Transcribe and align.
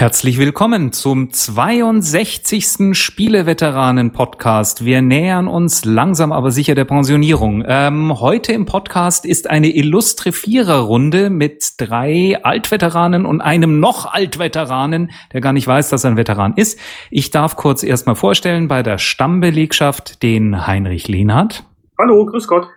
Herzlich 0.00 0.38
willkommen 0.38 0.92
zum 0.92 1.30
62. 1.30 2.96
Spieleveteranen-Podcast. 2.96 4.82
Wir 4.86 5.02
nähern 5.02 5.46
uns 5.46 5.84
langsam 5.84 6.32
aber 6.32 6.50
sicher 6.52 6.74
der 6.74 6.86
Pensionierung. 6.86 7.62
Ähm, 7.66 8.18
heute 8.18 8.54
im 8.54 8.64
Podcast 8.64 9.26
ist 9.26 9.50
eine 9.50 9.68
illustre 9.68 10.32
Viererrunde 10.32 11.28
mit 11.28 11.74
drei 11.76 12.42
Altveteranen 12.42 13.26
und 13.26 13.42
einem 13.42 13.78
noch 13.78 14.10
Altveteranen, 14.10 15.10
der 15.34 15.42
gar 15.42 15.52
nicht 15.52 15.66
weiß, 15.66 15.90
dass 15.90 16.04
er 16.04 16.12
ein 16.12 16.16
Veteran 16.16 16.54
ist. 16.56 16.80
Ich 17.10 17.30
darf 17.30 17.56
kurz 17.56 17.82
erstmal 17.82 18.16
vorstellen 18.16 18.68
bei 18.68 18.82
der 18.82 18.96
Stammbelegschaft 18.96 20.22
den 20.22 20.66
Heinrich 20.66 21.08
Lehnhardt. 21.08 21.64
Hallo, 21.98 22.24
grüß 22.24 22.48
Gott. 22.48 22.68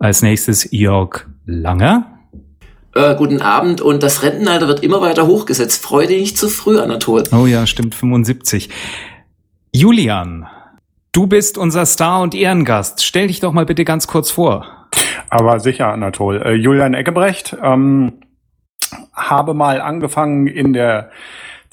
Als 0.00 0.20
nächstes 0.20 0.68
Jörg 0.72 1.28
Langer. 1.44 2.15
Äh, 2.96 3.14
guten 3.14 3.42
Abend 3.42 3.82
und 3.82 4.02
das 4.02 4.22
Rentenalter 4.22 4.68
wird 4.68 4.82
immer 4.82 5.02
weiter 5.02 5.26
hochgesetzt. 5.26 5.82
Freu 5.82 6.06
dich 6.06 6.18
nicht 6.18 6.38
zu 6.38 6.48
früh, 6.48 6.78
Anatol. 6.78 7.24
Oh 7.30 7.44
ja, 7.44 7.66
stimmt, 7.66 7.94
75. 7.94 8.70
Julian, 9.70 10.46
du 11.12 11.26
bist 11.26 11.58
unser 11.58 11.84
Star 11.84 12.22
und 12.22 12.34
Ehrengast. 12.34 13.04
Stell 13.04 13.26
dich 13.26 13.40
doch 13.40 13.52
mal 13.52 13.66
bitte 13.66 13.84
ganz 13.84 14.06
kurz 14.06 14.30
vor. 14.30 14.88
Aber 15.28 15.60
sicher, 15.60 15.92
Anatol. 15.92 16.40
Äh, 16.40 16.54
Julian 16.54 16.94
Eggebrecht, 16.94 17.54
ähm, 17.62 18.14
habe 19.12 19.52
mal 19.52 19.82
angefangen 19.82 20.46
in 20.46 20.72
der 20.72 21.10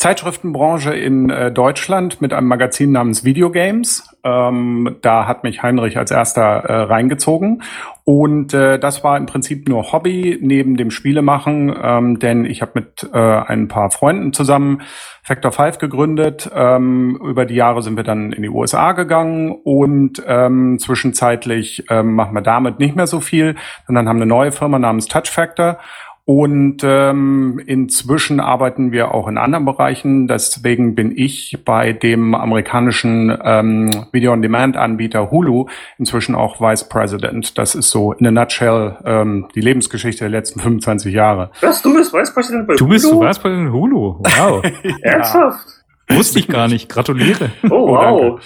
Zeitschriftenbranche 0.04 0.94
in 0.94 1.30
äh, 1.30 1.50
Deutschland 1.50 2.20
mit 2.20 2.34
einem 2.34 2.50
Magazin 2.50 2.92
namens 2.92 3.24
Videogames. 3.24 4.14
Ähm, 4.26 4.98
da 5.02 5.28
hat 5.28 5.46
mich 5.46 5.64
Heinrich 5.64 5.98
als 5.98 6.12
erster 6.12 6.42
äh, 6.42 6.82
reingezogen. 6.82 7.64
Und 8.04 8.54
äh, 8.54 8.78
das 8.80 9.06
war 9.06 9.16
im 9.16 9.28
Prinzip 9.28 9.70
nur 9.70 9.94
Hobby 9.94 10.38
neben 10.42 10.76
dem 10.76 10.92
Spielemachen, 10.92 11.74
ähm, 11.82 12.20
denn 12.20 12.44
ich 12.44 12.62
habe 12.62 12.74
mit 12.76 13.10
äh, 13.14 13.18
ein 13.18 13.70
paar 13.70 13.92
Freunden 13.92 14.34
zusammen 14.34 14.82
Factor 15.22 15.54
5 15.54 15.78
gegründet. 15.78 16.52
Ähm, 16.54 17.18
über 17.24 17.46
die 17.46 17.56
Jahre 17.56 17.82
sind 17.82 17.96
wir 17.96 18.04
dann 18.04 18.34
in 18.34 18.42
die 18.42 18.50
USA 18.50 18.92
gegangen 18.92 19.54
und 19.64 20.22
ähm, 20.28 20.80
zwischenzeitlich 20.80 21.86
ähm, 21.90 22.14
machen 22.16 22.36
wir 22.36 22.42
damit 22.42 22.78
nicht 22.78 22.98
mehr 22.98 23.08
so 23.08 23.22
viel, 23.22 23.56
sondern 23.88 24.10
haben 24.10 24.18
eine 24.18 24.26
neue 24.26 24.52
Firma 24.52 24.80
namens 24.80 25.08
Touch 25.08 25.30
Factor 25.30 25.80
und 26.26 26.78
ähm, 26.84 27.62
inzwischen 27.66 28.40
arbeiten 28.40 28.94
wir 28.94 29.14
auch 29.14 29.28
in 29.28 29.38
anderen 29.38 29.66
Bereichen. 29.66 30.28
Deswegen 30.28 30.96
bin 30.96 31.12
ich 31.16 31.60
bei 31.66 31.92
dem 31.92 32.34
amerikanischen 32.34 33.38
ähm, 33.44 33.90
Video-on-Demand-Anbieter 34.14 35.32
Hulu 35.32 35.66
inzwischen 35.98 36.36
auch 36.36 36.62
Vice 36.62 36.88
President. 36.88 37.58
Das 37.58 37.76
ist 37.76 37.90
so 37.90 38.14
in 38.14 38.26
a 38.26 38.32
nutshell 38.32 38.98
ähm, 39.04 39.50
die 39.54 39.60
Lebensgeschichte 39.60 40.22
der 40.24 40.30
letzten 40.30 40.62
25 40.62 41.14
Jahre. 41.14 41.52
Was, 41.60 41.82
du 41.82 41.94
bist 41.94 42.14
Vice 42.14 42.34
President 42.34 42.68
bei 42.68 42.76
Du 42.76 42.88
bist 42.88 43.06
Hulu? 43.06 43.28
Vice 43.28 43.40
President 43.40 43.74
Hulu. 43.74 44.20
Wow. 44.20 44.64
Ernsthaft? 45.02 45.84
Wusste 46.10 46.40
ich 46.40 46.48
gar 46.48 46.70
nicht. 46.70 46.88
Gratuliere. 46.88 47.52
Oh, 47.70 47.90
wow. 47.90 48.40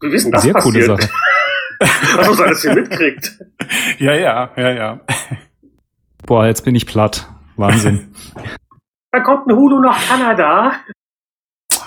Wie 0.00 0.10
wissen 0.10 0.32
das 0.32 0.42
Sehr 0.42 0.54
coole 0.54 0.86
passiert? 0.86 1.02
Sache. 1.02 1.12
Was 2.16 2.38
man 2.38 2.46
alles 2.48 2.62
hier 2.62 2.74
mitkriegt. 2.74 3.38
Ja, 3.98 4.14
ja, 4.14 4.50
ja, 4.56 4.70
ja. 4.70 5.00
Boah, 6.26 6.46
jetzt 6.46 6.64
bin 6.64 6.74
ich 6.74 6.86
platt. 6.86 7.28
Wahnsinn. 7.56 8.12
Da 9.12 9.22
kommt 9.22 9.46
ein 9.46 9.56
Hulu 9.56 9.80
nach 9.80 9.98
Kanada. 10.06 10.72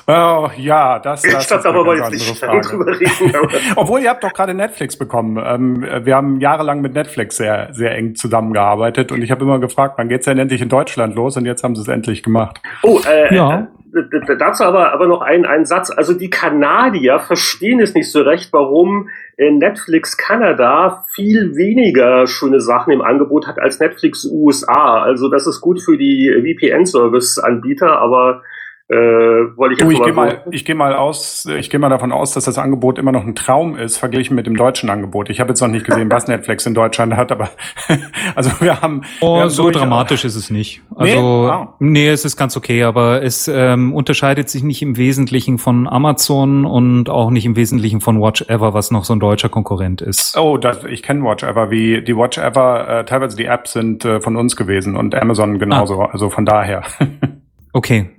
Oh, 0.08 0.50
ja, 0.58 0.98
das, 0.98 1.22
das 1.22 1.44
ist 1.46 1.52
aber 1.66 1.92
eine 1.92 2.00
ganz 2.02 2.12
nicht 2.16 2.40
Frage. 2.40 2.68
reden. 2.68 3.36
aber- 3.36 3.50
Obwohl, 3.76 4.02
ihr 4.02 4.09
habt 4.09 4.23
doch 4.23 4.34
gerade 4.34 4.56
Netflix 4.56 4.98
bekommen. 4.98 5.38
Ähm, 5.46 5.86
wir 6.06 6.16
haben 6.16 6.40
jahrelang 6.40 6.81
mit 6.81 6.96
Netflix 6.96 7.38
sehr, 7.38 7.72
sehr 7.74 7.96
eng 7.96 8.16
zusammengearbeitet 8.16 9.12
und 9.12 9.22
ich 9.22 9.30
habe 9.30 9.44
immer 9.44 9.59
gefragt, 9.59 9.94
wann 9.97 10.09
geht's 10.09 10.25
denn 10.25 10.40
endlich 10.40 10.62
in 10.63 10.69
Deutschland 10.69 11.13
los? 11.13 11.38
Und 11.38 11.46
jetzt 11.46 11.63
haben 11.63 11.75
sie 11.75 11.84
es 11.84 11.88
endlich 11.88 12.24
gemacht. 12.24 12.59
Oh, 12.81 13.00
äh, 13.08 13.36
Ja. 13.36 13.59
äh, 13.59 13.66
d- 13.94 14.19
d- 14.25 14.38
dazu 14.40 14.63
aber, 14.63 14.92
aber 14.92 15.06
noch 15.06 15.22
ein, 15.22 15.46
ein 15.46 15.66
Satz. 15.68 15.92
Also 15.92 16.13
die 16.16 16.31
Kanadier 16.31 17.19
verstehen 17.19 17.80
es 17.80 17.94
nicht 17.94 18.12
so 18.12 18.22
recht, 18.24 18.52
warum 18.53 19.08
äh, 19.09 19.12
Netflix 19.39 20.17
Kanada 20.17 21.05
viel 21.13 21.55
weniger 21.55 22.27
schöne 22.27 22.59
Sachen 22.59 22.91
im 22.91 23.01
Angebot 23.01 23.47
hat 23.47 23.57
als 23.57 23.79
Netflix 23.79 24.25
USA. 24.25 25.01
Also 25.01 25.29
das 25.29 25.47
ist 25.47 25.61
gut 25.61 25.81
für 25.81 25.97
die 25.97 26.29
VPN-Service-Anbieter, 26.29 28.00
aber 28.00 28.44
äh, 28.91 28.95
wollte 28.95 29.73
ich 29.75 29.79
Du, 29.79 29.91
ich 29.91 30.01
gehe 30.03 30.13
mal, 30.13 30.44
ich 30.50 30.66
gehe 30.66 30.73
mal 30.75 30.95
aus, 30.95 31.45
ich 31.45 31.69
gehe 31.69 31.79
mal 31.79 31.89
davon 31.89 32.11
aus, 32.11 32.33
dass 32.33 32.45
das 32.45 32.57
Angebot 32.57 32.97
immer 32.97 33.11
noch 33.11 33.23
ein 33.23 33.35
Traum 33.35 33.75
ist, 33.77 33.97
verglichen 33.97 34.35
mit 34.35 34.47
dem 34.47 34.55
deutschen 34.55 34.89
Angebot. 34.89 35.29
Ich 35.29 35.39
habe 35.39 35.50
jetzt 35.50 35.61
noch 35.61 35.67
nicht 35.67 35.85
gesehen, 35.85 36.09
was 36.11 36.27
Netflix 36.27 36.66
in 36.66 36.73
Deutschland 36.73 37.16
hat, 37.16 37.31
aber 37.31 37.50
also 38.35 38.50
wir 38.61 38.81
haben, 38.81 39.01
wir 39.19 39.27
Oh, 39.27 39.39
haben 39.39 39.50
so 39.50 39.69
dramatisch 39.69 40.25
ist 40.25 40.35
es 40.35 40.50
nicht. 40.50 40.81
Nee? 40.97 41.13
Also, 41.13 41.50
Ah. 41.51 41.75
nee, 41.79 42.07
es 42.09 42.25
ist 42.25 42.35
ganz 42.35 42.57
okay, 42.57 42.83
aber 42.83 43.22
es 43.22 43.47
ähm, 43.47 43.94
unterscheidet 43.94 44.50
sich 44.50 44.63
nicht 44.63 44.81
im 44.81 44.97
Wesentlichen 44.97 45.59
von 45.59 45.88
Amazon 45.88 46.66
und 46.66 47.09
auch 47.11 47.29
nicht 47.29 47.45
im 47.45 47.56
Wesentlichen 47.56 48.01
von 48.01 48.19
Watch 48.19 48.41
Ever, 48.50 48.73
was 48.73 48.89
noch 48.89 49.06
so 49.06 49.13
ein 49.13 49.19
deutscher 49.19 49.50
Konkurrent 49.50 50.01
ist. 50.01 50.35
Oh, 50.35 50.57
das, 50.57 50.83
ich 50.85 51.03
kenne 51.03 51.23
Watch 51.23 51.44
Ever, 51.44 51.69
wie 51.69 52.01
die 52.01 52.17
Watch 52.17 52.39
Ever, 52.39 52.88
äh, 52.89 53.06
teilweise 53.06 53.38
die 53.38 53.45
Apps 53.45 53.73
sind 53.73 54.03
äh, 54.03 54.19
von 54.19 54.35
uns 54.35 54.56
gewesen 54.56 54.95
und 54.95 55.13
Amazon 55.13 55.59
genauso, 55.59 56.01
also 56.01 56.29
von 56.31 56.45
daher. 56.45 56.81
Okay. 57.71 58.09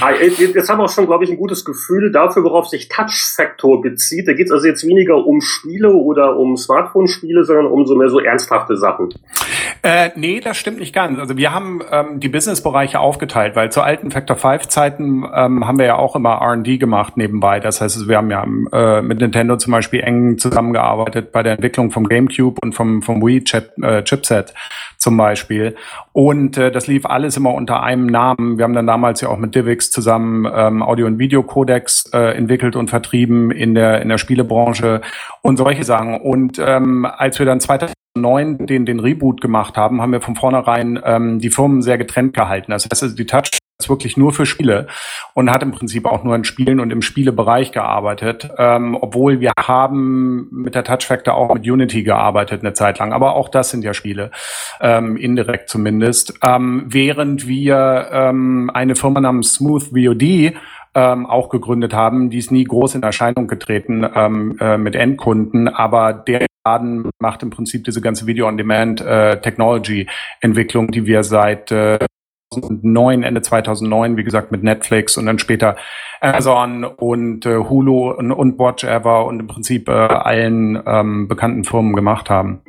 Ah, 0.00 0.10
jetzt 0.20 0.68
haben 0.68 0.78
wir 0.78 0.84
auch 0.84 0.90
schon, 0.90 1.06
glaube 1.06 1.22
ich, 1.22 1.30
ein 1.30 1.36
gutes 1.36 1.64
Gefühl 1.64 2.10
dafür, 2.10 2.42
worauf 2.42 2.66
sich 2.66 2.88
Touch 2.88 3.32
Factor 3.36 3.80
bezieht. 3.80 4.26
Da 4.26 4.32
geht 4.32 4.46
es 4.46 4.52
also 4.52 4.66
jetzt 4.66 4.84
weniger 4.84 5.24
um 5.24 5.40
Spiele 5.40 5.92
oder 5.92 6.36
um 6.36 6.56
Smartphone-Spiele, 6.56 7.44
sondern 7.44 7.66
um 7.66 7.86
so 7.86 7.94
mehr 7.94 8.08
so 8.08 8.18
ernsthafte 8.18 8.76
Sachen. 8.76 9.14
Äh, 9.82 10.10
nee, 10.16 10.40
das 10.40 10.56
stimmt 10.56 10.80
nicht 10.80 10.92
ganz. 10.92 11.18
Also 11.20 11.36
wir 11.36 11.54
haben 11.54 11.80
ähm, 11.90 12.18
die 12.18 12.28
Businessbereiche 12.28 12.98
aufgeteilt, 12.98 13.54
weil 13.54 13.70
zu 13.70 13.80
alten 13.82 14.10
Factor 14.10 14.36
5 14.36 14.66
Zeiten 14.66 15.24
ähm, 15.32 15.66
haben 15.66 15.78
wir 15.78 15.86
ja 15.86 15.96
auch 15.96 16.16
immer 16.16 16.40
R&D 16.40 16.78
gemacht 16.78 17.16
nebenbei. 17.16 17.60
Das 17.60 17.80
heißt, 17.80 18.08
wir 18.08 18.16
haben 18.16 18.30
ja 18.30 18.44
äh, 18.72 19.02
mit 19.02 19.20
Nintendo 19.20 19.56
zum 19.56 19.72
Beispiel 19.72 20.00
eng 20.00 20.36
zusammengearbeitet 20.38 21.30
bei 21.30 21.44
der 21.44 21.52
Entwicklung 21.52 21.92
vom 21.92 22.08
GameCube 22.08 22.58
und 22.60 22.74
vom, 22.74 23.02
vom 23.02 23.24
Wii 23.24 23.44
Chip, 23.44 23.70
äh, 23.82 24.02
Chipset 24.02 24.52
zum 24.98 25.16
Beispiel. 25.16 25.76
Und 26.12 26.58
äh, 26.58 26.70
das 26.70 26.86
lief 26.86 27.06
alles 27.06 27.36
immer 27.36 27.54
unter 27.54 27.82
einem 27.82 28.06
Namen. 28.06 28.58
Wir 28.58 28.64
haben 28.64 28.74
dann 28.74 28.86
damals 28.86 29.20
ja 29.20 29.28
auch 29.28 29.38
mit 29.38 29.54
Divix 29.60 29.90
zusammen 29.90 30.50
ähm, 30.52 30.82
Audio- 30.82 31.06
und 31.06 31.18
Videocodex 31.18 32.10
äh, 32.12 32.36
entwickelt 32.36 32.76
und 32.76 32.90
vertrieben 32.90 33.50
in 33.50 33.74
der, 33.74 34.02
in 34.02 34.08
der 34.08 34.18
Spielebranche 34.18 35.00
und 35.42 35.56
solche 35.56 35.84
Sachen. 35.84 36.20
Und 36.20 36.58
ähm, 36.58 37.06
als 37.06 37.38
wir 37.38 37.46
dann 37.46 37.60
2009 37.60 38.66
den, 38.66 38.86
den 38.86 39.00
Reboot 39.00 39.40
gemacht 39.40 39.76
haben, 39.76 40.00
haben 40.02 40.12
wir 40.12 40.20
von 40.20 40.36
vornherein 40.36 41.00
ähm, 41.04 41.38
die 41.38 41.50
Firmen 41.50 41.82
sehr 41.82 41.98
getrennt 41.98 42.34
gehalten. 42.34 42.72
Das 42.72 42.84
heißt, 42.84 43.02
also 43.02 43.14
die 43.14 43.26
Touch 43.26 43.59
wirklich 43.88 44.16
nur 44.16 44.32
für 44.32 44.46
Spiele 44.46 44.86
und 45.34 45.50
hat 45.50 45.62
im 45.62 45.72
Prinzip 45.72 46.06
auch 46.06 46.24
nur 46.24 46.34
in 46.34 46.44
Spielen 46.44 46.80
und 46.80 46.90
im 46.90 47.02
Spielebereich 47.02 47.72
gearbeitet, 47.72 48.50
ähm, 48.58 48.96
obwohl 49.00 49.40
wir 49.40 49.52
haben 49.58 50.48
mit 50.50 50.74
der 50.74 50.84
Touch 50.84 51.06
Factor 51.06 51.34
auch 51.34 51.54
mit 51.54 51.68
Unity 51.68 52.02
gearbeitet 52.02 52.62
eine 52.62 52.72
Zeit 52.72 52.98
lang, 52.98 53.12
aber 53.12 53.34
auch 53.34 53.48
das 53.48 53.70
sind 53.70 53.84
ja 53.84 53.94
Spiele, 53.94 54.30
ähm, 54.80 55.16
indirekt 55.16 55.68
zumindest, 55.68 56.34
ähm, 56.42 56.84
während 56.86 57.46
wir 57.46 58.08
ähm, 58.12 58.70
eine 58.72 58.96
Firma 58.96 59.20
namens 59.20 59.54
Smooth 59.54 59.90
VOD 59.92 60.54
ähm, 60.94 61.26
auch 61.26 61.50
gegründet 61.50 61.94
haben, 61.94 62.30
die 62.30 62.38
ist 62.38 62.50
nie 62.50 62.64
groß 62.64 62.96
in 62.96 63.02
Erscheinung 63.02 63.46
getreten 63.46 64.04
ähm, 64.14 64.56
äh, 64.60 64.76
mit 64.76 64.96
Endkunden, 64.96 65.68
aber 65.68 66.12
der 66.12 66.46
Laden 66.64 67.10
macht 67.20 67.42
im 67.42 67.50
Prinzip 67.50 67.84
diese 67.84 68.00
ganze 68.00 68.26
Video-on-Demand-Technology-Entwicklung, 68.26 70.90
die 70.90 71.04
wir 71.06 71.22
seit 71.22 71.70
äh, 71.72 71.98
2009, 72.52 73.22
Ende 73.22 73.42
2009, 73.42 74.16
wie 74.16 74.24
gesagt, 74.24 74.50
mit 74.50 74.62
Netflix 74.62 75.16
und 75.16 75.26
dann 75.26 75.38
später 75.38 75.76
Amazon 76.20 76.84
und 76.84 77.46
äh, 77.46 77.56
Hulu 77.56 78.10
und, 78.10 78.32
und 78.32 78.58
Watch 78.58 78.84
Ever 78.84 79.26
und 79.26 79.40
im 79.40 79.46
Prinzip 79.46 79.88
äh, 79.88 79.92
allen 79.92 80.82
ähm, 80.84 81.28
bekannten 81.28 81.64
Firmen 81.64 81.94
gemacht 81.94 82.28
haben. 82.28 82.62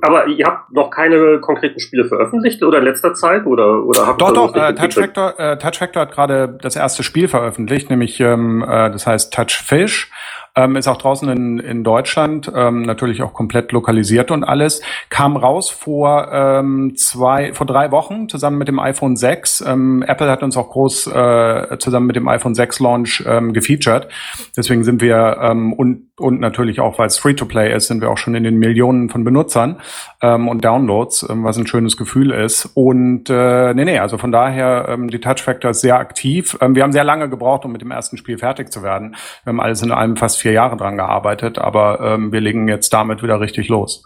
Aber 0.00 0.26
ihr 0.26 0.46
habt 0.46 0.72
noch 0.72 0.90
keine 0.90 1.38
konkreten 1.40 1.78
Spiele 1.78 2.06
veröffentlicht 2.06 2.62
oder 2.62 2.78
in 2.78 2.84
letzter 2.84 3.14
Zeit 3.14 3.46
oder 3.46 3.84
oder 3.84 4.06
habt 4.06 4.20
Doch, 4.20 4.32
doch, 4.32 4.56
äh, 4.56 4.74
Touch? 4.74 4.94
Factor, 4.94 5.38
äh, 5.38 5.58
Touch 5.58 5.78
Factor 5.78 6.02
hat 6.02 6.12
gerade 6.12 6.58
das 6.60 6.74
erste 6.74 7.02
Spiel 7.04 7.28
veröffentlicht, 7.28 7.88
nämlich 7.88 8.18
ähm, 8.18 8.64
äh, 8.66 8.90
das 8.90 9.06
heißt 9.06 9.32
Touch 9.32 9.62
Fish. 9.64 10.10
Ähm, 10.54 10.76
ist 10.76 10.88
auch 10.88 10.98
draußen 10.98 11.28
in, 11.28 11.58
in 11.58 11.84
Deutschland, 11.84 12.50
ähm, 12.54 12.82
natürlich 12.82 13.22
auch 13.22 13.32
komplett 13.32 13.72
lokalisiert 13.72 14.30
und 14.30 14.44
alles. 14.44 14.82
Kam 15.08 15.36
raus 15.36 15.70
vor 15.70 16.30
ähm, 16.32 16.94
zwei, 16.96 17.54
vor 17.54 17.66
drei 17.66 17.90
Wochen 17.90 18.28
zusammen 18.28 18.58
mit 18.58 18.68
dem 18.68 18.78
iPhone 18.78 19.16
6. 19.16 19.64
Ähm, 19.66 20.02
Apple 20.06 20.30
hat 20.30 20.42
uns 20.42 20.56
auch 20.56 20.70
groß 20.70 21.06
äh, 21.08 21.78
zusammen 21.78 22.06
mit 22.06 22.16
dem 22.16 22.28
iPhone 22.28 22.54
6 22.54 22.80
Launch 22.80 23.24
ähm, 23.26 23.52
gefeatured. 23.52 24.08
Deswegen 24.56 24.84
sind 24.84 25.00
wir 25.00 25.38
ähm, 25.40 25.72
und 25.72 26.12
und 26.22 26.40
natürlich 26.40 26.78
auch, 26.78 26.98
weil 26.98 27.08
es 27.08 27.18
Free-to-Play 27.18 27.74
ist, 27.74 27.88
sind 27.88 28.00
wir 28.00 28.08
auch 28.08 28.16
schon 28.16 28.34
in 28.34 28.44
den 28.44 28.58
Millionen 28.58 29.08
von 29.08 29.24
Benutzern 29.24 29.80
ähm, 30.20 30.46
und 30.46 30.64
Downloads, 30.64 31.26
ähm, 31.28 31.42
was 31.42 31.56
ein 31.56 31.66
schönes 31.66 31.96
Gefühl 31.96 32.30
ist. 32.30 32.66
Und 32.74 33.28
äh, 33.28 33.74
nee, 33.74 33.84
nee, 33.84 33.98
also 33.98 34.18
von 34.18 34.30
daher, 34.30 34.86
ähm, 34.88 35.08
die 35.08 35.20
Touch 35.20 35.42
Factor 35.42 35.72
ist 35.72 35.80
sehr 35.80 35.98
aktiv. 35.98 36.56
Ähm, 36.60 36.76
wir 36.76 36.84
haben 36.84 36.92
sehr 36.92 37.02
lange 37.04 37.28
gebraucht, 37.28 37.64
um 37.64 37.72
mit 37.72 37.80
dem 37.80 37.90
ersten 37.90 38.16
Spiel 38.18 38.38
fertig 38.38 38.70
zu 38.70 38.82
werden. 38.82 39.16
Wir 39.42 39.50
haben 39.50 39.60
alles 39.60 39.82
in 39.82 39.90
allem 39.90 40.16
fast 40.16 40.38
vier 40.42 40.52
Jahre 40.52 40.76
dran 40.76 40.96
gearbeitet, 40.96 41.58
aber 41.58 42.00
ähm, 42.00 42.32
wir 42.32 42.40
legen 42.40 42.68
jetzt 42.68 42.92
damit 42.92 43.22
wieder 43.22 43.40
richtig 43.40 43.68
los. 43.68 44.04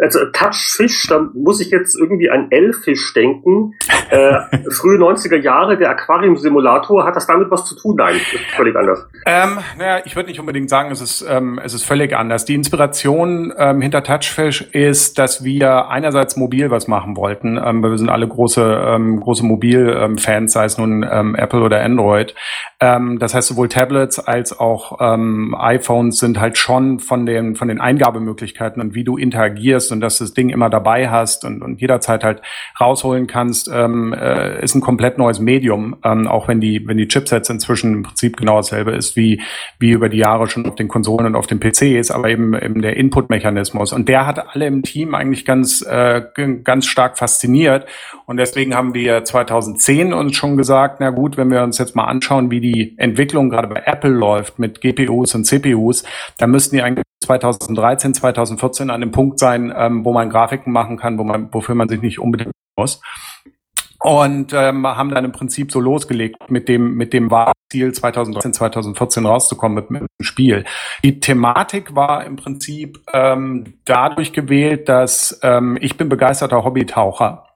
Also 0.00 0.20
Touchfish, 0.32 1.06
da 1.08 1.28
muss 1.34 1.60
ich 1.60 1.70
jetzt 1.70 1.98
irgendwie 1.98 2.30
an 2.30 2.48
L-Fisch 2.50 3.12
denken. 3.14 3.74
Äh, 4.10 4.38
frühe 4.70 4.98
90er 4.98 5.36
Jahre, 5.36 5.76
der 5.76 5.90
Aquarium-Simulator, 5.90 7.04
hat 7.04 7.16
das 7.16 7.26
damit 7.26 7.50
was 7.50 7.64
zu 7.64 7.76
tun? 7.76 7.96
Nein, 7.96 8.16
ist 8.16 8.44
völlig 8.56 8.74
anders. 8.76 9.06
Ähm, 9.26 9.58
naja, 9.78 10.02
ich 10.04 10.16
würde 10.16 10.28
nicht 10.28 10.40
unbedingt 10.40 10.70
sagen, 10.70 10.90
es 10.90 11.00
ist, 11.00 11.24
ähm, 11.28 11.60
es 11.62 11.74
ist 11.74 11.84
völlig 11.84 12.14
anders. 12.14 12.44
Die 12.44 12.54
Inspiration 12.54 13.52
ähm, 13.56 13.80
hinter 13.80 14.02
Touchfish 14.02 14.62
ist, 14.72 15.18
dass 15.18 15.44
wir 15.44 15.88
einerseits 15.88 16.36
mobil 16.36 16.70
was 16.70 16.88
machen 16.88 17.16
wollten, 17.16 17.58
ähm, 17.62 17.82
weil 17.82 17.90
wir 17.90 17.98
sind 17.98 18.08
alle 18.08 18.28
große, 18.28 18.84
ähm, 18.86 19.20
große 19.20 19.44
Mobil-Fans, 19.44 20.52
sei 20.52 20.64
es 20.64 20.78
nun 20.78 21.06
ähm, 21.10 21.34
Apple 21.34 21.60
oder 21.60 21.82
Android. 21.82 22.34
Ähm, 22.80 23.18
das 23.18 23.34
heißt, 23.34 23.48
sowohl 23.48 23.68
Tablets 23.68 24.18
als 24.18 24.58
auch 24.58 24.98
ähm, 25.00 25.54
iPhones 25.62 26.18
sind 26.18 26.40
halt 26.40 26.58
schon 26.58 26.98
von 26.98 27.26
den, 27.26 27.56
von 27.56 27.68
den 27.68 27.80
Eingabemöglichkeiten 27.80 28.82
und 28.82 28.94
wie 28.94 29.04
du 29.04 29.16
interagierst 29.16 29.92
und 29.92 30.00
dass 30.00 30.18
du 30.18 30.24
das 30.24 30.34
Ding 30.34 30.50
immer 30.50 30.70
dabei 30.70 31.08
hast 31.08 31.44
und, 31.44 31.62
und 31.62 31.80
jederzeit 31.80 32.24
halt 32.24 32.42
rausholen 32.80 33.26
kannst, 33.26 33.70
ähm, 33.72 34.12
äh, 34.12 34.62
ist 34.62 34.74
ein 34.74 34.80
komplett 34.80 35.18
neues 35.18 35.40
Medium, 35.40 35.96
ähm, 36.04 36.26
auch 36.26 36.48
wenn 36.48 36.60
die, 36.60 36.86
wenn 36.86 36.96
die 36.96 37.08
Chipsets 37.08 37.48
inzwischen 37.48 37.94
im 37.94 38.02
Prinzip 38.02 38.36
genau 38.36 38.56
dasselbe 38.56 38.92
ist 38.92 39.16
wie, 39.16 39.40
wie 39.78 39.90
über 39.90 40.08
die 40.08 40.18
Jahre 40.18 40.48
schon 40.48 40.66
auf 40.66 40.74
den 40.74 40.88
Konsolen 40.88 41.26
und 41.26 41.36
auf 41.36 41.46
den 41.46 41.60
PCs, 41.60 42.10
aber 42.10 42.28
eben, 42.28 42.54
eben 42.54 42.82
der 42.82 42.96
Input-Mechanismus. 42.96 43.92
Und 43.92 44.08
der 44.08 44.26
hat 44.26 44.54
alle 44.54 44.66
im 44.66 44.82
Team 44.82 45.14
eigentlich 45.14 45.44
ganz, 45.44 45.82
äh, 45.82 46.22
ganz 46.64 46.86
stark 46.86 47.18
fasziniert. 47.18 47.86
Und 48.26 48.36
deswegen 48.36 48.74
haben 48.74 48.94
wir 48.94 49.24
2010 49.24 50.12
uns 50.12 50.36
schon 50.36 50.56
gesagt, 50.56 50.98
na 51.00 51.10
gut, 51.10 51.36
wenn 51.36 51.50
wir 51.50 51.62
uns 51.62 51.78
jetzt 51.78 51.94
mal 51.96 52.04
anschauen, 52.04 52.50
wie 52.50 52.60
die 52.60 52.94
Entwicklung 52.98 53.50
gerade 53.50 53.68
bei 53.68 53.82
Apple 53.84 54.10
läuft 54.10 54.58
mit 54.58 54.80
GPUs 54.80 55.34
und 55.34 55.44
CPUs, 55.52 56.04
dann 56.38 56.50
müssten 56.50 56.76
die 56.76 56.82
eigentlich 56.82 57.04
2013, 57.22 58.14
2014 58.14 58.90
an 58.90 59.00
dem 59.00 59.12
Punkt 59.12 59.38
sein, 59.38 59.72
ähm, 59.76 60.04
wo 60.04 60.12
man 60.12 60.30
Grafiken 60.30 60.72
machen 60.72 60.96
kann, 60.96 61.18
wo 61.18 61.24
man, 61.24 61.52
wofür 61.52 61.74
man 61.74 61.88
sich 61.88 62.02
nicht 62.02 62.18
unbedingt 62.18 62.52
muss. 62.76 63.00
Und 64.00 64.52
ähm, 64.52 64.84
haben 64.84 65.10
dann 65.10 65.24
im 65.24 65.30
Prinzip 65.30 65.70
so 65.70 65.78
losgelegt 65.78 66.50
mit 66.50 66.68
dem 66.68 66.94
mit 66.94 67.12
dem 67.12 67.30
Ziel 67.70 67.92
2013, 67.92 68.52
2014 68.52 69.26
rauszukommen 69.26 69.76
mit, 69.76 69.90
mit 69.92 70.02
dem 70.02 70.24
Spiel. 70.24 70.64
Die 71.04 71.20
Thematik 71.20 71.94
war 71.94 72.24
im 72.24 72.34
Prinzip 72.34 72.98
ähm, 73.12 73.74
dadurch 73.84 74.32
gewählt, 74.32 74.88
dass 74.88 75.38
ähm, 75.44 75.78
ich 75.80 75.96
bin 75.96 76.08
begeisterter 76.08 76.64
Hobbytaucher 76.64 77.46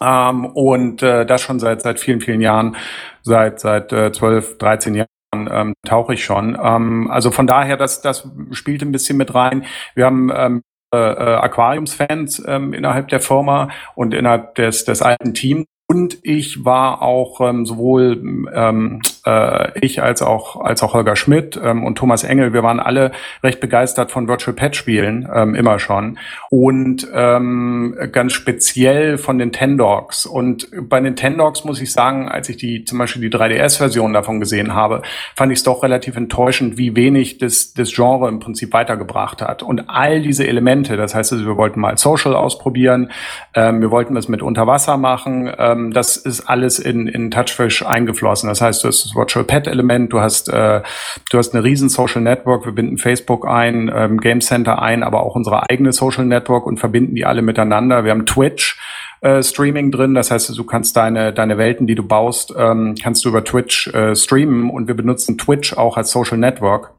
ähm, 0.00 0.46
und 0.46 1.02
äh, 1.02 1.26
das 1.26 1.42
schon 1.42 1.58
seit 1.58 1.82
seit 1.82 1.98
vielen 1.98 2.20
vielen 2.20 2.40
Jahren, 2.40 2.76
seit 3.22 3.58
seit 3.58 3.92
äh, 3.92 4.12
12, 4.12 4.58
13 4.58 4.94
Jahren 4.94 5.08
ähm, 5.34 5.74
tauche 5.86 6.14
ich 6.14 6.24
schon. 6.24 6.58
Ähm, 6.62 7.10
also 7.10 7.30
von 7.30 7.46
daher, 7.46 7.76
das 7.76 8.02
das 8.02 8.28
spielt 8.52 8.82
ein 8.82 8.92
bisschen 8.92 9.16
mit 9.16 9.34
rein. 9.34 9.64
Wir 9.94 10.06
haben 10.06 10.30
ähm, 10.34 10.62
äh, 10.94 10.98
äh 10.98 11.36
Aquariumsfans 11.36 12.42
ähm, 12.46 12.72
innerhalb 12.72 13.08
der 13.08 13.20
Firma 13.20 13.68
und 13.94 14.14
innerhalb 14.14 14.54
des 14.56 14.84
des 14.84 15.02
alten 15.02 15.34
Teams 15.34 15.66
und 15.90 16.18
ich 16.22 16.64
war 16.64 17.02
auch 17.02 17.40
ähm, 17.40 17.66
sowohl 17.66 18.48
ähm, 18.54 19.02
äh, 19.24 19.78
ich 19.80 20.02
als 20.02 20.22
auch 20.22 20.60
als 20.60 20.82
auch 20.82 20.94
Holger 20.94 21.16
Schmidt 21.16 21.60
ähm, 21.62 21.84
und 21.84 21.96
Thomas 21.96 22.24
Engel, 22.24 22.52
wir 22.52 22.62
waren 22.62 22.80
alle 22.80 23.12
recht 23.42 23.60
begeistert 23.60 24.10
von 24.10 24.28
Virtual 24.28 24.54
Pet 24.54 24.76
Spielen 24.76 25.28
ähm, 25.32 25.54
immer 25.54 25.78
schon 25.78 26.18
und 26.50 27.06
ähm, 27.12 27.96
ganz 28.12 28.32
speziell 28.32 29.18
von 29.18 29.36
Nintendogs. 29.36 30.26
Und 30.26 30.68
bei 30.88 31.00
Nintendogs 31.00 31.64
muss 31.64 31.80
ich 31.80 31.92
sagen, 31.92 32.28
als 32.28 32.48
ich 32.48 32.56
die 32.56 32.84
zum 32.84 32.98
Beispiel 32.98 33.22
die 33.28 33.36
3DS-Version 33.36 34.12
davon 34.12 34.40
gesehen 34.40 34.74
habe, 34.74 35.02
fand 35.34 35.52
ich 35.52 35.58
es 35.58 35.64
doch 35.64 35.82
relativ 35.82 36.16
enttäuschend, 36.16 36.78
wie 36.78 36.96
wenig 36.96 37.38
das 37.38 37.74
das 37.74 37.92
Genre 37.92 38.28
im 38.28 38.40
Prinzip 38.40 38.72
weitergebracht 38.72 39.42
hat. 39.42 39.62
Und 39.62 39.88
all 39.88 40.22
diese 40.22 40.46
Elemente, 40.46 40.96
das 40.96 41.14
heißt, 41.14 41.32
also, 41.32 41.46
wir 41.46 41.56
wollten 41.56 41.80
mal 41.80 41.96
Social 41.98 42.34
ausprobieren, 42.34 43.10
ähm, 43.54 43.80
wir 43.80 43.90
wollten 43.90 44.16
es 44.16 44.28
mit 44.28 44.42
Unterwasser 44.42 44.96
machen. 44.96 45.52
Ähm, 45.58 45.92
das 45.92 46.16
ist 46.16 46.42
alles 46.42 46.78
in, 46.78 47.06
in 47.06 47.30
Touchfish 47.30 47.84
eingeflossen. 47.84 48.48
Das 48.48 48.60
heißt, 48.60 48.84
du 48.84 48.88
hast 48.88 49.09
das 49.10 49.16
Virtual 49.16 49.44
Pet 49.44 49.66
Element, 49.66 50.12
du 50.12 50.20
hast, 50.20 50.48
äh, 50.48 50.82
du 51.30 51.38
hast 51.38 51.54
eine 51.54 51.64
riesen 51.64 51.88
Social 51.88 52.22
Network, 52.22 52.64
wir 52.64 52.72
binden 52.72 52.98
Facebook 52.98 53.46
ein, 53.46 53.90
ähm, 53.94 54.20
Game 54.20 54.40
Center 54.40 54.80
ein, 54.80 55.02
aber 55.02 55.22
auch 55.22 55.34
unsere 55.34 55.68
eigene 55.68 55.92
Social 55.92 56.24
Network 56.24 56.66
und 56.66 56.78
verbinden 56.78 57.14
die 57.14 57.26
alle 57.26 57.42
miteinander. 57.42 58.04
Wir 58.04 58.12
haben 58.12 58.26
Twitch. 58.26 58.78
Äh, 59.22 59.42
Streaming 59.42 59.90
drin. 59.90 60.14
Das 60.14 60.30
heißt, 60.30 60.56
du 60.56 60.64
kannst 60.64 60.96
deine, 60.96 61.34
deine 61.34 61.58
Welten, 61.58 61.86
die 61.86 61.94
du 61.94 62.02
baust, 62.02 62.54
ähm, 62.56 62.94
kannst 63.02 63.22
du 63.22 63.28
über 63.28 63.44
Twitch 63.44 63.88
äh, 63.88 64.16
streamen 64.16 64.70
und 64.70 64.88
wir 64.88 64.94
benutzen 64.94 65.36
Twitch 65.36 65.74
auch 65.74 65.98
als 65.98 66.10
Social 66.10 66.38
Network. 66.38 66.94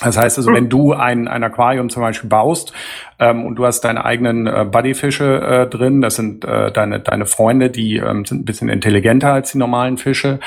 Das 0.00 0.16
heißt 0.16 0.38
also, 0.38 0.52
wenn 0.52 0.68
du 0.68 0.92
ein, 0.92 1.28
ein 1.28 1.42
Aquarium 1.42 1.90
zum 1.90 2.02
Beispiel 2.02 2.30
baust 2.30 2.72
ähm, 3.20 3.44
und 3.44 3.56
du 3.56 3.66
hast 3.66 3.82
deine 3.82 4.04
eigenen 4.04 4.46
äh, 4.46 4.64
Buddyfische 4.64 5.40
äh, 5.40 5.66
drin, 5.68 6.00
das 6.00 6.16
sind 6.16 6.44
äh, 6.44 6.72
deine, 6.72 7.00
deine 7.00 7.26
Freunde, 7.26 7.70
die 7.70 7.98
ähm, 7.98 8.24
sind 8.24 8.40
ein 8.40 8.44
bisschen 8.44 8.68
intelligenter 8.68 9.32
als 9.32 9.52
die 9.52 9.58
normalen 9.58 9.98
Fische, 9.98 10.40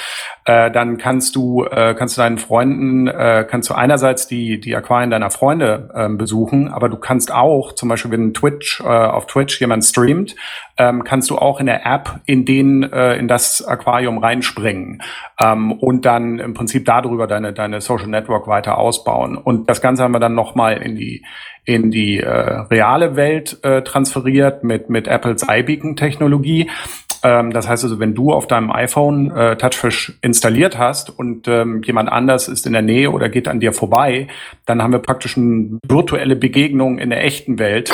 äh, 0.45 0.71
dann 0.71 0.97
kannst 0.97 1.35
du, 1.35 1.63
äh, 1.65 1.93
kannst 1.93 2.17
du 2.17 2.21
deinen 2.21 2.39
Freunden, 2.39 3.07
äh, 3.07 3.45
kannst 3.49 3.69
du 3.69 3.75
einerseits 3.75 4.27
die, 4.27 4.59
die 4.59 4.75
Aquarien 4.75 5.11
deiner 5.11 5.29
Freunde 5.29 5.89
äh, 5.93 6.09
besuchen, 6.09 6.67
aber 6.67 6.89
du 6.89 6.97
kannst 6.97 7.31
auch, 7.31 7.73
zum 7.73 7.89
Beispiel 7.89 8.11
wenn 8.11 8.33
Twitch, 8.33 8.81
äh, 8.81 8.83
auf 8.83 9.27
Twitch 9.27 9.61
jemand 9.61 9.85
streamt, 9.85 10.35
ähm, 10.77 11.03
kannst 11.03 11.29
du 11.29 11.37
auch 11.37 11.59
in 11.59 11.67
der 11.67 11.85
App 11.85 12.19
in 12.25 12.45
den, 12.45 12.83
äh, 12.83 13.15
in 13.15 13.27
das 13.27 13.63
Aquarium 13.63 14.17
reinspringen 14.17 15.01
ähm, 15.39 15.71
und 15.73 16.05
dann 16.05 16.39
im 16.39 16.55
Prinzip 16.55 16.85
darüber 16.85 17.27
deine, 17.27 17.53
deine 17.53 17.81
Social 17.81 18.07
Network 18.07 18.47
weiter 18.47 18.79
ausbauen. 18.79 19.37
Und 19.37 19.69
das 19.69 19.81
Ganze 19.81 20.03
haben 20.03 20.13
wir 20.13 20.19
dann 20.19 20.33
nochmal 20.33 20.81
in 20.81 20.95
die, 20.95 21.23
in 21.65 21.91
die 21.91 22.19
äh, 22.19 22.29
reale 22.29 23.15
Welt 23.15 23.59
äh, 23.63 23.81
transferiert 23.81 24.63
mit, 24.63 24.89
mit 24.89 25.07
Apples 25.07 25.45
iBeacon-Technologie. 25.47 26.69
Ähm, 27.23 27.51
das 27.51 27.67
heißt 27.67 27.83
also, 27.83 27.99
wenn 27.99 28.13
du 28.13 28.33
auf 28.33 28.47
deinem 28.47 28.69
iPhone 28.71 29.31
äh, 29.31 29.55
Touchfish 29.55 30.17
installiert 30.21 30.77
hast 30.77 31.09
und 31.09 31.47
ähm, 31.47 31.81
jemand 31.83 32.11
anders 32.11 32.47
ist 32.47 32.65
in 32.65 32.73
der 32.73 32.81
Nähe 32.81 33.11
oder 33.11 33.29
geht 33.29 33.47
an 33.47 33.59
dir 33.59 33.71
vorbei, 33.71 34.27
dann 34.65 34.83
haben 34.83 34.91
wir 34.91 34.99
praktisch 34.99 35.37
eine 35.37 35.79
virtuelle 35.87 36.35
Begegnung 36.35 36.97
in 36.97 37.09
der 37.09 37.23
echten 37.23 37.59
Welt 37.59 37.91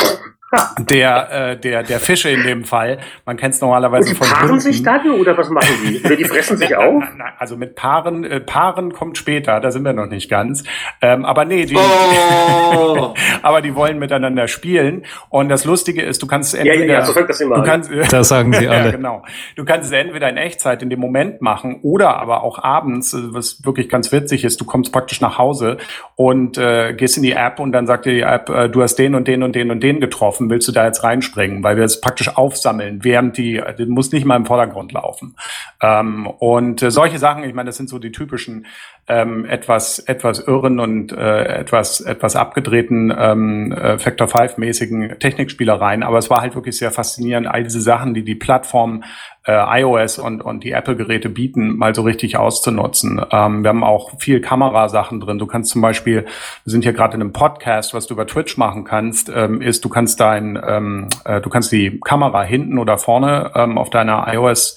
der, 0.79 1.31
äh, 1.51 1.59
der, 1.59 1.83
der 1.83 1.99
Fische 1.99 2.29
in 2.29 2.43
dem 2.43 2.63
Fall. 2.63 2.97
Man 3.25 3.37
kennt 3.37 3.53
es 3.53 3.61
normalerweise 3.61 4.15
von 4.15 4.27
paaren 4.27 4.49
Hunden. 4.49 4.59
sich 4.61 4.81
dann 4.83 5.09
oder 5.11 5.37
was 5.37 5.49
machen 5.49 5.67
die? 5.87 6.01
Oder 6.03 6.15
die 6.15 6.25
fressen 6.25 6.57
sich 6.57 6.75
auch? 6.75 7.01
Also 7.37 7.55
mit 7.57 7.75
Paaren, 7.75 8.23
äh, 8.23 8.39
Paaren 8.39 8.91
kommt 8.93 9.17
später, 9.17 9.59
da 9.59 9.71
sind 9.71 9.83
wir 9.83 9.93
noch 9.93 10.07
nicht 10.07 10.29
ganz. 10.29 10.63
Ähm, 11.01 11.25
aber 11.25 11.45
nee, 11.45 11.65
die, 11.65 11.75
Oh. 11.75 13.13
aber 13.41 13.61
die 13.61 13.75
wollen 13.75 13.99
miteinander 13.99 14.47
spielen. 14.47 15.03
Und 15.29 15.49
das 15.49 15.65
Lustige 15.65 16.01
ist, 16.01 16.21
du 16.21 16.27
kannst 16.27 16.55
entweder, 16.55 16.75
ja, 16.75 16.85
ja, 16.85 16.93
ja, 16.99 17.05
so 17.05 17.13
fängt 17.13 17.29
das 17.29 17.41
immer 17.41 17.55
du 17.55 17.61
an. 17.61 17.67
kannst, 17.67 17.91
Das 18.11 18.27
sagen 18.29 18.53
sie 18.53 18.65
ja, 18.65 18.71
alle. 18.71 18.91
genau. 18.91 19.23
Du 19.55 19.65
kannst 19.65 19.91
es 19.91 19.97
entweder 19.97 20.29
in 20.29 20.37
Echtzeit 20.37 20.81
in 20.81 20.89
dem 20.89 20.99
Moment 20.99 21.41
machen 21.41 21.79
oder 21.83 22.17
aber 22.17 22.43
auch 22.43 22.59
abends, 22.59 23.13
äh, 23.13 23.17
was 23.33 23.63
wirklich 23.65 23.89
ganz 23.89 24.11
witzig 24.11 24.43
ist. 24.43 24.59
Du 24.61 24.65
kommst 24.65 24.91
praktisch 24.91 25.21
nach 25.21 25.37
Hause 25.37 25.77
und 26.15 26.57
äh, 26.57 26.93
gehst 26.93 27.17
in 27.17 27.23
die 27.23 27.33
App 27.33 27.59
und 27.59 27.71
dann 27.71 27.85
sagt 27.87 28.05
dir 28.05 28.13
die 28.13 28.21
App, 28.21 28.49
äh, 28.49 28.69
du 28.69 28.81
hast 28.81 28.95
den 28.95 29.15
und 29.15 29.27
den 29.27 29.43
und 29.43 29.55
den 29.55 29.71
und 29.71 29.81
den 29.81 29.99
getroffen 29.99 30.38
laufen, 30.39 30.49
willst 30.49 30.67
du 30.67 30.71
da 30.71 30.85
jetzt 30.85 31.03
reinspringen, 31.03 31.63
weil 31.63 31.77
wir 31.77 31.83
es 31.83 32.01
praktisch 32.01 32.35
aufsammeln, 32.35 33.03
während 33.03 33.37
die, 33.37 33.61
die 33.77 33.85
muss 33.85 34.11
nicht 34.11 34.25
mal 34.25 34.35
im 34.35 34.45
Vordergrund 34.45 34.91
laufen. 34.91 35.35
Ähm, 35.81 36.27
und 36.27 36.81
äh, 36.81 36.91
solche 36.91 37.19
Sachen, 37.19 37.43
ich 37.43 37.53
meine, 37.53 37.67
das 37.67 37.77
sind 37.77 37.89
so 37.89 37.99
die 37.99 38.11
typischen 38.11 38.65
ähm, 39.07 39.45
etwas 39.45 39.99
etwas 39.99 40.39
irren 40.39 40.79
und 40.79 41.11
äh, 41.11 41.43
etwas 41.59 42.01
etwas 42.01 42.35
abgedrehten 42.35 43.13
ähm, 43.17 43.71
äh, 43.71 43.97
Factor 43.97 44.27
5 44.27 44.57
mäßigen 44.57 45.19
Technikspielereien, 45.19 46.03
aber 46.03 46.19
es 46.19 46.29
war 46.29 46.41
halt 46.41 46.55
wirklich 46.55 46.77
sehr 46.77 46.91
faszinierend, 46.91 47.47
all 47.47 47.63
diese 47.63 47.81
Sachen, 47.81 48.13
die 48.13 48.23
die 48.23 48.35
Plattform 48.35 49.03
äh, 49.45 49.81
iOS 49.81 50.19
und, 50.19 50.41
und 50.41 50.63
die 50.63 50.71
Apple-Geräte 50.71 51.29
bieten, 51.29 51.77
mal 51.77 51.95
so 51.95 52.01
richtig 52.01 52.37
auszunutzen. 52.37 53.21
Ähm, 53.31 53.63
wir 53.63 53.69
haben 53.69 53.83
auch 53.83 54.19
viel 54.19 54.41
Kamerasachen 54.41 55.19
drin. 55.19 55.39
Du 55.39 55.47
kannst 55.47 55.71
zum 55.71 55.81
Beispiel, 55.81 56.23
wir 56.23 56.71
sind 56.71 56.83
hier 56.83 56.93
gerade 56.93 57.15
in 57.15 57.21
einem 57.21 57.33
Podcast, 57.33 57.93
was 57.93 58.07
du 58.07 58.13
über 58.13 58.27
Twitch 58.27 58.57
machen 58.57 58.83
kannst, 58.83 59.31
ähm, 59.33 59.61
ist, 59.61 59.85
du 59.85 59.89
kannst 59.89 60.19
dein, 60.19 60.59
ähm, 60.65 61.07
äh, 61.25 61.41
du 61.41 61.49
kannst 61.49 61.71
die 61.71 61.99
Kamera 61.99 62.43
hinten 62.43 62.77
oder 62.77 62.97
vorne 62.97 63.51
ähm, 63.55 63.77
auf 63.77 63.89
deiner 63.89 64.25
iOS 64.33 64.75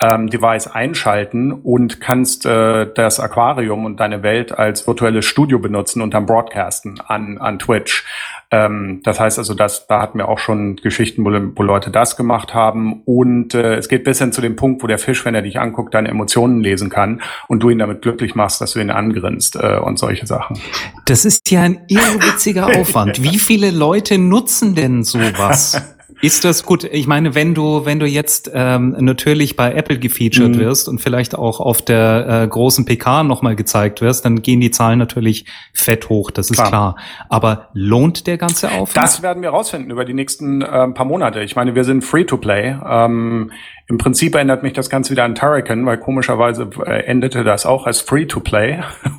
ähm, 0.00 0.28
Device 0.28 0.68
einschalten 0.68 1.52
und 1.52 2.00
kannst 2.00 2.46
äh, 2.46 2.86
das 2.94 3.18
Aquarium 3.18 3.84
und 3.84 3.98
deine 3.98 4.22
Welt 4.22 4.52
als 4.52 4.86
virtuelles 4.86 5.24
Studio 5.24 5.58
benutzen 5.58 6.02
und 6.02 6.14
dann 6.14 6.26
broadcasten 6.26 7.00
an, 7.00 7.38
an 7.38 7.58
Twitch. 7.58 8.04
Ähm, 8.50 9.00
das 9.02 9.18
heißt 9.18 9.38
also, 9.38 9.54
dass, 9.54 9.88
da 9.88 10.00
hatten 10.00 10.18
wir 10.18 10.28
auch 10.28 10.38
schon 10.38 10.76
Geschichten, 10.76 11.24
wo, 11.24 11.30
wo 11.30 11.62
Leute 11.62 11.90
das 11.90 12.16
gemacht 12.16 12.54
haben. 12.54 13.02
Und 13.04 13.54
äh, 13.54 13.74
es 13.74 13.88
geht 13.88 14.04
bis 14.04 14.20
hin 14.20 14.32
zu 14.32 14.40
dem 14.40 14.54
Punkt, 14.54 14.82
wo 14.82 14.86
der 14.86 14.98
Fisch, 14.98 15.24
wenn 15.24 15.34
er 15.34 15.42
dich 15.42 15.58
anguckt, 15.58 15.94
deine 15.94 16.08
Emotionen 16.08 16.60
lesen 16.60 16.90
kann 16.90 17.20
und 17.48 17.62
du 17.62 17.70
ihn 17.70 17.78
damit 17.78 18.02
glücklich 18.02 18.36
machst, 18.36 18.60
dass 18.60 18.72
du 18.72 18.80
ihn 18.80 18.90
angrinst 18.90 19.56
äh, 19.56 19.78
und 19.78 19.98
solche 19.98 20.26
Sachen. 20.26 20.58
Das 21.06 21.24
ist 21.24 21.50
ja 21.50 21.62
ein 21.62 21.80
irrwitziger 21.88 22.66
Aufwand. 22.78 23.22
Wie 23.22 23.38
viele 23.38 23.72
Leute 23.72 24.18
nutzen 24.18 24.76
denn 24.76 25.02
sowas? 25.02 25.82
Ist 26.20 26.44
das 26.44 26.64
gut? 26.64 26.84
Ich 26.84 27.06
meine, 27.06 27.34
wenn 27.34 27.54
du, 27.54 27.84
wenn 27.84 28.00
du 28.00 28.06
jetzt 28.06 28.50
ähm, 28.52 28.96
natürlich 28.98 29.56
bei 29.56 29.72
Apple 29.72 29.98
gefeatured 29.98 30.56
mhm. 30.56 30.58
wirst 30.58 30.88
und 30.88 31.00
vielleicht 31.00 31.36
auch 31.36 31.60
auf 31.60 31.82
der 31.82 32.42
äh, 32.44 32.48
großen 32.48 32.84
PK 32.84 33.22
nochmal 33.22 33.54
gezeigt 33.54 34.00
wirst, 34.00 34.24
dann 34.24 34.42
gehen 34.42 34.60
die 34.60 34.70
Zahlen 34.70 34.98
natürlich 34.98 35.44
fett 35.72 36.08
hoch, 36.08 36.30
das 36.30 36.50
ist 36.50 36.56
klar. 36.56 36.68
klar. 36.68 36.96
Aber 37.28 37.68
lohnt 37.72 38.26
der 38.26 38.36
ganze 38.36 38.70
Aufwand? 38.72 38.96
Das 38.96 39.22
werden 39.22 39.42
wir 39.42 39.50
rausfinden 39.50 39.90
über 39.90 40.04
die 40.04 40.14
nächsten 40.14 40.62
äh, 40.62 40.88
paar 40.88 41.04
Monate. 41.04 41.42
Ich 41.42 41.54
meine, 41.54 41.74
wir 41.74 41.84
sind 41.84 42.02
free 42.02 42.24
to 42.24 42.36
play. 42.36 42.76
Ähm, 42.84 43.52
im 43.90 43.96
Prinzip 43.96 44.34
erinnert 44.34 44.62
mich 44.62 44.74
das 44.74 44.90
Ganze 44.90 45.12
wieder 45.12 45.24
an 45.24 45.34
Turrican, 45.34 45.86
weil 45.86 45.96
komischerweise 45.96 46.68
äh, 46.84 47.04
endete 47.06 47.42
das 47.42 47.64
auch 47.64 47.86
als 47.86 48.02
Free-to-Play. 48.02 48.80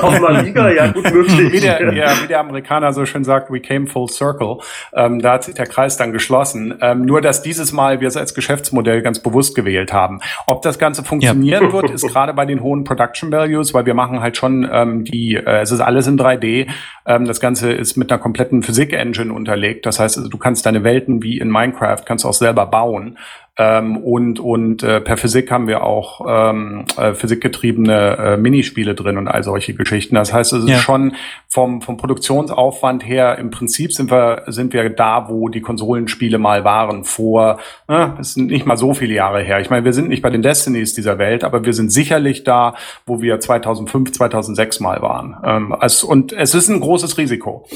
Auf 0.00 0.20
Maliga, 0.20 0.70
ja, 0.70 0.86
gut 0.86 1.04
möglich. 1.12 1.52
Wie 1.52 1.60
der, 1.60 1.92
ja, 1.92 2.14
wie 2.22 2.26
der 2.26 2.40
Amerikaner 2.40 2.94
so 2.94 3.04
schön 3.04 3.24
sagt, 3.24 3.52
we 3.52 3.60
came 3.60 3.86
full 3.86 4.08
circle. 4.08 4.60
Ähm, 4.94 5.20
da 5.20 5.34
hat 5.34 5.44
sich 5.44 5.54
der 5.54 5.66
Kreis 5.66 5.98
dann 5.98 6.12
geschlossen. 6.12 6.78
Ähm, 6.80 7.02
nur, 7.02 7.20
dass 7.20 7.42
dieses 7.42 7.72
Mal 7.72 8.00
wir 8.00 8.08
es 8.08 8.16
als 8.16 8.32
Geschäftsmodell 8.32 9.02
ganz 9.02 9.20
bewusst 9.20 9.54
gewählt 9.54 9.92
haben. 9.92 10.20
Ob 10.46 10.62
das 10.62 10.78
Ganze 10.78 11.04
funktionieren 11.04 11.64
ja. 11.64 11.72
wird, 11.72 11.90
ist 11.90 12.08
gerade 12.08 12.32
bei 12.32 12.46
den 12.46 12.62
hohen 12.62 12.84
Production 12.84 13.30
Values, 13.30 13.74
weil 13.74 13.84
wir 13.84 13.94
machen 13.94 14.22
halt 14.22 14.38
schon 14.38 14.66
ähm, 14.72 15.04
die, 15.04 15.34
äh, 15.34 15.60
es 15.60 15.72
ist 15.72 15.80
alles 15.80 16.06
in 16.06 16.18
3D. 16.18 16.68
Ähm, 17.04 17.26
das 17.26 17.38
Ganze 17.38 17.70
ist 17.70 17.96
mit 17.96 18.10
einer 18.10 18.18
kompletten 18.18 18.62
Physik-Engine 18.62 19.30
unterlegt. 19.30 19.84
Das 19.84 20.00
heißt, 20.00 20.16
also, 20.16 20.30
du 20.30 20.38
kannst 20.38 20.64
deine 20.64 20.84
Welten 20.84 21.22
wie 21.22 21.36
in 21.36 21.50
Minecraft, 21.50 21.98
kannst 22.06 22.24
auch 22.24 22.32
selber 22.32 22.64
bauen 22.64 22.77
bauen. 22.78 23.18
Ähm, 23.60 23.96
und 23.96 24.38
und 24.38 24.84
äh, 24.84 25.00
per 25.00 25.16
Physik 25.16 25.50
haben 25.50 25.66
wir 25.66 25.82
auch 25.82 26.24
ähm, 26.28 26.84
äh, 26.96 27.12
physikgetriebene 27.12 28.16
äh, 28.16 28.36
Minispiele 28.36 28.94
drin 28.94 29.18
und 29.18 29.26
all 29.26 29.42
solche 29.42 29.74
Geschichten. 29.74 30.14
Das 30.14 30.32
heißt, 30.32 30.52
es 30.52 30.62
ist 30.62 30.70
ja. 30.70 30.78
schon 30.78 31.16
vom, 31.48 31.82
vom 31.82 31.96
Produktionsaufwand 31.96 33.04
her, 33.04 33.36
im 33.38 33.50
Prinzip 33.50 33.92
sind 33.92 34.12
wir, 34.12 34.44
sind 34.46 34.72
wir 34.72 34.88
da, 34.90 35.28
wo 35.28 35.48
die 35.48 35.60
Konsolenspiele 35.60 36.38
mal 36.38 36.62
waren, 36.62 37.02
vor, 37.02 37.58
äh, 37.88 38.10
es 38.20 38.34
sind 38.34 38.46
nicht 38.46 38.64
mal 38.64 38.76
so 38.76 38.94
viele 38.94 39.14
Jahre 39.14 39.42
her. 39.42 39.58
Ich 39.58 39.70
meine, 39.70 39.84
wir 39.84 39.92
sind 39.92 40.08
nicht 40.08 40.22
bei 40.22 40.30
den 40.30 40.42
Destinys 40.42 40.94
dieser 40.94 41.18
Welt, 41.18 41.42
aber 41.42 41.64
wir 41.64 41.72
sind 41.72 41.90
sicherlich 41.90 42.44
da, 42.44 42.76
wo 43.06 43.20
wir 43.20 43.40
2005, 43.40 44.12
2006 44.12 44.78
mal 44.78 45.02
waren. 45.02 45.36
Ähm, 45.44 45.72
also, 45.72 46.06
und 46.06 46.32
es 46.32 46.54
ist 46.54 46.68
ein 46.68 46.78
großes 46.78 47.18
Risiko. 47.18 47.66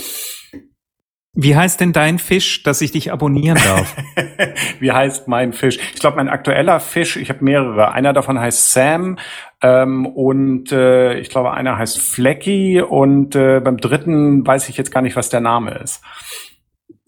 Wie 1.35 1.57
heißt 1.57 1.81
denn 1.81 1.95
dein 1.95 2.19
Fisch, 2.19 2.63
dass 2.63 2.83
ich 2.83 2.93
dich 2.93 3.11
abonnieren 3.11 3.59
darf? 3.65 3.97
Wie 4.81 4.93
heißt 4.93 5.29
mein 5.29 5.55
Fisch? 5.55 5.79
Ich 5.95 6.01
glaube, 6.01 6.17
mein 6.17 6.29
aktueller 6.29 6.79
Fisch, 6.79 7.17
ich 7.17 7.31
habe 7.31 7.43
mehrere. 7.43 7.93
Einer 7.93 8.13
davon 8.13 8.39
heißt 8.39 8.73
Sam 8.73 9.19
ähm, 9.63 10.05
und 10.05 10.73
äh, 10.73 11.19
ich 11.19 11.31
glaube, 11.31 11.53
einer 11.53 11.79
heißt 11.79 11.99
Flecky 11.99 12.83
und 12.83 13.35
äh, 13.35 13.61
beim 13.61 13.79
dritten 13.79 14.47
weiß 14.47 14.69
ich 14.69 14.77
jetzt 14.77 14.91
gar 14.91 15.01
nicht, 15.01 15.17
was 15.17 15.31
der 15.31 15.41
Name 15.41 15.71
ist. 15.79 16.05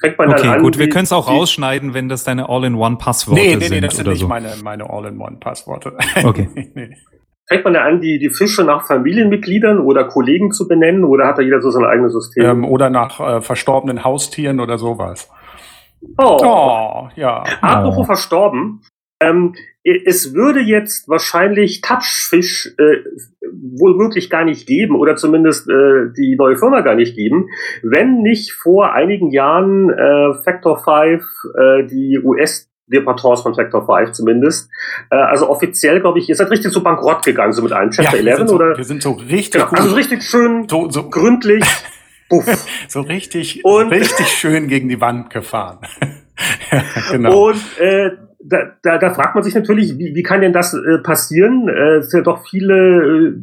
okay, 0.03 0.49
an, 0.49 0.63
gut, 0.63 0.79
wir 0.79 0.89
können 0.89 1.05
es 1.05 1.13
auch 1.13 1.29
rausschneiden, 1.29 1.93
wenn 1.93 2.09
das 2.09 2.25
deine 2.25 2.49
All-in-One-Passworte 2.49 3.43
nee, 3.43 3.57
nee, 3.57 3.57
nee, 3.57 3.67
sind. 3.67 3.85
das 3.85 3.97
sind 3.97 4.09
nicht 4.09 4.21
so. 4.21 4.29
meine, 4.29 4.55
meine 4.63 4.89
All-in-One-Passworte. 4.89 5.99
Okay. 6.23 6.49
nee 6.75 6.97
fängt 7.47 7.65
man 7.65 7.75
da 7.75 7.83
an, 7.83 8.01
die, 8.01 8.19
die 8.19 8.31
Fische 8.31 8.65
nach 8.65 8.87
Familienmitgliedern 8.87 9.79
oder 9.79 10.05
Kollegen 10.05 10.53
zu 10.53 10.67
benennen 10.67 11.05
oder 11.05 11.27
hat 11.27 11.39
da 11.39 11.43
jeder 11.43 11.61
so 11.61 11.71
sein 11.71 11.85
eigenes 11.85 12.13
System? 12.13 12.45
Ähm, 12.45 12.65
oder 12.65 12.91
nach 12.91 13.21
äh, 13.21 13.41
verstorbenen 13.41 14.05
Haustieren 14.05 14.61
oder 14.61 14.79
sowas. 14.79 15.31
Oh, 16.19 16.39
oh 16.43 17.09
ja. 17.17 17.45
Apropos 17.61 17.99
oh. 17.99 18.05
verstorben. 18.05 18.83
Ähm, 19.21 19.55
es 19.85 20.35
würde 20.35 20.61
jetzt 20.61 21.09
wahrscheinlich 21.09 21.83
Touchfish 21.83 22.75
äh, 22.79 23.05
wohl 23.53 23.99
wirklich 23.99 24.31
gar 24.31 24.45
nicht 24.45 24.67
geben 24.67 24.97
oder 24.97 25.17
zumindest 25.17 25.69
äh, 25.69 26.11
die 26.17 26.37
neue 26.37 26.57
Firma 26.57 26.81
gar 26.81 26.95
nicht 26.95 27.15
geben, 27.15 27.49
wenn 27.83 28.23
nicht 28.23 28.53
vor 28.53 28.93
einigen 28.93 29.31
Jahren 29.31 29.91
äh, 29.91 30.43
Factor 30.43 30.79
5 30.79 31.23
äh, 31.23 31.87
die 31.87 32.19
US 32.23 32.69
Departments 32.87 33.43
von 33.43 33.55
Factor 33.55 33.87
5 33.87 34.13
zumindest. 34.13 34.69
Äh, 35.11 35.17
also 35.17 35.49
offiziell, 35.49 36.01
glaube 36.01 36.19
ich, 36.19 36.29
ihr 36.29 36.37
seid 36.37 36.51
richtig 36.51 36.73
so 36.73 36.83
bankrott 36.83 37.25
gegangen, 37.25 37.53
so 37.53 37.63
mit 37.63 37.73
einem 37.73 37.91
Chapter 37.91 38.21
ja, 38.21 38.37
11, 38.37 38.49
so, 38.49 38.55
oder? 38.55 38.77
Wir 38.77 38.85
sind 38.85 39.03
so 39.03 39.13
richtig 39.13 39.53
genau, 39.53 39.67
gut. 39.67 39.81
Also 39.81 39.95
richtig 39.95 40.23
schön, 40.23 40.69
so, 40.69 40.91
so 40.91 41.09
gründlich. 41.09 41.65
so 42.89 43.01
richtig, 43.01 43.65
und, 43.65 43.91
richtig 43.91 44.29
schön 44.29 44.69
gegen 44.69 44.89
die 44.89 45.01
Wand 45.01 45.31
gefahren. 45.31 45.79
genau. 47.11 47.49
Und 47.49 47.61
äh, 47.79 48.11
da, 48.45 48.73
da, 48.83 48.99
da 48.99 49.15
fragt 49.15 49.35
man 49.35 49.45
sich 49.45 49.55
natürlich, 49.55 49.99
wie, 49.99 50.15
wie 50.15 50.23
kann 50.23 50.41
denn 50.41 50.53
das 50.53 50.75
äh, 50.75 50.99
passieren? 51.03 51.69
Äh, 51.69 51.97
es 51.99 52.11
sind 52.11 52.21
ja 52.21 52.25
doch 52.25 52.47
viele 52.47 52.75
äh, 52.75 53.35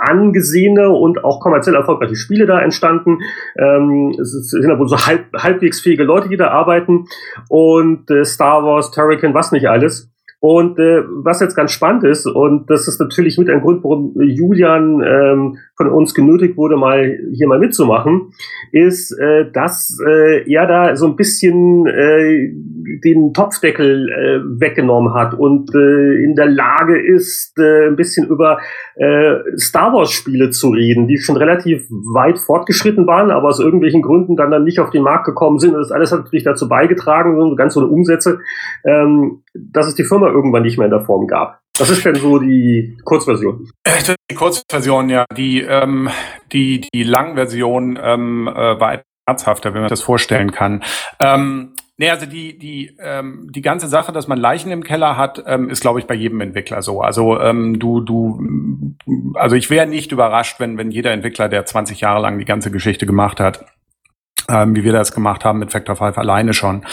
angesehene 0.00 0.88
und 0.90 1.24
auch 1.24 1.40
kommerziell 1.40 1.76
erfolgreiche 1.76 2.16
Spiele 2.16 2.46
da 2.46 2.60
entstanden. 2.60 3.18
Ähm, 3.58 4.16
es 4.20 4.32
sind 4.32 4.78
wohl 4.78 4.88
so 4.88 4.96
halb, 4.96 5.26
halbwegs 5.36 5.80
fähige 5.80 6.04
Leute, 6.04 6.28
die 6.28 6.36
da 6.36 6.48
arbeiten. 6.48 7.06
Und 7.48 8.10
äh, 8.10 8.24
Star 8.24 8.64
Wars, 8.64 8.90
Turrican, 8.90 9.34
was 9.34 9.52
nicht 9.52 9.68
alles. 9.68 10.10
Und 10.40 10.78
äh, 10.78 11.02
was 11.22 11.40
jetzt 11.40 11.54
ganz 11.54 11.70
spannend 11.70 12.02
ist, 12.04 12.26
und 12.26 12.70
das 12.70 12.88
ist 12.88 12.98
natürlich 12.98 13.36
mit 13.36 13.50
ein 13.50 13.60
Grund, 13.60 13.84
warum 13.84 14.14
Julian 14.18 15.02
ähm, 15.06 15.58
von 15.76 15.88
uns 15.88 16.14
genötigt 16.14 16.56
wurde, 16.56 16.76
mal 16.76 17.18
hier 17.34 17.46
mal 17.46 17.58
mitzumachen, 17.58 18.32
ist, 18.72 19.12
äh, 19.18 19.50
dass 19.52 19.98
äh, 20.06 20.50
er 20.50 20.66
da 20.66 20.96
so 20.96 21.06
ein 21.06 21.16
bisschen 21.16 21.86
äh, 21.86 22.52
den 23.04 23.34
Topfdeckel 23.34 24.08
äh, 24.08 24.60
weggenommen 24.60 25.12
hat 25.12 25.34
und 25.34 25.74
äh, 25.74 26.24
in 26.24 26.34
der 26.34 26.46
Lage 26.46 26.98
ist, 26.98 27.58
äh, 27.58 27.88
ein 27.88 27.96
bisschen 27.96 28.26
über 28.26 28.60
äh, 28.96 29.36
Star 29.58 29.92
Wars 29.92 30.10
Spiele 30.10 30.50
zu 30.50 30.70
reden, 30.70 31.06
die 31.06 31.18
schon 31.18 31.36
relativ 31.36 31.86
weit 31.90 32.38
fortgeschritten 32.38 33.06
waren, 33.06 33.30
aber 33.30 33.48
aus 33.48 33.60
irgendwelchen 33.60 34.00
Gründen 34.02 34.36
dann, 34.36 34.50
dann 34.50 34.64
nicht 34.64 34.80
auf 34.80 34.90
den 34.90 35.02
Markt 35.02 35.26
gekommen 35.26 35.58
sind. 35.58 35.74
Und 35.74 35.80
das 35.80 35.92
alles 35.92 36.12
hat 36.12 36.20
natürlich 36.20 36.44
dazu 36.44 36.68
beigetragen, 36.68 37.38
so 37.38 37.54
ganz 37.56 37.74
so 37.74 37.80
eine 37.80 37.90
Umsätze, 37.90 38.40
ähm, 38.84 39.42
dass 39.54 39.86
es 39.86 39.94
die 39.94 40.04
Firma 40.04 40.29
irgendwann 40.30 40.62
nicht 40.62 40.78
mehr 40.78 40.86
in 40.86 40.92
der 40.92 41.04
Form 41.04 41.26
gab. 41.26 41.60
Was 41.78 41.90
ist 41.90 42.04
denn 42.04 42.16
so 42.16 42.38
die 42.38 42.98
Kurzversion? 43.04 43.68
Äh, 43.84 44.14
die 44.30 44.34
Kurzversion, 44.34 45.08
ja. 45.08 45.24
Die, 45.36 45.62
ähm, 45.62 46.10
die, 46.52 46.82
die 46.92 47.02
Langversion 47.02 47.98
ähm, 48.02 48.48
äh, 48.48 48.78
war 48.80 49.02
herzhafter, 49.26 49.72
wenn 49.72 49.82
man 49.82 49.90
das 49.90 50.02
vorstellen 50.02 50.52
kann. 50.52 50.82
Ähm, 51.20 51.74
Nee, 52.00 52.08
also 52.08 52.24
die, 52.24 52.56
die, 52.56 52.96
ähm, 52.98 53.48
die 53.52 53.60
ganze 53.60 53.86
Sache, 53.86 54.10
dass 54.10 54.26
man 54.26 54.38
Leichen 54.38 54.72
im 54.72 54.82
Keller 54.82 55.18
hat, 55.18 55.44
ähm, 55.46 55.68
ist, 55.68 55.82
glaube 55.82 56.00
ich, 56.00 56.06
bei 56.06 56.14
jedem 56.14 56.40
Entwickler 56.40 56.80
so. 56.80 57.02
Also 57.02 57.38
ähm, 57.38 57.78
du, 57.78 58.00
du, 58.00 58.40
also 59.34 59.54
ich 59.54 59.68
wäre 59.68 59.86
nicht 59.86 60.10
überrascht, 60.10 60.60
wenn, 60.60 60.78
wenn 60.78 60.90
jeder 60.90 61.12
Entwickler, 61.12 61.50
der 61.50 61.66
20 61.66 62.00
Jahre 62.00 62.22
lang 62.22 62.38
die 62.38 62.46
ganze 62.46 62.70
Geschichte 62.70 63.04
gemacht 63.04 63.38
hat, 63.38 63.66
ähm, 64.48 64.74
wie 64.76 64.84
wir 64.84 64.92
das 64.92 65.12
gemacht 65.12 65.44
haben 65.44 65.58
mit 65.58 65.72
Factor 65.72 65.96
5 65.96 66.18
alleine 66.18 66.54
schon, 66.54 66.84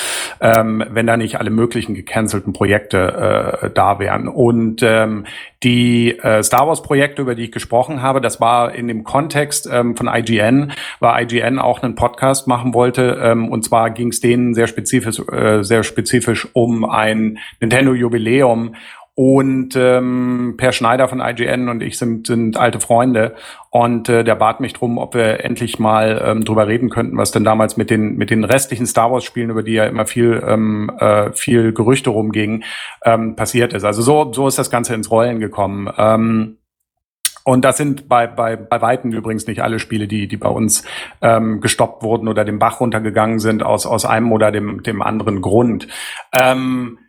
ähm, 0.42 0.84
wenn 0.90 1.08
da 1.08 1.18
nicht 1.18 1.40
alle 1.40 1.50
möglichen 1.50 1.96
gecancelten 1.96 2.54
Projekte 2.54 3.62
äh, 3.62 3.70
da 3.70 4.00
wären. 4.00 4.28
Und 4.28 4.82
ähm, 4.84 5.26
die 5.64 6.18
äh, 6.20 6.44
Star 6.44 6.68
Wars 6.68 6.84
Projekte, 6.84 7.22
über 7.24 7.34
die 7.34 7.46
ich 7.46 7.52
gesprochen 7.52 8.02
habe, 8.02 8.22
das 8.22 8.40
war 8.40 8.76
in 8.76 8.88
dem 8.88 9.04
Kontext 9.04 9.68
ähm, 9.72 9.96
von 9.96 10.08
IGN, 10.08 10.74
weil 11.00 11.24
IGN 11.24 11.58
auch 11.58 11.82
einen 11.82 11.96
Podcast 11.96 12.48
machen 12.48 12.74
wollte. 12.74 13.20
Ähm, 13.22 13.50
und 13.50 13.64
zwar 13.64 13.90
ging 13.90 14.10
es 14.10 14.20
denen 14.20 14.54
sehr 14.54 14.68
spezifisch, 14.68 15.20
äh, 15.32 15.64
sehr 15.64 15.84
spezifisch 15.84 16.48
um 16.54 16.86
ein 16.86 17.40
Nintendo 17.60 17.94
Jubiläum 17.94 18.76
und 19.20 19.76
ähm, 19.76 20.54
Per 20.58 20.72
Schneider 20.72 21.08
von 21.08 21.22
IGN 21.22 21.70
und 21.70 21.82
ich 21.82 21.98
sind, 21.98 22.28
sind 22.28 22.56
alte 22.56 22.80
Freunde. 22.80 23.34
Und 23.72 24.10
äh, 24.10 24.24
der 24.24 24.36
bat 24.36 24.60
mich 24.60 24.74
drum, 24.74 25.00
ob 25.00 25.16
wir 25.16 25.44
endlich 25.44 25.80
mal 25.80 26.22
ähm, 26.24 26.46
drüber 26.46 26.68
reden 26.68 26.92
könnten, 26.92 27.18
was 27.18 27.32
denn 27.32 27.44
damals 27.44 27.78
mit 27.78 27.90
den, 27.90 28.16
mit 28.18 28.30
den 28.30 28.44
restlichen 28.44 28.86
Star 28.86 29.12
Wars-Spielen, 29.12 29.50
über 29.50 29.64
die 29.64 29.74
ja 29.74 29.86
immer 29.86 30.06
viel, 30.06 30.44
ähm, 30.48 30.92
äh, 31.00 31.32
viel 31.34 31.74
Gerüchte 31.74 32.12
rumging, 32.12 32.64
ähm, 33.06 33.36
passiert 33.36 33.74
ist. 33.74 33.86
Also 33.86 34.04
so, 34.04 34.32
so 34.34 34.48
ist 34.48 34.60
das 34.60 34.70
Ganze 34.70 34.94
ins 34.94 35.10
Rollen 35.10 35.40
gekommen. 35.40 35.92
Ähm, 35.98 36.58
und 37.44 37.66
das 37.66 37.78
sind 37.78 38.08
bei, 38.08 38.28
bei, 38.28 38.56
bei 38.56 38.82
Weitem 38.84 39.12
übrigens 39.14 39.48
nicht 39.48 39.64
alle 39.64 39.80
Spiele, 39.80 40.08
die, 40.08 40.28
die 40.28 40.38
bei 40.38 40.50
uns 40.50 40.84
ähm, 41.24 41.60
gestoppt 41.60 42.04
wurden 42.04 42.28
oder 42.28 42.46
den 42.46 42.60
Bach 42.60 42.82
runtergegangen 42.82 43.40
sind 43.40 43.64
aus, 43.64 43.88
aus 43.88 44.06
einem 44.06 44.32
oder 44.32 44.52
dem, 44.52 44.84
dem 44.84 45.02
anderen 45.02 45.42
Grund. 45.42 45.88
Ähm, 46.34 47.00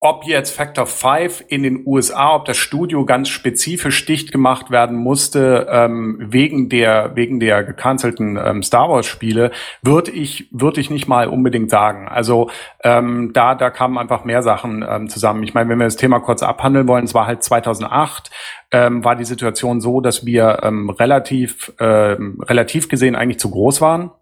ob 0.00 0.24
jetzt 0.26 0.52
Factor 0.52 0.86
5 0.86 1.44
in 1.48 1.64
den 1.64 1.82
USA, 1.84 2.36
ob 2.36 2.44
das 2.44 2.56
Studio 2.56 3.04
ganz 3.04 3.28
spezifisch 3.28 4.06
dicht 4.06 4.30
gemacht 4.30 4.70
werden 4.70 4.96
musste 4.96 5.66
ähm, 5.68 6.18
wegen 6.20 6.68
der 6.68 7.16
wegen 7.16 7.40
der 7.40 7.64
gecancelten 7.64 8.38
ähm, 8.42 8.62
Star 8.62 8.88
Wars 8.88 9.06
Spiele, 9.06 9.50
würde 9.82 10.12
ich 10.12 10.48
würde 10.52 10.80
ich 10.80 10.90
nicht 10.90 11.08
mal 11.08 11.26
unbedingt 11.26 11.70
sagen. 11.70 12.06
Also 12.06 12.48
ähm, 12.84 13.32
da 13.32 13.56
da 13.56 13.70
kamen 13.70 13.98
einfach 13.98 14.24
mehr 14.24 14.42
Sachen 14.42 14.84
ähm, 14.88 15.08
zusammen. 15.08 15.42
Ich 15.42 15.54
meine, 15.54 15.68
wenn 15.68 15.78
wir 15.78 15.86
das 15.86 15.96
Thema 15.96 16.20
kurz 16.20 16.44
abhandeln 16.44 16.86
wollen, 16.86 17.04
es 17.04 17.14
war 17.14 17.26
halt 17.26 17.42
2008 17.42 18.30
ähm, 18.70 19.02
war 19.02 19.16
die 19.16 19.24
Situation 19.24 19.80
so, 19.80 20.00
dass 20.00 20.24
wir 20.24 20.60
ähm, 20.62 20.90
relativ 20.90 21.72
ähm, 21.80 22.40
relativ 22.46 22.88
gesehen 22.88 23.16
eigentlich 23.16 23.40
zu 23.40 23.50
groß 23.50 23.80
waren 23.80 24.12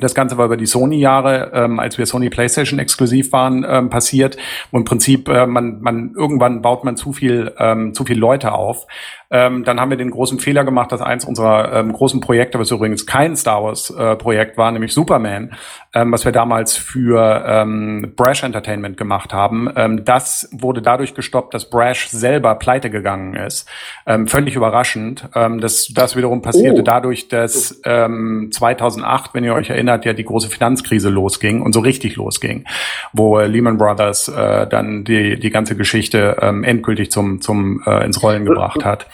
das 0.00 0.14
Ganze 0.14 0.38
war 0.38 0.46
über 0.46 0.56
die 0.56 0.66
Sony-Jahre, 0.66 1.52
ähm, 1.54 1.78
als 1.78 1.98
wir 1.98 2.06
Sony 2.06 2.30
PlayStation 2.30 2.78
exklusiv 2.78 3.32
waren, 3.32 3.64
ähm, 3.68 3.90
passiert. 3.90 4.36
Und 4.70 4.80
im 4.80 4.84
Prinzip, 4.84 5.28
äh, 5.28 5.46
man, 5.46 5.80
man 5.80 6.12
irgendwann 6.16 6.62
baut 6.62 6.84
man 6.84 6.96
zu 6.96 7.12
viel, 7.12 7.52
ähm, 7.58 7.94
zu 7.94 8.04
viel 8.04 8.18
Leute 8.18 8.52
auf. 8.52 8.86
Ähm, 9.32 9.62
dann 9.62 9.80
haben 9.80 9.90
wir 9.90 9.96
den 9.96 10.10
großen 10.10 10.40
Fehler 10.40 10.64
gemacht, 10.64 10.90
dass 10.90 11.00
eins 11.00 11.24
unserer 11.24 11.72
ähm, 11.72 11.92
großen 11.92 12.20
Projekte, 12.20 12.58
was 12.58 12.72
übrigens 12.72 13.06
kein 13.06 13.36
Star 13.36 13.62
Wars 13.62 13.90
äh, 13.90 14.56
war, 14.56 14.72
nämlich 14.72 14.92
Superman, 14.92 15.52
ähm, 15.94 16.10
was 16.10 16.24
wir 16.24 16.32
damals 16.32 16.76
für 16.76 17.44
ähm, 17.46 18.12
Brash 18.16 18.42
Entertainment 18.42 18.96
gemacht 18.96 19.32
haben, 19.32 19.70
ähm, 19.76 20.04
das 20.04 20.48
wurde 20.50 20.82
dadurch 20.82 21.14
gestoppt, 21.14 21.54
dass 21.54 21.70
Brash 21.70 22.08
selber 22.08 22.56
pleite 22.56 22.90
gegangen 22.90 23.34
ist. 23.34 23.68
Ähm, 24.04 24.26
völlig 24.26 24.56
überraschend. 24.56 25.28
Ähm, 25.36 25.60
das, 25.60 25.92
das 25.94 26.16
wiederum 26.16 26.42
passierte 26.42 26.80
oh. 26.80 26.84
dadurch, 26.84 27.28
dass 27.28 27.80
ähm, 27.84 28.50
2008, 28.52 29.32
wenn 29.34 29.44
ihr 29.44 29.54
euch 29.54 29.70
erinnert, 29.70 29.89
ja 30.04 30.12
die 30.12 30.24
große 30.24 30.48
Finanzkrise 30.48 31.10
losging 31.10 31.62
und 31.62 31.72
so 31.72 31.80
richtig 31.80 32.16
losging, 32.16 32.64
wo 33.12 33.38
äh, 33.38 33.46
Lehman 33.46 33.78
Brothers 33.78 34.28
äh, 34.28 34.66
dann 34.66 35.04
die, 35.04 35.38
die 35.38 35.50
ganze 35.50 35.76
Geschichte 35.76 36.36
ähm, 36.40 36.64
endgültig 36.64 37.10
zum, 37.10 37.40
zum 37.40 37.82
äh, 37.86 38.04
ins 38.04 38.22
Rollen 38.22 38.44
gebracht 38.44 38.84
hat. 38.84 39.06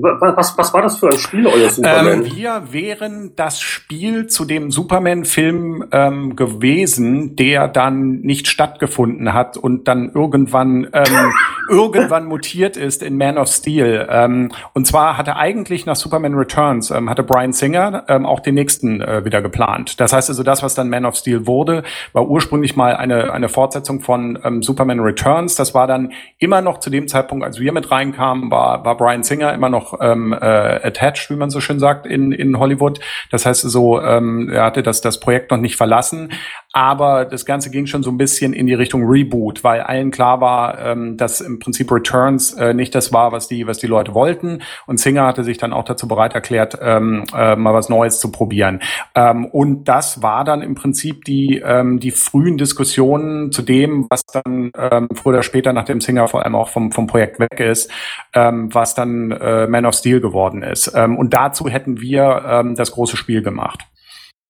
Was, 0.00 0.56
was 0.56 0.74
war 0.74 0.82
das 0.82 0.98
für 0.98 1.08
ein 1.08 1.18
Spiel, 1.18 1.46
euer 1.46 1.70
Superman? 1.70 2.24
Ähm, 2.24 2.36
wir 2.36 2.62
wären 2.70 3.32
das 3.36 3.60
Spiel 3.60 4.26
zu 4.26 4.44
dem 4.44 4.70
Superman-Film 4.70 5.86
ähm, 5.92 6.36
gewesen, 6.36 7.36
der 7.36 7.68
dann 7.68 8.20
nicht 8.20 8.48
stattgefunden 8.48 9.32
hat 9.32 9.56
und 9.56 9.88
dann 9.88 10.10
irgendwann 10.14 10.88
ähm, 10.92 11.32
irgendwann 11.68 12.26
mutiert 12.26 12.76
ist 12.76 13.02
in 13.02 13.16
Man 13.16 13.38
of 13.38 13.48
Steel. 13.48 14.06
Ähm, 14.10 14.52
und 14.74 14.86
zwar 14.86 15.16
hatte 15.16 15.36
eigentlich 15.36 15.86
nach 15.86 15.96
Superman 15.96 16.34
Returns 16.34 16.90
ähm, 16.90 17.10
hatte 17.10 17.22
Brian 17.22 17.52
Singer 17.52 18.04
ähm, 18.08 18.26
auch 18.26 18.40
den 18.40 18.54
nächsten 18.54 19.00
äh, 19.00 19.24
wieder 19.24 19.42
geplant. 19.42 20.00
Das 20.00 20.12
heißt 20.12 20.28
also, 20.28 20.42
das, 20.42 20.62
was 20.62 20.74
dann 20.74 20.88
Man 20.88 21.04
of 21.04 21.16
Steel 21.16 21.46
wurde, 21.46 21.82
war 22.12 22.28
ursprünglich 22.28 22.76
mal 22.76 22.96
eine 22.96 23.32
eine 23.32 23.48
Fortsetzung 23.48 24.00
von 24.00 24.38
ähm, 24.44 24.62
Superman 24.62 25.00
Returns. 25.00 25.54
Das 25.54 25.74
war 25.74 25.86
dann 25.86 26.12
immer 26.38 26.60
noch 26.60 26.78
zu 26.78 26.90
dem 26.90 27.08
Zeitpunkt, 27.08 27.44
als 27.44 27.58
wir 27.60 27.72
mit 27.72 27.90
reinkamen, 27.90 28.50
war 28.50 28.84
war 28.84 28.96
Brian 28.96 29.22
Singer 29.22 29.52
immer 29.52 29.68
noch 29.68 29.87
noch 29.88 30.00
ähm, 30.00 30.32
äh, 30.32 30.36
attached, 30.36 31.30
wie 31.30 31.36
man 31.36 31.50
so 31.50 31.60
schön 31.60 31.78
sagt, 31.78 32.06
in, 32.06 32.32
in 32.32 32.58
Hollywood. 32.58 33.00
Das 33.30 33.46
heißt 33.46 33.62
so, 33.62 34.00
ähm, 34.00 34.50
er 34.50 34.64
hatte 34.64 34.82
das, 34.82 35.00
das 35.00 35.20
Projekt 35.20 35.50
noch 35.50 35.58
nicht 35.58 35.76
verlassen, 35.76 36.30
aber 36.72 37.24
das 37.24 37.44
Ganze 37.44 37.70
ging 37.70 37.86
schon 37.86 38.02
so 38.02 38.10
ein 38.10 38.18
bisschen 38.18 38.52
in 38.52 38.66
die 38.66 38.74
Richtung 38.74 39.08
Reboot, 39.08 39.64
weil 39.64 39.80
allen 39.80 40.10
klar 40.10 40.40
war, 40.40 40.78
ähm, 40.78 41.16
dass 41.16 41.40
im 41.40 41.58
Prinzip 41.58 41.90
Returns 41.90 42.52
äh, 42.54 42.74
nicht 42.74 42.94
das 42.94 43.12
war, 43.12 43.32
was 43.32 43.48
die, 43.48 43.66
was 43.66 43.78
die 43.78 43.86
Leute 43.86 44.14
wollten. 44.14 44.62
Und 44.86 45.00
Singer 45.00 45.26
hatte 45.26 45.44
sich 45.44 45.58
dann 45.58 45.72
auch 45.72 45.84
dazu 45.84 46.08
bereit 46.08 46.34
erklärt, 46.34 46.78
ähm, 46.80 47.24
äh, 47.34 47.56
mal 47.56 47.74
was 47.74 47.88
Neues 47.88 48.20
zu 48.20 48.30
probieren. 48.30 48.80
Ähm, 49.14 49.46
und 49.46 49.84
das 49.84 50.22
war 50.22 50.44
dann 50.44 50.62
im 50.62 50.74
Prinzip 50.74 51.24
die, 51.24 51.62
ähm, 51.64 52.00
die 52.00 52.10
frühen 52.10 52.58
Diskussionen 52.58 53.50
zu 53.50 53.62
dem, 53.62 54.06
was 54.10 54.22
dann 54.26 54.70
ähm, 54.76 55.08
früher 55.14 55.34
oder 55.34 55.42
später, 55.42 55.72
nachdem 55.72 56.00
Singer 56.00 56.28
vor 56.28 56.44
allem 56.44 56.54
auch 56.54 56.68
vom, 56.68 56.92
vom 56.92 57.06
Projekt 57.06 57.38
weg 57.38 57.60
ist, 57.60 57.90
ähm, 58.34 58.72
was 58.74 58.94
dann 58.94 59.30
äh, 59.30 59.66
Man 59.78 59.86
of 59.86 59.94
Steel 59.94 60.20
geworden 60.20 60.62
ist. 60.62 60.92
Ähm, 60.94 61.16
und 61.16 61.34
dazu 61.34 61.68
hätten 61.68 62.00
wir 62.00 62.42
ähm, 62.46 62.74
das 62.74 62.92
große 62.92 63.16
Spiel 63.16 63.42
gemacht. 63.42 63.80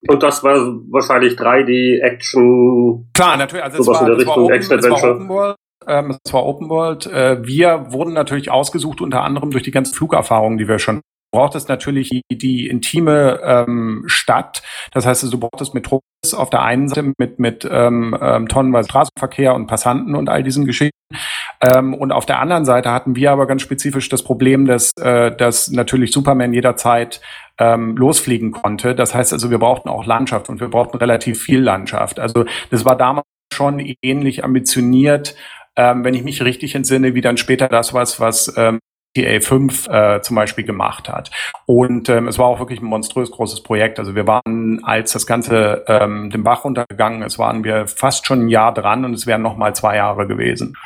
Und 0.07 0.23
das 0.23 0.45
war 0.45 0.57
wahrscheinlich 0.91 1.35
3D-Action. 1.35 3.11
Klar, 3.15 3.37
natürlich. 3.37 3.65
Also 3.65 3.81
es 3.81 3.87
war, 3.87 4.01
in 4.01 4.07
der 4.07 4.19
Richtung 4.19 4.45
Open, 4.45 4.55
Action 4.55 4.79
Adventure. 4.79 5.15
Open 5.15 5.29
World. 5.29 5.57
Ähm, 5.87 6.17
es 6.25 6.33
war 6.33 6.47
Open 6.47 6.69
World. 6.69 7.07
Äh, 7.07 7.45
wir 7.45 7.87
wurden 7.91 8.13
natürlich 8.13 8.51
ausgesucht, 8.51 9.01
unter 9.01 9.23
anderem 9.23 9.51
durch 9.51 9.65
die 9.65 9.71
ganzen 9.71 9.95
Flugerfahrungen, 9.95 10.59
die 10.59 10.69
wir 10.69 10.79
schon 10.79 11.01
braucht 11.31 11.55
es 11.55 11.69
natürlich 11.69 12.09
die, 12.09 12.39
die 12.39 12.69
intime 12.69 13.41
ähm, 13.43 14.05
Stadt. 14.07 14.63
Das 14.93 15.07
heißt, 15.07 15.31
du 15.31 15.39
brauchst 15.39 15.75
Metropolis 15.75 16.35
auf 16.35 16.51
der 16.51 16.63
einen 16.63 16.89
Seite 16.89 17.13
mit, 17.19 17.39
mit 17.39 17.69
ähm, 17.71 18.17
ähm, 18.21 18.49
tonnenweise 18.49 18.89
Straßenverkehr 18.89 19.55
und 19.55 19.67
Passanten 19.67 20.15
und 20.15 20.29
all 20.29 20.43
diesen 20.43 20.65
Geschichten. 20.65 20.97
Ähm, 21.61 21.95
und 21.95 22.13
auf 22.13 22.27
der 22.27 22.41
anderen 22.41 22.65
Seite 22.65 22.93
hatten 22.93 23.17
wir 23.17 23.33
aber 23.33 23.47
ganz 23.47 23.63
spezifisch 23.63 24.09
das 24.09 24.23
Problem, 24.23 24.67
dass, 24.67 24.93
äh, 25.01 25.35
dass 25.35 25.71
natürlich 25.71 26.13
Superman 26.13 26.53
jederzeit 26.53 27.21
ähm, 27.59 27.97
losfliegen 27.97 28.53
konnte. 28.53 28.95
Das 28.95 29.15
heißt 29.15 29.33
also, 29.33 29.51
wir 29.51 29.59
brauchten 29.59 29.89
auch 29.89 30.07
Landschaft 30.07 30.49
und 30.49 30.61
wir 30.61 30.69
brauchten 30.69 30.97
relativ 30.99 31.43
viel 31.43 31.61
Landschaft. 31.61 32.21
Also 32.21 32.45
das 32.71 32.85
war 32.85 32.97
damals 32.97 33.27
schon 33.53 33.95
ähnlich 34.03 34.45
ambitioniert, 34.45 35.35
ähm, 35.77 36.05
wenn 36.05 36.15
ich 36.15 36.23
mich 36.23 36.43
richtig 36.43 36.75
entsinne, 36.75 37.15
wie 37.15 37.21
dann 37.21 37.37
später 37.37 37.69
das 37.69 37.93
was, 37.93 38.21
was 38.21 38.53
ähm, 38.57 38.79
GTA 39.15 39.41
5 39.41 39.89
äh, 39.89 40.21
zum 40.23 40.37
Beispiel 40.37 40.65
gemacht 40.65 41.09
hat. 41.09 41.31
Und 41.67 42.09
ähm, 42.09 42.29
es 42.29 42.39
war 42.39 42.47
auch 42.47 42.61
wirklich 42.61 42.81
ein 42.81 42.87
monströs 42.87 43.31
großes 43.31 43.63
Projekt. 43.63 43.99
Also 43.99 44.15
wir 44.15 44.27
waren, 44.27 44.85
als 44.85 45.13
das 45.13 45.27
Ganze 45.27 45.85
ähm, 45.89 46.31
den 46.31 46.45
Bach 46.45 46.65
runtergegangen 46.65 47.23
ist, 47.23 47.39
waren 47.39 47.65
wir 47.65 47.87
fast 47.89 48.27
schon 48.27 48.45
ein 48.45 48.49
Jahr 48.49 48.73
dran 48.73 49.05
und 49.05 49.15
es 49.15 49.27
wären 49.27 49.43
noch 49.43 49.57
mal 49.57 49.75
zwei 49.75 49.97
Jahre 49.97 50.27
gewesen. 50.27 50.77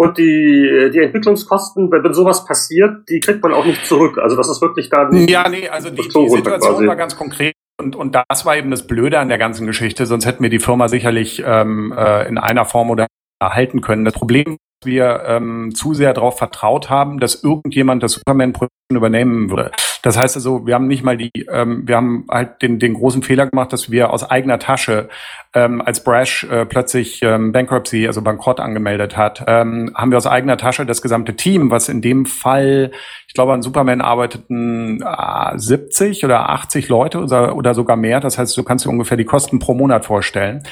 Und 0.00 0.16
die, 0.16 0.90
die 0.94 0.98
Entwicklungskosten, 0.98 1.92
wenn, 1.92 2.14
sowas 2.14 2.46
passiert, 2.46 3.06
die 3.10 3.20
kriegt 3.20 3.42
man 3.42 3.52
auch 3.52 3.66
nicht 3.66 3.84
zurück. 3.84 4.16
Also 4.16 4.34
das 4.34 4.48
ist 4.48 4.62
wirklich 4.62 4.88
dann. 4.88 5.28
Ja, 5.28 5.46
nee, 5.46 5.68
also 5.68 5.90
die, 5.90 6.08
die 6.08 6.28
Situation 6.30 6.86
war 6.86 6.96
ganz 6.96 7.18
konkret. 7.18 7.52
Und, 7.78 7.96
und 7.96 8.14
das 8.14 8.46
war 8.46 8.56
eben 8.56 8.70
das 8.70 8.86
Blöde 8.86 9.18
an 9.18 9.28
der 9.28 9.36
ganzen 9.36 9.66
Geschichte, 9.66 10.06
sonst 10.06 10.24
hätten 10.24 10.42
wir 10.42 10.48
die 10.48 10.58
Firma 10.58 10.88
sicherlich 10.88 11.42
ähm, 11.44 11.92
äh, 11.94 12.26
in 12.26 12.38
einer 12.38 12.64
Form 12.64 12.88
oder 12.88 13.08
erhalten 13.42 13.82
können. 13.82 14.06
Das 14.06 14.14
Problem 14.14 14.56
wir 14.84 15.24
ähm, 15.26 15.74
zu 15.74 15.92
sehr 15.92 16.14
darauf 16.14 16.38
vertraut 16.38 16.88
haben, 16.88 17.20
dass 17.20 17.44
irgendjemand 17.44 18.02
das 18.02 18.12
Superman-Projekt 18.12 18.72
übernehmen 18.90 19.50
würde. 19.50 19.72
Das 20.02 20.16
heißt 20.16 20.36
also, 20.36 20.66
wir 20.66 20.74
haben 20.74 20.86
nicht 20.86 21.04
mal 21.04 21.18
die, 21.18 21.30
ähm, 21.50 21.86
wir 21.86 21.96
haben 21.96 22.26
halt 22.30 22.62
den, 22.62 22.78
den 22.78 22.94
großen 22.94 23.22
Fehler 23.22 23.46
gemacht, 23.46 23.72
dass 23.72 23.90
wir 23.90 24.10
aus 24.10 24.28
eigener 24.28 24.58
Tasche, 24.58 25.10
ähm, 25.52 25.82
als 25.84 26.04
Brash 26.04 26.44
äh, 26.44 26.64
plötzlich 26.64 27.22
ähm, 27.22 27.50
Bankruptcy, 27.50 28.06
also 28.06 28.22
Bankrott 28.22 28.60
angemeldet 28.60 29.16
hat, 29.16 29.42
ähm, 29.48 29.90
haben 29.96 30.12
wir 30.12 30.18
aus 30.18 30.28
eigener 30.28 30.56
Tasche 30.56 30.86
das 30.86 31.02
gesamte 31.02 31.34
Team, 31.34 31.72
was 31.72 31.88
in 31.88 32.00
dem 32.00 32.24
Fall, 32.24 32.92
ich 33.26 33.34
glaube, 33.34 33.52
an 33.52 33.62
Superman 33.62 34.00
arbeiteten 34.00 35.02
äh, 35.02 35.58
70 35.58 36.24
oder 36.24 36.50
80 36.50 36.88
Leute 36.88 37.18
oder, 37.18 37.56
oder 37.56 37.74
sogar 37.74 37.96
mehr. 37.96 38.20
Das 38.20 38.38
heißt, 38.38 38.56
du 38.56 38.62
kannst 38.62 38.84
dir 38.84 38.90
ungefähr 38.90 39.16
die 39.16 39.24
Kosten 39.24 39.58
pro 39.58 39.74
Monat 39.74 40.04
vorstellen. 40.04 40.62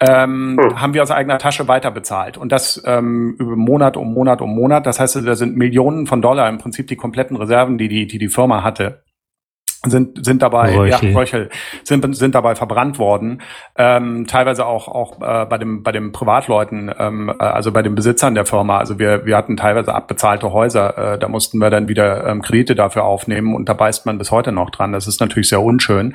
Ähm, 0.00 0.58
hm. 0.60 0.80
haben 0.82 0.92
wir 0.92 1.02
aus 1.02 1.10
eigener 1.10 1.38
Tasche 1.38 1.66
weiter 1.66 1.90
bezahlt. 1.90 2.36
Und 2.36 2.52
das 2.52 2.82
ähm, 2.84 3.36
über 3.38 3.56
Monat 3.56 3.96
um 3.96 4.12
Monat 4.12 4.42
um 4.42 4.54
Monat. 4.54 4.84
Das 4.84 5.00
heißt, 5.00 5.16
da 5.24 5.34
sind 5.34 5.56
Millionen 5.56 6.06
von 6.06 6.20
Dollar 6.20 6.50
im 6.50 6.58
Prinzip 6.58 6.88
die 6.88 6.96
kompletten 6.96 7.38
Reserven, 7.38 7.78
die 7.78 7.88
die, 7.88 8.06
die, 8.06 8.18
die 8.18 8.28
Firma 8.28 8.62
hatte 8.62 9.00
sind 9.90 10.24
sind 10.24 10.42
dabei 10.42 10.76
Röchel. 10.76 11.10
ja 11.10 11.18
Röchel, 11.18 11.50
sind 11.84 12.16
sind 12.16 12.34
dabei 12.34 12.54
verbrannt 12.54 12.98
worden. 12.98 13.42
Ähm, 13.76 14.26
teilweise 14.26 14.66
auch 14.66 14.88
auch 14.88 15.20
äh, 15.20 15.46
bei 15.46 15.58
dem 15.58 15.82
bei 15.82 15.92
den 15.92 16.12
Privatleuten 16.12 16.92
ähm, 16.98 17.32
äh, 17.38 17.42
also 17.42 17.72
bei 17.72 17.82
den 17.82 17.94
Besitzern 17.94 18.34
der 18.34 18.46
Firma. 18.46 18.78
Also 18.78 18.98
wir 18.98 19.26
wir 19.26 19.36
hatten 19.36 19.56
teilweise 19.56 19.94
abbezahlte 19.94 20.52
Häuser. 20.52 21.14
Äh, 21.14 21.18
da 21.18 21.28
mussten 21.28 21.58
wir 21.58 21.70
dann 21.70 21.88
wieder 21.88 22.26
ähm, 22.26 22.42
Kredite 22.42 22.74
dafür 22.74 23.04
aufnehmen. 23.04 23.54
Und 23.54 23.68
da 23.68 23.74
beißt 23.74 24.06
man 24.06 24.18
bis 24.18 24.30
heute 24.30 24.52
noch 24.52 24.70
dran. 24.70 24.92
Das 24.92 25.06
ist 25.06 25.20
natürlich 25.20 25.48
sehr 25.48 25.62
unschön. 25.62 26.14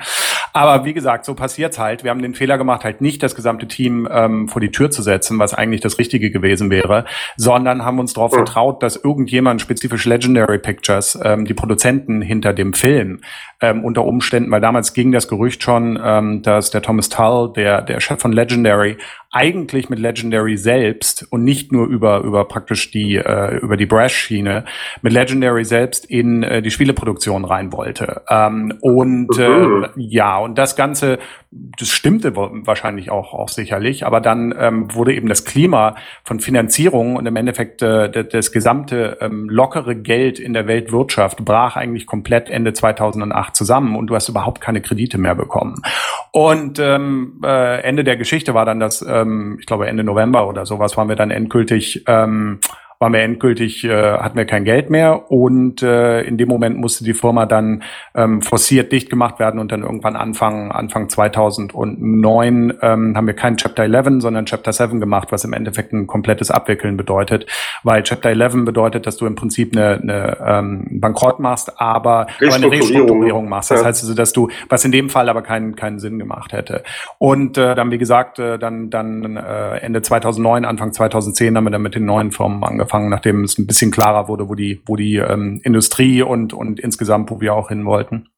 Aber 0.52 0.84
wie 0.84 0.92
gesagt 0.92 1.24
so 1.24 1.34
passiert's 1.34 1.78
halt. 1.78 2.04
Wir 2.04 2.10
haben 2.10 2.22
den 2.22 2.34
Fehler 2.34 2.58
gemacht 2.58 2.84
halt 2.84 3.00
nicht 3.00 3.22
das 3.22 3.34
gesamte 3.34 3.68
Team 3.68 4.08
ähm, 4.10 4.48
vor 4.48 4.60
die 4.60 4.70
Tür 4.70 4.90
zu 4.90 5.02
setzen 5.02 5.38
was 5.38 5.54
eigentlich 5.54 5.80
das 5.80 5.98
Richtige 5.98 6.30
gewesen 6.30 6.70
wäre 6.70 7.04
sondern 7.36 7.84
haben 7.84 7.98
uns 7.98 8.12
darauf 8.12 8.32
vertraut 8.32 8.82
dass 8.82 8.96
irgendjemand 8.96 9.60
spezifisch 9.60 10.04
Legendary 10.04 10.58
Pictures 10.58 11.18
ähm, 11.22 11.44
die 11.44 11.54
Produzenten 11.54 12.22
hinter 12.22 12.52
dem 12.52 12.72
Film 12.72 13.20
ähm, 13.62 13.84
unter 13.84 14.04
Umständen, 14.04 14.50
weil 14.50 14.60
damals 14.60 14.92
ging 14.92 15.12
das 15.12 15.28
Gerücht 15.28 15.62
schon, 15.62 15.98
ähm, 16.04 16.42
dass 16.42 16.70
der 16.70 16.82
Thomas 16.82 17.08
Tull, 17.08 17.52
der, 17.54 17.80
der 17.80 18.00
Chef 18.00 18.20
von 18.20 18.32
Legendary, 18.32 18.98
eigentlich 19.32 19.88
mit 19.88 19.98
Legendary 19.98 20.58
selbst 20.58 21.26
und 21.30 21.42
nicht 21.42 21.72
nur 21.72 21.86
über 21.86 22.20
über 22.20 22.44
praktisch 22.44 22.90
die 22.90 23.16
äh, 23.16 23.56
über 23.56 23.78
die 23.78 23.86
Brash-Schiene 23.86 24.66
mit 25.00 25.14
Legendary 25.14 25.64
selbst 25.64 26.04
in 26.04 26.42
äh, 26.42 26.60
die 26.60 26.70
Spieleproduktion 26.70 27.46
rein 27.46 27.72
wollte. 27.72 28.22
Ähm, 28.28 28.74
und 28.82 29.38
äh, 29.38 29.48
mhm. 29.48 29.86
ja 29.96 30.36
und 30.36 30.58
das 30.58 30.76
Ganze, 30.76 31.18
das 31.50 31.88
stimmte 31.88 32.36
wahrscheinlich 32.36 33.10
auch 33.10 33.32
auch 33.32 33.48
sicherlich, 33.48 34.04
aber 34.04 34.20
dann 34.20 34.54
ähm, 34.58 34.94
wurde 34.94 35.14
eben 35.14 35.28
das 35.30 35.46
Klima 35.46 35.96
von 36.24 36.38
Finanzierung 36.38 37.16
und 37.16 37.24
im 37.24 37.36
Endeffekt 37.36 37.80
äh, 37.80 38.10
das, 38.10 38.28
das 38.28 38.52
gesamte 38.52 39.16
ähm, 39.22 39.48
lockere 39.48 39.96
Geld 39.96 40.38
in 40.40 40.52
der 40.52 40.66
Weltwirtschaft 40.66 41.42
brach 41.42 41.76
eigentlich 41.76 42.04
komplett 42.04 42.50
Ende 42.50 42.74
2008 42.74 43.51
zusammen 43.52 43.96
und 43.96 44.08
du 44.08 44.14
hast 44.14 44.28
überhaupt 44.28 44.60
keine 44.60 44.80
Kredite 44.80 45.18
mehr 45.18 45.34
bekommen. 45.34 45.82
Und 46.30 46.78
ähm, 46.78 47.40
äh, 47.44 47.80
Ende 47.82 48.04
der 48.04 48.16
Geschichte 48.16 48.54
war 48.54 48.64
dann 48.64 48.80
das, 48.80 49.04
ähm, 49.06 49.58
ich 49.60 49.66
glaube 49.66 49.86
Ende 49.86 50.04
November 50.04 50.48
oder 50.48 50.66
sowas, 50.66 50.96
waren 50.96 51.08
wir 51.08 51.16
dann 51.16 51.30
endgültig 51.30 52.04
ähm, 52.06 52.60
waren 53.02 53.12
wir 53.12 53.20
endgültig, 53.20 53.82
äh, 53.82 53.90
hatten 53.90 54.38
wir 54.38 54.44
kein 54.44 54.64
Geld 54.64 54.88
mehr 54.88 55.28
und 55.32 55.82
äh, 55.82 56.22
in 56.22 56.38
dem 56.38 56.48
Moment 56.48 56.78
musste 56.78 57.02
die 57.02 57.14
Firma 57.14 57.46
dann 57.46 57.82
ähm, 58.14 58.42
forciert 58.42 58.92
dicht 58.92 59.10
gemacht 59.10 59.40
werden 59.40 59.58
und 59.58 59.72
dann 59.72 59.82
irgendwann 59.82 60.14
Anfang, 60.14 60.70
Anfang 60.70 61.08
2009 61.08 62.74
ähm, 62.80 63.16
haben 63.16 63.26
wir 63.26 63.34
kein 63.34 63.56
Chapter 63.56 63.82
11, 63.82 64.22
sondern 64.22 64.46
Chapter 64.46 64.72
7 64.72 65.00
gemacht, 65.00 65.32
was 65.32 65.42
im 65.42 65.52
Endeffekt 65.52 65.92
ein 65.92 66.06
komplettes 66.06 66.52
Abwickeln 66.52 66.96
bedeutet, 66.96 67.46
weil 67.82 68.04
Chapter 68.04 68.30
11 68.30 68.64
bedeutet, 68.66 69.04
dass 69.04 69.16
du 69.16 69.26
im 69.26 69.34
Prinzip 69.34 69.76
eine, 69.76 70.00
eine 70.00 70.36
ähm, 70.46 70.86
Bankrott 71.00 71.40
machst, 71.40 71.80
aber, 71.80 72.28
aber 72.40 72.54
eine 72.54 72.70
Restrukturierung 72.70 73.48
machst. 73.48 73.72
Das 73.72 73.80
ja. 73.80 73.86
heißt 73.86 74.04
also, 74.04 74.14
dass 74.14 74.32
du, 74.32 74.48
was 74.68 74.84
in 74.84 74.92
dem 74.92 75.10
Fall 75.10 75.28
aber 75.28 75.42
keinen, 75.42 75.74
keinen 75.74 75.98
Sinn 75.98 76.20
gemacht 76.20 76.52
hätte. 76.52 76.84
Und 77.18 77.58
äh, 77.58 77.74
dann, 77.74 77.90
wie 77.90 77.98
gesagt, 77.98 78.38
äh, 78.38 78.60
dann, 78.60 78.90
dann 78.90 79.36
äh, 79.36 79.78
Ende 79.78 80.02
2009, 80.02 80.64
Anfang 80.64 80.92
2010 80.92 81.56
haben 81.56 81.64
wir 81.64 81.70
dann 81.70 81.82
mit 81.82 81.96
den 81.96 82.04
neuen 82.04 82.30
Firmen 82.30 82.62
angefangen 82.62 82.91
angefangen, 82.92 83.10
nachdem 83.10 83.44
es 83.44 83.58
ein 83.58 83.66
bisschen 83.66 83.90
klarer 83.90 84.28
wurde, 84.28 84.48
wo 84.48 84.54
die, 84.54 84.82
wo 84.86 84.96
die 84.96 85.16
ähm, 85.16 85.60
Industrie 85.64 86.22
und, 86.22 86.52
und 86.52 86.80
insgesamt, 86.80 87.30
wo 87.30 87.40
wir 87.40 87.54
auch 87.54 87.68
hin 87.68 87.84
wollten. 87.84 88.28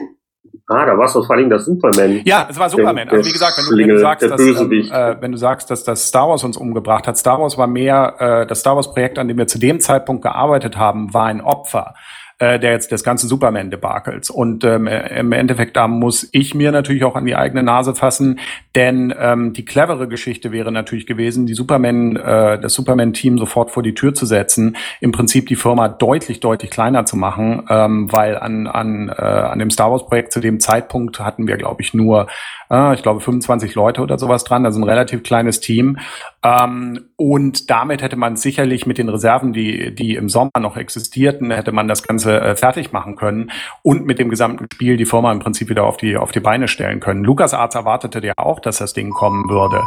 Ah, 0.67 0.87
da 0.87 0.97
war 0.97 1.05
es 1.05 1.13
vor 1.13 1.29
allen 1.31 1.41
Dingen 1.41 1.51
das 1.51 1.67
Superman. 1.67 2.23
Ja, 2.25 2.47
es 2.49 2.59
war 2.59 2.71
Superman. 2.71 3.09
also 3.11 3.29
wie 3.29 3.33
gesagt, 3.33 3.59
wenn 3.59 3.65
du, 3.67 3.83
wenn 3.83 3.89
du 3.89 3.99
sagst, 3.99 4.31
dass, 4.31 4.41
ähm, 4.41 4.73
äh, 4.73 5.17
wenn 5.21 5.33
du 5.33 5.39
sagst, 5.39 5.71
dass 5.71 5.85
das 5.85 6.09
Star 6.09 6.29
Wars 6.29 6.43
uns 6.43 6.57
umgebracht 6.57 7.07
hat, 7.07 7.19
Star 7.19 7.39
Wars 7.39 7.59
war 7.59 7.67
mehr, 7.67 8.15
äh, 8.19 8.47
das 8.47 8.61
Star 8.61 8.75
Wars 8.75 8.91
Projekt, 8.91 9.19
an 9.19 9.29
dem 9.29 9.37
wir 9.37 9.47
zu 9.47 9.59
dem 9.59 9.81
Zeitpunkt 9.81 10.23
gearbeitet 10.23 10.79
haben, 10.79 11.13
war 11.13 11.27
ein 11.27 11.43
Opfer 11.43 11.95
äh, 12.45 12.59
der 12.59 12.73
jetzt 12.73 12.93
des 12.93 13.05
ganzen 13.05 13.29
Superman-Debakels. 13.29 14.29
Und 14.29 14.65
ähm, 14.65 14.87
äh, 14.87 15.19
im 15.19 15.33
Endeffekt, 15.33 15.77
da 15.77 15.89
muss 15.89 16.29
ich 16.33 16.55
mir 16.55 16.73
natürlich 16.73 17.05
auch 17.05 17.17
an 17.17 17.25
die 17.25 17.35
eigene 17.35 17.63
Nase 17.63 17.95
fassen, 17.95 18.39
denn 18.75 19.15
ähm, 19.19 19.53
die 19.55 19.65
clevere 19.65 20.09
Geschichte 20.09 20.53
wäre 20.53 20.71
natürlich 20.71 21.07
gewesen, 21.07 21.47
die 21.47 21.55
Superman, 21.55 22.17
äh, 22.17 22.61
das 22.61 22.75
Superman-Team 22.75 23.39
sofort 23.39 23.71
vor 23.71 23.83
die 23.83 23.95
Tür 23.95 24.13
zu 24.13 24.27
setzen, 24.27 24.77
im 25.01 25.13
Prinzip 25.13 25.47
die 25.47 25.57
Firma 25.57 25.89
deutlich, 25.89 26.41
deutlich 26.41 26.71
kleiner 26.71 27.07
zu 27.07 27.17
machen, 27.17 27.65
ähm, 27.71 28.13
weil 28.13 28.37
an, 28.37 28.67
an, 28.67 29.09
äh, 29.09 29.23
an 29.23 29.59
dem 29.59 29.71
Star 29.71 29.91
Wars-Projekt 29.91 30.33
zu 30.33 30.41
dem 30.41 30.61
Zeitpunkt 30.61 31.21
hatten 31.21 31.47
wir, 31.47 31.57
glaube 31.57 31.81
ich, 31.81 31.95
nur 31.95 32.27
ich 32.71 33.03
glaube 33.03 33.21
25 33.21 33.75
Leute 33.75 34.01
oder 34.01 34.19
sowas 34.19 34.45
dran, 34.45 34.65
also 34.65 34.81
ein 34.81 34.85
relativ 34.85 35.23
kleines 35.23 35.61
Team. 35.61 35.99
Ähm, 36.43 37.11
und 37.17 37.71
damit 37.71 38.03
hätte 38.03 38.17
man 38.17 38.37
sicherlich 38.37 38.87
mit 38.87 38.99
den 38.99 39.09
Reserven, 39.09 39.53
die, 39.53 39.95
die 39.95 40.15
im 40.15 40.29
Sommer 40.29 40.51
noch 40.61 40.77
existierten, 40.77 41.51
hätte 41.51 41.73
man 41.73 41.89
das 41.89 42.03
Ganze 42.03 42.41
äh, 42.41 42.57
fertig 42.57 42.93
machen 42.93 43.17
können 43.17 43.51
und 43.83 44.07
mit 44.07 44.19
dem 44.19 44.29
gesamten 44.29 44.67
Spiel 44.73 44.97
die 44.97 45.07
Firma 45.07 45.33
im 45.33 45.39
Prinzip 45.39 45.69
wieder 45.69 45.85
auf 45.85 45.97
die, 45.97 46.17
auf 46.17 46.33
die 46.33 46.41
Beine 46.41 46.69
stellen 46.69 47.01
können. 47.01 47.25
Lukas 47.25 47.55
Arzt 47.55 47.77
erwartete 47.77 48.25
ja 48.25 48.35
auch, 48.37 48.61
dass 48.61 48.79
das 48.79 48.93
Ding 48.93 49.11
kommen 49.11 49.49
würde. 49.49 49.83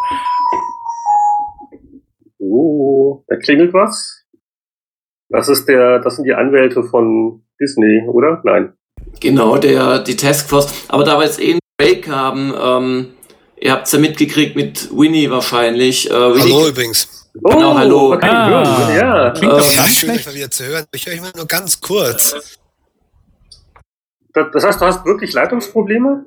Oh, 2.39 3.23
da 3.27 3.35
klingelt 3.37 3.73
was. 3.73 4.25
Das 5.29 5.49
ist 5.49 5.67
der, 5.67 5.99
das 5.99 6.15
sind 6.15 6.25
die 6.25 6.33
Anwälte 6.33 6.83
von 6.83 7.43
Disney, 7.59 8.07
oder? 8.07 8.41
Nein. 8.43 8.73
Genau, 9.19 9.57
der, 9.57 9.99
die 9.99 10.15
Taskforce. 10.15 10.85
Aber 10.89 11.03
da 11.03 11.17
wir 11.17 11.25
jetzt 11.25 11.41
eh 11.41 11.57
Break 11.77 12.07
haben, 12.07 12.53
ähm, 12.59 13.13
ihr 13.57 13.71
habt's 13.71 13.91
ja 13.91 13.99
mitgekriegt 13.99 14.55
mit 14.55 14.89
Winnie 14.91 15.29
wahrscheinlich. 15.29 16.09
Äh, 16.09 16.13
Winnie 16.13 16.53
hallo 16.53 16.67
übrigens. 16.67 17.27
Genau, 17.35 17.71
oh, 17.71 17.77
hallo. 17.77 18.13
Okay, 18.13 18.27
ah, 18.27 18.95
ja. 18.95 19.31
Klingt 19.31 19.53
ähm, 19.53 19.59
ja, 19.59 19.83
schön, 19.83 20.09
euch 20.09 20.25
mal 20.25 20.33
wieder 20.33 20.49
zu 20.49 20.65
hören. 20.65 20.85
Ich 20.91 21.05
höre 21.05 21.13
euch 21.13 21.21
mal 21.21 21.31
nur 21.35 21.45
ganz 21.45 21.79
kurz. 21.79 22.35
Das, 24.33 24.47
das 24.51 24.63
heißt, 24.63 24.81
du 24.81 24.85
hast 24.85 25.05
wirklich 25.05 25.33
Leitungsprobleme? 25.33 26.25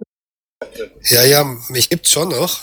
Ja, 1.02 1.24
ja, 1.24 1.44
mich 1.68 1.88
gibt's 1.88 2.12
schon 2.12 2.28
noch. 2.28 2.60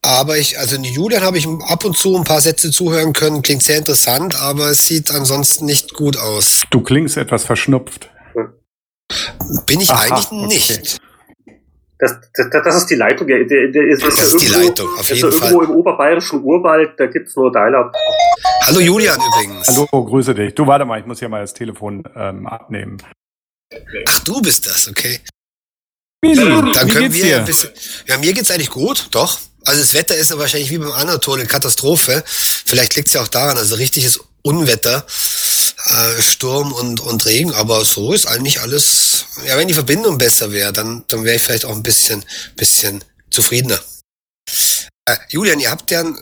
Aber 0.00 0.38
ich, 0.38 0.58
also 0.58 0.76
in 0.76 0.84
Julian 0.84 1.22
habe 1.22 1.36
ich 1.36 1.46
ab 1.46 1.84
und 1.84 1.96
zu 1.96 2.16
ein 2.16 2.24
paar 2.24 2.40
Sätze 2.40 2.70
zuhören 2.70 3.12
können. 3.12 3.42
Klingt 3.42 3.62
sehr 3.62 3.76
interessant, 3.76 4.40
aber 4.40 4.70
es 4.70 4.86
sieht 4.86 5.10
ansonsten 5.10 5.66
nicht 5.66 5.92
gut 5.92 6.16
aus. 6.16 6.62
Du 6.70 6.80
klingst 6.80 7.18
etwas 7.18 7.44
verschnupft. 7.44 8.08
Bin 9.66 9.80
ich 9.80 9.90
Aha, 9.90 10.16
eigentlich 10.16 10.68
nicht. 10.68 11.00
Das, 11.98 12.14
das, 12.34 12.46
das 12.50 12.76
ist 12.76 12.86
die 12.86 12.94
Leitung. 12.94 13.26
Der, 13.26 13.44
der, 13.44 13.68
der 13.68 13.88
ist, 13.88 14.04
das 14.04 14.14
ist, 14.14 14.34
ist 14.34 14.44
irgendwo, 14.44 14.60
die 14.60 14.66
Leitung, 14.66 14.88
auf 14.98 15.08
jeden 15.08 15.28
ist 15.28 15.34
irgendwo 15.34 15.62
im 15.62 15.70
oberbayerischen 15.70 16.42
Urwald, 16.44 16.92
da 16.96 17.06
gibt's 17.06 17.34
nur 17.34 17.50
Dial-Up. 17.50 17.92
Hallo 18.62 18.80
Julian 18.80 19.18
übrigens. 19.18 19.66
Hallo, 19.68 19.86
grüße 20.04 20.34
dich. 20.34 20.54
Du 20.54 20.66
warte 20.66 20.84
mal, 20.84 21.00
ich 21.00 21.06
muss 21.06 21.18
hier 21.18 21.28
mal 21.28 21.40
das 21.40 21.54
Telefon 21.54 22.04
ähm, 22.14 22.46
abnehmen. 22.46 23.02
Ach, 24.06 24.18
du 24.20 24.40
bist 24.40 24.66
das, 24.66 24.88
okay. 24.88 25.20
Billy, 26.20 26.72
Dann 26.72 26.88
können 26.88 27.12
wir 27.12 27.38
ein 27.38 27.44
bisschen. 27.44 27.70
Ja, 28.06 28.18
mir 28.18 28.32
geht's 28.32 28.50
eigentlich 28.50 28.70
gut, 28.70 29.08
doch. 29.10 29.38
Also 29.64 29.80
das 29.80 29.94
Wetter 29.94 30.16
ist 30.16 30.30
ja 30.30 30.38
wahrscheinlich 30.38 30.70
wie 30.70 30.78
beim 30.78 30.92
Anatol 30.92 31.38
eine 31.38 31.48
Katastrophe. 31.48 32.22
Vielleicht 32.26 32.96
liegt's 32.96 33.12
ja 33.12 33.22
auch 33.22 33.28
daran, 33.28 33.56
also 33.56 33.74
richtiges 33.74 34.20
Unwetter, 34.42 35.04
äh, 35.06 36.22
Sturm 36.22 36.72
und, 36.72 37.00
und 37.00 37.26
Regen, 37.26 37.52
aber 37.52 37.84
so 37.84 38.12
ist 38.12 38.26
eigentlich 38.26 38.60
alles. 38.60 39.07
Ja, 39.46 39.56
wenn 39.56 39.68
die 39.68 39.74
Verbindung 39.74 40.18
besser 40.18 40.52
wäre, 40.52 40.72
dann, 40.72 41.04
dann 41.08 41.24
wäre 41.24 41.36
ich 41.36 41.42
vielleicht 41.42 41.64
auch 41.64 41.74
ein 41.74 41.82
bisschen, 41.82 42.24
bisschen 42.56 43.04
zufriedener. 43.30 43.78
Äh, 45.06 45.16
Julian, 45.28 45.60
ihr 45.60 45.70
habt 45.70 45.90
ja 45.90 46.00
an 46.00 46.16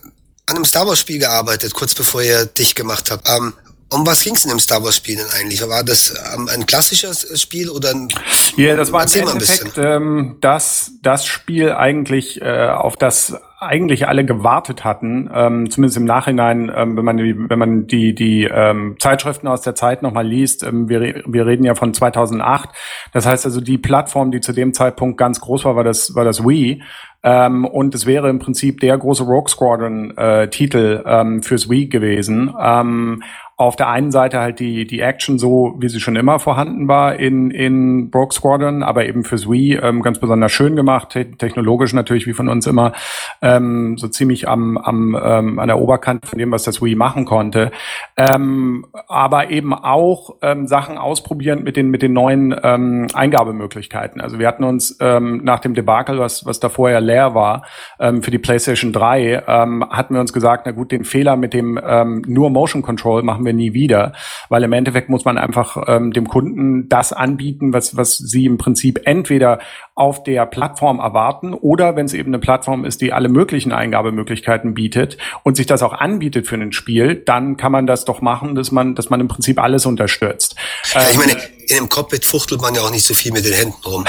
einem 0.47 0.65
Star 0.65 0.87
Wars 0.87 1.01
Spiel 1.01 1.19
gearbeitet, 1.19 1.75
kurz 1.75 1.95
bevor 1.95 2.23
ihr 2.23 2.47
dich 2.47 2.75
gemacht 2.75 3.11
habt. 3.11 3.29
Ähm, 3.29 3.53
um 3.93 4.05
was 4.05 4.23
ging 4.23 4.35
es 4.35 4.45
in 4.45 4.51
dem 4.51 4.59
Star 4.59 4.83
Wars 4.83 4.97
Spiel 4.97 5.17
denn 5.17 5.31
eigentlich? 5.31 5.67
War 5.69 5.85
das 5.85 6.13
ähm, 6.35 6.49
ein 6.49 6.67
klassisches 6.67 7.41
Spiel 7.41 7.71
oder 7.71 7.91
ein 7.91 8.09
Ja, 8.57 8.75
das 8.75 8.91
war 8.93 9.07
im 9.15 9.29
Endeffekt 9.29 9.79
ähm, 9.79 10.39
das, 10.41 10.93
das 11.03 11.27
Spiel 11.27 11.73
eigentlich, 11.73 12.41
äh, 12.41 12.69
auf 12.69 12.97
das 12.97 13.35
eigentlich 13.59 14.07
alle 14.07 14.25
gewartet 14.27 14.85
hatten, 14.85 15.31
ähm, 15.33 15.71
zumindest 15.71 15.97
im 15.97 16.05
Nachhinein, 16.05 16.71
ähm, 16.75 16.97
wenn 16.97 17.05
man 17.05 17.17
die, 17.17 17.35
wenn 17.37 17.59
man 17.59 17.87
die, 17.87 18.15
die 18.15 18.45
ähm, 18.45 18.97
Zeitschriften 18.99 19.49
aus 19.49 19.63
der 19.63 19.75
Zeit 19.75 20.03
nochmal 20.03 20.27
liest, 20.27 20.63
ähm, 20.63 20.91
wir, 20.91 21.23
wir 21.27 21.47
reden 21.47 21.65
ja 21.65 21.75
von 21.75 21.95
2008. 21.95 22.69
Das 23.13 23.25
heißt 23.25 23.47
also, 23.47 23.63
die 23.63 23.79
Plattform, 23.79 24.31
die 24.31 24.41
zu 24.41 24.53
dem 24.53 24.75
Zeitpunkt 24.75 25.17
ganz 25.17 25.41
groß 25.41 25.65
war, 25.65 25.75
war 25.75 25.85
das, 25.85 26.15
war 26.15 26.25
das 26.25 26.45
Wii. 26.45 26.83
Ähm, 27.23 27.65
und 27.65 27.95
es 27.95 28.05
wäre 28.05 28.29
im 28.29 28.39
Prinzip 28.41 28.81
der 28.81 28.99
große 28.99 29.25
Rogue 29.25 29.49
Squadron 29.49 30.17
äh, 30.19 30.49
Titel 30.49 31.03
ähm, 31.07 31.43
fürs 31.43 31.71
Wii 31.71 31.87
gewesen. 31.87 32.55
Ähm, 32.61 33.23
auf 33.59 33.75
der 33.75 33.89
einen 33.89 34.11
Seite 34.11 34.39
halt 34.41 34.61
die, 34.61 34.87
die 34.87 35.01
Action 35.01 35.39
so, 35.39 35.77
wie 35.79 35.89
sie 35.89 35.99
schon 35.99 36.15
immer 36.15 36.39
vorhanden 36.39 36.89
war 36.89 37.17
in, 37.17 37.51
in 37.51 38.11
Broke 38.11 38.35
Squadron, 38.35 38.83
aber 38.83 39.07
eben 39.07 39.25
fürs 39.25 39.49
Wii 39.49 39.77
ähm, 39.77 40.03
ganz 40.03 40.19
besonders 40.19 40.53
schön 40.53 40.77
gemacht, 40.77 41.11
te 41.11 41.31
technologisch 41.31 41.95
natürlich 41.95 42.27
wie 42.27 42.35
von 42.35 42.51
uns 42.51 42.67
immer, 42.67 42.93
ähm, 43.41 43.97
so 43.97 44.09
ziemlich 44.09 44.47
am, 44.47 44.77
am, 44.77 45.19
ähm, 45.19 45.59
an 45.59 45.69
der 45.69 45.79
Oberkante 45.79 46.29
von 46.29 46.39
dem, 46.39 46.53
was 46.53 46.65
das 46.65 46.83
Wii 46.83 46.97
machen 46.97 47.25
konnte. 47.25 47.71
Ähm, 48.19 48.85
aber 49.09 49.49
eben 49.49 49.73
auch 49.73 50.37
ähm, 50.43 50.67
Sachen 50.67 50.99
ausprobieren 50.99 51.65
mit 51.65 51.79
den, 51.79 51.89
mit 51.89 52.03
den 52.03 52.13
neuen 52.13 52.55
ähm, 52.63 53.07
Eingabemöglichkeiten. 53.15 54.21
Also 54.21 54.39
wir 54.39 54.49
hatten 54.49 54.65
uns 54.65 54.99
ähm, 55.01 55.41
nach 55.45 55.61
dem 55.61 55.73
Debakel, 55.73 56.19
was, 56.19 56.45
was 56.45 56.61
da 56.61 56.69
vorher 56.69 57.01
leer 57.01 57.35
war, 57.35 57.65
ähm, 57.99 58.23
für 58.23 58.31
die 58.31 58.39
PlayStation 58.39 58.93
3, 58.93 59.45
ähm, 59.47 59.83
hatten 59.89 60.13
wir 60.13 60.21
uns 60.21 60.35
gesagt, 60.35 60.67
na 60.67 60.73
gut, 60.73 60.93
den 60.93 61.05
Fehler 61.05 61.37
mit 61.37 61.55
dem 61.55 61.81
ähm, 61.83 62.23
nur 62.27 62.51
Motion 62.51 62.83
Control 62.83 63.23
machen 63.23 63.46
wir 63.47 63.55
nie 63.55 63.73
wieder, 63.73 64.13
weil 64.49 64.63
im 64.65 64.73
Endeffekt 64.73 65.09
muss 65.09 65.25
man 65.25 65.39
einfach 65.39 65.85
ähm, 65.87 66.13
dem 66.13 66.29
Kunden 66.29 66.89
das 66.89 67.13
anbieten, 67.13 67.73
was, 67.73 67.97
was 67.97 68.19
sie 68.19 68.45
im 68.45 68.59
Prinzip 68.59 69.01
entweder 69.05 69.61
auf 69.95 70.23
der 70.23 70.45
Plattform 70.45 70.99
erwarten 70.99 71.55
oder 71.55 71.97
wenn 71.97 72.07
es 72.07 72.13
eben 72.13 72.31
eine 72.31 72.39
Plattform 72.39 72.85
ist, 72.85 73.01
die 73.01 73.13
alle 73.13 73.29
möglichen 73.31 73.73
Eingabemöglichkeiten 73.73 74.75
bietet 74.75 75.17
und 75.43 75.57
sich 75.57 75.67
das 75.67 75.83
auch 75.83 75.95
anbietet 75.95 76.47
für 76.47 76.57
ein 76.57 76.73
Spiel, 76.73 77.15
dann 77.15 77.57
kann 77.57 77.73
man 77.73 77.87
das 77.87 78.05
doch 78.05 78.21
machen, 78.21 78.55
dass 78.55 78.73
man, 78.73 78.95
dass 78.95 79.09
man 79.09 79.21
im 79.21 79.29
Prinzip 79.29 79.61
alles 79.61 79.87
unterstützt. 79.87 80.57
Ja, 80.93 81.01
ich 81.11 81.17
meine, 81.17 81.33
in 81.69 81.79
einem 81.79 81.89
Cockpit 81.89 82.25
fuchtelt 82.25 82.61
man 82.61 82.75
ja 82.75 82.83
auch 82.83 82.91
nicht 82.91 83.05
so 83.05 83.15
viel 83.15 83.33
mit 83.33 83.45
den 83.45 83.53
Händen 83.53 83.83
rum. 83.85 84.05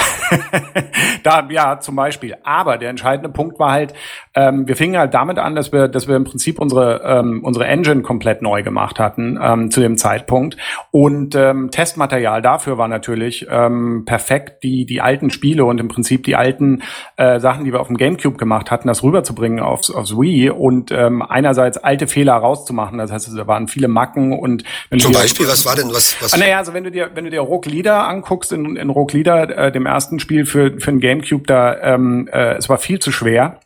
da, 1.23 1.47
ja, 1.49 1.79
zum 1.79 1.95
Beispiel. 1.95 2.35
Aber 2.43 2.77
der 2.77 2.89
entscheidende 2.89 3.29
Punkt 3.29 3.59
war 3.59 3.71
halt, 3.71 3.93
ähm, 4.35 4.67
wir 4.67 4.75
fingen 4.75 4.97
halt 4.97 5.13
damit 5.13 5.39
an, 5.39 5.55
dass 5.55 5.71
wir, 5.71 5.87
dass 5.87 6.07
wir 6.07 6.15
im 6.15 6.23
Prinzip 6.23 6.59
unsere, 6.59 7.01
ähm, 7.03 7.43
unsere 7.43 7.65
Engine 7.65 8.03
komplett 8.03 8.41
neu 8.41 8.61
gemacht 8.61 8.99
hatten 8.99 9.39
ähm, 9.41 9.71
zu 9.71 9.79
dem 9.79 9.97
Zeitpunkt. 9.97 10.57
Und 10.91 11.35
ähm, 11.35 11.71
Testmaterial 11.71 12.41
dafür 12.41 12.77
war 12.77 12.87
natürlich 12.87 13.47
ähm, 13.49 14.03
perfekt, 14.05 14.63
die, 14.63 14.85
die 14.85 15.01
alten 15.01 15.31
Spiele 15.31 15.65
und 15.65 15.79
im 15.79 15.87
Prinzip 15.87 16.23
die 16.23 16.35
alten 16.35 16.83
äh, 17.15 17.39
Sachen, 17.39 17.65
die 17.65 17.73
wir 17.73 17.79
auf 17.79 17.87
dem 17.87 17.97
GameCube 17.97 18.37
gemacht 18.37 18.69
hatten, 18.69 18.87
das 18.87 19.01
rüberzubringen 19.01 19.59
aufs, 19.59 19.89
aufs 19.89 20.11
Wii 20.11 20.51
und 20.51 20.91
ähm, 20.91 21.21
einerseits 21.21 21.77
alte 21.77 22.07
Fehler 22.07 22.33
rauszumachen. 22.33 22.99
Das 22.99 23.11
heißt, 23.11 23.35
da 23.35 23.47
waren 23.47 23.67
viele 23.67 23.87
Macken 23.87 24.37
und 24.37 24.63
wenn 24.89 24.99
Zum 24.99 25.13
Beispiel, 25.13 25.47
was 25.47 25.65
war 25.65 25.75
denn 25.75 25.89
was? 25.91 26.15
was 26.21 26.33
ah, 26.33 26.37
naja, 26.37 26.57
also 26.59 26.73
wenn 26.73 26.83
du 26.83 26.91
dir, 26.91 27.09
wenn 27.13 27.23
du 27.23 27.31
dir 27.31 27.46
Rogue 27.47 27.71
Leader 27.71 28.07
anguckst, 28.07 28.51
in, 28.51 28.75
in 28.75 28.89
Rogue 28.89 29.17
Leader, 29.17 29.57
äh, 29.57 29.71
dem 29.71 29.85
ersten 29.85 30.19
Spiel 30.19 30.45
für, 30.45 30.79
für 30.79 30.91
ein 30.91 30.99
Gamecube, 30.99 31.45
da 31.45 31.77
ähm, 31.81 32.29
äh, 32.31 32.55
es 32.55 32.69
war 32.69 32.77
viel 32.77 32.99
zu 32.99 33.11
schwer 33.11 33.59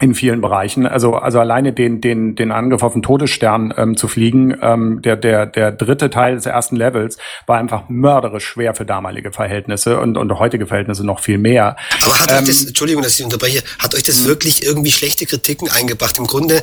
in 0.00 0.14
vielen 0.14 0.40
Bereichen. 0.40 0.86
Also, 0.86 1.14
also 1.14 1.38
alleine 1.38 1.72
den, 1.72 2.00
den, 2.00 2.34
den 2.34 2.50
Angriff 2.50 2.82
auf 2.82 2.94
den 2.94 3.02
Todesstern 3.02 3.72
ähm, 3.76 3.96
zu 3.96 4.08
fliegen, 4.08 4.56
ähm, 4.60 5.00
der, 5.02 5.16
der, 5.16 5.46
der 5.46 5.70
dritte 5.70 6.10
Teil 6.10 6.34
des 6.34 6.46
ersten 6.46 6.76
Levels 6.76 7.16
war 7.46 7.58
einfach 7.58 7.88
mörderisch 7.88 8.44
schwer 8.44 8.74
für 8.74 8.84
damalige 8.84 9.30
Verhältnisse 9.32 10.00
und, 10.00 10.16
und 10.16 10.36
heutige 10.38 10.66
Verhältnisse 10.66 11.04
noch 11.04 11.20
viel 11.20 11.38
mehr. 11.38 11.76
Aber 12.04 12.18
hat 12.18 12.30
ähm, 12.30 12.38
euch 12.38 12.44
das, 12.46 12.64
Entschuldigung, 12.64 13.02
dass 13.02 13.18
ich 13.18 13.24
unterbreche, 13.24 13.62
hat 13.78 13.94
euch 13.94 14.02
das 14.02 14.20
hm. 14.20 14.26
wirklich 14.26 14.64
irgendwie 14.64 14.90
schlechte 14.90 15.26
Kritiken 15.26 15.68
eingebracht? 15.70 16.18
Im 16.18 16.26
Grunde 16.26 16.62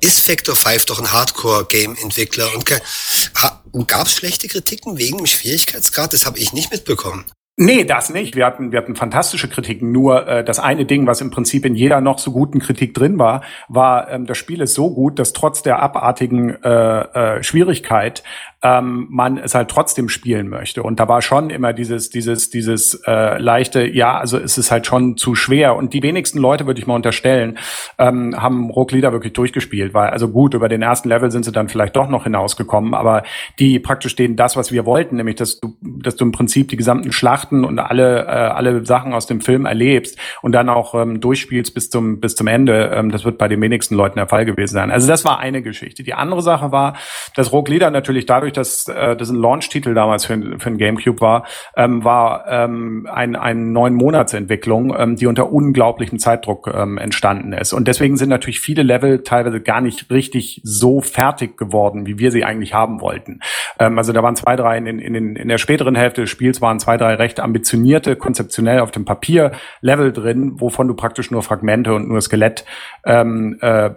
ist 0.00 0.20
Factor 0.20 0.54
5 0.54 0.84
doch 0.84 1.00
ein 1.00 1.12
Hardcore-Game-Entwickler 1.12 2.48
und 2.54 3.88
gab 3.88 4.06
es 4.06 4.12
schlechte 4.14 4.48
Kritiken 4.48 4.98
wegen 4.98 5.16
dem 5.16 5.26
Schwierigkeitsgrad? 5.26 6.12
Das 6.12 6.26
habe 6.26 6.38
ich 6.38 6.52
nicht 6.52 6.70
mitbekommen. 6.70 7.24
Nee, 7.58 7.84
das 7.84 8.10
nicht. 8.10 8.36
Wir 8.36 8.44
hatten, 8.44 8.70
wir 8.70 8.78
hatten 8.78 8.96
fantastische 8.96 9.48
Kritiken. 9.48 9.90
Nur 9.90 10.28
äh, 10.28 10.44
das 10.44 10.58
eine 10.58 10.84
Ding, 10.84 11.06
was 11.06 11.22
im 11.22 11.30
Prinzip 11.30 11.64
in 11.64 11.74
jeder 11.74 12.02
noch 12.02 12.18
so 12.18 12.30
guten 12.30 12.58
Kritik 12.58 12.92
drin 12.92 13.18
war, 13.18 13.42
war, 13.68 14.10
ähm, 14.10 14.26
das 14.26 14.36
Spiel 14.36 14.60
ist 14.60 14.74
so 14.74 14.90
gut, 14.92 15.18
dass 15.18 15.32
trotz 15.32 15.62
der 15.62 15.80
abartigen 15.80 16.50
äh, 16.62 17.38
äh, 17.38 17.42
Schwierigkeit 17.42 18.22
ähm, 18.62 19.06
man 19.10 19.36
es 19.36 19.54
halt 19.54 19.68
trotzdem 19.70 20.08
spielen 20.08 20.48
möchte. 20.48 20.82
Und 20.82 20.98
da 20.98 21.08
war 21.08 21.20
schon 21.20 21.50
immer 21.50 21.72
dieses, 21.72 22.08
dieses, 22.10 22.50
dieses 22.50 22.94
äh, 23.06 23.38
leichte, 23.38 23.86
ja, 23.86 24.18
also 24.18 24.38
es 24.38 24.56
ist 24.56 24.70
halt 24.70 24.86
schon 24.86 25.16
zu 25.16 25.34
schwer. 25.34 25.76
Und 25.76 25.92
die 25.92 26.02
wenigsten 26.02 26.38
Leute, 26.38 26.66
würde 26.66 26.80
ich 26.80 26.86
mal 26.86 26.94
unterstellen, 26.94 27.58
ähm, 27.98 28.34
haben 28.40 28.70
Rogue 28.70 28.94
Leader 28.94 29.12
wirklich 29.12 29.34
durchgespielt, 29.34 29.92
weil 29.94 30.10
also 30.10 30.28
gut, 30.28 30.54
über 30.54 30.68
den 30.68 30.82
ersten 30.82 31.08
Level 31.08 31.30
sind 31.30 31.44
sie 31.44 31.52
dann 31.52 31.68
vielleicht 31.68 31.96
doch 31.96 32.08
noch 32.08 32.24
hinausgekommen, 32.24 32.94
aber 32.94 33.22
die 33.58 33.78
praktisch 33.78 34.16
denen 34.16 34.36
das, 34.36 34.56
was 34.56 34.72
wir 34.72 34.86
wollten, 34.86 35.16
nämlich 35.16 35.36
dass 35.36 35.60
du, 35.60 35.76
dass 35.82 36.16
du 36.16 36.24
im 36.24 36.32
Prinzip 36.32 36.68
die 36.68 36.76
gesamten 36.76 37.12
Schlachten 37.12 37.64
und 37.64 37.78
alle, 37.78 38.24
äh, 38.24 38.28
alle 38.28 38.84
Sachen 38.86 39.12
aus 39.12 39.26
dem 39.26 39.42
Film 39.42 39.66
erlebst 39.66 40.18
und 40.42 40.52
dann 40.52 40.68
auch 40.68 40.94
ähm, 40.94 41.20
durchspielst 41.20 41.74
bis 41.74 41.90
zum, 41.90 42.20
bis 42.20 42.34
zum 42.34 42.46
Ende, 42.46 42.90
ähm, 42.94 43.10
das 43.10 43.24
wird 43.24 43.38
bei 43.38 43.48
den 43.48 43.60
wenigsten 43.60 43.94
Leuten 43.94 44.16
der 44.16 44.28
Fall 44.28 44.44
gewesen 44.44 44.74
sein. 44.74 44.90
Also 44.90 45.06
das 45.06 45.24
war 45.24 45.38
eine 45.38 45.62
Geschichte. 45.62 46.02
Die 46.02 46.14
andere 46.14 46.42
Sache 46.42 46.72
war, 46.72 46.96
dass 47.34 47.52
Rogue 47.52 47.72
Leader 47.72 47.90
natürlich 47.90 48.26
dadurch, 48.26 48.45
dass 48.52 48.88
äh, 48.88 49.16
das 49.16 49.30
ein 49.30 49.36
Launch-Titel 49.36 49.94
damals 49.94 50.26
für, 50.26 50.58
für 50.58 50.68
ein 50.68 50.78
Gamecube 50.78 51.20
war, 51.20 51.46
ähm, 51.76 52.04
war 52.04 52.44
ähm, 52.48 53.08
ein, 53.10 53.36
ein 53.36 53.72
neun 53.72 53.94
Monatsentwicklung, 53.94 54.94
ähm, 54.96 55.16
die 55.16 55.26
unter 55.26 55.52
unglaublichem 55.52 56.18
Zeitdruck 56.18 56.70
ähm, 56.72 56.98
entstanden 56.98 57.52
ist. 57.52 57.72
Und 57.72 57.88
deswegen 57.88 58.16
sind 58.16 58.28
natürlich 58.28 58.60
viele 58.60 58.82
Level 58.82 59.22
teilweise 59.22 59.60
gar 59.60 59.80
nicht 59.80 60.10
richtig 60.10 60.60
so 60.64 61.00
fertig 61.00 61.56
geworden, 61.56 62.06
wie 62.06 62.18
wir 62.18 62.30
sie 62.30 62.44
eigentlich 62.44 62.74
haben 62.74 63.00
wollten. 63.00 63.40
Ähm, 63.78 63.98
also 63.98 64.12
da 64.12 64.22
waren 64.22 64.36
zwei, 64.36 64.56
drei 64.56 64.78
in, 64.78 64.86
in, 64.86 65.14
in, 65.14 65.36
in 65.36 65.48
der 65.48 65.58
späteren 65.58 65.94
Hälfte 65.94 66.22
des 66.22 66.30
Spiels 66.30 66.60
waren 66.60 66.78
zwei, 66.78 66.96
drei 66.96 67.14
recht 67.14 67.40
ambitionierte, 67.40 68.16
konzeptionell 68.16 68.80
auf 68.80 68.90
dem 68.90 69.04
Papier 69.04 69.52
Level 69.80 70.12
drin, 70.12 70.60
wovon 70.60 70.88
du 70.88 70.94
praktisch 70.94 71.30
nur 71.30 71.42
Fragmente 71.42 71.94
und 71.94 72.08
nur 72.08 72.20
Skelett 72.20 72.64
ähm, 73.04 73.58
äh, 73.60 73.90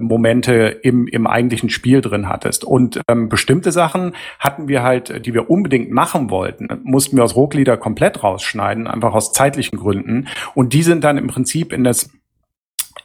im, 0.81 1.07
im 1.07 1.27
eigentlichen 1.27 1.69
Spiel 1.69 2.01
drin 2.01 2.29
hattest. 2.29 2.63
Und 2.63 3.01
ähm, 3.07 3.29
bestimmte 3.29 3.71
Sachen 3.71 4.13
hatten 4.39 4.67
wir 4.67 4.83
halt, 4.83 5.25
die 5.25 5.33
wir 5.33 5.49
unbedingt 5.49 5.91
machen 5.91 6.29
wollten, 6.29 6.67
mussten 6.83 7.17
wir 7.17 7.23
aus 7.23 7.35
Roglieder 7.35 7.77
komplett 7.77 8.23
rausschneiden, 8.23 8.87
einfach 8.87 9.13
aus 9.13 9.33
zeitlichen 9.33 9.77
Gründen. 9.77 10.27
Und 10.55 10.73
die 10.73 10.83
sind 10.83 11.03
dann 11.03 11.17
im 11.17 11.27
Prinzip 11.27 11.73
in 11.73 11.83
das 11.83 12.09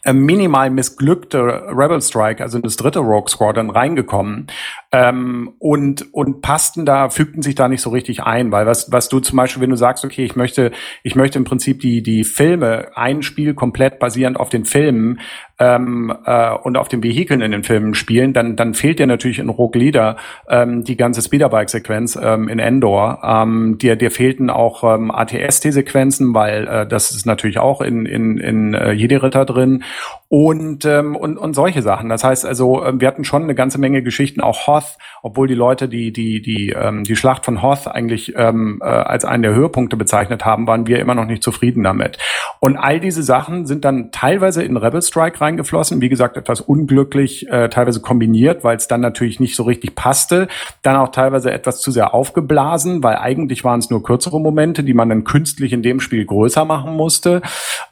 äh, 0.05 0.13
minimal 0.13 0.69
missglückte 0.71 1.39
Rebel 1.41 2.01
Strike, 2.03 2.43
also 2.43 2.59
das 2.59 2.77
dritte 2.77 2.99
Rogue 2.99 3.29
Squadron, 3.29 3.71
reingekommen 3.71 4.49
ähm, 4.93 5.55
und 5.59 6.13
und 6.13 6.43
passten 6.43 6.85
da, 6.85 7.09
fügten 7.09 7.41
sich 7.41 7.55
da 7.55 7.69
nicht 7.69 7.81
so 7.81 7.89
richtig 7.89 8.23
ein, 8.23 8.53
weil 8.53 8.67
was 8.67 8.93
was 8.93 9.09
du 9.09 9.21
zum 9.21 9.39
Beispiel, 9.39 9.63
wenn 9.63 9.71
du 9.71 9.77
sagst, 9.77 10.05
okay, 10.05 10.25
ich 10.25 10.37
möchte 10.37 10.73
ich 11.03 11.17
möchte 11.17 11.39
im 11.39 11.45
Prinzip 11.45 11.81
die 11.81 12.03
die 12.03 12.25
Filme 12.25 12.91
ein 12.95 13.23
Spiel 13.23 13.55
komplett 13.55 13.99
basierend 13.99 14.39
auf 14.39 14.51
den 14.51 14.67
Filmen 14.67 15.21
ähm, 15.59 16.13
äh, 16.25 16.51
und 16.53 16.77
auf 16.77 16.89
den 16.89 17.03
Vehikeln 17.03 17.41
in 17.41 17.53
den 17.53 17.63
Filmen 17.63 17.95
spielen, 17.95 18.33
dann, 18.33 18.57
dann 18.57 18.75
fehlt 18.75 18.99
dir 18.99 19.07
natürlich 19.07 19.39
in 19.39 19.49
Rogue 19.49 19.81
Leader 19.81 20.17
ähm, 20.49 20.85
die 20.85 20.97
ganze 20.97 21.23
Speederbike-Sequenz 21.23 22.19
ähm, 22.21 22.49
in 22.49 22.59
Endor. 22.59 23.21
Ähm, 23.23 23.79
dir, 23.79 23.97
dir 23.97 24.11
fehlten 24.11 24.51
auch 24.51 24.83
ähm, 24.83 25.11
ATST-Sequenzen, 25.11 26.35
weil 26.35 26.67
äh, 26.67 26.87
das 26.87 27.13
ist 27.13 27.27
natürlich 27.27 27.59
auch 27.59 27.81
in, 27.81 28.07
in, 28.07 28.39
in 28.39 28.75
äh, 28.75 28.93
Jedi-Ritter 28.93 29.45
drin 29.45 29.85
und, 30.37 30.85
ähm, 30.85 31.15
und, 31.15 31.39
und 31.39 31.55
solche 31.55 31.81
Sachen. 31.81 32.09
Das 32.09 32.25
heißt 32.25 32.45
also, 32.45 32.85
ähm, 32.85 33.01
wir 33.01 33.07
hatten 33.07 33.23
schon 33.23 33.45
eine 33.45 33.55
ganze 33.55 33.79
Menge 33.79 34.03
Geschichten, 34.03 34.41
auch 34.41 34.67
Hoth, 34.67 34.99
obwohl 35.23 35.47
die 35.47 35.55
Leute 35.55 35.89
die, 35.89 36.13
die, 36.13 36.43
die, 36.43 36.71
ähm, 36.71 37.05
die 37.05 37.15
Schlacht 37.15 37.45
von 37.45 37.63
Hoth 37.63 37.87
eigentlich 37.87 38.35
ähm, 38.35 38.81
äh, 38.83 38.85
als 38.85 39.25
einen 39.25 39.45
der 39.45 39.55
Höhepunkte 39.55 39.97
bezeichnet 39.97 40.45
haben, 40.45 40.67
waren 40.67 40.89
wir 40.89 40.99
immer 40.99 41.15
noch 41.15 41.27
nicht 41.27 41.45
zufrieden 41.45 41.85
damit. 41.85 42.19
Und 42.59 42.77
all 42.77 42.99
diese 42.99 43.23
Sachen 43.23 43.67
sind 43.67 43.85
dann 43.85 44.11
teilweise 44.11 44.65
in 44.65 44.77
Rebel 44.77 45.03
Strike 45.03 45.41
reingeflossen, 45.41 46.01
wie 46.01 46.09
gesagt, 46.09 46.37
etwas 46.37 46.61
unglücklich, 46.61 47.49
äh, 47.49 47.69
teilweise 47.69 48.01
kombiniert, 48.01 48.65
weil 48.65 48.77
es 48.77 48.89
dann 48.89 49.03
natürlich 49.03 49.39
nicht 49.39 49.55
so 49.55 49.63
richtig 49.63 49.95
passte, 49.95 50.49
dann 50.83 50.97
auch 50.97 51.11
teilweise 51.11 51.53
etwas 51.53 51.81
zu 51.81 51.93
sehr 51.93 52.13
aufgeblasen, 52.13 53.05
weil 53.05 53.19
eigentlich 53.19 53.63
waren 53.63 53.79
es 53.79 53.89
nur 53.89 54.03
kürzere 54.03 54.41
Momente, 54.41 54.83
die 54.83 54.95
man 54.95 55.11
dann 55.11 55.23
künstlich 55.23 55.73
in 55.73 55.85
dem 55.85 56.01
Spiel 56.01 56.25
größer 56.25 56.65
machen 56.65 56.95
musste. 56.95 57.41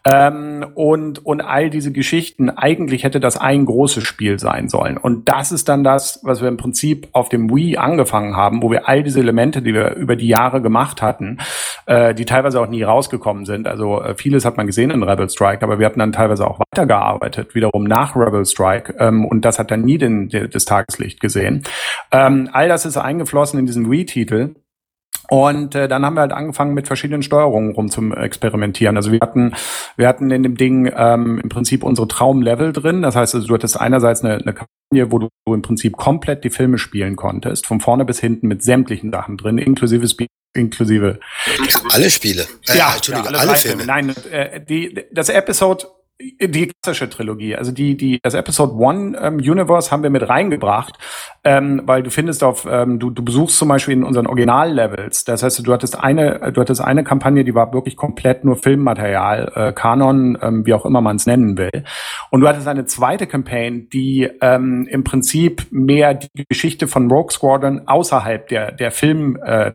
Ähm, 0.05 0.67
und, 0.75 1.25
und 1.25 1.41
all 1.41 1.71
diese 1.71 1.93
Geschichten, 1.93 2.32
Geschichten, 2.33 2.51
eigentlich 2.51 3.05
hätte 3.05 3.21
das 3.21 3.37
ein 3.37 3.67
großes 3.67 4.05
Spiel 4.05 4.39
sein 4.39 4.69
sollen. 4.69 4.97
Und 4.97 5.29
das 5.29 5.53
ist 5.53 5.69
dann 5.69 5.85
das, 5.85 6.21
was 6.23 6.41
wir 6.41 6.49
im 6.49 6.57
Prinzip 6.57 7.09
auf 7.13 7.29
dem 7.29 7.55
Wii 7.55 7.77
angefangen 7.77 8.37
haben, 8.37 8.63
wo 8.63 8.71
wir 8.71 8.89
all 8.89 9.03
diese 9.03 9.21
Elemente, 9.21 9.63
die 9.63 9.75
wir 9.75 9.95
über 9.95 10.17
die 10.17 10.29
Jahre 10.29 10.63
gemacht 10.63 11.03
hatten, 11.03 11.39
äh, 11.87 12.15
die 12.15 12.25
teilweise 12.25 12.61
auch 12.61 12.69
nie 12.69 12.83
rausgekommen 12.83 13.45
sind. 13.45 13.67
Also 13.67 14.03
äh, 14.03 14.15
vieles 14.15 14.45
hat 14.45 14.57
man 14.57 14.67
gesehen 14.67 14.91
in 14.91 15.03
Rebel 15.03 15.29
Strike, 15.29 15.63
aber 15.63 15.79
wir 15.79 15.87
hatten 15.87 15.99
dann 15.99 16.13
teilweise 16.13 16.47
auch 16.47 16.61
weitergearbeitet, 16.61 17.55
wiederum 17.55 17.85
nach 17.85 18.17
Rebel 18.17 18.45
Strike. 18.47 18.95
Ähm, 18.99 19.25
und 19.25 19.45
das 19.45 19.59
hat 19.59 19.71
dann 19.71 19.83
nie 19.83 19.99
den, 19.99 20.29
den, 20.29 20.49
das 20.51 20.65
Tageslicht 20.65 21.21
gesehen. 21.21 21.63
Ähm, 22.11 22.49
all 22.53 22.69
das 22.69 22.87
ist 22.87 22.97
eingeflossen 22.97 23.59
in 23.59 23.67
diesen 23.67 23.91
Wii-Titel. 23.91 24.55
Und 25.29 25.75
äh, 25.75 25.89
dann 25.89 26.05
haben 26.05 26.15
wir 26.15 26.21
halt 26.21 26.33
angefangen 26.33 26.75
mit 26.75 26.87
verschiedenen 26.87 27.23
Steuerungen 27.23 27.75
rum 27.75 27.91
zum 27.91 28.13
experimentieren. 28.13 28.97
Also 28.97 29.13
wir 29.13 29.21
hatten, 29.23 29.55
wir 29.97 30.07
hatten 30.07 30.31
in 30.31 30.43
dem 30.43 30.57
Ding 30.57 30.93
ähm, 30.95 31.41
im 31.43 31.49
Prinzip 31.49 31.85
unsere 31.85 32.07
Traumlevel 32.07 32.73
drin. 32.73 33.03
Das 33.03 33.17
heißt, 33.17 33.35
also, 33.35 33.47
du 33.47 33.55
hattest 33.55 33.81
einerseits 33.81 34.23
eine, 34.23 34.35
eine 34.35 34.53
Kampagne, 34.53 35.11
wo 35.11 35.19
du 35.19 35.29
im 35.47 35.63
Prinzip 35.63 35.97
komplett 35.97 36.45
die 36.45 36.51
Filme 36.51 36.77
spielen 36.77 37.17
konntest, 37.17 37.67
von 37.67 37.81
vorne 37.81 38.05
bis 38.05 38.21
hinten 38.21 38.47
mit 38.49 38.63
sämtlichen 38.63 39.11
Sachen 39.11 39.39
drin, 39.39 39.59
inklusive 39.59 40.07
Speed 40.07 40.29
inklusive 40.55 41.19
ja, 41.67 41.81
alle 41.91 42.11
Spiele. 42.11 42.47
Äh, 42.69 42.77
ja, 42.77 42.93
Entschuldigung, 42.95 43.33
ja, 43.33 43.39
alle, 43.39 43.49
alle 43.49 43.59
Filme. 43.59 43.87
Nein, 43.87 44.15
äh, 44.31 44.61
die, 44.63 45.07
das 45.11 45.31
Episode 45.31 45.87
die 46.41 46.71
klassische 46.83 47.09
Trilogie, 47.09 47.57
also 47.57 47.73
die, 47.73 47.97
die, 47.97 48.21
das 48.23 48.35
Episode 48.35 48.75
One 48.75 49.19
ähm, 49.21 49.37
Universe 49.37 49.91
haben 49.91 50.03
wir 50.03 50.11
mit 50.11 50.29
reingebracht, 50.29 50.99
ähm, 51.45 51.83
weil 51.85 52.03
du 52.03 52.11
findest 52.11 52.45
auf, 52.45 52.67
ähm, 52.71 52.99
du, 52.99 53.11
du 53.11 53.25
besuchst 53.25 53.59
zum 53.59 53.69
Beispiel 53.69 53.95
in 53.95 54.05
unseren 54.05 54.27
Original-Levels. 54.27 55.25
Das 55.25 55.43
heißt, 55.43 55.67
du 55.67 55.73
hattest 55.73 55.99
eine, 55.99 56.53
du 56.53 56.61
hattest 56.61 56.81
eine 56.81 57.05
Kampagne, 57.05 57.45
die 57.45 57.55
war 57.55 57.73
wirklich 57.73 57.97
komplett 57.97 58.45
nur 58.45 58.57
Filmmaterial, 58.57 59.53
äh, 59.55 59.73
Kanon, 59.73 60.39
ähm, 60.41 60.67
wie 60.67 60.75
auch 60.75 60.87
immer 60.87 61.01
man 61.01 61.17
es 61.17 61.27
nennen 61.27 61.59
will. 61.59 61.85
Und 62.31 62.41
du 62.41 62.49
hattest 62.49 62.69
eine 62.69 62.85
zweite 62.85 63.27
Campaign, 63.27 63.89
die 63.91 64.29
ähm, 64.41 64.87
im 64.91 65.05
Prinzip 65.05 65.67
mehr 65.71 66.15
die 66.15 66.45
Geschichte 66.49 66.89
von 66.89 67.11
Rogue 67.11 67.31
Squadron 67.31 67.83
außerhalb 67.87 68.49
der, 68.49 68.73
der 68.73 68.91
Film 68.91 69.39
äh, 69.45 69.73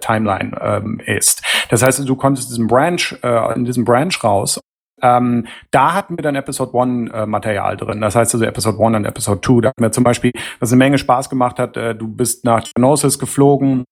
Timeline 0.00 0.56
ähm, 0.58 1.00
ist. 1.04 1.42
Das 1.68 1.82
heißt, 1.82 2.08
du 2.08 2.16
konntest 2.16 2.48
diesen 2.48 2.66
Branch, 2.66 3.14
äh, 3.22 3.54
in 3.54 3.66
diesem 3.66 3.84
Branch 3.84 4.14
raus 4.22 4.58
ähm, 5.04 5.46
da 5.70 5.92
hatten 5.92 6.16
wir 6.16 6.22
dann 6.22 6.34
Episode 6.34 6.74
One 6.74 7.10
äh, 7.12 7.26
Material 7.26 7.76
drin. 7.76 8.00
Das 8.00 8.16
heißt 8.16 8.34
also 8.34 8.44
Episode 8.44 8.78
One 8.78 8.96
und 8.96 9.04
Episode 9.04 9.40
Two. 9.40 9.60
Da 9.60 9.68
hatten 9.68 9.82
wir 9.82 9.92
zum 9.92 10.02
Beispiel, 10.02 10.32
was 10.60 10.72
eine 10.72 10.78
Menge 10.78 10.98
Spaß 10.98 11.28
gemacht 11.28 11.58
hat, 11.58 11.76
äh, 11.76 11.94
du 11.94 12.08
bist 12.08 12.44
nach 12.44 12.64
Geonosis 12.74 13.18
geflogen, 13.18 13.84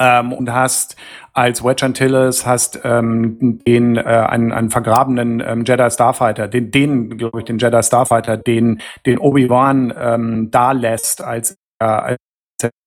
ähm, 0.00 0.32
und 0.32 0.50
hast 0.50 0.96
als 1.34 1.62
Wedge 1.62 1.84
Antilles 1.84 2.46
hast 2.46 2.80
ähm, 2.82 3.60
den 3.66 3.96
äh, 3.96 4.00
einen, 4.00 4.50
einen 4.50 4.70
vergrabenen 4.70 5.40
ähm, 5.46 5.64
Jedi 5.66 5.90
Starfighter, 5.90 6.48
den 6.48 6.70
den 6.70 7.18
glaube 7.18 7.40
ich 7.40 7.44
den 7.44 7.58
Jedi 7.58 7.82
Starfighter, 7.82 8.38
den 8.38 8.80
den 9.04 9.18
Obi 9.18 9.50
Wan 9.50 9.92
ähm, 9.96 10.50
da 10.50 10.72
lässt 10.72 11.22
als 11.22 11.56
äh, 11.78 11.84
als 11.84 12.18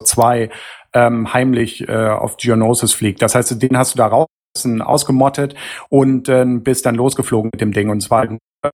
zwei 0.03 0.49
ähm, 0.93 1.31
heimlich 1.31 1.87
äh, 1.87 2.07
auf 2.07 2.37
Geonosis 2.37 2.93
fliegt. 2.93 3.21
Das 3.21 3.35
heißt, 3.35 3.61
den 3.61 3.77
hast 3.77 3.93
du 3.93 3.97
da 3.97 4.07
raus 4.07 4.27
ausgemottet 4.81 5.55
und 5.89 6.29
äh, 6.29 6.45
bist 6.45 6.85
dann 6.85 6.95
losgeflogen 6.95 7.51
mit 7.53 7.61
dem 7.61 7.73
Ding. 7.73 7.89
Und 7.89 7.97
es 7.97 8.09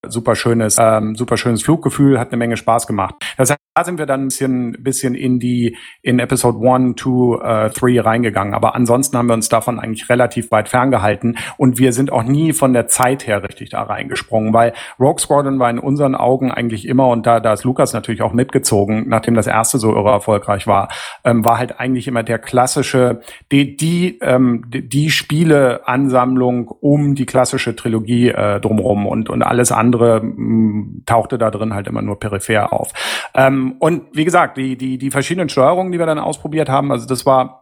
super 0.07 0.35
schönes, 0.35 0.77
ähm, 0.79 1.15
super 1.15 1.37
schönes 1.37 1.63
Fluggefühl, 1.63 2.19
hat 2.19 2.29
eine 2.29 2.37
Menge 2.37 2.57
Spaß 2.57 2.87
gemacht. 2.87 3.15
Das 3.37 3.49
heißt, 3.49 3.59
da 3.75 3.85
sind 3.85 3.99
wir 3.99 4.05
dann 4.05 4.23
ein 4.23 4.27
bisschen, 4.27 4.71
bisschen 4.79 5.15
in 5.15 5.39
die, 5.39 5.77
in 6.01 6.19
Episode 6.19 6.59
1, 6.59 7.01
2, 7.01 7.67
äh, 7.67 7.69
3 7.69 8.01
reingegangen. 8.01 8.53
Aber 8.53 8.75
ansonsten 8.75 9.17
haben 9.17 9.27
wir 9.27 9.33
uns 9.33 9.47
davon 9.47 9.79
eigentlich 9.79 10.09
relativ 10.09 10.51
weit 10.51 10.67
ferngehalten 10.67 11.37
und 11.57 11.77
wir 11.79 11.93
sind 11.93 12.11
auch 12.11 12.23
nie 12.23 12.51
von 12.51 12.73
der 12.73 12.87
Zeit 12.87 13.27
her 13.27 13.43
richtig 13.43 13.69
da 13.69 13.83
reingesprungen, 13.83 14.53
weil 14.53 14.73
Rogue 14.99 15.19
Squadron 15.19 15.59
war 15.59 15.69
in 15.69 15.79
unseren 15.79 16.15
Augen 16.15 16.51
eigentlich 16.51 16.87
immer, 16.87 17.07
und 17.07 17.25
da, 17.25 17.39
da 17.39 17.53
ist 17.53 17.63
Lukas 17.63 17.93
natürlich 17.93 18.21
auch 18.21 18.33
mitgezogen, 18.33 19.05
nachdem 19.07 19.35
das 19.35 19.47
erste 19.47 19.77
so 19.77 19.95
irre 19.95 20.09
erfolgreich 20.09 20.67
war, 20.67 20.89
ähm, 21.23 21.45
war 21.45 21.57
halt 21.57 21.79
eigentlich 21.79 22.07
immer 22.07 22.23
der 22.23 22.39
klassische, 22.39 23.21
die, 23.51 23.77
die, 23.77 24.19
ähm, 24.21 24.65
die 24.67 25.09
Spieleansammlung 25.09 26.67
um 26.67 27.15
die 27.15 27.25
klassische 27.25 27.75
Trilogie 27.75 28.29
äh, 28.29 28.59
drumherum 28.59 29.07
und, 29.07 29.29
und 29.29 29.43
alles 29.43 29.71
andere 29.71 29.80
mh, 29.89 30.21
mm, 30.21 31.03
tauchte 31.05 31.37
da 31.37 31.51
drin 31.51 31.73
halt 31.73 31.87
immer 31.87 32.01
nur 32.01 32.19
peripher 32.19 32.73
auf. 32.73 32.91
Ähm, 33.33 33.75
und 33.79 34.03
wie 34.13 34.25
gesagt, 34.25 34.57
die, 34.57 34.77
die, 34.77 34.97
die 34.97 35.11
verschiedenen 35.11 35.49
Steuerungen, 35.49 35.91
die 35.91 35.99
wir 35.99 36.05
dann 36.05 36.19
ausprobiert 36.19 36.69
haben, 36.69 36.91
also 36.91 37.07
das 37.07 37.25
war 37.25 37.61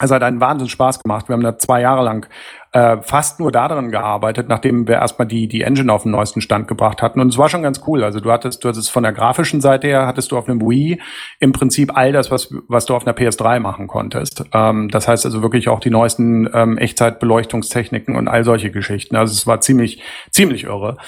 es 0.00 0.10
hat 0.10 0.22
einen 0.22 0.40
Wahnsinn 0.40 0.68
Spaß 0.68 1.02
gemacht. 1.02 1.28
Wir 1.28 1.34
haben 1.34 1.42
da 1.42 1.58
zwei 1.58 1.80
Jahre 1.80 2.04
lang 2.04 2.28
äh, 2.78 3.02
fast 3.02 3.40
nur 3.40 3.50
daran 3.50 3.90
gearbeitet, 3.90 4.48
nachdem 4.48 4.86
wir 4.86 4.96
erstmal 4.96 5.26
die, 5.26 5.48
die 5.48 5.62
Engine 5.62 5.92
auf 5.92 6.04
den 6.04 6.12
neuesten 6.12 6.40
Stand 6.40 6.68
gebracht 6.68 7.02
hatten. 7.02 7.20
Und 7.20 7.28
es 7.28 7.36
war 7.36 7.48
schon 7.48 7.62
ganz 7.62 7.82
cool. 7.88 8.04
Also 8.04 8.20
du 8.20 8.30
hattest, 8.30 8.62
du 8.62 8.68
hattest 8.68 8.90
von 8.90 9.02
der 9.02 9.12
grafischen 9.12 9.60
Seite 9.60 9.88
her, 9.88 10.06
hattest 10.06 10.30
du 10.30 10.38
auf 10.38 10.48
einem 10.48 10.60
Wii 10.60 11.00
im 11.40 11.52
Prinzip 11.52 11.96
all 11.96 12.12
das, 12.12 12.30
was, 12.30 12.54
was 12.68 12.86
du 12.86 12.94
auf 12.94 13.04
einer 13.04 13.16
PS3 13.16 13.58
machen 13.58 13.88
konntest. 13.88 14.44
Ähm, 14.52 14.90
das 14.90 15.08
heißt 15.08 15.26
also 15.26 15.42
wirklich 15.42 15.68
auch 15.68 15.80
die 15.80 15.90
neuesten 15.90 16.48
ähm, 16.54 16.78
Echtzeitbeleuchtungstechniken 16.78 18.14
und 18.14 18.28
all 18.28 18.44
solche 18.44 18.70
Geschichten. 18.70 19.16
Also 19.16 19.32
es 19.32 19.46
war 19.46 19.60
ziemlich, 19.60 20.00
ziemlich 20.30 20.64
irre. 20.64 20.98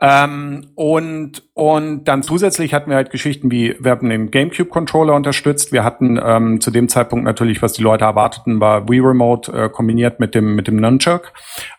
Ähm, 0.00 0.66
und, 0.74 1.42
und 1.54 2.04
dann 2.04 2.22
zusätzlich 2.22 2.74
hatten 2.74 2.90
wir 2.90 2.96
halt 2.96 3.10
Geschichten 3.10 3.50
wie, 3.50 3.74
wir 3.78 3.90
hatten 3.90 4.10
den 4.10 4.30
GameCube-Controller 4.30 5.14
unterstützt. 5.14 5.72
Wir 5.72 5.84
hatten 5.84 6.20
ähm, 6.22 6.60
zu 6.60 6.70
dem 6.70 6.88
Zeitpunkt 6.88 7.24
natürlich, 7.24 7.62
was 7.62 7.72
die 7.72 7.82
Leute 7.82 8.04
erwarteten, 8.04 8.60
war 8.60 8.88
Wii 8.88 9.00
Remote 9.00 9.52
äh, 9.52 9.68
kombiniert 9.68 10.20
mit 10.20 10.34
dem, 10.34 10.56
mit 10.56 10.66
dem 10.66 10.76
Nunchuck. 10.76 11.03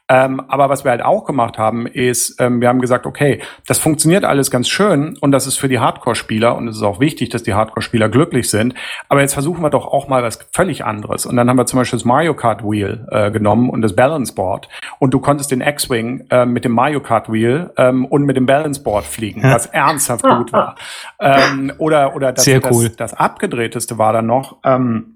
Ähm, 0.07 0.39
aber 0.49 0.69
was 0.69 0.83
wir 0.83 0.91
halt 0.91 1.03
auch 1.03 1.25
gemacht 1.25 1.57
haben, 1.57 1.87
ist, 1.87 2.39
ähm, 2.39 2.61
wir 2.61 2.69
haben 2.69 2.79
gesagt, 2.79 3.07
okay, 3.07 3.41
das 3.65 3.79
funktioniert 3.79 4.23
alles 4.23 4.51
ganz 4.51 4.69
schön 4.69 5.17
und 5.19 5.31
das 5.31 5.47
ist 5.47 5.57
für 5.57 5.67
die 5.67 5.79
Hardcore-Spieler 5.79 6.55
und 6.55 6.67
es 6.67 6.77
ist 6.77 6.83
auch 6.83 6.99
wichtig, 6.99 7.29
dass 7.29 7.41
die 7.41 7.55
Hardcore-Spieler 7.55 8.09
glücklich 8.09 8.49
sind. 8.51 8.75
Aber 9.09 9.21
jetzt 9.21 9.33
versuchen 9.33 9.63
wir 9.63 9.71
doch 9.71 9.87
auch 9.87 10.07
mal 10.07 10.21
was 10.21 10.37
völlig 10.51 10.85
anderes. 10.85 11.25
Und 11.25 11.37
dann 11.37 11.49
haben 11.49 11.57
wir 11.57 11.65
zum 11.65 11.79
Beispiel 11.79 11.97
das 11.97 12.05
Mario 12.05 12.35
Kart 12.35 12.63
Wheel 12.63 13.07
äh, 13.09 13.31
genommen 13.31 13.71
und 13.71 13.81
das 13.81 13.95
Balance 13.95 14.35
Board. 14.35 14.69
Und 14.99 15.11
du 15.11 15.19
konntest 15.19 15.49
den 15.49 15.61
X-Wing 15.61 16.27
äh, 16.29 16.45
mit 16.45 16.65
dem 16.65 16.73
Mario 16.73 16.99
Kart 16.99 17.31
Wheel 17.31 17.71
ähm, 17.77 18.05
und 18.05 18.25
mit 18.25 18.37
dem 18.37 18.45
Balance 18.45 18.83
Board 18.83 19.05
fliegen, 19.05 19.41
was 19.41 19.65
ernsthaft 19.65 20.23
gut 20.23 20.53
war. 20.53 20.75
Ähm, 21.17 21.71
oder 21.77 22.15
oder 22.15 22.33
das, 22.33 22.43
Sehr 22.43 22.61
cool. 22.71 22.89
das, 22.89 22.95
das 22.97 23.13
abgedrehteste 23.13 23.97
war 23.97 24.11
dann 24.13 24.25
noch. 24.25 24.57
Ähm, 24.63 25.14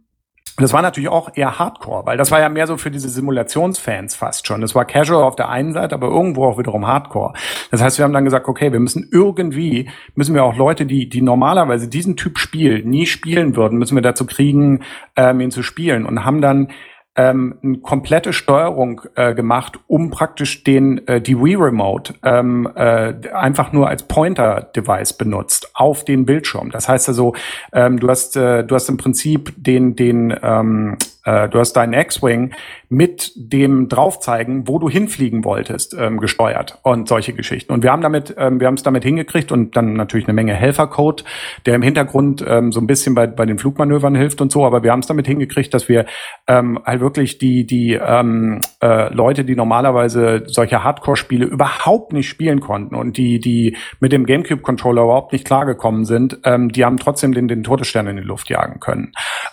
das 0.61 0.73
war 0.73 0.81
natürlich 0.81 1.09
auch 1.09 1.31
eher 1.35 1.59
Hardcore, 1.59 2.05
weil 2.05 2.17
das 2.17 2.31
war 2.31 2.39
ja 2.39 2.49
mehr 2.49 2.67
so 2.67 2.77
für 2.77 2.91
diese 2.91 3.09
Simulationsfans 3.09 4.15
fast 4.15 4.47
schon. 4.47 4.61
Das 4.61 4.75
war 4.75 4.85
Casual 4.85 5.23
auf 5.23 5.35
der 5.35 5.49
einen 5.49 5.73
Seite, 5.73 5.95
aber 5.95 6.07
irgendwo 6.07 6.45
auch 6.45 6.57
wiederum 6.57 6.87
Hardcore. 6.87 7.33
Das 7.71 7.81
heißt, 7.81 7.97
wir 7.97 8.05
haben 8.05 8.13
dann 8.13 8.25
gesagt, 8.25 8.47
okay, 8.47 8.71
wir 8.71 8.79
müssen 8.79 9.09
irgendwie, 9.11 9.89
müssen 10.15 10.35
wir 10.35 10.43
auch 10.43 10.55
Leute, 10.55 10.85
die, 10.85 11.09
die 11.09 11.21
normalerweise 11.21 11.87
diesen 11.87 12.15
Typ 12.15 12.37
Spiel 12.37 12.83
nie 12.83 13.05
spielen 13.05 13.55
würden, 13.55 13.77
müssen 13.77 13.95
wir 13.95 14.01
dazu 14.01 14.25
kriegen, 14.25 14.81
ähm, 15.15 15.39
ihn 15.41 15.51
zu 15.51 15.63
spielen 15.63 16.05
und 16.05 16.25
haben 16.25 16.41
dann 16.41 16.69
ähm, 17.15 17.57
eine 17.63 17.77
komplette 17.79 18.33
Steuerung 18.33 19.01
äh, 19.15 19.33
gemacht, 19.33 19.79
um 19.87 20.09
praktisch 20.09 20.63
den 20.63 21.05
äh, 21.07 21.21
die 21.21 21.37
Wii 21.37 21.55
Remote 21.55 22.13
ähm, 22.23 22.69
äh, 22.75 23.13
einfach 23.33 23.73
nur 23.73 23.89
als 23.89 24.03
Pointer-Device 24.03 25.13
benutzt 25.13 25.71
auf 25.73 26.05
den 26.05 26.25
Bildschirm. 26.25 26.71
Das 26.71 26.87
heißt 26.87 27.09
also, 27.09 27.33
ähm, 27.73 27.99
du 27.99 28.09
hast 28.09 28.35
äh, 28.37 28.63
du 28.63 28.75
hast 28.75 28.89
im 28.89 28.97
Prinzip 28.97 29.53
den 29.57 29.95
den 29.95 30.35
ähm, 30.41 30.97
äh, 31.29 31.49
du 31.49 31.59
hast 31.59 31.73
deinen 31.73 31.93
X-Wing 31.93 32.53
mit 32.89 33.31
dem 33.35 33.87
draufzeigen, 33.87 34.67
wo 34.67 34.79
du 34.79 34.89
hinfliegen 34.89 35.45
wolltest, 35.45 35.95
ähm, 35.97 36.19
gesteuert 36.19 36.79
und 36.81 37.07
solche 37.07 37.33
Geschichten. 37.33 37.71
Und 37.71 37.83
wir 37.83 37.91
haben 37.91 38.01
damit, 38.01 38.33
ähm, 38.37 38.59
wir 38.59 38.67
haben 38.67 38.73
es 38.73 38.83
damit 38.83 39.03
hingekriegt 39.03 39.51
und 39.51 39.75
dann 39.75 39.93
natürlich 39.93 40.27
eine 40.27 40.33
Menge 40.33 40.53
Helfercode, 40.53 41.23
der 41.65 41.75
im 41.75 41.83
Hintergrund 41.83 42.43
ähm, 42.47 42.71
so 42.71 42.79
ein 42.79 42.87
bisschen 42.87 43.13
bei, 43.13 43.27
bei 43.27 43.45
den 43.45 43.59
Flugmanövern 43.59 44.15
hilft 44.15 44.41
und 44.41 44.51
so, 44.51 44.65
aber 44.65 44.83
wir 44.83 44.91
haben 44.91 45.01
es 45.01 45.07
damit 45.07 45.27
hingekriegt, 45.27 45.73
dass 45.73 45.87
wir 45.87 46.05
ähm, 46.47 46.79
halt 46.83 46.99
wirklich 47.01 47.37
die, 47.37 47.65
die 47.65 47.93
ähm, 47.93 48.61
äh, 48.81 49.13
Leute, 49.13 49.45
die 49.45 49.55
normalerweise 49.55 50.43
solche 50.47 50.83
Hardcore-Spiele 50.83 51.45
überhaupt 51.45 52.11
nicht 52.11 52.27
spielen 52.27 52.59
konnten 52.59 52.95
und 52.95 53.17
die, 53.17 53.39
die 53.39 53.77
mit 53.99 54.11
dem 54.11 54.25
GameCube-Controller 54.25 55.03
überhaupt 55.03 55.33
nicht 55.33 55.45
klargekommen 55.45 56.05
sind, 56.05 56.39
ähm, 56.43 56.71
die 56.71 56.85
haben 56.85 56.97
trotzdem 56.97 57.33
den, 57.33 57.47
den 57.47 57.63
Todesstern 57.63 58.07
in 58.07 58.17
die 58.17 58.23
Luft 58.23 58.49
jagen 58.49 58.79
können. 58.79 59.11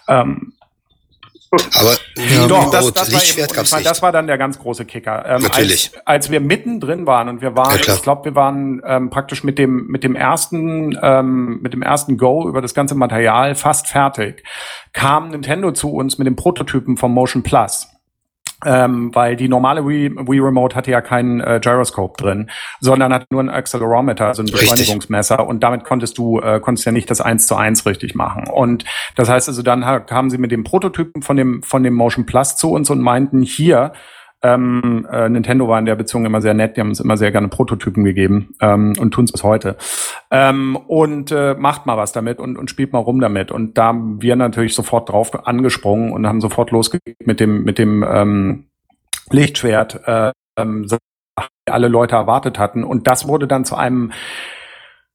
Ähm, 0.09 0.53
aber 1.51 1.97
ja. 2.17 2.47
Doch, 2.49 2.71
das, 2.71 2.93
das, 2.93 3.13
war 3.13 3.23
eben, 3.23 3.63
ich 3.63 3.71
mein, 3.73 3.85
das 3.85 4.03
war 4.03 4.13
dann 4.13 4.27
der 4.27 4.39
ganz 4.39 4.59
große 4.59 4.85
Kicker. 4.85 5.25
Ähm, 5.27 5.43
Natürlich. 5.43 5.93
Als, 5.95 6.07
als 6.07 6.31
wir 6.31 6.41
mittendrin 6.41 7.07
waren 7.07 7.29
und 7.29 7.41
wir 7.41 7.57
waren, 7.57 7.79
ja, 7.79 7.95
ich 7.95 8.03
glaube, 8.03 8.25
wir 8.25 8.35
waren 8.35 8.83
ähm, 8.85 9.11
praktisch 9.11 9.45
mit 9.45 9.59
dem 9.59 9.87
mit 9.87 10.05
dem 10.05 10.17
ersten 10.17 10.99
ähm, 11.01 11.61
mit 11.63 11.73
dem 11.73 11.83
ersten 11.83 12.19
Go 12.19 12.49
über 12.49 12.61
das 12.61 12.75
ganze 12.75 12.95
Material 12.95 13.55
fast 13.55 13.87
fertig, 13.87 14.43
kam 14.93 15.31
Nintendo 15.31 15.73
zu 15.73 15.93
uns 15.93 16.19
mit 16.19 16.27
dem 16.27 16.37
Prototypen 16.37 16.97
vom 16.97 17.13
Motion 17.13 17.43
Plus 17.43 17.89
ähm, 18.65 19.15
weil 19.15 19.37
die 19.37 19.49
normale 19.49 19.87
Wii, 19.87 20.17
Wii 20.29 20.41
Remote 20.41 20.75
hatte 20.77 20.91
ja 20.91 21.01
keinen 21.01 21.41
äh, 21.41 21.61
Gyroscope 21.63 22.23
drin, 22.23 22.51
sondern 22.81 23.13
hat 23.13 23.31
nur 23.31 23.43
ein 23.43 23.51
Accelerometer, 23.51 24.27
also 24.27 24.43
ein 24.43 24.47
Beschleunigungsmesser 24.47 25.47
und 25.47 25.63
damit 25.63 25.85
konntest 25.85 26.17
du 26.19 26.41
äh, 26.41 26.61
konntest 26.61 26.87
ja 26.87 26.93
nicht 26.93 27.11
das 27.11 27.21
eins 27.21 27.47
zu 27.47 27.57
eins 27.57 27.85
richtig 27.85 28.15
machen. 28.15 28.49
Und 28.49 28.85
das 29.15 29.29
heißt 29.29 29.49
also, 29.49 29.63
dann 29.63 30.07
kamen 30.07 30.31
sie 30.31 30.39
mit 30.39 30.53
dem 30.53 30.65
Prototypen 30.65 31.23
von 31.23 31.37
dem 31.37 31.63
von 31.63 31.83
dem 31.83 31.95
Motion 31.95 32.25
Plus 32.25 32.57
zu 32.57 32.73
uns 32.73 32.89
und 32.89 33.01
meinten 33.01 33.43
hier 33.43 33.93
ähm, 34.43 35.07
äh, 35.11 35.29
Nintendo 35.29 35.67
war 35.69 35.79
in 35.79 35.87
der 35.87 35.97
Beziehung 35.97 36.27
immer 36.27 36.41
sehr 36.41 36.55
nett, 36.55 36.77
die 36.77 36.81
haben 36.81 36.91
uns 36.91 37.01
immer 37.01 37.17
sehr 37.17 37.33
gerne 37.33 37.49
Prototypen 37.49 38.05
gegeben 38.05 38.55
ähm, 38.61 38.93
und 38.99 39.13
tun 39.13 39.25
es 39.25 39.33
bis 39.33 39.43
heute. 39.43 39.77
Ähm, 40.31 40.77
und 40.77 41.33
äh, 41.33 41.55
macht 41.55 41.87
mal 41.87 41.97
was 41.97 42.13
damit 42.13 42.39
und, 42.39 42.59
und 42.59 42.71
spielt 42.71 42.93
mal 42.93 42.99
rum 42.99 43.21
damit. 43.21 43.51
Und 43.51 43.79
da 43.79 43.87
haben 43.87 44.21
wir 44.21 44.37
natürlich 44.37 44.75
sofort 44.75 45.09
drauf 45.09 45.47
angesprungen 45.47 46.13
und 46.13 46.27
haben 46.27 46.41
sofort 46.41 46.71
losgelegt 46.71 47.27
mit 47.27 47.41
dem, 47.41 47.65
mit 47.65 47.79
dem 47.79 48.03
ähm, 48.03 48.67
Lichtschwert, 49.31 50.07
äh, 50.07 50.33
ähm, 50.59 50.87
alle 51.69 51.89
Leute 51.89 52.17
erwartet 52.17 52.59
hatten. 52.59 52.85
Und 52.85 53.07
das 53.07 53.27
wurde 53.27 53.47
dann 53.47 53.65
zu 53.65 53.75
einem 53.75 54.13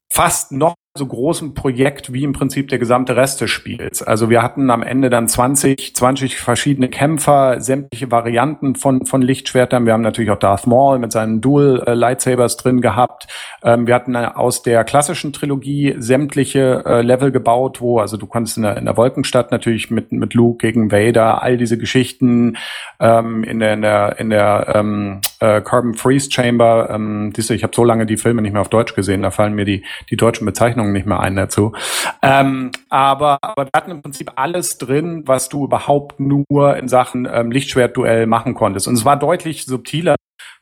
fast 0.09 0.51
noch 0.51 0.75
so 0.93 1.05
großem 1.05 1.53
Projekt 1.53 2.11
wie 2.11 2.25
im 2.25 2.33
Prinzip 2.33 2.67
der 2.67 2.77
gesamte 2.77 3.15
Rest 3.15 3.39
des 3.39 3.49
Spiels. 3.49 4.03
Also 4.03 4.29
wir 4.29 4.43
hatten 4.43 4.69
am 4.69 4.83
Ende 4.83 5.09
dann 5.09 5.25
20, 5.25 5.95
20 5.95 6.37
verschiedene 6.37 6.89
Kämpfer, 6.89 7.61
sämtliche 7.61 8.11
Varianten 8.11 8.75
von, 8.75 9.05
von 9.05 9.21
Lichtschwertern. 9.21 9.85
Wir 9.85 9.93
haben 9.93 10.01
natürlich 10.01 10.31
auch 10.31 10.39
Darth 10.39 10.67
Maul 10.67 10.99
mit 10.99 11.13
seinen 11.13 11.39
Dual 11.39 11.81
äh, 11.87 11.93
Lightsabers 11.93 12.57
drin 12.57 12.81
gehabt. 12.81 13.27
Ähm, 13.63 13.87
wir 13.87 13.95
hatten 13.95 14.15
äh, 14.15 14.31
aus 14.35 14.63
der 14.63 14.83
klassischen 14.83 15.31
Trilogie 15.31 15.95
sämtliche 15.97 16.83
äh, 16.85 17.01
Level 17.01 17.31
gebaut, 17.31 17.79
wo, 17.79 17.99
also 17.99 18.17
du 18.17 18.27
konntest 18.27 18.57
in 18.57 18.63
der, 18.63 18.75
in 18.75 18.83
der 18.83 18.97
Wolkenstadt 18.97 19.51
natürlich 19.51 19.91
mit, 19.91 20.11
mit 20.11 20.33
Luke 20.33 20.57
gegen 20.57 20.91
Vader, 20.91 21.41
all 21.41 21.55
diese 21.55 21.77
Geschichten, 21.77 22.57
ähm, 22.99 23.45
in 23.45 23.59
der, 23.59 23.73
in 23.75 23.81
der, 23.81 24.19
in 24.19 24.29
der 24.29 24.73
ähm, 24.75 25.21
äh, 25.41 25.61
Carbon 25.61 25.95
Freeze 25.95 26.31
Chamber, 26.31 26.89
ähm, 26.91 27.33
diese, 27.35 27.53
ich 27.55 27.63
habe 27.63 27.75
so 27.75 27.83
lange 27.83 28.05
die 28.05 28.17
Filme 28.17 28.41
nicht 28.41 28.53
mehr 28.53 28.61
auf 28.61 28.69
Deutsch 28.69 28.95
gesehen, 28.95 29.23
da 29.23 29.31
fallen 29.31 29.53
mir 29.53 29.65
die, 29.65 29.83
die 30.09 30.15
deutschen 30.15 30.45
Bezeichnungen 30.45 30.93
nicht 30.93 31.05
mehr 31.05 31.19
ein 31.19 31.35
dazu. 31.35 31.73
Ähm, 32.21 32.71
aber, 32.89 33.39
aber 33.41 33.65
wir 33.65 33.71
hatten 33.75 33.91
im 33.91 34.01
Prinzip 34.01 34.31
alles 34.35 34.77
drin, 34.77 35.23
was 35.25 35.49
du 35.49 35.65
überhaupt 35.65 36.19
nur 36.19 36.77
in 36.77 36.87
Sachen 36.87 37.27
ähm, 37.31 37.51
Lichtschwertduell 37.51 38.27
machen 38.27 38.53
konntest. 38.53 38.87
Und 38.87 38.93
es 38.93 39.03
war 39.03 39.17
deutlich 39.17 39.65
subtiler 39.65 40.15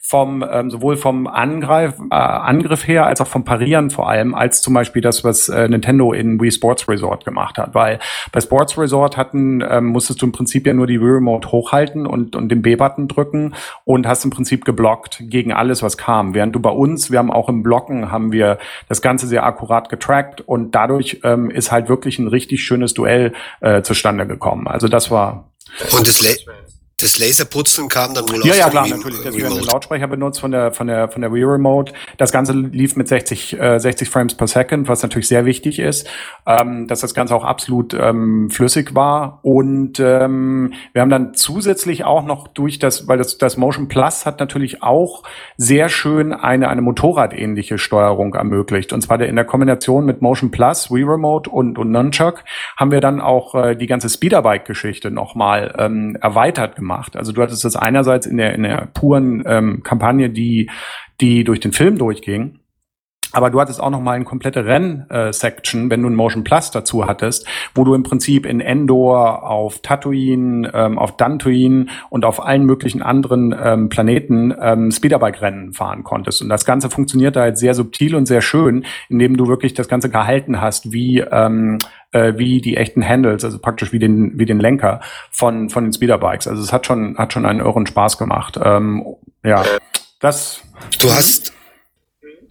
vom 0.10 0.44
ähm, 0.52 0.72
sowohl 0.72 0.98
vom 0.98 1.28
Angreif, 1.28 1.94
äh, 2.10 2.16
Angriff 2.16 2.88
her 2.88 3.06
als 3.06 3.22
auch 3.22 3.28
vom 3.28 3.46
Parieren 3.46 3.92
vor 3.92 4.10
allem, 4.10 4.34
als 4.34 4.64
zum 4.64 4.74
Beispiel 4.74 5.04
das, 5.04 5.24
was 5.24 5.50
äh, 5.50 5.68
Nintendo 5.70 6.14
in 6.14 6.42
Wii 6.42 6.52
Sports 6.52 6.90
Resort 6.90 7.26
gemacht 7.26 7.60
hat. 7.60 7.76
Weil 7.76 8.00
bei 8.32 8.42
Sports 8.42 8.76
Resort 8.80 9.18
hatten, 9.18 9.62
ähm, 9.62 9.86
musstest 9.86 10.24
du 10.24 10.26
im 10.26 10.32
Prinzip 10.32 10.66
ja 10.66 10.74
nur 10.74 10.88
die 10.88 11.00
Wii 11.00 11.12
Remote 11.12 11.52
hochhalten 11.52 12.08
und, 12.08 12.36
und 12.36 12.50
den 12.50 12.64
B-Button 12.64 13.08
drücken 13.08 13.54
und 13.86 14.08
hast 14.08 14.26
im 14.26 14.32
Prinzip 14.32 14.66
geblockt 14.66 15.22
gegen 15.22 15.54
alles, 15.54 15.84
was 15.84 15.96
kam. 15.96 16.34
Während 16.34 16.56
du 16.56 16.60
bei 16.60 16.72
uns, 16.72 17.12
wir 17.12 17.20
haben 17.20 17.32
auch 17.32 17.48
im 17.48 17.62
Blocken, 17.62 18.12
haben 18.12 18.32
wir 18.32 18.58
das 18.88 19.04
Ganze 19.04 19.28
sehr 19.28 19.46
akkurat 19.46 19.90
getrackt 19.90 20.42
und 20.42 20.74
dadurch 20.74 21.20
ähm, 21.24 21.52
ist 21.52 21.72
halt 21.72 21.88
wirklich 21.88 22.18
ein 22.18 22.28
richtig 22.28 22.64
schönes 22.64 22.96
Duell 22.96 23.34
äh, 23.62 23.84
zustande 23.84 24.26
gekommen. 24.26 24.68
Also 24.68 24.88
das 24.88 25.12
war 25.12 25.52
und 25.92 26.08
das, 26.08 26.18
das 26.18 26.79
Laserputzen 27.02 27.88
kam 27.88 28.14
dann 28.14 28.28
wohl 28.30 28.46
ja, 28.46 28.52
aus 28.52 28.58
Ja, 28.58 28.70
klar, 28.70 28.88
natürlich. 28.88 29.22
Deswegen 29.24 29.46
haben 29.46 29.56
wir 29.56 29.66
Lautsprecher 29.66 30.08
benutzt 30.08 30.40
von 30.40 30.52
der, 30.52 30.74
von 30.74 30.88
der, 30.88 31.10
von 31.10 31.22
der 31.22 31.34
Wii 31.34 31.44
Remote. 31.44 31.94
Das 32.18 32.32
Ganze 32.32 32.54
lief 32.54 32.96
mit 32.96 33.08
60, 33.08 33.60
äh, 33.60 33.80
60 33.80 34.10
Frames 34.10 34.36
per 34.36 34.48
Second, 34.48 34.88
was 34.88 35.02
natürlich 35.02 35.28
sehr 35.28 35.46
wichtig 35.46 35.80
ist, 35.80 36.08
ähm, 36.46 36.88
dass 36.88 37.00
das 37.00 37.14
Ganze 37.14 37.36
auch 37.36 37.44
absolut 37.44 37.94
ähm, 37.94 38.50
flüssig 38.50 38.96
war. 38.96 39.40
Und 39.44 40.00
ähm, 40.00 40.74
wir 40.94 41.02
haben 41.02 41.10
dann 41.10 41.34
zusätzlich 41.34 42.04
auch 42.04 42.26
noch 42.26 42.48
durch 42.48 42.80
das, 42.80 43.08
weil 43.08 43.18
das, 43.18 43.38
das 43.38 43.58
Motion 43.58 43.88
Plus 43.88 44.26
hat 44.26 44.40
natürlich 44.40 44.84
auch 44.84 45.24
sehr 45.58 45.90
schön 45.90 46.34
eine, 46.34 46.68
eine 46.68 46.82
Motorradähnliche 46.82 47.78
Steuerung 47.78 48.34
ermöglicht. 48.36 48.94
Und 48.94 49.02
zwar 49.02 49.22
in 49.22 49.36
der 49.36 49.46
Kombination 49.46 50.06
mit 50.06 50.22
Motion 50.22 50.52
Plus, 50.52 50.92
Wii 50.92 51.04
Remote 51.04 51.50
und, 51.50 51.78
und 51.78 51.92
Nunchuck 51.92 52.44
haben 52.78 52.92
wir 52.92 53.02
dann 53.02 53.22
auch 53.22 53.56
äh, 53.56 53.76
die 53.76 53.88
ganze 53.88 54.10
Speederbike-Geschichte 54.10 55.12
nochmal 55.12 55.74
ähm, 55.78 56.18
erweitert 56.22 56.76
gemacht 56.76 56.89
gemacht. 56.90 57.16
Also 57.16 57.32
du 57.32 57.42
hattest 57.42 57.64
das 57.64 57.76
einerseits 57.76 58.26
in 58.26 58.38
der, 58.38 58.54
in 58.56 58.64
der 58.64 58.88
puren 58.94 59.44
ähm, 59.46 59.82
Kampagne, 59.84 60.30
die, 60.30 60.70
die 61.22 61.44
durch 61.44 61.60
den 61.60 61.72
Film 61.72 61.98
durchging. 61.98 62.59
Aber 63.32 63.50
du 63.50 63.62
hattest 63.62 63.80
auch 63.80 63.90
noch 63.90 64.02
mal 64.02 64.14
eine 64.14 64.26
komplette 64.26 64.66
Renn-Section, 64.66 65.90
wenn 65.90 66.02
du 66.02 66.10
ein 66.10 66.16
Motion 66.16 66.44
Plus 66.44 66.72
dazu 66.72 67.06
hattest, 67.06 67.46
wo 67.76 67.84
du 67.84 67.94
im 67.94 68.04
Prinzip 68.04 68.46
in 68.46 68.60
Endor, 68.60 69.44
auf 69.44 69.82
Tatooine, 69.82 70.72
ähm, 70.74 70.98
auf 70.98 71.16
Dantooine 71.18 71.88
und 72.10 72.26
auf 72.26 72.44
allen 72.44 72.66
möglichen 72.66 73.02
anderen 73.02 73.56
ähm, 73.62 73.90
Planeten 73.90 74.54
ähm, 74.60 74.92
Speederbike-Rennen 74.92 75.74
fahren 75.74 76.04
konntest. 76.04 76.42
Und 76.42 76.50
das 76.50 76.66
Ganze 76.66 76.90
funktioniert 76.90 77.36
da 77.36 77.42
halt 77.42 77.58
sehr 77.58 77.74
subtil 77.74 78.16
und 78.16 78.26
sehr 78.26 78.42
schön, 78.42 78.86
indem 79.10 79.38
du 79.38 79.48
wirklich 79.48 79.74
das 79.74 79.88
Ganze 79.88 80.10
gehalten 80.10 80.60
hast, 80.60 80.92
wie 80.92 81.20
ähm, 81.20 81.78
äh, 82.12 82.34
wie 82.38 82.62
die 82.62 82.78
echten 82.78 83.08
Handles, 83.08 83.46
also 83.46 83.60
praktisch 83.60 83.92
wie 83.92 84.00
den 84.00 84.40
wie 84.40 84.46
den 84.46 84.60
Lenker 84.60 85.02
von 85.30 85.70
von 85.70 85.84
den 85.84 85.94
Speederbikes. 85.94 86.48
Also 86.48 86.64
es 86.64 86.74
hat 86.74 86.88
schon 86.88 87.18
hat 87.18 87.34
schon 87.34 87.46
einen 87.46 87.60
irren 87.60 87.86
Spaß 87.86 88.18
gemacht. 88.18 88.60
Ähm, 88.62 89.06
ja, 89.44 89.64
das. 90.20 90.62
Du 91.02 91.10
hast 91.12 91.54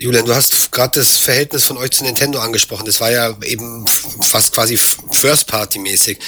Julian, 0.01 0.25
du 0.25 0.35
hast 0.35 0.71
gerade 0.71 1.01
das 1.01 1.19
Verhältnis 1.19 1.65
von 1.65 1.77
euch 1.77 1.91
zu 1.91 2.05
Nintendo 2.05 2.39
angesprochen. 2.39 2.87
Das 2.87 3.01
war 3.01 3.11
ja 3.11 3.35
eben 3.45 3.85
fast 4.21 4.53
quasi 4.53 4.77
First-Party-mäßig. 4.77 6.19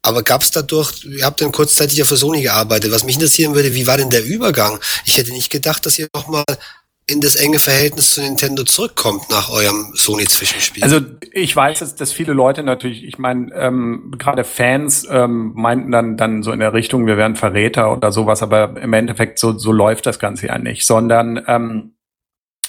Aber 0.00 0.22
gab 0.22 0.42
es 0.42 0.50
dadurch, 0.50 1.04
ihr 1.04 1.24
habt 1.24 1.40
dann 1.40 1.52
kurzzeitig 1.52 1.98
ja 1.98 2.04
für 2.06 2.16
Sony 2.16 2.42
gearbeitet. 2.42 2.90
Was 2.90 3.04
mich 3.04 3.16
interessieren 3.16 3.54
würde, 3.54 3.74
wie 3.74 3.86
war 3.86 3.98
denn 3.98 4.08
der 4.08 4.24
Übergang? 4.24 4.80
Ich 5.04 5.18
hätte 5.18 5.32
nicht 5.32 5.50
gedacht, 5.50 5.84
dass 5.84 5.98
ihr 5.98 6.08
nochmal 6.14 6.44
in 7.10 7.20
das 7.20 7.36
enge 7.36 7.58
Verhältnis 7.58 8.10
zu 8.10 8.20
Nintendo 8.20 8.64
zurückkommt 8.64 9.30
nach 9.30 9.50
eurem 9.50 9.92
Sony-Zwischenspiel. 9.94 10.82
Also 10.82 11.00
ich 11.32 11.54
weiß, 11.54 11.78
dass, 11.80 11.94
dass 11.94 12.12
viele 12.12 12.34
Leute 12.34 12.62
natürlich, 12.62 13.02
ich 13.02 13.18
meine, 13.18 13.52
ähm, 13.54 14.14
gerade 14.18 14.44
Fans 14.44 15.06
ähm, 15.10 15.52
meinten 15.54 15.90
dann, 15.90 16.16
dann 16.16 16.42
so 16.42 16.52
in 16.52 16.60
der 16.60 16.74
Richtung, 16.74 17.06
wir 17.06 17.16
wären 17.16 17.34
Verräter 17.34 17.92
oder 17.92 18.12
sowas, 18.12 18.42
aber 18.42 18.80
im 18.80 18.92
Endeffekt 18.92 19.38
so, 19.38 19.58
so 19.58 19.72
läuft 19.72 20.04
das 20.04 20.18
Ganze 20.18 20.48
ja 20.48 20.58
nicht, 20.58 20.86
sondern 20.86 21.42
ähm, 21.46 21.94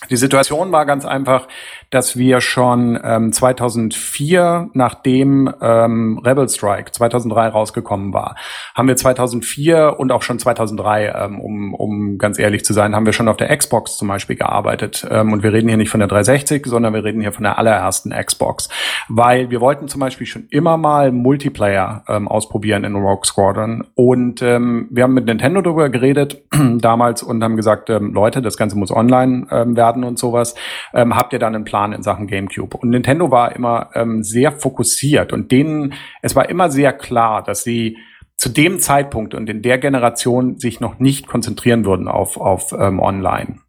die 0.09 0.17
Situation 0.17 0.71
war 0.71 0.85
ganz 0.85 1.05
einfach, 1.05 1.47
dass 1.89 2.17
wir 2.17 2.39
schon 2.41 2.99
ähm, 3.03 3.31
2004, 3.31 4.69
nachdem 4.73 5.51
ähm, 5.61 6.19
Rebel 6.23 6.47
Strike 6.47 6.91
2003 6.91 7.47
rausgekommen 7.47 8.13
war, 8.13 8.35
haben 8.75 8.87
wir 8.87 8.95
2004 8.95 9.95
und 9.97 10.11
auch 10.11 10.21
schon 10.21 10.37
2003, 10.37 11.13
ähm, 11.15 11.39
um, 11.39 11.73
um 11.73 12.17
ganz 12.17 12.37
ehrlich 12.37 12.63
zu 12.63 12.73
sein, 12.73 12.95
haben 12.95 13.05
wir 13.05 13.13
schon 13.13 13.27
auf 13.27 13.37
der 13.37 13.55
Xbox 13.55 13.97
zum 13.97 14.07
Beispiel 14.07 14.35
gearbeitet. 14.35 15.07
Ähm, 15.09 15.33
und 15.33 15.41
wir 15.41 15.51
reden 15.51 15.67
hier 15.67 15.77
nicht 15.77 15.89
von 15.89 15.99
der 15.99 16.07
360, 16.07 16.65
sondern 16.67 16.93
wir 16.93 17.03
reden 17.03 17.21
hier 17.21 17.31
von 17.31 17.43
der 17.43 17.57
allerersten 17.57 18.11
Xbox, 18.11 18.69
weil 19.07 19.49
wir 19.49 19.59
wollten 19.59 19.87
zum 19.87 20.01
Beispiel 20.01 20.27
schon 20.27 20.45
immer 20.51 20.77
mal 20.77 21.11
Multiplayer 21.11 22.03
ähm, 22.07 22.27
ausprobieren 22.27 22.83
in 22.83 22.95
Rogue 22.95 23.25
Squadron. 23.25 23.87
Und 23.95 24.43
ähm, 24.43 24.87
wir 24.91 25.03
haben 25.03 25.13
mit 25.13 25.25
Nintendo 25.25 25.61
darüber 25.61 25.89
geredet 25.89 26.43
damals 26.77 27.23
und 27.23 27.43
haben 27.43 27.55
gesagt, 27.55 27.89
ähm, 27.89 28.13
Leute, 28.13 28.43
das 28.43 28.57
Ganze 28.57 28.77
muss 28.77 28.91
online 28.91 29.47
ähm, 29.49 29.75
werden 29.75 30.03
und 30.03 30.19
sowas. 30.19 30.53
Ähm, 30.93 31.15
habt 31.15 31.33
ihr 31.33 31.39
dann 31.39 31.55
einen 31.55 31.65
Plan? 31.65 31.78
Plan 31.79 31.93
in 31.93 32.03
Sachen 32.03 32.27
GameCube. 32.27 32.75
Und 32.75 32.89
Nintendo 32.89 33.31
war 33.31 33.55
immer 33.55 33.91
ähm, 33.93 34.21
sehr 34.21 34.51
fokussiert 34.51 35.31
und 35.31 35.51
denen, 35.51 35.93
es 36.21 36.35
war 36.35 36.49
immer 36.49 36.69
sehr 36.69 36.91
klar, 36.91 37.41
dass 37.41 37.63
sie 37.63 37.97
zu 38.35 38.49
dem 38.49 38.79
Zeitpunkt 38.79 39.33
und 39.33 39.49
in 39.49 39.61
der 39.61 39.77
Generation 39.77 40.57
sich 40.57 40.81
noch 40.81 40.99
nicht 40.99 41.27
konzentrieren 41.27 41.85
würden 41.85 42.07
auf, 42.07 42.37
auf 42.37 42.73
ähm, 42.77 42.99
Online. 42.99 43.59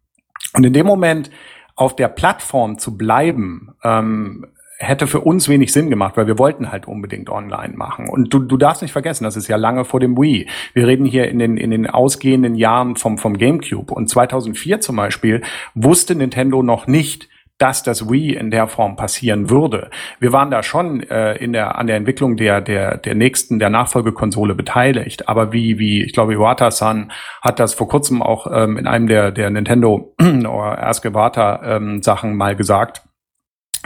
Und 0.53 0.65
in 0.65 0.73
dem 0.73 0.85
Moment 0.85 1.31
auf 1.75 1.95
der 1.95 2.09
Plattform 2.09 2.77
zu 2.77 2.97
bleiben, 2.97 3.69
ähm, 3.83 4.45
hätte 4.77 5.07
für 5.07 5.21
uns 5.21 5.47
wenig 5.47 5.71
Sinn 5.71 5.89
gemacht, 5.89 6.17
weil 6.17 6.27
wir 6.27 6.37
wollten 6.37 6.71
halt 6.71 6.87
unbedingt 6.87 7.29
online 7.29 7.75
machen. 7.75 8.09
Und 8.09 8.33
du, 8.33 8.39
du 8.39 8.57
darfst 8.57 8.81
nicht 8.81 8.91
vergessen, 8.91 9.23
das 9.23 9.37
ist 9.37 9.47
ja 9.47 9.55
lange 9.55 9.85
vor 9.85 9.99
dem 9.99 10.17
Wii. 10.17 10.47
Wir 10.73 10.87
reden 10.87 11.05
hier 11.05 11.29
in 11.29 11.39
den, 11.39 11.55
in 11.55 11.71
den 11.71 11.87
ausgehenden 11.87 12.55
Jahren 12.55 12.95
vom, 12.97 13.17
vom 13.17 13.37
GameCube. 13.37 13.93
Und 13.93 14.09
2004 14.09 14.81
zum 14.81 14.95
Beispiel 14.95 15.43
wusste 15.75 16.15
Nintendo 16.15 16.63
noch 16.63 16.87
nicht, 16.87 17.29
dass 17.61 17.83
das 17.83 18.09
Wii 18.09 18.33
in 18.33 18.49
der 18.49 18.67
Form 18.67 18.95
passieren 18.95 19.49
würde. 19.51 19.91
Wir 20.19 20.31
waren 20.31 20.49
da 20.49 20.63
schon 20.63 21.03
äh, 21.03 21.35
in 21.35 21.53
der, 21.53 21.77
an 21.77 21.85
der 21.85 21.95
Entwicklung 21.95 22.35
der, 22.35 22.59
der, 22.59 22.97
der 22.97 23.13
nächsten, 23.13 23.59
der 23.59 23.69
Nachfolgekonsole 23.69 24.55
beteiligt. 24.55 25.29
Aber 25.29 25.53
wie, 25.53 25.77
wie, 25.77 26.03
ich 26.03 26.13
glaube, 26.13 26.33
Iwata-san 26.33 27.11
hat 27.41 27.59
das 27.59 27.75
vor 27.75 27.87
kurzem 27.87 28.23
auch 28.23 28.47
ähm, 28.51 28.77
in 28.77 28.87
einem 28.87 29.05
der, 29.07 29.31
der 29.31 29.51
Nintendo 29.51 30.15
oder 30.19 30.83
Ask 30.83 31.05
ähm, 31.05 32.01
Sachen 32.01 32.35
mal 32.35 32.55
gesagt 32.55 33.03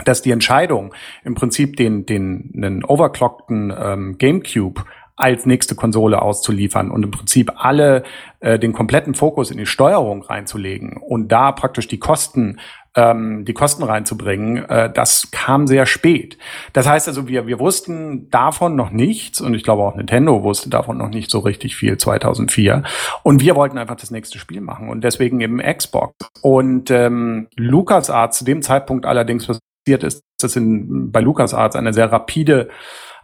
dass 0.04 0.20
die 0.20 0.30
Entscheidung 0.30 0.92
im 1.24 1.34
Prinzip 1.34 1.76
den, 1.76 2.04
den, 2.04 2.50
den 2.52 2.84
overclockten 2.84 3.72
ähm, 3.74 4.18
GameCube 4.18 4.84
als 5.16 5.46
nächste 5.46 5.74
Konsole 5.74 6.20
auszuliefern 6.20 6.90
und 6.90 7.02
im 7.02 7.10
Prinzip 7.10 7.50
alle 7.56 8.02
äh, 8.40 8.58
den 8.58 8.74
kompletten 8.74 9.14
Fokus 9.14 9.50
in 9.50 9.56
die 9.56 9.66
Steuerung 9.66 10.22
reinzulegen 10.22 10.98
und 10.98 11.32
da 11.32 11.52
praktisch 11.52 11.88
die 11.88 11.98
Kosten 11.98 12.58
ähm, 12.96 13.44
die 13.44 13.52
Kosten 13.52 13.82
reinzubringen, 13.82 14.64
äh, 14.68 14.90
das 14.92 15.30
kam 15.30 15.66
sehr 15.66 15.86
spät. 15.86 16.38
Das 16.72 16.88
heißt 16.88 17.06
also, 17.06 17.28
wir, 17.28 17.46
wir 17.46 17.60
wussten 17.60 18.30
davon 18.30 18.74
noch 18.74 18.90
nichts 18.90 19.40
und 19.40 19.54
ich 19.54 19.62
glaube 19.62 19.82
auch 19.82 19.94
Nintendo 19.94 20.42
wusste 20.42 20.70
davon 20.70 20.96
noch 20.98 21.10
nicht 21.10 21.30
so 21.30 21.40
richtig 21.40 21.76
viel 21.76 21.98
2004 21.98 22.82
und 23.22 23.40
wir 23.42 23.54
wollten 23.54 23.78
einfach 23.78 23.96
das 23.96 24.10
nächste 24.10 24.38
Spiel 24.38 24.62
machen 24.62 24.88
und 24.88 25.04
deswegen 25.04 25.40
eben 25.40 25.58
Xbox. 25.58 26.14
Und 26.40 26.90
ähm, 26.90 27.48
LucasArts 27.56 28.38
zu 28.38 28.44
dem 28.44 28.62
Zeitpunkt 28.62 29.04
allerdings 29.04 29.46
passiert 29.46 30.02
ist, 30.02 30.22
dass 30.40 30.56
in, 30.56 31.12
bei 31.12 31.20
LucasArts 31.20 31.76
eine 31.76 31.92
sehr 31.92 32.10
rapide 32.10 32.70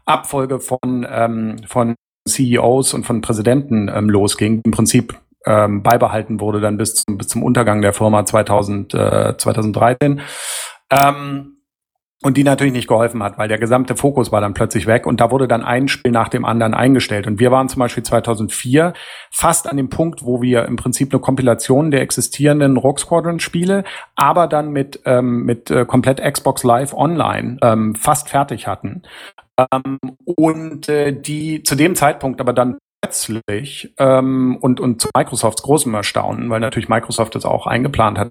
Abfolge 0.04 0.60
von, 0.60 1.06
ähm, 1.08 1.56
von 1.66 1.94
CEOs 2.28 2.94
und 2.94 3.04
von 3.04 3.20
Präsidenten 3.20 3.90
ähm, 3.92 4.10
losging. 4.10 4.60
Im 4.64 4.70
Prinzip 4.70 5.18
ähm, 5.46 5.82
beibehalten 5.82 6.40
wurde 6.40 6.60
dann 6.60 6.76
bis 6.76 6.94
zum, 6.94 7.18
bis 7.18 7.28
zum 7.28 7.42
Untergang 7.42 7.82
der 7.82 7.92
Firma 7.92 8.24
2000, 8.24 8.94
äh, 8.94 9.36
2013. 9.36 10.20
Ähm, 10.90 11.56
und 12.22 12.36
die 12.36 12.44
natürlich 12.44 12.72
nicht 12.72 12.86
geholfen 12.86 13.22
hat, 13.22 13.36
weil 13.36 13.48
der 13.48 13.58
gesamte 13.58 13.96
Fokus 13.96 14.30
war 14.30 14.40
dann 14.40 14.54
plötzlich 14.54 14.86
weg 14.86 15.06
und 15.06 15.20
da 15.20 15.30
wurde 15.32 15.48
dann 15.48 15.64
ein 15.64 15.88
Spiel 15.88 16.12
nach 16.12 16.28
dem 16.28 16.44
anderen 16.44 16.72
eingestellt. 16.72 17.26
Und 17.26 17.40
wir 17.40 17.50
waren 17.50 17.68
zum 17.68 17.80
Beispiel 17.80 18.04
2004 18.04 18.92
fast 19.30 19.68
an 19.68 19.76
dem 19.76 19.88
Punkt, 19.90 20.24
wo 20.24 20.40
wir 20.40 20.64
im 20.66 20.76
Prinzip 20.76 21.12
eine 21.12 21.20
Kompilation 21.20 21.90
der 21.90 22.00
existierenden 22.00 22.76
Rogue 22.76 23.00
Squadron 23.00 23.40
Spiele, 23.40 23.82
aber 24.14 24.46
dann 24.46 24.70
mit, 24.70 25.00
ähm, 25.04 25.42
mit 25.44 25.70
äh, 25.70 25.84
komplett 25.84 26.22
Xbox 26.22 26.62
Live 26.62 26.94
Online 26.94 27.58
ähm, 27.60 27.96
fast 27.96 28.28
fertig 28.28 28.68
hatten. 28.68 29.02
Ähm, 29.58 29.98
und 30.24 30.88
äh, 30.88 31.12
die 31.12 31.64
zu 31.64 31.74
dem 31.74 31.96
Zeitpunkt 31.96 32.40
aber 32.40 32.52
dann 32.52 32.78
plötzlich 33.02 33.92
ähm, 33.98 34.56
und, 34.60 34.80
und 34.80 35.02
zu 35.02 35.08
Microsofts 35.14 35.62
großem 35.62 35.92
Erstaunen, 35.94 36.48
weil 36.50 36.60
natürlich 36.60 36.88
Microsoft 36.88 37.34
das 37.34 37.44
auch 37.44 37.66
eingeplant 37.66 38.18
hat, 38.18 38.30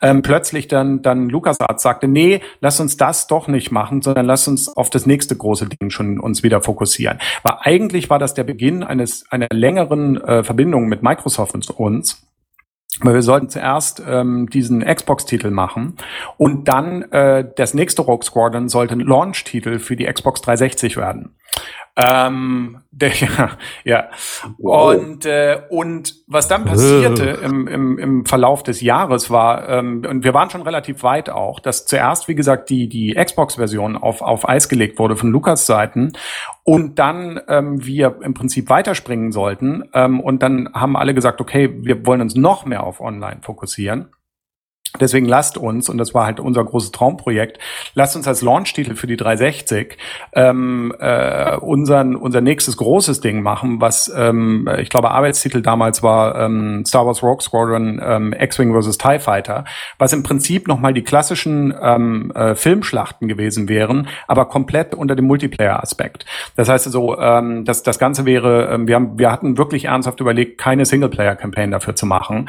ähm, 0.00 0.22
plötzlich 0.22 0.66
dann, 0.68 1.02
dann 1.02 1.28
LucasArts 1.28 1.82
sagte, 1.82 2.08
nee, 2.08 2.40
lass 2.60 2.80
uns 2.80 2.96
das 2.96 3.26
doch 3.26 3.48
nicht 3.48 3.70
machen, 3.70 4.02
sondern 4.02 4.26
lass 4.26 4.48
uns 4.48 4.68
auf 4.68 4.90
das 4.90 5.06
nächste 5.06 5.36
große 5.36 5.68
Ding 5.68 5.90
schon 5.90 6.18
uns 6.18 6.42
wieder 6.42 6.62
fokussieren. 6.62 7.18
Weil 7.42 7.56
eigentlich 7.60 8.10
war 8.10 8.18
das 8.18 8.34
der 8.34 8.44
Beginn 8.44 8.82
eines, 8.82 9.30
einer 9.30 9.48
längeren 9.52 10.20
äh, 10.22 10.42
Verbindung 10.42 10.86
mit 10.86 11.02
Microsoft 11.02 11.54
und 11.54 11.68
uns. 11.70 12.22
Weil 13.00 13.12
wir 13.12 13.22
sollten 13.22 13.50
zuerst 13.50 14.02
ähm, 14.06 14.48
diesen 14.48 14.82
Xbox-Titel 14.82 15.50
machen 15.50 15.96
und 16.38 16.66
dann 16.66 17.02
äh, 17.12 17.46
das 17.56 17.74
nächste 17.74 18.00
Rogue 18.00 18.24
Squadron 18.24 18.70
sollte 18.70 18.94
ein 18.94 19.00
Launch-Titel 19.00 19.80
für 19.80 19.96
die 19.96 20.06
Xbox 20.06 20.40
360 20.40 20.96
werden. 20.96 21.35
Ähm, 21.96 22.82
der, 22.90 23.10
ja, 23.14 23.50
ja. 23.84 24.10
Wow. 24.58 24.94
Und, 24.94 25.24
äh, 25.24 25.62
und 25.70 26.14
was 26.26 26.46
dann 26.46 26.64
passierte 26.66 27.24
im, 27.42 27.66
im, 27.66 27.98
im 27.98 28.26
Verlauf 28.26 28.62
des 28.62 28.82
Jahres 28.82 29.30
war, 29.30 29.68
ähm, 29.68 30.02
und 30.08 30.22
wir 30.22 30.34
waren 30.34 30.50
schon 30.50 30.62
relativ 30.62 31.02
weit 31.02 31.30
auch, 31.30 31.58
dass 31.58 31.86
zuerst, 31.86 32.28
wie 32.28 32.34
gesagt, 32.34 32.68
die, 32.68 32.88
die 32.88 33.14
Xbox-Version 33.14 33.96
auf, 33.96 34.20
auf 34.20 34.46
Eis 34.48 34.68
gelegt 34.68 34.98
wurde 34.98 35.16
von 35.16 35.30
Lukas 35.30 35.66
Seiten 35.66 36.12
und 36.64 36.98
dann 36.98 37.40
ähm, 37.48 37.84
wir 37.84 38.18
im 38.22 38.34
Prinzip 38.34 38.68
weiterspringen 38.68 39.32
sollten. 39.32 39.84
Ähm, 39.94 40.20
und 40.20 40.42
dann 40.42 40.70
haben 40.74 40.96
alle 40.96 41.14
gesagt, 41.14 41.40
okay, 41.40 41.74
wir 41.80 42.04
wollen 42.04 42.20
uns 42.20 42.34
noch 42.34 42.66
mehr 42.66 42.84
auf 42.84 43.00
Online 43.00 43.38
fokussieren. 43.42 44.10
Deswegen 45.00 45.26
lasst 45.26 45.58
uns, 45.58 45.88
und 45.88 45.98
das 45.98 46.14
war 46.14 46.26
halt 46.26 46.40
unser 46.40 46.64
großes 46.64 46.92
Traumprojekt, 46.92 47.58
lasst 47.94 48.16
uns 48.16 48.26
als 48.26 48.42
Launch-Titel 48.42 48.94
für 48.94 49.06
die 49.06 49.16
360 49.16 49.96
ähm, 50.32 50.94
äh, 50.98 51.56
unseren, 51.56 52.16
unser 52.16 52.40
nächstes 52.40 52.76
großes 52.76 53.20
Ding 53.20 53.42
machen, 53.42 53.80
was 53.80 54.12
ähm, 54.14 54.68
ich 54.78 54.88
glaube 54.88 55.10
Arbeitstitel 55.10 55.62
damals 55.62 56.02
war 56.02 56.38
ähm, 56.38 56.84
Star 56.86 57.06
Wars 57.06 57.22
Rogue 57.22 57.42
Squadron 57.42 58.00
ähm, 58.02 58.34
X-Wing 58.38 58.80
vs. 58.80 58.98
TIE 58.98 59.18
Fighter, 59.18 59.64
was 59.98 60.12
im 60.12 60.22
Prinzip 60.22 60.68
nochmal 60.68 60.92
die 60.92 61.02
klassischen 61.02 61.74
ähm, 61.80 62.32
äh, 62.34 62.54
Filmschlachten 62.54 63.28
gewesen 63.28 63.68
wären, 63.68 64.08
aber 64.26 64.46
komplett 64.46 64.94
unter 64.94 65.16
dem 65.16 65.26
Multiplayer-Aspekt. 65.26 66.26
Das 66.56 66.68
heißt 66.68 66.86
also, 66.86 67.18
ähm, 67.18 67.64
das, 67.64 67.82
das 67.82 67.98
Ganze 67.98 68.24
wäre, 68.24 68.68
ähm, 68.72 68.88
wir, 68.88 68.94
haben, 68.96 69.18
wir 69.18 69.30
hatten 69.30 69.58
wirklich 69.58 69.86
ernsthaft 69.86 70.20
überlegt, 70.20 70.58
keine 70.58 70.84
Singleplayer-Campaign 70.84 71.70
dafür 71.70 71.94
zu 71.94 72.06
machen, 72.06 72.48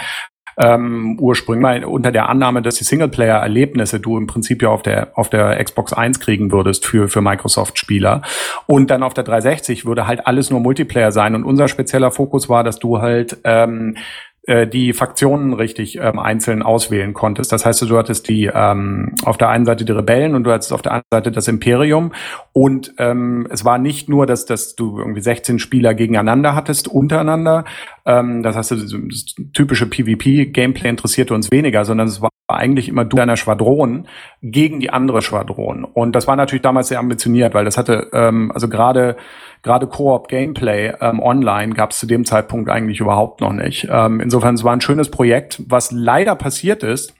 ähm, 0.58 1.18
ursprünglich 1.20 1.62
mal 1.62 1.86
unter 1.86 2.12
der 2.12 2.30
Annahme, 2.30 2.62
dass 2.62 2.76
die 2.76 2.84
Singleplayer-Erlebnisse 2.84 3.99
du 3.99 4.18
im 4.18 4.26
Prinzip 4.26 4.62
ja 4.64 4.70
auf 4.70 4.82
der, 4.82 5.12
auf 5.14 5.30
der 5.30 5.64
Xbox 5.64 5.93
1 5.93 6.20
kriegen 6.20 6.51
würdest 6.51 6.86
für, 6.86 7.08
für 7.10 7.22
Microsoft-Spieler. 7.22 8.24
Und 8.66 8.89
dann 8.89 9.03
auf 9.03 9.14
der 9.14 9.24
360 9.24 9.86
würde 9.86 10.08
halt 10.08 10.26
alles 10.26 10.49
nur 10.49 10.60
Multiplayer 10.60 11.12
sein. 11.12 11.36
Und 11.36 11.43
unser 11.43 11.68
spezieller 11.68 12.12
Fokus 12.12 12.49
war, 12.49 12.64
dass 12.64 12.80
du 12.80 12.99
halt 12.99 13.38
ähm, 13.43 13.95
äh, 13.95 14.01
die 14.48 14.93
Fraktionen 14.93 15.54
richtig 15.54 15.98
ähm, 15.98 16.20
einzeln 16.20 16.64
auswählen 16.64 17.14
konntest. 17.14 17.52
Das 17.52 17.66
heißt, 17.66 17.82
du 17.82 17.98
hattest 17.98 18.30
die 18.30 18.50
ähm, 18.54 19.14
auf 19.24 19.38
der 19.38 19.50
einen 19.50 19.66
Seite 19.66 19.84
die 19.84 19.91
Rebellen 19.91 20.36
und 20.36 20.45
du 20.45 20.52
hattest 20.52 20.72
auf 20.72 20.82
der 20.82 20.93
anderen 20.93 21.08
Seite 21.12 21.32
das 21.32 21.48
Imperium. 21.48 22.14
Und 22.54 22.93
ähm, 22.98 23.48
es 23.52 23.66
war 23.66 23.78
nicht 23.78 24.08
nur, 24.08 24.26
dass, 24.26 24.45
dass 24.45 24.76
du 24.76 25.00
irgendwie 25.00 25.22
16 25.22 25.60
Spieler 25.60 25.93
gegeneinander 25.93 26.56
hattest, 26.56 26.88
untereinander. 26.88 27.66
Ähm, 28.06 28.41
das 28.41 28.56
heißt, 28.56 28.72
das 28.72 28.86
typische 29.54 29.86
PvP-Gameplay 29.86 30.89
interessierte 30.89 31.34
uns 31.34 31.52
weniger, 31.52 31.84
sondern 31.84 32.08
es 32.08 32.22
war 32.22 32.30
eigentlich 32.48 32.88
immer 32.88 33.04
du 33.04 33.18
deiner 33.18 33.36
Schwadron 33.36 34.08
gegen 34.41 34.80
die 34.80 34.89
andere 34.89 35.22
Schwadron. 35.22 35.84
Und 35.84 36.16
das 36.16 36.28
war 36.28 36.38
natürlich 36.38 36.62
damals 36.62 36.88
sehr 36.88 37.00
ambitioniert, 37.00 37.54
weil 37.54 37.66
das 37.66 37.78
hatte, 37.78 38.10
ähm, 38.14 38.52
also 38.54 38.70
gerade 38.70 39.18
gerade 39.64 39.88
Koop-Gameplay 39.88 40.93
ähm, 41.01 41.20
online 41.20 41.74
gab 41.74 41.91
es 41.91 41.99
zu 41.99 42.05
dem 42.05 42.26
Zeitpunkt 42.26 42.70
eigentlich 42.70 42.99
überhaupt 42.99 43.41
noch 43.41 43.53
nicht. 43.53 43.88
Ähm, 43.89 44.20
insofern, 44.20 44.55
es 44.55 44.64
war 44.64 44.74
ein 44.74 44.82
schönes 44.82 45.12
Projekt. 45.12 45.62
Was 45.68 45.91
leider 45.91 46.36
passiert 46.36 46.84
ist, 46.84 47.14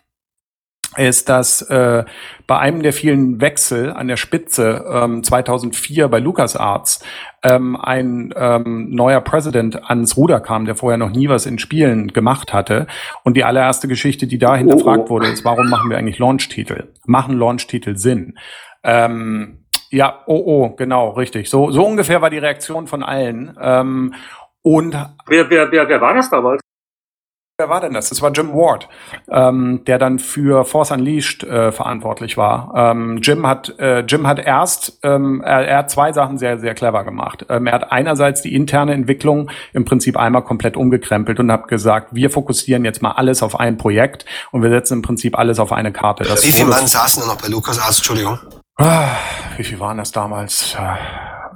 ist, 0.95 1.29
dass 1.29 1.61
äh, 1.63 2.05
bei 2.47 2.57
einem 2.59 2.81
der 2.81 2.93
vielen 2.93 3.41
Wechsel 3.41 3.91
an 3.91 4.07
der 4.07 4.17
Spitze 4.17 4.85
ähm, 4.89 5.23
2004 5.23 6.07
bei 6.07 6.19
LucasArts 6.19 7.03
ähm, 7.43 7.75
ein 7.75 8.33
ähm, 8.35 8.89
neuer 8.91 9.21
President 9.21 9.89
ans 9.89 10.17
Ruder 10.17 10.39
kam, 10.39 10.65
der 10.65 10.75
vorher 10.75 10.97
noch 10.97 11.11
nie 11.11 11.29
was 11.29 11.45
in 11.45 11.59
Spielen 11.59 12.07
gemacht 12.07 12.53
hatte. 12.53 12.88
Und 13.23 13.38
die 13.38 13.43
allererste 13.43 13.88
Geschichte, 13.88 14.27
die 14.27 14.38
da 14.38 14.55
hinterfragt 14.55 15.03
oh. 15.05 15.09
wurde, 15.09 15.27
ist, 15.27 15.45
warum 15.45 15.69
machen 15.69 15.89
wir 15.89 15.97
eigentlich 15.97 16.19
Launch-Titel? 16.19 16.93
Machen 17.05 17.38
Launch-Titel 17.38 17.97
Sinn? 17.97 18.38
Ähm, 18.83 19.65
ja, 19.89 20.23
oh, 20.25 20.43
oh, 20.45 20.69
genau, 20.75 21.11
richtig. 21.11 21.49
So, 21.49 21.71
so 21.71 21.85
ungefähr 21.85 22.21
war 22.21 22.29
die 22.29 22.38
Reaktion 22.38 22.88
von 22.88 23.03
allen. 23.03 23.57
Ähm, 23.61 24.13
und 24.61 24.93
wer, 25.27 25.49
wer, 25.49 25.71
wer, 25.71 25.88
wer 25.88 26.01
war 26.01 26.13
das 26.13 26.29
damals? 26.29 26.61
Wer 27.59 27.69
war 27.69 27.81
denn 27.81 27.93
das? 27.93 28.09
Das 28.09 28.21
war 28.21 28.31
Jim 28.31 28.53
Ward, 28.53 28.88
ähm, 29.31 29.83
der 29.88 29.97
dann 29.97 30.19
für 30.19 30.63
Force 30.63 30.91
Unleashed 30.91 31.43
äh, 31.43 31.71
verantwortlich 31.71 32.38
war. 32.38 32.71
Ähm, 32.75 33.17
Jim 33.23 33.47
hat 33.47 33.79
äh, 33.79 34.01
Jim 34.01 34.27
hat 34.27 34.38
erst 34.38 34.99
ähm, 35.01 35.41
er, 35.43 35.67
er 35.67 35.77
hat 35.79 35.89
zwei 35.89 36.13
Sachen 36.13 36.38
sehr 36.38 36.59
sehr 36.59 36.75
clever 36.75 37.03
gemacht. 37.03 37.47
Ähm, 37.49 37.65
er 37.65 37.73
hat 37.73 37.91
einerseits 37.91 38.43
die 38.43 38.53
interne 38.53 38.93
Entwicklung 38.93 39.49
im 39.73 39.85
Prinzip 39.85 40.17
einmal 40.17 40.43
komplett 40.43 40.77
umgekrempelt 40.77 41.39
und 41.39 41.51
hat 41.51 41.67
gesagt, 41.67 42.13
wir 42.13 42.29
fokussieren 42.29 42.85
jetzt 42.85 43.01
mal 43.01 43.13
alles 43.13 43.41
auf 43.41 43.59
ein 43.59 43.79
Projekt 43.79 44.25
und 44.51 44.61
wir 44.61 44.69
setzen 44.69 44.97
im 44.97 45.01
Prinzip 45.01 45.35
alles 45.35 45.57
auf 45.59 45.71
eine 45.71 45.91
Karte. 45.91 46.25
Das 46.25 46.45
Wie 46.45 46.51
viele 46.51 46.69
Mann 46.69 46.85
saßen 46.85 47.23
da 47.23 47.27
noch 47.27 47.41
bei 47.41 47.47
Lukas 47.47 47.79
Arzt? 47.79 48.01
Entschuldigung. 48.01 48.38
Ah, 48.78 49.15
wie 49.57 49.63
viel 49.63 49.80
waren 49.80 49.97
das 49.97 50.11
damals? 50.11 50.78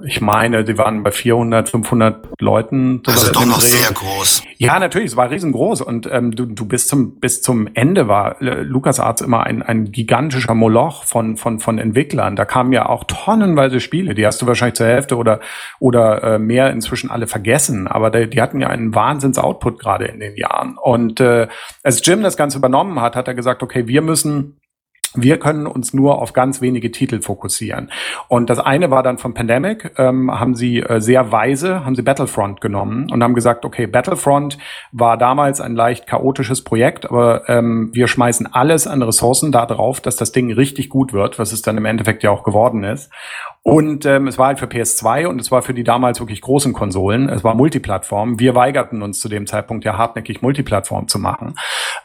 Ich 0.03 0.21
meine, 0.21 0.63
die 0.63 0.77
waren 0.79 1.03
bei 1.03 1.11
400, 1.11 1.69
500 1.69 2.27
Leuten. 2.39 3.03
Also 3.05 3.31
doch 3.31 3.45
noch 3.45 3.59
Dreh. 3.59 3.67
sehr 3.67 3.93
groß. 3.93 4.41
Ja, 4.57 4.79
natürlich, 4.79 5.11
es 5.11 5.15
war 5.15 5.29
riesengroß. 5.29 5.81
Und 5.81 6.09
ähm, 6.11 6.31
du, 6.31 6.47
du 6.47 6.65
bis 6.67 6.87
zum 6.87 7.19
bis 7.19 7.43
zum 7.43 7.69
Ende 7.75 8.07
war 8.07 8.41
äh, 8.41 8.63
LucasArts 8.63 9.21
immer 9.21 9.43
ein, 9.43 9.61
ein 9.61 9.91
gigantischer 9.91 10.55
Moloch 10.55 11.03
von 11.03 11.37
von 11.37 11.59
von 11.59 11.77
Entwicklern. 11.77 12.35
Da 12.35 12.45
kamen 12.45 12.73
ja 12.73 12.87
auch 12.87 13.03
tonnenweise 13.03 13.79
Spiele. 13.79 14.15
Die 14.15 14.25
hast 14.25 14.41
du 14.41 14.47
wahrscheinlich 14.47 14.75
zur 14.75 14.87
Hälfte 14.87 15.17
oder 15.17 15.39
oder 15.79 16.23
äh, 16.23 16.39
mehr 16.39 16.71
inzwischen 16.71 17.11
alle 17.11 17.27
vergessen. 17.27 17.87
Aber 17.87 18.09
die, 18.09 18.27
die 18.27 18.41
hatten 18.41 18.59
ja 18.59 18.69
einen 18.69 18.95
Wahnsinns-Output 18.95 19.79
gerade 19.79 20.05
in 20.05 20.19
den 20.19 20.35
Jahren. 20.35 20.77
Und 20.81 21.19
äh, 21.19 21.47
als 21.83 22.03
Jim 22.03 22.23
das 22.23 22.37
Ganze 22.37 22.57
übernommen 22.57 22.99
hat, 22.99 23.15
hat 23.15 23.27
er 23.27 23.35
gesagt, 23.35 23.61
okay, 23.61 23.87
wir 23.87 24.01
müssen 24.01 24.60
wir 25.13 25.37
können 25.39 25.67
uns 25.67 25.93
nur 25.93 26.21
auf 26.21 26.33
ganz 26.33 26.61
wenige 26.61 26.91
Titel 26.91 27.21
fokussieren. 27.21 27.91
Und 28.27 28.49
das 28.49 28.59
eine 28.59 28.91
war 28.91 29.03
dann 29.03 29.17
von 29.17 29.33
Pandemic, 29.33 29.91
ähm, 29.97 30.31
haben 30.31 30.55
sie 30.55 30.79
äh, 30.79 31.01
sehr 31.01 31.31
weise, 31.31 31.85
haben 31.85 31.95
sie 31.95 32.01
Battlefront 32.01 32.61
genommen 32.61 33.11
und 33.11 33.23
haben 33.23 33.33
gesagt, 33.33 33.65
okay, 33.65 33.87
Battlefront 33.87 34.57
war 34.91 35.17
damals 35.17 35.59
ein 35.59 35.75
leicht 35.75 36.07
chaotisches 36.07 36.63
Projekt, 36.63 37.05
aber 37.09 37.49
ähm, 37.49 37.89
wir 37.93 38.07
schmeißen 38.07 38.53
alles 38.53 38.87
an 38.87 39.01
Ressourcen 39.01 39.51
da 39.51 39.65
drauf, 39.65 39.99
dass 39.99 40.15
das 40.15 40.31
Ding 40.31 40.51
richtig 40.51 40.89
gut 40.89 41.13
wird, 41.13 41.39
was 41.39 41.51
es 41.51 41.61
dann 41.61 41.77
im 41.77 41.85
Endeffekt 41.85 42.23
ja 42.23 42.31
auch 42.31 42.43
geworden 42.43 42.83
ist. 42.83 43.11
Und 43.63 44.05
ähm, 44.07 44.27
es 44.27 44.39
war 44.39 44.47
halt 44.47 44.59
für 44.59 44.65
PS2 44.65 45.27
und 45.27 45.39
es 45.39 45.51
war 45.51 45.61
für 45.61 45.75
die 45.75 45.83
damals 45.83 46.19
wirklich 46.19 46.41
großen 46.41 46.73
Konsolen. 46.73 47.29
Es 47.29 47.43
war 47.43 47.53
Multiplattform. 47.53 48.39
Wir 48.39 48.55
weigerten 48.55 49.03
uns 49.03 49.19
zu 49.19 49.29
dem 49.29 49.45
Zeitpunkt 49.45 49.85
ja 49.85 49.97
hartnäckig 49.97 50.41
Multiplattform 50.41 51.07
zu 51.07 51.19
machen. 51.19 51.55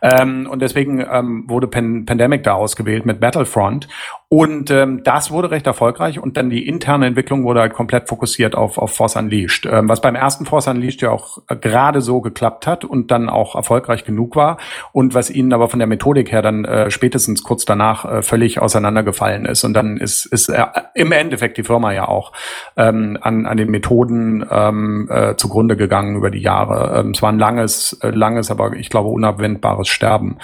Ähm, 0.03 0.47
und 0.51 0.61
deswegen 0.61 1.01
ähm, 1.01 1.45
wurde 1.49 1.67
Pan 1.67 2.05
Pandemic 2.05 2.43
da 2.43 2.53
ausgewählt 2.53 3.07
mit 3.07 3.21
Battlefront. 3.21 3.89
Und 4.29 4.73
ähm, 4.73 5.05
das 5.05 5.31
wurde 5.31 5.53
recht 5.53 5.69
erfolgreich 5.69 6.19
und 6.19 6.37
dann 6.37 6.51
die 6.51 6.67
interne 6.67 7.07
Entwicklung 7.07 7.45
wurde 7.45 7.61
halt 7.61 7.75
komplett 7.75 8.09
fokussiert 8.09 8.57
auf, 8.57 8.77
auf 8.77 8.93
Force 8.93 9.15
Unleashed, 9.15 9.67
ähm, 9.67 9.89
was 9.89 10.01
beim 10.01 10.17
ersten 10.17 10.47
Force 10.47 10.67
Unleashed 10.67 11.01
ja 11.01 11.11
auch 11.13 11.39
äh, 11.49 11.55
gerade 11.55 12.01
so 12.01 12.21
geklappt 12.21 12.67
hat 12.67 12.85
und 12.85 13.13
dann 13.13 13.29
auch 13.29 13.55
erfolgreich 13.55 14.05
genug 14.05 14.35
war 14.35 14.59
und 14.91 15.15
was 15.15 15.31
ihnen 15.31 15.53
aber 15.53 15.69
von 15.69 15.79
der 15.79 15.87
Methodik 15.87 16.33
her 16.33 16.43
dann 16.43 16.65
äh, 16.65 16.91
spätestens 16.91 17.45
kurz 17.45 17.65
danach 17.67 18.05
äh, 18.05 18.23
völlig 18.23 18.61
auseinandergefallen 18.61 19.47
ist. 19.47 19.63
Und 19.63 19.75
dann 19.75 19.97
ist, 19.97 20.27
ist 20.27 20.49
äh, 20.49 20.65
im 20.95 21.13
Endeffekt 21.13 21.46
die 21.55 21.65
Firma 21.65 21.93
ja 21.93 22.09
auch 22.09 22.33
ähm, 22.77 23.19
an, 23.21 23.47
an 23.47 23.57
den 23.57 23.71
Methoden 23.71 24.47
ähm, 24.51 25.09
äh, 25.11 25.37
zugrunde 25.37 25.77
gegangen 25.77 26.17
über 26.17 26.31
die 26.31 26.41
Jahre. 26.41 27.01
Ähm, 27.01 27.11
es 27.11 27.23
war 27.23 27.31
ein 27.31 27.39
langes, 27.39 27.95
äh, 28.03 28.11
langes, 28.11 28.51
aber 28.51 28.75
ich 28.75 28.91
glaube 28.91 29.09
unabwendbares 29.09 29.89
Sterben. 29.89 30.39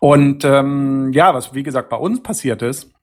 Und 0.00 0.44
ähm, 0.44 1.12
ja, 1.12 1.34
was 1.34 1.54
wie 1.54 1.62
gesagt 1.62 1.88
bei 1.88 1.96
uns 1.96 2.22
passiert 2.22 2.62
ist, 2.62 2.94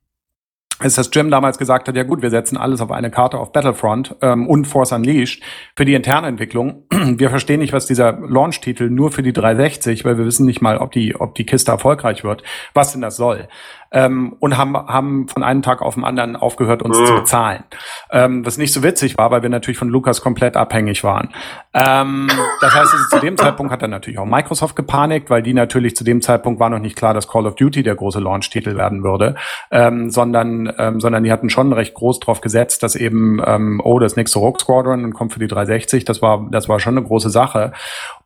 ist, 0.84 0.98
dass 0.98 1.10
Jim 1.14 1.30
damals 1.30 1.58
gesagt 1.58 1.88
hat, 1.88 1.96
ja 1.96 2.04
gut, 2.04 2.22
wir 2.22 2.30
setzen 2.30 2.58
alles 2.58 2.82
auf 2.82 2.92
eine 2.92 3.12
Karte 3.12 3.40
auf 3.40 3.52
Battlefront 3.52 4.16
ähm, 4.22 4.48
und 4.48 4.66
Force 4.66 4.92
Unleashed 4.92 5.44
für 5.76 5.86
die 5.86 5.94
interne 5.94 6.28
Entwicklung. 6.28 6.86
Wir 6.92 7.30
verstehen 7.30 7.60
nicht, 7.60 7.74
was 7.74 7.86
dieser 7.86 8.14
Launch-Titel 8.14 8.90
nur 8.90 9.12
für 9.12 9.24
die 9.24 9.34
360, 9.34 10.06
weil 10.06 10.18
wir 10.18 10.26
wissen 10.26 10.46
nicht 10.46 10.62
mal, 10.62 10.78
ob 10.78 10.92
die, 10.92 11.16
ob 11.16 11.36
die 11.36 11.46
Kiste 11.46 11.72
erfolgreich 11.72 12.24
wird, 12.24 12.44
was 12.74 12.92
denn 12.92 13.02
das 13.02 13.16
soll 13.16 13.48
ähm, 13.92 14.36
und 14.40 14.58
haben, 14.58 14.76
haben 14.76 15.28
von 15.28 15.44
einem 15.44 15.62
Tag 15.62 15.82
auf 15.82 15.96
den 15.96 16.04
anderen 16.04 16.36
aufgehört, 16.36 16.82
uns 16.82 16.98
mhm. 16.98 17.06
zu 17.06 17.14
bezahlen. 17.16 17.64
Ähm, 18.10 18.46
was 18.46 18.58
nicht 18.58 18.74
so 18.74 18.84
witzig 18.84 19.18
war, 19.18 19.32
weil 19.32 19.42
wir 19.42 19.50
natürlich 19.50 19.78
von 19.78 19.90
Lukas 19.90 20.22
komplett 20.22 20.56
abhängig 20.56 21.04
waren. 21.04 21.30
Ähm, 21.74 22.30
das 22.62 22.74
heißt, 22.74 22.94
also, 22.94 23.06
zu 23.10 23.20
dem 23.20 23.38
Zeitpunkt 23.38 23.72
hat 23.72 23.82
dann 23.82 23.92
natürlich 23.92 24.20
auch 24.20 24.26
Microsoft 24.26 24.76
gepanikt, 24.76 25.30
weil 25.30 25.44
die 25.44 25.54
natürlich 25.54 25.96
zu 25.96 26.04
dem 26.04 26.22
Zeitpunkt 26.22 26.60
war 26.60 26.70
noch 26.70 26.80
nicht 26.80 26.96
klar, 26.96 27.14
dass 27.14 27.28
Call 27.28 27.46
of 27.46 27.56
Duty 27.56 27.84
der 27.84 27.96
große 27.96 28.20
Launch-Titel 28.20 28.76
werden 28.76 29.04
würde, 29.04 29.36
ähm, 29.72 30.10
sondern, 30.10 30.72
ähm, 30.78 31.00
sondern 31.00 31.24
die 31.24 31.32
hatten 31.32 31.50
schon 31.50 31.74
recht 31.74 31.94
groß 31.94 32.20
drauf 32.20 32.42
gesetzt, 32.42 32.84
dass 32.84 32.96
eben, 32.96 33.42
ähm, 33.46 33.82
oh, 33.84 34.00
das 34.00 34.16
nächste 34.16 34.40
Rogue 34.40 34.60
Squadron 34.60 35.14
kommt 35.14 35.34
für 35.34 35.40
die 35.40 35.48
360, 35.48 36.06
das 36.06 36.22
war, 36.22 36.48
das 36.50 36.70
war 36.70 36.80
schon 36.80 36.98
eine 36.98 37.06
große 37.06 37.30
Sache. 37.30 37.74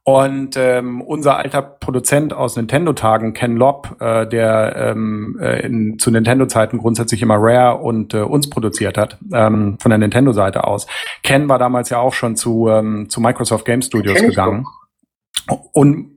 Und 0.08 0.56
ähm, 0.56 1.02
unser 1.02 1.38
alter 1.38 1.64
Produzent 1.64 2.32
aus 2.32 2.56
Nintendo-Tagen, 2.56 3.34
Ken 3.34 3.56
Lobb, 3.56 4.00
äh, 4.00 4.28
der 4.28 4.76
ähm, 4.76 5.40
äh, 5.42 5.66
in, 5.66 5.98
zu 5.98 6.12
Nintendo-Zeiten 6.12 6.78
grundsätzlich 6.78 7.24
immer 7.24 7.38
Rare 7.40 7.80
und 7.80 8.14
äh, 8.14 8.20
uns 8.20 8.48
produziert 8.48 9.00
hat, 9.00 9.18
ähm, 9.34 9.80
von 9.80 9.90
der 9.90 9.98
Nintendo-Seite 9.98 10.64
aus. 10.66 10.86
Ken 11.24 11.50
war 11.50 11.58
damals 11.58 11.90
ja 11.90 11.98
auch 11.98 12.14
schon 12.14 12.36
zu, 12.36 12.70
ähm, 12.70 13.10
zu 13.10 13.20
Microsoft 13.20 13.66
Game 13.66 13.82
Studios 13.82 14.22
gegangen. 14.22 14.68
Und 15.74 16.12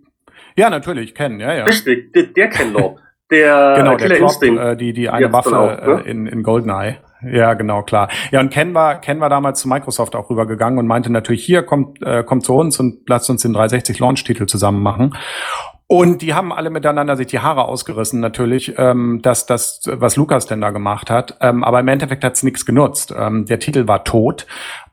ja, 0.55 0.69
natürlich, 0.69 1.15
Ken, 1.15 1.41
ja, 1.41 1.55
ja. 1.55 1.65
Richtig, 1.65 2.13
der, 2.13 2.25
der 2.25 2.51
Ken 2.51 2.75
Lobb. 2.75 2.99
Der 3.31 3.75
genau, 3.79 3.97
der 3.97 4.17
Klopp, 4.17 4.43
äh, 4.43 4.77
die, 4.77 4.93
die 4.93 5.09
eine 5.09 5.33
Waffe 5.33 5.59
auch, 5.59 5.87
ne? 5.87 6.03
äh, 6.05 6.11
in, 6.11 6.27
in 6.27 6.43
Goldeneye. 6.43 6.99
Ja, 7.23 7.55
genau, 7.55 7.83
klar. 7.83 8.09
Ja, 8.31 8.41
und 8.41 8.51
Ken 8.51 8.75
war, 8.75 9.01
Ken 9.01 9.21
war 9.21 9.29
damals 9.29 9.61
zu 9.61 9.69
Microsoft 9.69 10.15
auch 10.15 10.31
rübergegangen 10.31 10.79
und 10.79 10.87
meinte 10.87 11.11
natürlich, 11.11 11.45
hier 11.45 11.63
kommt, 11.63 12.01
äh, 12.03 12.23
kommt 12.23 12.45
zu 12.45 12.55
uns 12.55 12.79
und 12.79 13.09
lasst 13.09 13.29
uns 13.29 13.43
den 13.43 13.53
360 13.53 13.99
Launch-Titel 13.99 14.47
zusammen 14.47 14.83
machen. 14.83 15.17
Und 15.91 16.21
die 16.21 16.35
haben 16.35 16.53
alle 16.53 16.69
miteinander 16.69 17.17
sich 17.17 17.29
die 17.29 17.39
Haare 17.39 17.65
ausgerissen, 17.65 18.21
natürlich, 18.21 18.75
ähm, 18.77 19.21
dass 19.23 19.47
das, 19.47 19.81
was 19.87 20.17
Lukas 20.17 20.45
denn 20.45 20.61
da 20.61 20.69
gemacht 20.69 21.09
hat. 21.09 21.39
Ähm, 21.41 21.65
aber 21.65 21.81
im 21.81 21.89
Endeffekt 21.89 22.23
hat's 22.25 22.43
nichts 22.43 22.67
genutzt. 22.67 23.15
Ähm, 23.19 23.47
der 23.47 23.59
Titel 23.59 23.89
war 23.89 24.05
tot. 24.05 24.47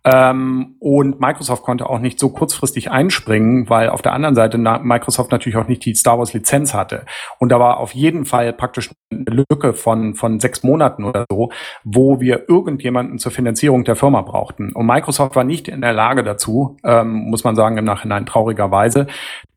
Ähm, 0.06 0.78
und 0.80 1.20
Microsoft 1.20 1.64
konnte 1.64 1.90
auch 1.90 2.00
nicht 2.00 2.18
so 2.18 2.30
kurzfristig 2.30 2.92
einspringen, 2.92 3.70
weil 3.70 3.90
auf 3.90 4.04
der 4.04 4.14
anderen 4.14 4.36
Seite 4.36 4.58
Microsoft 4.58 5.32
natürlich 5.32 5.58
auch 5.58 5.68
nicht 5.68 5.84
die 5.84 5.96
Star 5.96 6.18
Wars 6.18 6.32
Lizenz 6.32 6.74
hatte. 6.74 7.06
Und 7.40 7.50
da 7.50 7.60
war 7.60 7.82
auf 7.82 7.94
jeden 7.94 8.24
Fall 8.24 8.54
praktisch 8.54 8.90
eine 9.12 9.44
Lücke 9.50 9.74
von, 9.74 10.16
von 10.16 10.40
sechs 10.40 10.64
Monaten 10.64 11.04
oder 11.04 11.26
so, 11.30 11.52
wo 11.84 12.22
wir 12.22 12.48
irgendjemanden 12.48 13.20
zur 13.20 13.34
Finanzierung 13.34 13.84
der 13.84 13.98
Firma 13.98 14.22
brauchten. 14.22 14.72
Und 14.72 14.86
Microsoft 14.86 15.36
war 15.36 15.44
nicht 15.44 15.68
in 15.68 15.82
der 15.82 15.92
Lage 15.92 16.24
dazu, 16.24 16.78
ähm, 16.86 17.30
muss 17.30 17.44
man 17.44 17.58
sagen, 17.58 17.78
im 17.78 17.86
Nachhinein 17.86 18.26
traurigerweise, 18.26 19.08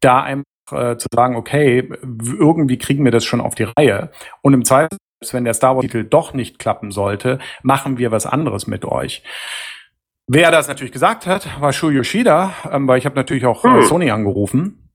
da 0.01 0.20
einfach 0.20 0.45
äh, 0.73 0.97
zu 0.97 1.09
sagen, 1.12 1.37
okay, 1.37 1.89
irgendwie 2.39 2.79
kriegen 2.79 3.05
wir 3.05 3.12
das 3.12 3.25
schon 3.25 3.41
auf 3.41 3.55
die 3.55 3.64
Reihe. 3.64 4.11
Und 4.43 4.55
im 4.55 4.64
Zweifel, 4.64 4.99
wenn 5.33 5.45
der 5.45 5.55
Star 5.55 5.75
Wars-Titel 5.75 6.05
doch 6.05 6.33
nicht 6.33 6.59
klappen 6.59 6.91
sollte, 6.91 7.39
machen 7.62 7.99
wir 7.99 8.11
was 8.11 8.27
anderes 8.27 8.66
mit 8.66 8.85
euch. 8.85 9.23
Wer 10.31 10.51
das 10.51 10.69
natürlich 10.69 10.93
gesagt 10.93 11.27
hat, 11.27 11.61
war 11.61 11.73
Shu 11.73 11.89
Yoshida, 11.89 12.53
ähm, 12.71 12.87
weil 12.87 12.99
ich 12.99 13.07
habe 13.07 13.16
natürlich 13.16 13.47
auch 13.47 13.64
äh, 13.64 13.69
hm. 13.69 13.83
Sony 13.83 14.11
angerufen. 14.11 14.88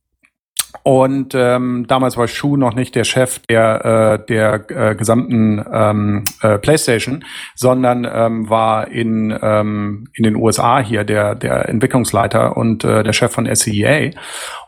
Und 0.81 1.33
ähm, 1.35 1.85
damals 1.87 2.17
war 2.17 2.27
Shu 2.27 2.57
noch 2.57 2.73
nicht 2.73 2.95
der 2.95 3.03
Chef 3.03 3.39
der, 3.47 4.19
äh, 4.19 4.25
der 4.25 4.69
äh, 4.69 4.95
gesamten 4.95 5.63
ähm, 5.71 6.23
äh, 6.41 6.57
PlayStation, 6.57 7.23
sondern 7.55 8.07
ähm, 8.11 8.49
war 8.49 8.87
in, 8.87 9.37
ähm, 9.41 10.09
in 10.13 10.23
den 10.23 10.35
USA 10.35 10.79
hier 10.79 11.03
der, 11.03 11.35
der 11.35 11.69
Entwicklungsleiter 11.69 12.57
und 12.57 12.83
äh, 12.83 13.03
der 13.03 13.13
Chef 13.13 13.31
von 13.31 13.53
SEA. 13.53 14.11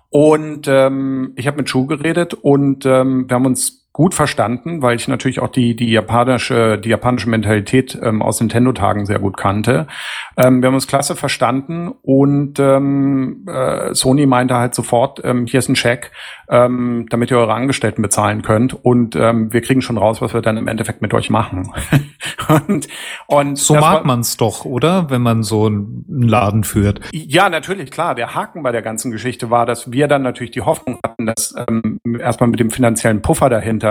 Und 0.10 0.68
ähm, 0.68 1.34
ich 1.36 1.48
habe 1.48 1.58
mit 1.58 1.70
Schuh 1.70 1.88
geredet 1.88 2.34
und 2.34 2.86
ähm, 2.86 3.28
wir 3.28 3.36
haben 3.36 3.46
uns 3.46 3.85
gut 3.96 4.14
verstanden, 4.14 4.82
weil 4.82 4.98
ich 4.98 5.08
natürlich 5.08 5.40
auch 5.40 5.48
die, 5.48 5.74
die 5.74 5.90
japanische, 5.90 6.78
die 6.78 6.90
japanische 6.90 7.30
Mentalität 7.30 7.98
ähm, 8.04 8.22
aus 8.22 8.42
Nintendo-Tagen 8.42 9.06
sehr 9.06 9.20
gut 9.20 9.38
kannte. 9.38 9.88
Ähm, 10.36 10.62
wir 10.62 10.68
haben 10.68 10.74
uns 10.74 10.88
klasse 10.88 11.16
verstanden 11.16 11.94
und 12.02 12.60
ähm, 12.60 13.46
äh, 13.48 13.94
Sony 13.94 14.26
meinte 14.26 14.56
halt 14.56 14.76
sofort, 14.76 15.22
ähm, 15.24 15.46
hier 15.46 15.60
ist 15.60 15.70
ein 15.70 15.76
Check, 15.76 16.12
ähm, 16.50 17.06
damit 17.10 17.32
ihr 17.32 17.38
eure 17.38 17.54
Angestellten 17.54 18.02
bezahlen 18.02 18.42
könnt 18.42 18.74
und 18.74 19.16
ähm, 19.16 19.54
wir 19.54 19.62
kriegen 19.62 19.82
schon 19.82 19.98
raus, 19.98 20.22
was 20.22 20.34
wir 20.34 20.42
dann 20.42 20.58
im 20.58 20.68
Endeffekt 20.68 21.02
mit 21.02 21.14
euch 21.14 21.30
machen. 21.30 21.72
und, 22.68 22.90
und 23.28 23.58
so 23.58 23.76
mag 23.76 24.04
man 24.04 24.20
es 24.20 24.36
doch, 24.36 24.66
oder? 24.66 25.10
Wenn 25.10 25.22
man 25.22 25.42
so 25.42 25.68
einen 25.68 26.04
Laden 26.10 26.66
führt. 26.66 27.00
Ja, 27.14 27.48
natürlich, 27.48 27.92
klar. 27.92 28.14
Der 28.14 28.36
Haken 28.36 28.62
bei 28.62 28.74
der 28.74 28.82
ganzen 28.82 29.10
Geschichte 29.12 29.50
war, 29.50 29.66
dass 29.66 29.94
wir 29.94 30.10
dann 30.10 30.22
natürlich 30.22 30.52
die 30.52 30.64
Hoffnung 30.64 31.00
hatten, 31.02 31.28
dass 31.28 31.56
ähm, 31.70 32.02
erstmal 32.20 32.50
mit 32.50 32.60
dem 32.60 32.72
finanziellen 32.72 33.22
Puffer 33.22 33.50
dahinter 33.50 33.85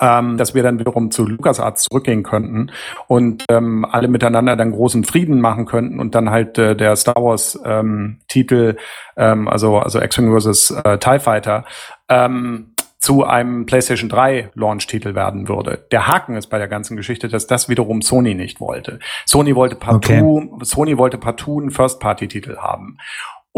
ähm, 0.00 0.36
dass 0.36 0.54
wir 0.54 0.62
dann 0.62 0.78
wiederum 0.78 1.10
zu 1.10 1.26
LucasArts 1.26 1.84
zurückgehen 1.84 2.22
könnten 2.22 2.70
und 3.06 3.44
ähm, 3.50 3.84
alle 3.84 4.08
miteinander 4.08 4.56
dann 4.56 4.72
großen 4.72 5.04
Frieden 5.04 5.40
machen 5.40 5.66
könnten 5.66 6.00
und 6.00 6.14
dann 6.14 6.30
halt 6.30 6.58
äh, 6.58 6.76
der 6.76 6.96
Star 6.96 7.16
Wars 7.16 7.58
ähm, 7.64 8.20
Titel, 8.28 8.76
ähm, 9.16 9.48
also 9.48 9.78
also 9.78 10.00
X-Wing 10.00 10.38
vs. 10.38 10.70
Äh, 10.84 10.98
TIE 10.98 11.18
Fighter, 11.18 11.64
ähm, 12.08 12.74
zu 13.00 13.24
einem 13.24 13.64
PlayStation 13.64 14.08
3 14.08 14.50
Launch-Titel 14.54 15.14
werden 15.14 15.48
würde. 15.48 15.86
Der 15.92 16.08
Haken 16.08 16.34
ist 16.34 16.48
bei 16.48 16.58
der 16.58 16.66
ganzen 16.66 16.96
Geschichte, 16.96 17.28
dass 17.28 17.46
das 17.46 17.68
wiederum 17.68 18.02
Sony 18.02 18.34
nicht 18.34 18.60
wollte. 18.60 18.98
Sony 19.24 19.54
wollte 19.54 19.76
partout, 19.76 20.50
okay. 20.52 20.64
Sony 20.64 20.98
wollte 20.98 21.16
partout 21.16 21.60
einen 21.60 21.70
First-Party-Titel 21.70 22.56
haben 22.56 22.98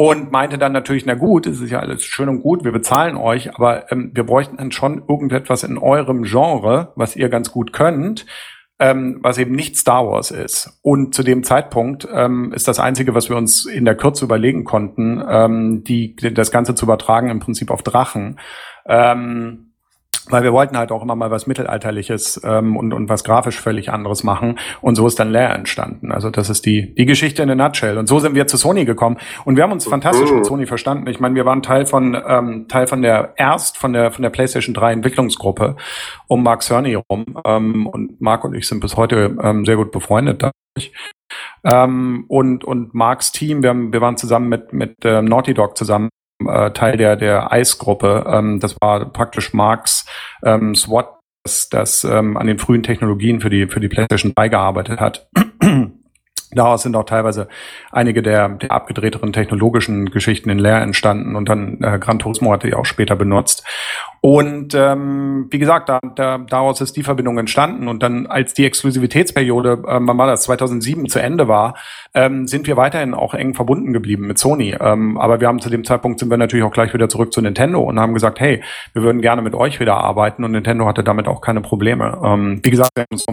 und 0.00 0.32
meinte 0.32 0.56
dann 0.56 0.72
natürlich, 0.72 1.04
na 1.04 1.12
gut, 1.12 1.46
es 1.46 1.60
ist 1.60 1.70
ja 1.70 1.80
alles 1.80 2.02
schön 2.02 2.30
und 2.30 2.40
gut, 2.40 2.64
wir 2.64 2.72
bezahlen 2.72 3.18
euch, 3.18 3.54
aber 3.54 3.92
ähm, 3.92 4.12
wir 4.14 4.24
bräuchten 4.24 4.56
dann 4.56 4.72
schon 4.72 5.02
irgendetwas 5.06 5.62
in 5.62 5.76
eurem 5.76 6.22
Genre, 6.22 6.94
was 6.96 7.16
ihr 7.16 7.28
ganz 7.28 7.52
gut 7.52 7.74
könnt, 7.74 8.24
ähm, 8.78 9.18
was 9.20 9.36
eben 9.36 9.54
nicht 9.54 9.76
Star 9.76 10.06
Wars 10.06 10.30
ist. 10.30 10.78
Und 10.80 11.14
zu 11.14 11.22
dem 11.22 11.44
Zeitpunkt 11.44 12.08
ähm, 12.10 12.50
ist 12.54 12.66
das 12.66 12.80
Einzige, 12.80 13.14
was 13.14 13.28
wir 13.28 13.36
uns 13.36 13.66
in 13.66 13.84
der 13.84 13.94
Kürze 13.94 14.24
überlegen 14.24 14.64
konnten, 14.64 15.22
ähm, 15.28 15.84
die, 15.84 16.16
das 16.16 16.50
Ganze 16.50 16.74
zu 16.74 16.86
übertragen 16.86 17.28
im 17.28 17.40
Prinzip 17.40 17.70
auf 17.70 17.82
Drachen. 17.82 18.40
Ähm, 18.86 19.69
weil 20.28 20.42
wir 20.42 20.52
wollten 20.52 20.76
halt 20.76 20.92
auch 20.92 21.02
immer 21.02 21.16
mal 21.16 21.30
was 21.30 21.46
Mittelalterliches 21.46 22.40
ähm, 22.44 22.76
und, 22.76 22.92
und 22.92 23.08
was 23.08 23.24
grafisch 23.24 23.60
völlig 23.60 23.90
anderes 23.90 24.24
machen. 24.24 24.58
Und 24.80 24.96
so 24.96 25.06
ist 25.06 25.18
dann 25.18 25.30
Lair 25.30 25.54
entstanden. 25.54 26.12
Also 26.12 26.30
das 26.30 26.50
ist 26.50 26.66
die, 26.66 26.94
die 26.94 27.06
Geschichte 27.06 27.42
in 27.42 27.50
a 27.50 27.54
nutshell. 27.54 27.98
Und 27.98 28.06
so 28.06 28.18
sind 28.18 28.34
wir 28.34 28.46
zu 28.46 28.56
Sony 28.56 28.84
gekommen. 28.84 29.18
Und 29.44 29.56
wir 29.56 29.62
haben 29.62 29.72
uns 29.72 29.86
fantastisch 29.86 30.30
mit 30.30 30.44
Sony 30.44 30.66
verstanden. 30.66 31.06
Ich 31.08 31.20
meine, 31.20 31.34
wir 31.34 31.44
waren 31.44 31.62
Teil 31.62 31.86
von, 31.86 32.16
ähm, 32.26 32.66
Teil 32.68 32.86
von 32.86 33.02
der 33.02 33.34
erst 33.36 33.78
von 33.78 33.92
der, 33.92 34.10
von 34.10 34.22
der 34.22 34.30
PlayStation 34.30 34.74
3 34.74 34.92
Entwicklungsgruppe 34.92 35.76
um 36.26 36.42
Mark 36.42 36.62
Cerny 36.62 36.94
rum. 36.94 37.24
Ähm, 37.44 37.86
und 37.86 38.20
Mark 38.20 38.44
und 38.44 38.54
ich 38.54 38.68
sind 38.68 38.80
bis 38.80 38.96
heute 38.96 39.36
ähm, 39.42 39.64
sehr 39.64 39.76
gut 39.76 39.92
befreundet. 39.92 40.42
Dadurch. 40.42 40.92
Ähm, 41.64 42.24
und, 42.28 42.64
und 42.64 42.94
Marks 42.94 43.32
Team, 43.32 43.62
wir, 43.62 43.70
haben, 43.70 43.92
wir 43.92 44.00
waren 44.00 44.16
zusammen 44.16 44.48
mit, 44.48 44.72
mit 44.72 44.96
ähm, 45.04 45.26
Naughty 45.26 45.54
Dog 45.54 45.76
zusammen 45.76 46.08
äh, 46.48 46.70
Teil 46.72 46.96
der, 46.96 47.16
der 47.16 47.50
ICE-Gruppe. 47.52 48.24
Ähm, 48.26 48.60
das 48.60 48.76
war 48.80 49.04
praktisch 49.06 49.52
Marks 49.52 50.06
ähm, 50.44 50.74
SWAT, 50.74 51.18
das, 51.44 51.68
das 51.68 52.04
ähm, 52.04 52.36
an 52.36 52.46
den 52.46 52.58
frühen 52.58 52.82
Technologien 52.82 53.40
für 53.40 53.50
die, 53.50 53.66
für 53.66 53.80
die 53.80 53.88
PlayStation 53.88 54.32
3 54.34 54.48
gearbeitet 54.48 55.00
hat. 55.00 55.28
Daraus 56.52 56.82
sind 56.82 56.96
auch 56.96 57.04
teilweise 57.04 57.48
einige 57.92 58.22
der, 58.22 58.48
der 58.48 58.72
abgedrehteren 58.72 59.32
technologischen 59.32 60.10
Geschichten 60.10 60.50
in 60.50 60.58
Leer 60.58 60.82
entstanden 60.82 61.36
und 61.36 61.48
dann 61.48 61.78
äh, 61.82 61.98
Gran 61.98 62.18
Turismo 62.18 62.52
hatte 62.52 62.66
die 62.66 62.74
auch 62.74 62.86
später 62.86 63.16
benutzt. 63.16 63.64
Und 64.22 64.74
ähm, 64.74 65.46
wie 65.50 65.58
gesagt, 65.58 65.88
da, 65.88 65.98
da, 66.14 66.38
daraus 66.38 66.82
ist 66.82 66.96
die 66.96 67.02
Verbindung 67.02 67.38
entstanden. 67.38 67.88
Und 67.88 68.02
dann, 68.02 68.26
als 68.26 68.52
die 68.52 68.66
Exklusivitätsperiode, 68.66 69.82
ähm, 69.88 70.06
wann 70.06 70.18
war 70.18 70.26
das, 70.26 70.42
2007 70.42 71.08
zu 71.08 71.20
Ende 71.20 71.48
war, 71.48 71.74
ähm, 72.12 72.46
sind 72.46 72.66
wir 72.66 72.76
weiterhin 72.76 73.14
auch 73.14 73.32
eng 73.32 73.54
verbunden 73.54 73.94
geblieben 73.94 74.26
mit 74.26 74.38
Sony. 74.38 74.76
Ähm, 74.78 75.16
aber 75.16 75.40
wir 75.40 75.48
haben 75.48 75.60
zu 75.60 75.70
dem 75.70 75.84
Zeitpunkt 75.84 76.20
sind 76.20 76.28
wir 76.28 76.36
natürlich 76.36 76.66
auch 76.66 76.72
gleich 76.72 76.92
wieder 76.92 77.08
zurück 77.08 77.32
zu 77.32 77.40
Nintendo 77.40 77.80
und 77.80 77.98
haben 77.98 78.12
gesagt, 78.12 78.40
hey, 78.40 78.62
wir 78.92 79.02
würden 79.02 79.22
gerne 79.22 79.40
mit 79.40 79.54
euch 79.54 79.80
wieder 79.80 79.96
arbeiten. 79.96 80.44
Und 80.44 80.52
Nintendo 80.52 80.86
hatte 80.86 81.02
damit 81.02 81.26
auch 81.26 81.40
keine 81.40 81.62
Probleme. 81.62 82.20
Ähm, 82.22 82.60
wie 82.62 82.70
gesagt, 82.70 82.90
wir 82.94 83.04
haben 83.04 83.12
uns 83.12 83.24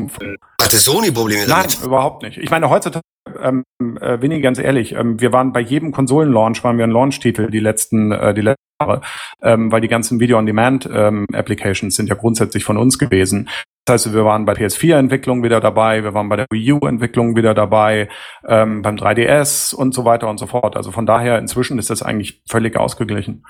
hatte 0.68 0.78
Sony 0.78 1.12
Probleme 1.12 1.46
damit? 1.48 1.78
Nein, 1.80 1.86
überhaupt 1.86 2.24
nicht. 2.24 2.38
Ich 2.38 2.50
meine, 2.50 2.70
heutzutage 2.70 3.04
ähm, 3.42 3.64
äh, 4.00 4.22
Winnie, 4.22 4.42
ganz 4.42 4.60
ehrlich, 4.60 4.94
ähm, 4.94 5.20
wir 5.20 5.34
waren 5.34 5.54
bei 5.54 5.60
jedem 5.60 5.92
Konsolenlaunch, 5.92 6.64
waren 6.64 6.78
wir 6.78 6.86
ein 6.86 6.92
Launch-Titel 6.92 7.50
die 7.50 7.60
letzten, 7.60 8.12
äh, 8.12 8.34
die 8.34 8.42
letzten 8.42 8.64
Jahre, 8.82 9.02
ähm, 9.42 9.72
weil 9.72 9.82
die 9.82 9.88
ganzen 9.88 10.20
Video-on-Demand-Applications 10.20 11.94
ähm, 11.94 11.96
sind 11.96 12.10
ja 12.10 12.16
grundsätzlich 12.16 12.64
von 12.64 12.78
uns 12.78 12.98
gewesen. 13.00 13.50
Das 13.88 14.06
heißt, 14.06 14.14
wir 14.14 14.26
waren 14.26 14.44
bei 14.44 14.52
PS4-Entwicklung 14.52 15.44
wieder 15.44 15.62
dabei, 15.62 16.04
wir 16.04 16.14
waren 16.14 16.28
bei 16.28 16.36
der 16.36 16.46
Wii 16.52 16.74
U-Entwicklung 16.74 17.38
wieder 17.38 17.54
dabei, 17.54 18.10
ähm, 18.46 18.82
beim 18.82 18.98
3DS 18.98 19.74
und 19.74 19.94
so 19.94 20.04
weiter 20.04 20.30
und 20.30 20.38
so 20.40 20.46
fort. 20.46 20.76
Also 20.76 20.92
von 20.92 21.06
daher 21.06 21.40
inzwischen 21.40 21.80
ist 21.80 21.90
das 21.90 22.04
eigentlich 22.04 22.42
völlig 22.50 22.76
ausgeglichen. 22.76 23.46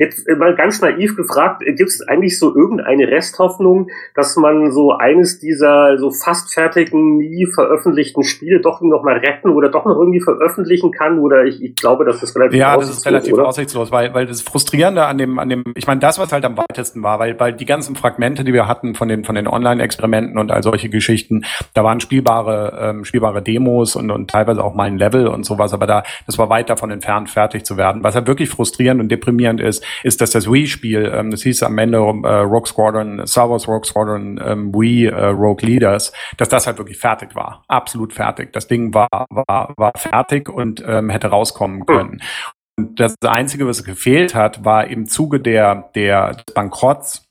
Jetzt 0.00 0.28
mal 0.28 0.56
ganz 0.56 0.80
naiv 0.80 1.14
gefragt, 1.16 1.62
gibt 1.64 1.88
es 1.88 2.00
eigentlich 2.08 2.36
so 2.36 2.52
irgendeine 2.52 3.06
Resthoffnung, 3.06 3.88
dass 4.16 4.34
man 4.34 4.72
so 4.72 4.90
eines 4.90 5.38
dieser 5.38 5.98
so 5.98 6.10
fast 6.10 6.52
fertigen, 6.52 7.18
nie 7.18 7.46
veröffentlichten 7.46 8.24
Spiele 8.24 8.60
doch 8.60 8.80
noch 8.80 9.04
mal 9.04 9.18
retten 9.18 9.50
oder 9.50 9.68
doch 9.68 9.84
noch 9.84 9.96
irgendwie 9.96 10.20
veröffentlichen 10.20 10.90
kann? 10.90 11.20
Oder 11.20 11.44
ich, 11.44 11.62
ich 11.62 11.76
glaube, 11.76 12.04
dass 12.04 12.18
das 12.18 12.34
relativ 12.34 12.58
ja, 12.58 12.76
das 12.76 12.90
ist 12.90 13.06
relativ 13.06 13.34
oder? 13.34 13.46
aussichtslos, 13.46 13.92
weil, 13.92 14.12
weil 14.14 14.26
das 14.26 14.42
Frustrierende 14.42 15.04
an 15.04 15.16
dem, 15.16 15.38
an 15.38 15.48
dem, 15.48 15.62
ich 15.76 15.86
meine, 15.86 16.00
das, 16.00 16.18
was 16.18 16.32
halt 16.32 16.44
am 16.44 16.56
weitesten 16.56 17.04
war, 17.04 17.20
weil, 17.20 17.38
weil 17.38 17.52
die 17.52 17.66
ganzen 17.66 17.94
Fragmente, 17.94 18.42
die 18.42 18.52
wir 18.52 18.66
hatten 18.66 18.96
von 18.96 19.06
den, 19.06 19.22
von 19.22 19.36
den 19.36 19.46
Online 19.46 19.75
Experimenten 19.80 20.38
und 20.38 20.50
all 20.50 20.62
solche 20.62 20.88
Geschichten. 20.88 21.44
Da 21.74 21.84
waren 21.84 22.00
spielbare, 22.00 22.78
ähm, 22.80 23.04
spielbare 23.04 23.42
Demos 23.42 23.96
und, 23.96 24.10
und 24.10 24.30
teilweise 24.30 24.62
auch 24.62 24.74
mal 24.74 24.84
ein 24.84 24.98
Level 24.98 25.26
und 25.26 25.44
sowas, 25.44 25.72
aber 25.72 25.86
da, 25.86 26.02
das 26.26 26.38
war 26.38 26.48
weit 26.48 26.70
davon 26.70 26.90
entfernt, 26.90 27.30
fertig 27.30 27.64
zu 27.64 27.76
werden. 27.76 28.02
Was 28.02 28.14
halt 28.14 28.26
wirklich 28.26 28.48
frustrierend 28.48 29.00
und 29.00 29.08
deprimierend 29.10 29.60
ist, 29.60 29.84
ist, 30.02 30.20
dass 30.20 30.30
das 30.30 30.50
Wii-Spiel, 30.50 31.12
ähm, 31.14 31.30
das 31.30 31.42
hieß 31.42 31.62
am 31.62 31.78
Ende 31.78 31.98
äh, 31.98 32.00
Rogue 32.00 32.66
Squadron, 32.66 33.26
Star 33.26 33.50
Wars 33.50 33.68
Rogue 33.68 33.84
Squadron 33.84 34.40
ähm, 34.44 34.72
Wii 34.74 35.06
äh, 35.06 35.26
Rogue 35.26 35.66
Leaders, 35.66 36.12
dass 36.36 36.48
das 36.48 36.66
halt 36.66 36.78
wirklich 36.78 36.98
fertig 36.98 37.34
war. 37.34 37.64
Absolut 37.68 38.12
fertig. 38.12 38.52
Das 38.52 38.66
Ding 38.66 38.94
war, 38.94 39.08
war, 39.30 39.74
war 39.76 39.92
fertig 39.96 40.48
und 40.48 40.82
ähm, 40.86 41.10
hätte 41.10 41.28
rauskommen 41.28 41.86
können. 41.86 42.20
Und 42.78 43.00
das 43.00 43.14
Einzige, 43.26 43.66
was 43.66 43.84
gefehlt 43.84 44.34
hat, 44.34 44.64
war 44.64 44.86
im 44.86 45.06
Zuge 45.06 45.40
der, 45.40 45.90
der 45.94 46.34
des 46.34 46.54
Bankrotts, 46.54 47.25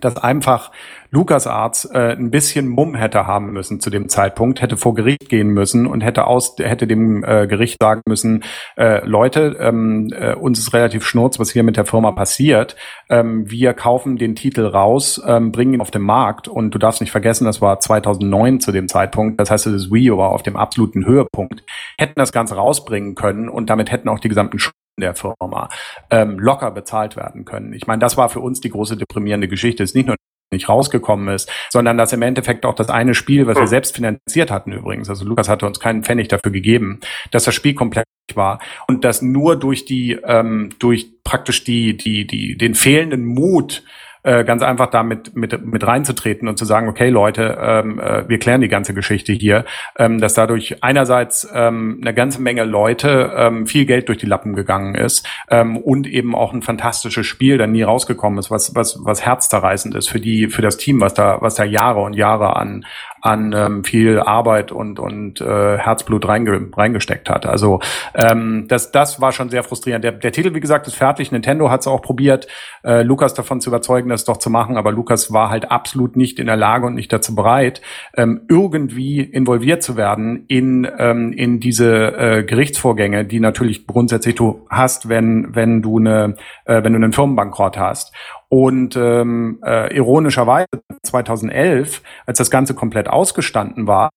dass 0.00 0.16
einfach 0.16 0.72
LucasArts 1.10 1.84
äh, 1.92 2.16
ein 2.16 2.30
bisschen 2.30 2.68
Mumm 2.68 2.94
hätte 2.94 3.26
haben 3.26 3.52
müssen 3.52 3.80
zu 3.80 3.90
dem 3.90 4.08
Zeitpunkt, 4.08 4.62
hätte 4.62 4.76
vor 4.76 4.94
Gericht 4.94 5.28
gehen 5.28 5.48
müssen 5.48 5.86
und 5.86 6.00
hätte 6.00 6.26
aus 6.26 6.56
hätte 6.58 6.86
dem 6.86 7.22
äh, 7.22 7.46
Gericht 7.46 7.76
sagen 7.80 8.00
müssen, 8.06 8.44
äh, 8.76 9.04
Leute, 9.06 9.56
ähm, 9.60 10.10
äh, 10.12 10.34
uns 10.34 10.58
ist 10.58 10.72
relativ 10.72 11.04
schnurz, 11.04 11.38
was 11.38 11.50
hier 11.50 11.62
mit 11.62 11.76
der 11.76 11.84
Firma 11.84 12.12
passiert. 12.12 12.76
Ähm, 13.10 13.50
wir 13.50 13.74
kaufen 13.74 14.16
den 14.16 14.34
Titel 14.34 14.66
raus, 14.66 15.22
ähm, 15.26 15.52
bringen 15.52 15.74
ihn 15.74 15.80
auf 15.82 15.90
den 15.90 16.02
Markt 16.02 16.48
und 16.48 16.70
du 16.70 16.78
darfst 16.78 17.02
nicht 17.02 17.12
vergessen, 17.12 17.44
das 17.44 17.60
war 17.60 17.78
2009 17.78 18.60
zu 18.60 18.72
dem 18.72 18.88
Zeitpunkt. 18.88 19.38
Das 19.38 19.50
heißt, 19.50 19.66
das 19.66 19.92
Wii 19.92 20.12
U 20.12 20.18
war 20.18 20.30
auf 20.30 20.42
dem 20.42 20.56
absoluten 20.56 21.04
Höhepunkt. 21.04 21.62
Hätten 21.98 22.14
das 22.16 22.32
Ganze 22.32 22.54
rausbringen 22.54 23.14
können 23.14 23.50
und 23.50 23.68
damit 23.68 23.92
hätten 23.92 24.08
auch 24.08 24.18
die 24.18 24.28
gesamten 24.28 24.58
der 25.00 25.14
Firma 25.14 25.68
ähm, 26.10 26.38
locker 26.38 26.70
bezahlt 26.70 27.16
werden 27.16 27.44
können. 27.44 27.72
Ich 27.72 27.86
meine, 27.86 28.00
das 28.00 28.16
war 28.16 28.28
für 28.28 28.40
uns 28.40 28.60
die 28.60 28.70
große 28.70 28.96
deprimierende 28.96 29.48
Geschichte. 29.48 29.82
Es 29.82 29.90
ist 29.90 29.96
nicht 29.96 30.06
nur 30.06 30.16
nicht 30.52 30.68
rausgekommen 30.68 31.34
ist, 31.34 31.50
sondern 31.70 31.96
dass 31.96 32.12
im 32.12 32.20
Endeffekt 32.20 32.66
auch 32.66 32.74
das 32.74 32.90
eine 32.90 33.14
Spiel, 33.14 33.46
was 33.46 33.56
wir 33.56 33.66
selbst 33.66 33.96
finanziert 33.96 34.50
hatten 34.50 34.72
übrigens, 34.72 35.08
also 35.08 35.24
Lukas 35.24 35.48
hatte 35.48 35.66
uns 35.66 35.80
keinen 35.80 36.04
Pfennig 36.04 36.28
dafür 36.28 36.52
gegeben, 36.52 37.00
dass 37.30 37.44
das 37.44 37.54
Spiel 37.54 37.72
komplett 37.74 38.04
war 38.34 38.60
und 38.86 39.04
dass 39.04 39.20
nur 39.20 39.56
durch 39.56 39.84
die 39.84 40.12
ähm, 40.12 40.70
durch 40.78 41.22
praktisch 41.24 41.64
die 41.64 41.96
die 41.96 42.26
die 42.26 42.56
den 42.56 42.74
fehlenden 42.74 43.24
Mut 43.24 43.82
äh, 44.22 44.44
ganz 44.44 44.62
einfach 44.62 44.86
da 44.86 45.02
mit, 45.02 45.34
mit, 45.34 45.64
mit 45.64 45.86
reinzutreten 45.86 46.48
und 46.48 46.58
zu 46.58 46.64
sagen, 46.64 46.88
okay 46.88 47.10
Leute, 47.10 47.58
ähm, 47.60 47.98
äh, 47.98 48.28
wir 48.28 48.38
klären 48.38 48.60
die 48.60 48.68
ganze 48.68 48.94
Geschichte 48.94 49.32
hier, 49.32 49.64
ähm, 49.98 50.20
dass 50.20 50.34
dadurch 50.34 50.82
einerseits 50.82 51.48
ähm, 51.52 51.98
eine 52.00 52.14
ganze 52.14 52.40
Menge 52.40 52.64
Leute 52.64 53.32
ähm, 53.36 53.66
viel 53.66 53.84
Geld 53.84 54.08
durch 54.08 54.18
die 54.18 54.26
Lappen 54.26 54.54
gegangen 54.54 54.94
ist 54.94 55.26
ähm, 55.50 55.76
und 55.76 56.06
eben 56.06 56.34
auch 56.34 56.52
ein 56.52 56.62
fantastisches 56.62 57.26
Spiel 57.26 57.58
dann 57.58 57.72
nie 57.72 57.82
rausgekommen 57.82 58.38
ist, 58.38 58.50
was, 58.50 58.74
was, 58.74 58.98
was 59.02 59.24
herzzerreißend 59.24 59.94
ist 59.94 60.08
für 60.08 60.20
die, 60.20 60.48
für 60.48 60.62
das 60.62 60.76
Team, 60.76 61.00
was 61.00 61.14
da, 61.14 61.38
was 61.40 61.54
da 61.54 61.64
Jahre 61.64 62.00
und 62.00 62.14
Jahre 62.14 62.56
an, 62.56 62.84
an 63.22 63.52
ähm, 63.56 63.84
viel 63.84 64.18
Arbeit 64.18 64.72
und, 64.72 64.98
und 64.98 65.40
äh, 65.40 65.78
Herzblut 65.78 66.26
reinge 66.26 66.68
reingesteckt 66.76 67.30
hat. 67.30 67.46
Also 67.46 67.80
ähm, 68.14 68.66
das, 68.68 68.90
das 68.90 69.20
war 69.20 69.30
schon 69.30 69.48
sehr 69.48 69.62
frustrierend. 69.62 70.04
Der, 70.04 70.10
der 70.10 70.32
Titel, 70.32 70.54
wie 70.54 70.60
gesagt, 70.60 70.88
ist 70.88 70.96
fertig. 70.96 71.30
Nintendo 71.30 71.70
hat 71.70 71.82
es 71.82 71.86
auch 71.86 72.02
probiert, 72.02 72.48
äh, 72.82 73.02
Lukas 73.02 73.32
davon 73.32 73.60
zu 73.60 73.70
überzeugen, 73.70 74.10
das 74.10 74.24
doch 74.24 74.38
zu 74.38 74.50
machen, 74.50 74.76
aber 74.76 74.90
Lukas 74.90 75.32
war 75.32 75.50
halt 75.50 75.70
absolut 75.70 76.16
nicht 76.16 76.40
in 76.40 76.46
der 76.46 76.56
Lage 76.56 76.86
und 76.86 76.94
nicht 76.94 77.12
dazu 77.12 77.36
bereit, 77.36 77.80
ähm, 78.16 78.42
irgendwie 78.48 79.20
involviert 79.20 79.84
zu 79.84 79.96
werden 79.96 80.44
in, 80.48 80.88
ähm, 80.98 81.32
in 81.32 81.60
diese 81.60 82.16
äh, 82.16 82.42
Gerichtsvorgänge, 82.42 83.24
die 83.24 83.38
natürlich 83.38 83.86
grundsätzlich 83.86 84.34
du 84.34 84.66
hast, 84.68 85.08
wenn, 85.08 85.54
wenn 85.54 85.80
du 85.80 85.98
eine, 85.98 86.34
äh, 86.64 86.82
wenn 86.82 86.92
du 86.92 86.96
einen 86.96 87.12
Firmenbankrott 87.12 87.78
hast. 87.78 88.12
Und 88.48 88.96
ähm, 88.96 89.60
äh, 89.64 89.96
ironischerweise 89.96 90.66
2011, 91.02 92.02
als 92.26 92.38
das 92.38 92.50
Ganze 92.50 92.74
komplett 92.74 93.08
ausgestanden 93.08 93.86
war, 93.86 94.10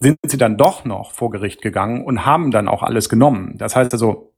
sind 0.00 0.18
sie 0.24 0.38
dann 0.38 0.56
doch 0.56 0.84
noch 0.84 1.12
vor 1.12 1.30
Gericht 1.30 1.62
gegangen 1.62 2.04
und 2.04 2.24
haben 2.24 2.50
dann 2.50 2.68
auch 2.68 2.82
alles 2.82 3.08
genommen. 3.08 3.54
Das 3.58 3.76
heißt 3.76 3.92
also, 3.92 4.32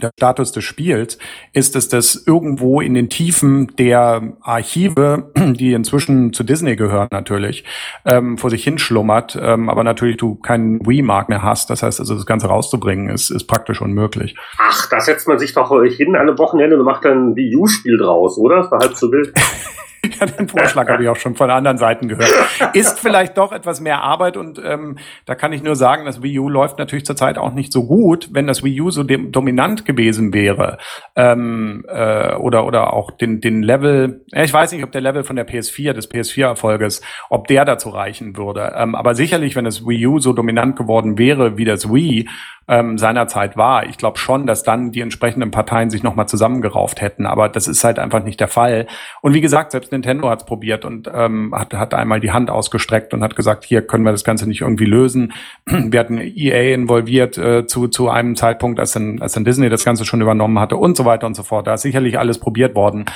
der 0.00 0.12
Status 0.16 0.52
des 0.52 0.62
Spiels 0.62 1.18
ist 1.52 1.74
es, 1.74 1.88
dass 1.88 2.14
irgendwo 2.24 2.80
in 2.80 2.94
den 2.94 3.08
Tiefen 3.08 3.74
der 3.76 4.34
Archive, 4.40 5.32
die 5.36 5.72
inzwischen 5.72 6.32
zu 6.32 6.44
Disney 6.44 6.76
gehören 6.76 7.08
natürlich, 7.10 7.64
ähm, 8.04 8.38
vor 8.38 8.50
sich 8.50 8.62
hinschlummert, 8.62 9.36
ähm, 9.40 9.68
aber 9.68 9.82
natürlich 9.82 10.16
du 10.16 10.36
keinen 10.36 10.86
Wii-Mark 10.86 11.28
mehr 11.28 11.42
hast. 11.42 11.70
Das 11.70 11.82
heißt 11.82 11.98
also, 11.98 12.14
das 12.14 12.24
Ganze 12.24 12.46
rauszubringen, 12.46 13.08
ist, 13.08 13.30
ist 13.30 13.48
praktisch 13.48 13.82
unmöglich. 13.82 14.36
Ach, 14.58 14.88
da 14.88 15.00
setzt 15.00 15.26
man 15.26 15.40
sich 15.40 15.54
doch 15.54 15.72
hin 15.82 16.14
an 16.14 16.28
einem 16.28 16.38
Wochenende 16.38 16.78
und 16.78 16.84
macht 16.84 17.04
dann 17.04 17.30
ein 17.30 17.36
Wii 17.36 17.56
U-Spiel 17.56 17.98
draus, 17.98 18.38
oder? 18.38 18.58
Das 18.58 18.70
war 18.70 18.78
halb 18.78 18.94
so 18.94 19.10
wild. 19.10 19.34
Ja, 20.20 20.26
den 20.26 20.48
Vorschlag 20.48 20.88
habe 20.88 21.02
ich 21.02 21.08
auch 21.08 21.16
schon 21.16 21.34
von 21.34 21.50
anderen 21.50 21.78
Seiten 21.78 22.08
gehört. 22.08 22.30
Ist 22.72 22.98
vielleicht 22.98 23.36
doch 23.36 23.52
etwas 23.52 23.80
mehr 23.80 24.02
Arbeit 24.02 24.36
und 24.36 24.60
ähm, 24.62 24.96
da 25.26 25.34
kann 25.34 25.52
ich 25.52 25.62
nur 25.62 25.76
sagen, 25.76 26.04
das 26.04 26.22
Wii 26.22 26.38
U 26.38 26.48
läuft 26.48 26.78
natürlich 26.78 27.04
zurzeit 27.04 27.38
auch 27.38 27.52
nicht 27.52 27.72
so 27.72 27.86
gut. 27.86 28.28
Wenn 28.32 28.46
das 28.46 28.62
Wii 28.62 28.80
U 28.80 28.90
so 28.90 29.02
dominant 29.02 29.84
gewesen 29.84 30.32
wäre 30.32 30.78
ähm, 31.16 31.84
äh, 31.88 32.34
oder 32.34 32.66
oder 32.66 32.92
auch 32.92 33.10
den 33.10 33.40
den 33.40 33.62
Level, 33.62 34.24
ich 34.32 34.52
weiß 34.52 34.72
nicht, 34.72 34.84
ob 34.84 34.92
der 34.92 35.00
Level 35.00 35.22
von 35.22 35.36
der 35.36 35.46
PS4 35.46 35.92
des 35.92 36.10
PS4-Erfolges, 36.10 37.02
ob 37.28 37.46
der 37.46 37.64
dazu 37.64 37.90
reichen 37.90 38.36
würde. 38.36 38.72
Ähm, 38.76 38.94
aber 38.94 39.14
sicherlich, 39.14 39.54
wenn 39.54 39.64
das 39.64 39.86
Wii 39.86 40.06
U 40.06 40.18
so 40.18 40.32
dominant 40.32 40.76
geworden 40.76 41.18
wäre 41.18 41.58
wie 41.58 41.64
das 41.64 41.92
Wii, 41.92 42.28
ähm, 42.70 42.98
seinerzeit 42.98 43.56
war. 43.56 43.84
Ich 43.86 43.98
glaube 43.98 44.18
schon, 44.18 44.46
dass 44.46 44.62
dann 44.62 44.92
die 44.92 45.00
entsprechenden 45.00 45.50
Parteien 45.50 45.90
sich 45.90 46.04
nochmal 46.04 46.28
zusammengerauft 46.28 47.00
hätten, 47.00 47.26
aber 47.26 47.48
das 47.48 47.66
ist 47.66 47.82
halt 47.82 47.98
einfach 47.98 48.22
nicht 48.22 48.38
der 48.38 48.46
Fall. 48.46 48.86
Und 49.22 49.34
wie 49.34 49.40
gesagt, 49.40 49.72
selbst 49.72 49.90
Nintendo 49.90 50.30
hat 50.30 50.40
es 50.40 50.46
probiert 50.46 50.84
und 50.84 51.10
ähm, 51.12 51.52
hat, 51.52 51.74
hat 51.74 51.94
einmal 51.94 52.20
die 52.20 52.30
Hand 52.30 52.48
ausgestreckt 52.48 53.12
und 53.12 53.24
hat 53.24 53.34
gesagt, 53.34 53.64
hier 53.64 53.82
können 53.82 54.04
wir 54.04 54.12
das 54.12 54.22
Ganze 54.22 54.46
nicht 54.46 54.60
irgendwie 54.60 54.84
lösen. 54.84 55.32
Wir 55.66 55.98
hatten 55.98 56.18
EA 56.18 56.74
involviert 56.74 57.36
äh, 57.36 57.66
zu, 57.66 57.88
zu 57.88 58.08
einem 58.08 58.36
Zeitpunkt, 58.36 58.78
als 58.78 58.92
dann, 58.92 59.20
als 59.20 59.32
dann 59.32 59.44
Disney 59.44 59.68
das 59.68 59.84
Ganze 59.84 60.04
schon 60.04 60.20
übernommen 60.20 60.60
hatte 60.60 60.76
und 60.76 60.96
so 60.96 61.04
weiter 61.04 61.26
und 61.26 61.34
so 61.34 61.42
fort. 61.42 61.66
Da 61.66 61.74
ist 61.74 61.82
sicherlich 61.82 62.18
alles 62.18 62.38
probiert 62.38 62.76
worden 62.76 63.06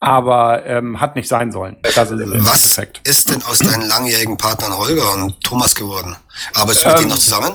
aber 0.00 0.66
ähm, 0.66 1.00
hat 1.00 1.16
nicht 1.16 1.28
sein 1.28 1.50
sollen. 1.50 1.78
Ist 1.82 1.96
Was 2.44 2.76
ist 3.04 3.30
denn 3.30 3.42
aus 3.44 3.60
deinen 3.60 3.88
langjährigen 3.88 4.36
Partnern 4.36 4.76
Holger 4.76 5.14
und 5.14 5.40
Thomas 5.42 5.74
geworden? 5.74 6.14
Arbeitest 6.52 6.84
du 6.84 6.88
mit 6.88 6.96
ähm, 6.96 7.02
denen 7.02 7.10
noch 7.10 7.18
zusammen? 7.18 7.52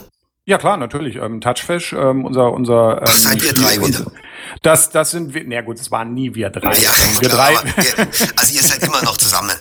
Ja 0.50 0.58
klar, 0.58 0.78
natürlich. 0.78 1.18
Ähm, 1.18 1.42
Touchfish, 1.42 1.94
ähm, 1.94 2.26
unser 2.26 2.52
unser. 2.52 2.98
Ähm, 2.98 3.04
Was 3.04 3.22
seid 3.22 3.44
ihr 3.44 3.54
drei 3.54 3.78
wieder? 3.86 4.12
Das, 4.62 4.90
das 4.90 5.12
sind 5.12 5.34
wir, 5.34 5.44
na 5.46 5.62
gut, 5.62 5.80
es 5.80 5.92
waren 5.92 6.14
nie 6.14 6.36
wir 6.36 6.50
drei. 6.50 6.74
Ja, 6.74 6.92
wir 7.20 7.30
klar, 7.30 7.52
drei. 7.52 7.84
Ihr, 7.84 8.08
also 8.36 8.56
ihr 8.56 8.62
seid 8.62 8.84
immer 8.84 9.02
noch 9.04 9.18
zusammen. 9.18 9.52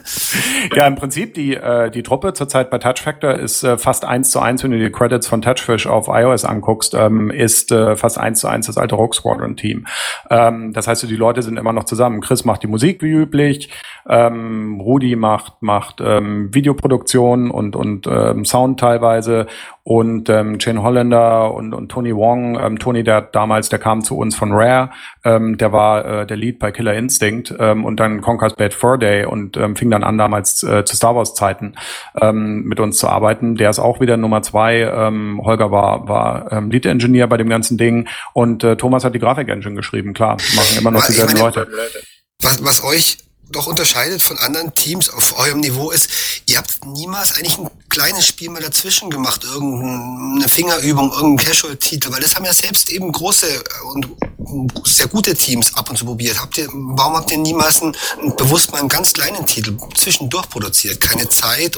ja, 0.74 0.86
im 0.86 0.96
Prinzip 0.96 1.34
die, 1.34 1.54
äh, 1.54 1.90
die 1.90 2.02
Truppe 2.02 2.32
zurzeit 2.32 2.70
bei 2.70 2.78
Touch 2.78 3.02
Factor 3.02 3.34
ist 3.34 3.62
äh, 3.64 3.78
fast 3.78 4.04
eins 4.04 4.30
zu 4.30 4.40
eins, 4.40 4.62
wenn 4.64 4.70
du 4.70 4.78
die 4.78 4.90
Credits 4.90 5.26
von 5.26 5.42
Touchfish 5.42 5.86
auf 5.86 6.08
iOS 6.08 6.44
anguckst, 6.44 6.94
ähm, 6.94 7.30
ist 7.30 7.72
äh, 7.72 7.96
fast 7.96 8.18
eins 8.18 8.40
zu 8.40 8.48
eins 8.48 8.66
das 8.66 8.78
alte 8.78 8.94
Rogue 8.94 9.14
Squadron 9.14 9.56
Team. 9.56 9.86
Ähm, 10.30 10.72
das 10.72 10.88
heißt, 10.88 11.02
die 11.08 11.16
Leute 11.16 11.42
sind 11.42 11.58
immer 11.58 11.72
noch 11.72 11.84
zusammen. 11.84 12.20
Chris 12.20 12.44
macht 12.44 12.62
die 12.62 12.66
Musik 12.66 13.02
wie 13.02 13.10
üblich, 13.10 13.70
ähm, 14.08 14.80
Rudi 14.80 15.16
macht, 15.16 15.60
macht 15.60 16.00
ähm, 16.00 16.52
Videoproduktion 16.54 17.50
und, 17.50 17.76
und 17.76 18.06
ähm, 18.06 18.44
Sound 18.44 18.80
teilweise 18.80 19.46
und 19.88 20.28
ähm, 20.28 20.58
Jane 20.60 20.82
Hollander 20.82 21.54
und, 21.54 21.72
und 21.72 21.88
Tony 21.88 22.14
Wong. 22.14 22.58
Ähm, 22.60 22.78
Tony, 22.78 23.02
der 23.04 23.22
damals, 23.22 23.70
der 23.70 23.78
kam 23.78 24.02
zu 24.02 24.18
uns 24.18 24.36
von 24.36 24.52
Rare, 24.68 24.90
ähm, 25.24 25.58
der 25.58 25.72
war 25.72 26.04
äh, 26.04 26.26
der 26.26 26.36
Lead 26.36 26.58
bei 26.58 26.70
Killer 26.72 26.94
Instinct 26.94 27.54
ähm, 27.58 27.84
und 27.84 27.98
dann 27.98 28.20
Conquer's 28.20 28.54
Bad 28.54 28.74
Fur 28.74 28.98
Day 28.98 29.24
und 29.24 29.56
ähm, 29.56 29.76
fing 29.76 29.90
dann 29.90 30.04
an, 30.04 30.18
damals 30.18 30.62
äh, 30.62 30.84
zu 30.84 30.96
Star 30.96 31.14
Wars 31.14 31.34
Zeiten 31.34 31.74
ähm, 32.20 32.64
mit 32.64 32.80
uns 32.80 32.98
zu 32.98 33.08
arbeiten. 33.08 33.56
Der 33.56 33.70
ist 33.70 33.78
auch 33.78 34.00
wieder 34.00 34.16
Nummer 34.16 34.42
zwei. 34.42 34.80
Ähm, 34.80 35.40
Holger 35.42 35.70
war, 35.70 36.08
war 36.08 36.52
ähm, 36.52 36.70
Lead 36.70 36.86
Engineer 36.86 37.26
bei 37.26 37.36
dem 37.36 37.48
ganzen 37.48 37.78
Ding 37.78 38.08
und 38.32 38.64
äh, 38.64 38.76
Thomas 38.76 39.04
hat 39.04 39.14
die 39.14 39.18
Grafik-Engine 39.18 39.74
geschrieben. 39.74 40.14
Klar, 40.14 40.36
machen 40.54 40.78
immer 40.78 40.90
noch 40.90 41.04
dieselben 41.06 41.38
Leute. 41.38 41.66
Was, 42.42 42.64
was 42.64 42.84
euch 42.84 43.18
doch 43.50 43.66
unterscheidet 43.66 44.22
von 44.22 44.38
anderen 44.38 44.74
Teams 44.74 45.08
auf 45.08 45.38
eurem 45.38 45.60
Niveau 45.60 45.90
ist, 45.90 46.08
ihr 46.46 46.58
habt 46.58 46.84
niemals 46.84 47.32
eigentlich 47.32 47.58
ein 47.58 47.70
kleines 47.88 48.26
Spiel 48.26 48.50
mal 48.50 48.62
dazwischen 48.62 49.10
gemacht, 49.10 49.44
irgendeine 49.44 50.48
Fingerübung, 50.48 51.12
irgendein 51.12 51.46
Casual-Titel, 51.46 52.12
weil 52.12 52.20
das 52.20 52.34
haben 52.34 52.44
ja 52.44 52.52
selbst 52.52 52.90
eben 52.90 53.10
große 53.10 53.46
und 53.92 54.08
sehr 54.84 55.08
gute 55.08 55.34
Teams 55.34 55.74
ab 55.74 55.90
und 55.90 55.96
zu 55.96 56.04
probiert. 56.04 56.40
Habt 56.40 56.58
ihr, 56.58 56.68
warum 56.72 57.16
habt 57.16 57.30
ihr 57.30 57.38
niemals 57.38 57.82
einen, 57.82 57.94
bewusst 58.36 58.72
mal 58.72 58.78
einen 58.78 58.88
ganz 58.88 59.12
kleinen 59.12 59.46
Titel 59.46 59.76
zwischendurch 59.94 60.48
produziert? 60.48 61.00
Keine 61.00 61.28
Zeit 61.28 61.76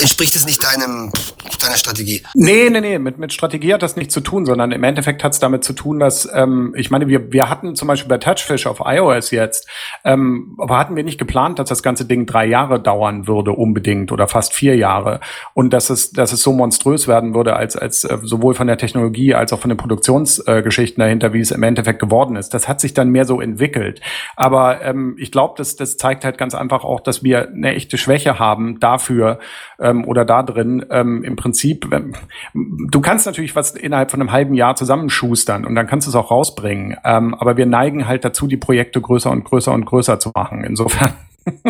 Entspricht 0.00 0.36
es 0.36 0.46
nicht 0.46 0.62
deinem, 0.62 1.12
deiner 1.60 1.76
Strategie? 1.76 2.22
Nee, 2.34 2.70
nee, 2.70 2.80
nee, 2.80 2.98
mit, 2.98 3.18
mit 3.18 3.32
Strategie 3.32 3.74
hat 3.74 3.82
das 3.82 3.96
nichts 3.96 4.14
zu 4.14 4.20
tun, 4.20 4.46
sondern 4.46 4.72
im 4.72 4.82
Endeffekt 4.84 5.24
hat 5.24 5.32
es 5.32 5.38
damit 5.38 5.64
zu 5.64 5.72
tun, 5.72 5.98
dass, 5.98 6.28
ähm, 6.32 6.74
ich 6.76 6.90
meine, 6.90 7.08
wir, 7.08 7.32
wir 7.32 7.48
hatten 7.48 7.74
zum 7.74 7.88
Beispiel 7.88 8.08
bei 8.08 8.18
Touchfish 8.18 8.66
auf 8.66 8.82
iOS 8.84 9.30
jetzt, 9.30 9.68
ähm, 10.04 10.56
aber 10.58 10.78
hatten 10.78 10.96
wir 10.96 11.04
nicht 11.04 11.18
geplant, 11.18 11.58
dass 11.58 11.68
das 11.68 11.82
ganze 11.82 12.04
Ding 12.04 12.26
drei 12.26 12.46
Jahre 12.46 12.80
dauern 12.80 13.26
würde 13.26 13.52
unbedingt 13.52 14.12
oder 14.12 14.28
fast 14.28 14.54
vier 14.54 14.76
Jahre 14.76 15.20
und 15.54 15.72
dass 15.72 15.90
es, 15.90 16.12
dass 16.12 16.32
es 16.32 16.42
so 16.42 16.52
monströs 16.52 17.08
werden 17.08 17.34
würde, 17.34 17.56
als, 17.56 17.76
als 17.76 18.04
äh, 18.04 18.18
sowohl 18.22 18.54
von 18.54 18.66
der 18.66 18.78
Technologie 18.78 19.34
als 19.34 19.52
auch 19.52 19.60
von 19.60 19.70
den 19.70 19.78
Produktionsgeschichten 19.78 21.02
äh, 21.02 21.06
dahinter, 21.06 21.32
wie 21.32 21.40
es 21.40 21.50
im 21.50 21.62
Endeffekt 21.62 22.00
geworden 22.00 22.36
ist. 22.36 22.54
Das 22.54 22.68
hat 22.68 22.80
sich 22.80 22.94
dann 22.94 23.10
mehr 23.10 23.24
so 23.24 23.40
entwickelt. 23.40 24.00
Aber 24.36 24.82
ähm, 24.82 25.16
ich 25.18 25.32
glaube, 25.32 25.54
das, 25.56 25.76
das 25.76 25.96
zeigt 25.96 26.24
halt 26.24 26.38
ganz 26.38 26.54
einfach 26.54 26.84
auch, 26.84 27.00
dass 27.00 27.22
wir 27.22 27.48
eine 27.48 27.74
echte 27.74 27.98
Schwäche 27.98 28.38
haben 28.38 28.80
dafür, 28.80 29.37
ähm, 29.78 30.04
oder 30.04 30.24
da 30.24 30.42
drin 30.42 30.84
ähm, 30.90 31.22
im 31.24 31.36
Prinzip, 31.36 31.88
ähm, 31.92 32.12
du 32.54 33.00
kannst 33.00 33.26
natürlich 33.26 33.56
was 33.56 33.72
innerhalb 33.72 34.10
von 34.10 34.20
einem 34.20 34.32
halben 34.32 34.54
Jahr 34.54 34.76
zusammenschustern 34.76 35.64
und 35.64 35.74
dann 35.74 35.86
kannst 35.86 36.06
du 36.06 36.10
es 36.10 36.16
auch 36.16 36.30
rausbringen. 36.30 36.96
Ähm, 37.04 37.34
aber 37.34 37.56
wir 37.56 37.66
neigen 37.66 38.06
halt 38.06 38.24
dazu, 38.24 38.46
die 38.46 38.56
Projekte 38.56 39.00
größer 39.00 39.30
und 39.30 39.44
größer 39.44 39.72
und 39.72 39.84
größer 39.84 40.18
zu 40.18 40.30
machen. 40.34 40.64
Insofern 40.64 41.12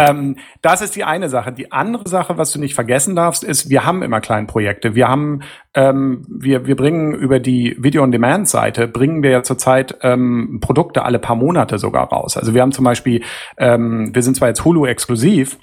ähm, 0.00 0.36
das 0.62 0.82
ist 0.82 0.96
die 0.96 1.04
eine 1.04 1.28
Sache. 1.28 1.52
Die 1.52 1.72
andere 1.72 2.08
Sache, 2.08 2.38
was 2.38 2.52
du 2.52 2.60
nicht 2.60 2.74
vergessen 2.74 3.14
darfst, 3.16 3.44
ist, 3.44 3.70
wir 3.70 3.84
haben 3.84 4.02
immer 4.02 4.20
Kleinprojekte. 4.20 4.94
Wir 4.94 5.08
haben, 5.08 5.40
ähm, 5.74 6.24
wir, 6.28 6.66
wir 6.66 6.76
bringen 6.76 7.14
über 7.14 7.40
die 7.40 7.76
Video-on-Demand-Seite, 7.78 8.88
bringen 8.88 9.22
wir 9.22 9.30
ja 9.30 9.42
zurzeit 9.42 9.98
ähm, 10.02 10.58
Produkte 10.60 11.04
alle 11.04 11.18
paar 11.18 11.36
Monate 11.36 11.78
sogar 11.78 12.08
raus. 12.08 12.36
Also 12.36 12.54
wir 12.54 12.62
haben 12.62 12.72
zum 12.72 12.84
Beispiel, 12.84 13.22
ähm, 13.58 14.14
wir 14.14 14.22
sind 14.22 14.36
zwar 14.36 14.48
jetzt 14.48 14.64
Hulu-exklusiv, 14.64 15.58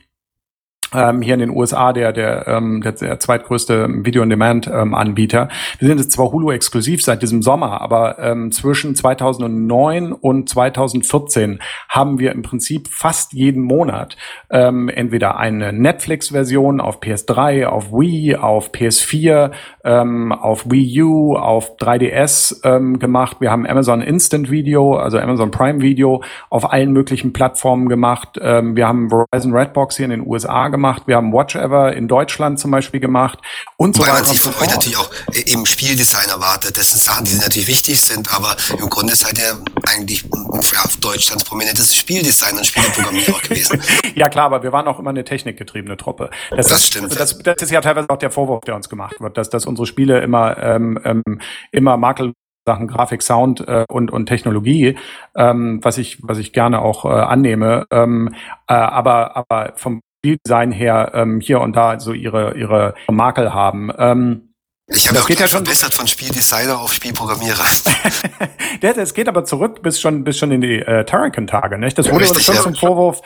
ähm, 0.94 1.22
hier 1.22 1.36
in 1.36 1.40
den 1.40 1.50
USA 1.50 1.94
der, 1.94 2.12
der, 2.12 2.48
ähm, 2.48 2.82
der, 2.82 2.94
der 2.94 3.20
zweitgrößte 3.20 3.88
Video-on-Demand-Anbieter. 4.06 5.50
Wir 5.80 5.88
sind 5.88 6.00
jetzt 6.00 6.12
zwar 6.12 6.32
Hulu 6.32 6.52
exklusiv 6.52 7.02
seit 7.02 7.22
diesem 7.22 7.42
Sommer, 7.42 7.82
aber 7.82 8.20
ähm, 8.20 8.52
zwischen 8.52 8.96
2009 8.96 10.12
und 10.12 10.50
2014 10.50 11.60
haben 11.90 12.20
wir 12.20 12.32
im 12.32 12.42
Prinzip 12.42 12.90
fast 12.90 13.34
jeden 13.34 13.64
Monat 13.64 14.18
ähm, 14.50 14.90
entweder 14.90 15.38
eine 15.38 15.72
Netflix-Version 15.74 16.82
auf 16.82 17.02
PS3, 17.02 17.66
auf 17.66 17.92
Wii, 17.92 18.36
auf 18.36 18.72
PS4, 18.72 19.52
ähm, 19.84 20.32
auf 20.32 20.70
Wii 20.70 21.04
U, 21.04 21.36
auf 21.36 21.78
3DS 21.78 22.66
ähm, 22.66 23.00
gemacht. 23.00 23.38
Wir 23.40 23.52
haben 23.52 23.66
Amazon 23.66 24.02
Instant 24.02 24.52
Video, 24.52 24.96
also 24.96 25.18
Amazon 25.20 25.52
Prime 25.52 25.82
Video 25.82 26.24
auf 26.50 26.72
allen 26.72 26.92
möglichen 26.92 27.34
Plattformen 27.34 27.88
gemacht. 27.88 28.38
Ähm, 28.42 28.76
wir 28.76 28.88
haben 28.88 29.10
Verizon 29.10 29.54
Redbox 29.54 29.98
hier 29.98 30.06
in 30.06 30.12
den 30.12 30.28
USA 30.28 30.68
gemacht 30.68 30.81
gemacht, 30.82 31.04
wir 31.06 31.16
haben 31.16 31.32
Watch 31.32 31.56
Ever 31.56 31.94
in 31.94 32.08
Deutschland 32.08 32.60
zum 32.60 32.72
Beispiel 32.72 33.00
gemacht 33.00 33.40
und 33.78 33.96
so 33.96 34.02
Weil 34.02 34.14
weiter. 34.14 34.24
man 34.24 34.32
sich 34.32 34.40
von 34.40 34.54
euch 34.56 34.70
natürlich 34.70 34.98
auch 34.98 35.10
im 35.46 35.66
Spieldesign 35.66 36.28
erwartet. 36.30 36.76
Das 36.76 36.90
sind 36.90 37.02
Sachen, 37.02 37.26
die 37.26 37.36
natürlich 37.36 37.68
wichtig 37.68 38.02
sind, 38.02 38.34
aber 38.34 38.56
im 38.80 38.90
Grunde 38.90 39.16
seid 39.16 39.38
ihr 39.38 39.58
eigentlich 39.88 40.24
ja, 40.24 40.84
Deutschlands 41.00 41.44
prominentes 41.44 41.96
Spieldesign 41.96 42.58
und 42.58 42.66
Spieleprogrammierer 42.66 43.40
gewesen. 43.44 43.82
ja 44.16 44.28
klar, 44.30 44.46
aber 44.46 44.64
wir 44.64 44.72
waren 44.72 44.88
auch 44.88 44.98
immer 44.98 45.12
eine 45.12 45.24
technikgetriebene 45.24 45.98
Truppe. 45.98 46.32
Das, 46.50 46.68
das 46.68 46.80
ist, 46.80 46.88
stimmt. 46.88 47.20
Das, 47.20 47.38
das, 47.38 47.62
ist 47.62 47.72
ja 47.72 47.82
teilweise 47.82 48.10
auch 48.10 48.18
der 48.18 48.32
Vorwurf, 48.32 48.62
der 48.66 48.76
uns 48.76 48.90
gemacht 48.90 49.22
wird, 49.22 49.38
dass, 49.38 49.50
dass 49.50 49.68
unsere 49.68 49.86
Spiele 49.86 50.20
immer, 50.22 50.58
ähm, 50.58 51.00
ähm, 51.04 51.24
immer 51.72 51.98
makel 51.98 52.34
Sachen 52.66 52.88
Grafik, 52.88 53.24
Sound 53.24 53.68
äh, 53.68 53.86
und, 53.90 54.12
und 54.12 54.28
Technologie, 54.28 54.98
ähm, 55.36 55.80
was 55.82 55.98
ich, 55.98 56.20
was 56.22 56.38
ich 56.38 56.54
gerne 56.54 56.82
auch 56.82 57.06
äh, 57.06 57.08
annehme. 57.08 57.88
Ähm, 57.90 58.36
äh, 58.68 58.74
aber, 58.74 59.36
aber 59.36 59.74
vom 59.78 60.02
Spieldesign 60.22 60.72
her 60.72 61.12
ähm, 61.16 61.40
hier 61.40 61.62
und 61.62 61.76
da 61.76 62.00
so 62.00 62.14
ihre, 62.14 62.56
ihre 62.56 62.94
Makel 63.10 63.54
haben. 63.54 63.92
Ähm, 63.98 64.54
ich 64.88 65.08
habe 65.08 65.20
geht 65.26 65.40
ja 65.40 65.48
schon 65.48 65.66
verbessert 65.66 65.94
von 65.94 66.06
Spieldesigner 66.06 66.80
auf 66.80 66.94
Spielprogrammierer. 66.94 67.64
Es 68.82 69.14
geht 69.14 69.28
aber 69.28 69.46
zurück 69.46 69.82
bis 69.84 70.02
schon 70.02 70.24
bis 70.24 70.38
schon 70.38 70.52
in 70.52 70.62
die 70.62 70.80
äh, 70.80 71.06
Turrican-Tage, 71.06 71.78
nicht? 71.78 71.98
Das 71.98 72.12
wurde 72.12 72.26
ja, 72.26 72.32
uns 72.32 72.44
schon 72.44 72.56
ja. 72.56 72.62
zum 72.62 72.76
Vorwurf. 72.76 73.22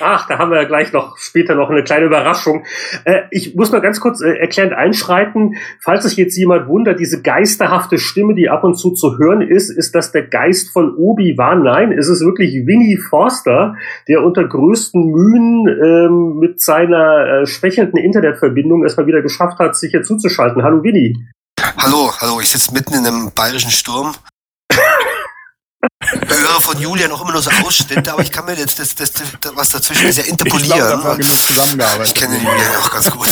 Ach, 0.00 0.26
da 0.26 0.38
haben 0.38 0.50
wir 0.50 0.60
ja 0.60 0.66
gleich 0.66 0.92
noch 0.92 1.16
später 1.18 1.54
noch 1.54 1.70
eine 1.70 1.84
kleine 1.84 2.06
Überraschung. 2.06 2.64
Äh, 3.04 3.22
ich 3.30 3.54
muss 3.54 3.70
mal 3.70 3.80
ganz 3.80 4.00
kurz 4.00 4.20
äh, 4.20 4.38
erklärend 4.38 4.72
einschreiten. 4.72 5.54
Falls 5.80 6.02
sich 6.02 6.16
jetzt 6.16 6.36
jemand 6.36 6.66
wundert, 6.66 6.98
diese 6.98 7.22
geisterhafte 7.22 7.98
Stimme, 7.98 8.34
die 8.34 8.50
ab 8.50 8.64
und 8.64 8.74
zu 8.74 8.90
zu 8.90 9.18
hören 9.18 9.40
ist, 9.40 9.70
ist 9.70 9.94
das 9.94 10.10
der 10.10 10.26
Geist 10.26 10.70
von 10.70 10.96
Obi-Wan? 10.96 11.62
Nein, 11.62 11.92
es 11.92 12.08
ist 12.08 12.24
wirklich 12.24 12.66
Winnie 12.66 12.96
Forster, 12.96 13.76
der 14.08 14.24
unter 14.24 14.48
größten 14.48 15.12
Mühen 15.12 15.68
ähm, 15.68 16.38
mit 16.40 16.60
seiner 16.60 17.42
äh, 17.42 17.46
schwächelnden 17.46 18.02
Internetverbindung 18.02 18.82
erstmal 18.82 19.06
wieder 19.06 19.22
geschafft 19.22 19.60
hat, 19.60 19.76
sich 19.76 19.92
hier 19.92 20.02
zuzuschalten. 20.02 20.64
Hallo 20.64 20.82
Winnie. 20.82 21.16
Hallo, 21.78 22.10
hallo, 22.20 22.40
ich 22.40 22.50
sitze 22.50 22.74
mitten 22.74 22.94
in 22.94 23.06
einem 23.06 23.30
bayerischen 23.32 23.70
Sturm 23.70 24.12
höre 26.28 26.60
von 26.60 26.78
Julia 26.78 27.08
noch 27.08 27.20
immer 27.22 27.32
nur 27.32 27.42
so 27.42 27.50
Ausschnitte, 27.64 28.12
aber 28.12 28.22
ich 28.22 28.30
kann 28.30 28.44
mir 28.44 28.54
jetzt 28.54 28.78
das, 28.78 28.94
das, 28.94 29.12
das, 29.12 29.56
was 29.56 29.68
dazwischen 29.70 30.06
ist 30.06 30.18
ja 30.18 30.24
interpolieren. 30.24 31.20
Ich, 31.20 31.48
glaub, 31.48 32.04
ich 32.04 32.14
kenne 32.14 32.36
Julia 32.36 32.78
auch 32.80 32.90
ganz 32.90 33.10
gut. 33.10 33.28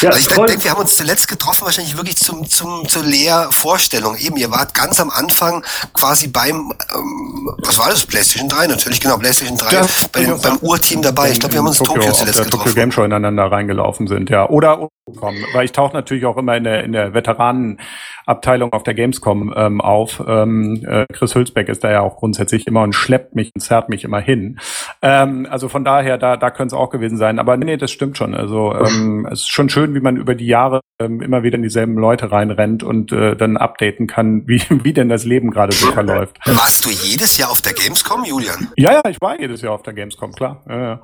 Ja, 0.00 0.10
also 0.10 0.20
ich 0.20 0.36
denke, 0.36 0.64
wir 0.64 0.70
haben 0.70 0.80
uns 0.80 0.96
zuletzt 0.96 1.26
getroffen, 1.26 1.64
wahrscheinlich 1.64 1.96
wirklich 1.96 2.16
zum, 2.16 2.48
zum, 2.48 2.86
zur 2.86 3.02
Lehrvorstellung. 3.02 4.16
Eben, 4.16 4.36
ihr 4.36 4.50
wart 4.50 4.74
ganz 4.74 5.00
am 5.00 5.10
Anfang 5.10 5.64
quasi 5.94 6.28
beim, 6.28 6.72
ähm, 6.94 7.50
was 7.62 7.78
war 7.78 7.88
das? 7.88 8.04
PlayStation 8.04 8.48
3, 8.48 8.66
natürlich, 8.66 9.00
genau, 9.00 9.16
PlayStation 9.16 9.56
3, 9.56 9.72
ja, 9.72 9.86
bei 10.12 10.20
den, 10.20 10.40
beim 10.40 10.58
Urteam 10.58 11.00
dabei. 11.00 11.30
Ich 11.30 11.40
glaube, 11.40 11.54
wir 11.54 11.60
haben 11.60 11.68
uns 11.68 11.80
in 11.80 11.86
Tokio, 11.86 12.02
Tokio 12.02 12.14
zuletzt 12.14 12.42
getroffen. 12.42 12.64
Tokyo 12.64 12.74
Game 12.74 12.92
Show 12.92 13.04
ineinander 13.04 13.50
reingelaufen 13.50 14.06
sind, 14.06 14.28
ja. 14.28 14.48
Oder 14.48 14.88
kommen, 15.14 15.44
weil 15.52 15.64
ich 15.64 15.72
tauche 15.72 15.94
natürlich 15.94 16.26
auch 16.26 16.36
immer 16.36 16.56
in 16.56 16.64
der, 16.64 16.82
in 16.82 16.92
der 16.92 17.14
Veteranenabteilung 17.14 18.72
auf 18.72 18.82
der 18.82 18.94
Gamescom 18.94 19.54
ähm, 19.56 19.80
auf. 19.80 20.22
Ähm, 20.26 20.84
äh, 20.84 21.06
Chris 21.12 21.34
Hülsbeck 21.34 21.68
ist 21.68 21.84
da 21.84 21.92
ja 21.92 22.00
auch 22.00 22.16
grundsätzlich 22.16 22.66
immer 22.66 22.82
und 22.82 22.92
schleppt 22.92 23.36
mich 23.36 23.52
und 23.54 23.60
zerrt 23.60 23.88
mich 23.88 24.02
immer 24.02 24.20
hin. 24.20 24.58
Ähm, 25.02 25.46
also 25.48 25.68
von 25.68 25.84
daher, 25.84 26.18
da, 26.18 26.36
da 26.36 26.50
könnte 26.50 26.74
es 26.74 26.80
auch 26.80 26.90
gewesen 26.90 27.18
sein. 27.18 27.38
Aber 27.38 27.56
nee, 27.56 27.76
das 27.76 27.92
stimmt 27.92 28.18
schon. 28.18 28.34
Also 28.34 28.74
ähm, 28.74 29.28
es 29.30 29.40
ist 29.40 29.50
schon 29.50 29.68
schön, 29.68 29.94
wie 29.94 30.00
man 30.00 30.16
über 30.16 30.34
die 30.34 30.46
Jahre 30.46 30.80
ähm, 30.98 31.20
immer 31.20 31.44
wieder 31.44 31.56
in 31.56 31.62
dieselben 31.62 31.94
Leute 31.94 32.32
reinrennt 32.32 32.82
und 32.82 33.12
äh, 33.12 33.36
dann 33.36 33.56
updaten 33.56 34.08
kann, 34.08 34.48
wie, 34.48 34.60
wie 34.70 34.92
denn 34.92 35.08
das 35.08 35.24
Leben 35.24 35.52
gerade 35.52 35.72
so 35.72 35.92
verläuft. 35.92 36.36
Warst 36.46 36.84
du 36.84 36.90
jedes 36.90 37.36
Jahr 37.36 37.50
auf 37.50 37.60
der 37.60 37.74
Gamescom, 37.74 38.24
Julian? 38.24 38.72
Ja, 38.76 38.92
ja, 38.92 39.02
ich 39.08 39.20
war 39.20 39.38
jedes 39.38 39.62
Jahr 39.62 39.74
auf 39.74 39.82
der 39.82 39.92
Gamescom, 39.92 40.32
klar. 40.32 40.64
Ja, 40.68 40.80
ja. 40.80 41.00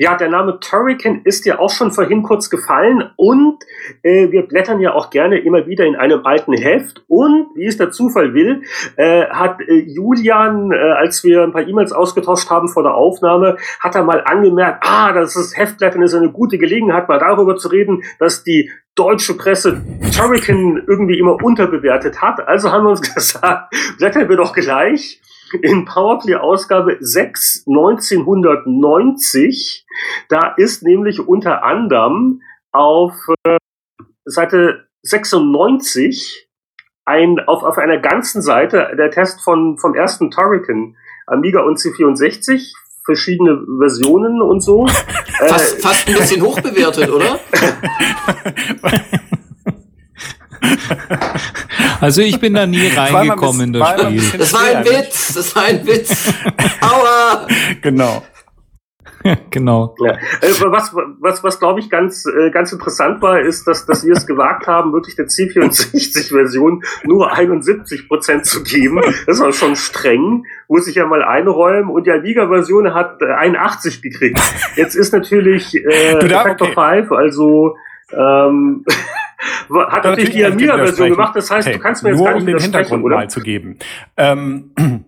Ja, 0.00 0.16
der 0.16 0.28
Name 0.28 0.60
Turrican 0.60 1.22
ist 1.24 1.44
ja 1.44 1.58
auch 1.58 1.70
schon 1.70 1.90
vorhin 1.90 2.22
kurz 2.22 2.50
gefallen 2.50 3.10
und 3.16 3.58
äh, 4.04 4.30
wir 4.30 4.46
blättern 4.46 4.78
ja 4.78 4.94
auch 4.94 5.10
gerne 5.10 5.38
immer 5.38 5.66
wieder 5.66 5.86
in 5.86 5.96
einem 5.96 6.24
alten 6.24 6.52
Heft 6.52 7.02
und 7.08 7.48
wie 7.56 7.66
es 7.66 7.78
der 7.78 7.90
Zufall 7.90 8.32
will, 8.32 8.62
äh, 8.94 9.26
hat 9.26 9.60
äh, 9.60 9.74
Julian, 9.74 10.70
äh, 10.70 10.76
als 10.76 11.24
wir 11.24 11.42
ein 11.42 11.50
paar 11.50 11.66
E-Mails 11.66 11.90
ausgetauscht 11.90 12.48
haben 12.48 12.68
vor 12.68 12.84
der 12.84 12.94
Aufnahme, 12.94 13.56
hat 13.80 13.96
er 13.96 14.04
mal 14.04 14.22
angemerkt, 14.24 14.84
ah, 14.86 15.12
das 15.12 15.34
ist 15.34 15.58
Heftblättern 15.58 16.02
ist 16.02 16.14
eine 16.14 16.30
gute 16.30 16.58
Gelegenheit, 16.58 17.08
mal 17.08 17.18
darüber 17.18 17.56
zu 17.56 17.66
reden, 17.66 18.04
dass 18.20 18.44
die 18.44 18.70
deutsche 18.94 19.36
Presse 19.36 19.82
Turrican 20.16 20.80
irgendwie 20.86 21.18
immer 21.18 21.42
unterbewertet 21.42 22.22
hat. 22.22 22.46
Also 22.46 22.70
haben 22.70 22.84
wir 22.84 22.90
uns 22.90 23.02
gesagt, 23.14 23.74
blättern 23.98 24.28
wir 24.28 24.36
doch 24.36 24.52
gleich 24.52 25.20
in 25.62 25.84
Powerplay-Ausgabe 25.84 26.96
6 27.00 27.64
1990. 27.66 29.86
Da 30.28 30.54
ist 30.56 30.82
nämlich 30.82 31.20
unter 31.20 31.62
anderem 31.64 32.42
auf 32.72 33.12
äh, 33.44 33.58
Seite 34.24 34.88
96 35.02 36.48
ein, 37.04 37.38
auf, 37.46 37.62
auf 37.62 37.78
einer 37.78 37.98
ganzen 37.98 38.42
Seite 38.42 38.90
der 38.98 39.10
Test 39.10 39.42
von, 39.42 39.78
vom 39.78 39.94
ersten 39.94 40.30
Turrican, 40.30 40.96
Amiga 41.26 41.62
und 41.62 41.78
C64, 41.78 42.74
verschiedene 43.04 43.64
Versionen 43.78 44.42
und 44.42 44.60
so. 44.60 44.86
fast, 44.86 45.78
äh, 45.78 45.80
fast 45.80 46.08
ein 46.08 46.14
bisschen 46.14 46.42
hochbewertet, 46.42 47.10
oder? 47.10 47.40
Also 52.00 52.22
ich 52.22 52.38
bin 52.38 52.54
da 52.54 52.64
nie 52.64 52.86
reingekommen 52.86 53.60
in 53.60 53.72
das 53.72 53.88
Spiel. 54.00 54.38
Das 54.38 54.52
war 54.52 54.62
ein 54.62 54.84
Witz, 54.84 55.34
das 55.34 55.56
war 55.56 55.64
ein 55.64 55.84
Witz. 55.84 56.32
Aua! 56.80 57.46
Genau. 57.82 58.22
genau. 59.50 59.94
Ja. 60.04 60.12
Äh, 60.12 60.52
was, 60.66 60.94
was, 60.94 61.42
was 61.42 61.58
glaube 61.58 61.80
ich 61.80 61.90
ganz, 61.90 62.24
äh, 62.26 62.50
ganz 62.50 62.72
interessant 62.72 63.20
war, 63.22 63.40
ist, 63.40 63.66
dass, 63.66 63.86
dass 63.86 64.04
wir 64.04 64.14
es 64.14 64.26
gewagt 64.26 64.66
haben, 64.66 64.92
wirklich 64.92 65.16
der 65.16 65.26
C64-Version 65.26 66.82
nur 67.04 67.32
71 67.32 68.08
Prozent 68.08 68.46
zu 68.46 68.62
geben. 68.62 69.00
Das 69.26 69.40
war 69.40 69.52
schon 69.52 69.76
streng, 69.76 70.44
muss 70.68 70.86
ich 70.86 70.96
ja 70.96 71.06
mal 71.06 71.22
einräumen. 71.22 71.90
Und 71.90 72.06
die 72.06 72.12
Amiga-Version 72.12 72.94
hat 72.94 73.22
81 73.22 74.02
gekriegt. 74.02 74.40
Jetzt 74.76 74.94
ist 74.94 75.12
natürlich 75.12 75.74
äh, 75.74 76.20
Factor 76.28 76.68
okay. 76.68 77.02
5, 77.02 77.12
also 77.12 77.76
ähm, 78.12 78.84
hat 79.88 80.04
natürlich 80.04 80.30
die 80.30 80.44
Amiga-Version 80.44 81.10
gemacht. 81.10 81.36
Das 81.36 81.50
heißt, 81.50 81.68
hey, 81.68 81.74
du 81.74 81.80
kannst 81.80 82.02
mir 82.02 82.10
jetzt 82.10 82.18
nur 82.18 82.26
gar 82.26 82.34
nicht 82.34 82.42
um 82.42 82.46
den 82.46 82.58
Hintergrund 82.58 83.04
oder? 83.04 83.16
mal 83.16 83.30
zu 83.30 83.40
geben. 83.40 83.78
Ähm, 84.16 84.72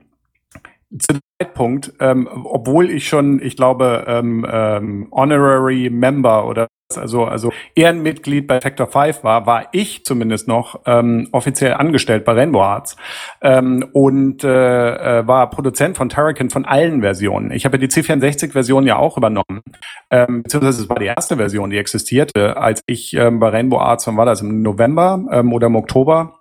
zu 0.99 1.13
dem 1.13 1.21
Zeitpunkt, 1.41 1.93
ähm, 2.01 2.29
obwohl 2.33 2.91
ich 2.91 3.09
schon, 3.09 3.41
ich 3.43 3.57
glaube, 3.57 4.05
ähm, 4.07 4.47
ähm, 4.51 5.09
Honorary 5.11 5.91
Member 5.91 6.47
oder 6.47 6.69
also, 6.97 7.25
also 7.25 7.53
Ehrenmitglied 7.75 8.47
bei 8.47 8.61
Factor 8.61 8.87
5 8.87 9.23
war, 9.23 9.47
war 9.47 9.69
ich 9.73 10.05
zumindest 10.05 10.49
noch 10.49 10.81
ähm, 10.87 11.29
offiziell 11.33 11.75
angestellt 11.75 12.25
bei 12.25 12.33
Rainbow 12.33 12.63
Arts. 12.63 12.97
Ähm, 13.41 13.89
und 13.93 14.45
äh, 14.45 15.21
äh, 15.21 15.27
war 15.27 15.51
Produzent 15.51 15.97
von 15.97 16.09
Turrican 16.09 16.51
von 16.51 16.65
allen 16.65 17.01
Versionen. 17.01 17.53
Ich 17.53 17.65
habe 17.65 17.79
die 17.79 17.89
C64-Version 17.89 18.87
ja 18.87 18.97
auch 18.97 19.17
übernommen, 19.17 19.63
ähm, 20.11 20.43
beziehungsweise 20.43 20.83
es 20.83 20.89
war 20.89 20.99
die 20.99 21.07
erste 21.07 21.37
Version, 21.37 21.71
die 21.71 21.79
existierte, 21.79 22.57
als 22.57 22.83
ich 22.87 23.15
ähm, 23.15 23.39
bei 23.39 23.49
Rainbow 23.49 23.79
Arts, 23.79 24.07
wann 24.07 24.17
war 24.17 24.27
das, 24.27 24.41
im 24.41 24.63
November 24.63 25.25
ähm, 25.31 25.53
oder 25.53 25.69
im 25.69 25.77
Oktober 25.77 26.40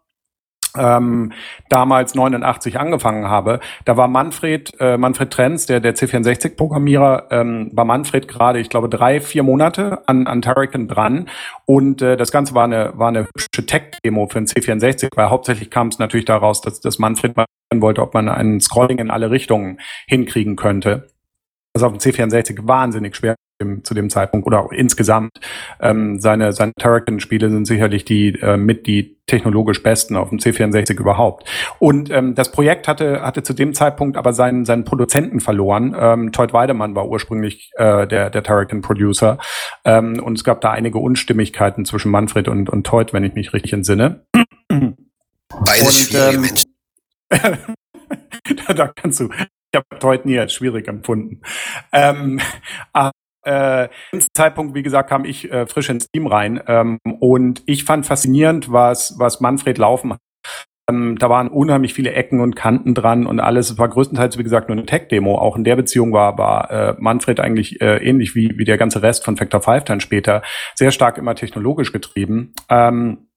ähm, 0.77 1.31
damals 1.69 2.15
89 2.15 2.79
angefangen 2.79 3.29
habe, 3.29 3.59
da 3.85 3.97
war 3.97 4.07
Manfred, 4.07 4.73
äh, 4.79 4.97
Manfred 4.97 5.31
Trenz, 5.31 5.65
der, 5.65 5.79
der 5.79 5.95
C64-Programmierer, 5.95 7.27
ähm, 7.31 7.69
war 7.73 7.85
Manfred 7.85 8.27
gerade, 8.27 8.59
ich 8.59 8.69
glaube, 8.69 8.89
drei, 8.89 9.21
vier 9.21 9.43
Monate 9.43 10.07
an, 10.07 10.27
an 10.27 10.41
Turrican 10.41 10.87
dran. 10.87 11.29
Und 11.65 12.01
äh, 12.01 12.17
das 12.17 12.31
Ganze 12.31 12.55
war 12.55 12.65
eine, 12.65 12.93
war 12.95 13.09
eine 13.09 13.21
hübsche 13.25 13.65
Tech-Demo 13.65 14.27
für 14.27 14.39
ein 14.39 14.45
C64, 14.45 15.09
weil 15.15 15.29
hauptsächlich 15.29 15.69
kam 15.69 15.87
es 15.87 15.99
natürlich 15.99 16.25
daraus, 16.25 16.61
dass, 16.61 16.79
dass 16.79 16.99
Manfred 16.99 17.35
mal 17.35 17.45
wollte, 17.75 18.01
ob 18.01 18.13
man 18.13 18.29
ein 18.29 18.59
Scrolling 18.59 18.97
in 18.97 19.11
alle 19.11 19.29
Richtungen 19.29 19.79
hinkriegen 20.07 20.55
könnte. 20.55 21.07
Das 21.73 21.81
ist 21.81 21.83
auf 21.83 21.93
dem 21.95 21.99
C64 21.99 22.67
wahnsinnig 22.67 23.15
schwer 23.15 23.35
dem, 23.59 23.83
zu 23.83 23.93
dem 23.93 24.09
Zeitpunkt 24.09 24.47
oder 24.47 24.59
auch 24.59 24.71
insgesamt. 24.71 25.31
Ähm, 25.79 26.19
seine 26.19 26.53
seine 26.53 26.73
Turrican-Spiele 26.79 27.49
sind 27.49 27.65
sicherlich 27.65 28.05
die 28.05 28.39
äh, 28.41 28.57
mit 28.57 28.87
die 28.87 29.17
technologisch 29.25 29.83
besten 29.83 30.15
auf 30.15 30.29
dem 30.29 30.39
C64 30.39 30.99
überhaupt. 30.99 31.47
Und 31.77 32.09
ähm, 32.09 32.35
das 32.35 32.51
Projekt 32.51 32.87
hatte 32.87 33.21
hatte 33.21 33.43
zu 33.43 33.53
dem 33.53 33.73
Zeitpunkt 33.73 34.17
aber 34.17 34.33
seinen 34.33 34.65
seinen 34.65 34.85
Produzenten 34.85 35.39
verloren. 35.39 35.95
Ähm, 35.97 36.31
Todd 36.31 36.53
Weidemann 36.53 36.95
war 36.95 37.07
ursprünglich 37.07 37.71
äh, 37.75 38.07
der 38.07 38.29
der 38.29 38.43
Turrican-Producer 38.43 39.37
ähm, 39.85 40.21
und 40.23 40.37
es 40.37 40.43
gab 40.43 40.61
da 40.61 40.71
einige 40.71 40.99
Unstimmigkeiten 40.99 41.85
zwischen 41.85 42.11
Manfred 42.11 42.47
und 42.47 42.69
und 42.69 42.85
Todd, 42.85 43.13
wenn 43.13 43.23
ich 43.23 43.33
mich 43.33 43.53
richtig 43.53 43.73
entsinne. 43.73 44.25
Beide 44.69 45.85
und, 45.85 46.13
ähm, 46.13 46.45
da, 48.67 48.73
da 48.73 48.87
kannst 48.87 49.19
du 49.19 49.29
ich 49.71 49.77
habe 49.77 50.03
heute 50.03 50.27
nie 50.27 50.39
als 50.39 50.53
schwierig 50.53 50.87
empfunden. 50.87 51.41
Ähm, 51.91 52.39
äh, 53.49 53.89
Zeitpunkt, 54.33 54.75
wie 54.75 54.83
gesagt, 54.83 55.09
kam 55.09 55.25
ich 55.25 55.51
äh, 55.51 55.65
frisch 55.65 55.89
ins 55.89 56.07
Team 56.11 56.27
rein 56.27 56.61
ähm, 56.67 56.99
und 57.19 57.63
ich 57.65 57.83
fand 57.83 58.05
faszinierend, 58.05 58.71
was, 58.71 59.15
was 59.17 59.39
Manfred 59.39 59.77
Laufen 59.77 60.13
hat. 60.13 60.19
Ähm, 60.89 61.17
da 61.17 61.29
waren 61.29 61.49
unheimlich 61.49 61.93
viele 61.93 62.13
Ecken 62.13 62.39
und 62.41 62.55
Kanten 62.55 62.93
dran 62.93 63.25
und 63.25 63.39
alles. 63.39 63.71
Es 63.71 63.77
war 63.77 63.89
größtenteils, 63.89 64.37
wie 64.37 64.43
gesagt, 64.43 64.69
nur 64.69 64.77
eine 64.77 64.85
Tech-Demo. 64.85 65.37
Auch 65.37 65.55
in 65.55 65.63
der 65.63 65.75
Beziehung 65.75 66.13
war, 66.13 66.37
war 66.37 66.71
äh, 66.71 66.95
Manfred 66.99 67.39
eigentlich 67.39 67.81
äh, 67.81 67.97
ähnlich 67.97 68.35
wie, 68.35 68.57
wie 68.57 68.65
der 68.65 68.77
ganze 68.77 69.01
Rest 69.01 69.25
von 69.25 69.37
Factor 69.37 69.61
5 69.61 69.83
dann 69.85 69.99
später 69.99 70.41
sehr 70.75 70.91
stark 70.91 71.17
immer 71.17 71.35
technologisch 71.35 71.91
getrieben. 71.91 72.53
Ähm, 72.69 73.28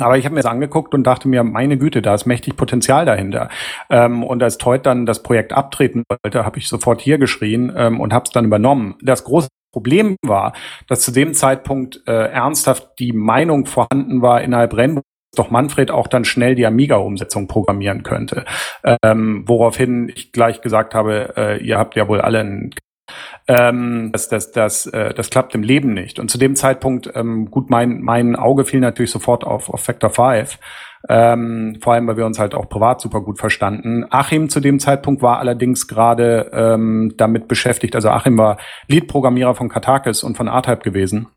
aber 0.00 0.18
ich 0.18 0.24
habe 0.24 0.34
mir 0.34 0.42
das 0.42 0.50
angeguckt 0.50 0.94
und 0.94 1.04
dachte 1.04 1.28
mir, 1.28 1.44
meine 1.44 1.78
Güte, 1.78 2.02
da 2.02 2.14
ist 2.14 2.26
mächtig 2.26 2.56
Potenzial 2.56 3.04
dahinter. 3.04 3.48
Ähm, 3.90 4.22
und 4.22 4.42
als 4.42 4.58
Teut 4.58 4.86
dann 4.86 5.06
das 5.06 5.22
Projekt 5.22 5.52
abtreten 5.52 6.04
wollte, 6.08 6.44
habe 6.44 6.58
ich 6.58 6.68
sofort 6.68 7.00
hier 7.00 7.18
geschrien 7.18 7.72
ähm, 7.76 8.00
und 8.00 8.12
habe 8.12 8.24
es 8.24 8.30
dann 8.30 8.44
übernommen. 8.44 8.96
Das 9.02 9.24
große 9.24 9.48
Problem 9.72 10.16
war, 10.24 10.52
dass 10.88 11.00
zu 11.00 11.10
dem 11.10 11.34
Zeitpunkt 11.34 12.02
äh, 12.06 12.12
ernsthaft 12.12 12.90
die 12.98 13.12
Meinung 13.12 13.66
vorhanden 13.66 14.22
war 14.22 14.40
innerhalb 14.40 14.76
Rainbow 14.76 15.02
doch 15.36 15.50
Manfred 15.50 15.90
auch 15.90 16.06
dann 16.06 16.24
schnell 16.24 16.54
die 16.54 16.66
Amiga-Umsetzung 16.66 17.48
programmieren 17.48 18.04
könnte. 18.04 18.44
Ähm, 19.02 19.42
woraufhin 19.46 20.08
ich 20.14 20.30
gleich 20.30 20.60
gesagt 20.60 20.94
habe, 20.94 21.34
äh, 21.36 21.64
ihr 21.64 21.78
habt 21.78 21.96
ja 21.96 22.08
wohl 22.08 22.20
alle 22.20 22.38
ein 22.40 22.74
ähm, 23.46 24.10
das, 24.12 24.28
das, 24.28 24.52
das, 24.52 24.86
äh, 24.86 25.12
das 25.12 25.30
klappt 25.30 25.54
im 25.54 25.62
Leben 25.62 25.92
nicht. 25.92 26.18
Und 26.18 26.30
zu 26.30 26.38
dem 26.38 26.56
Zeitpunkt, 26.56 27.10
ähm, 27.14 27.50
gut, 27.50 27.70
mein, 27.70 28.00
mein 28.00 28.36
Auge 28.36 28.64
fiel 28.64 28.80
natürlich 28.80 29.10
sofort 29.10 29.44
auf, 29.44 29.68
auf 29.68 29.80
Factor 29.82 30.10
5. 30.10 30.58
Ähm, 31.06 31.76
vor 31.82 31.92
allem, 31.92 32.06
weil 32.06 32.16
wir 32.16 32.24
uns 32.24 32.38
halt 32.38 32.54
auch 32.54 32.68
privat 32.68 33.00
super 33.00 33.20
gut 33.20 33.38
verstanden. 33.38 34.06
Achim 34.08 34.48
zu 34.48 34.60
dem 34.60 34.78
Zeitpunkt 34.78 35.20
war 35.20 35.38
allerdings 35.38 35.86
gerade 35.86 36.50
ähm, 36.54 37.12
damit 37.18 37.46
beschäftigt, 37.46 37.94
also 37.94 38.08
Achim 38.08 38.38
war 38.38 38.56
Lead-Programmierer 38.88 39.54
von 39.54 39.68
Katakis 39.68 40.22
und 40.22 40.38
von 40.38 40.48
Artype 40.48 40.82
gewesen. 40.82 41.28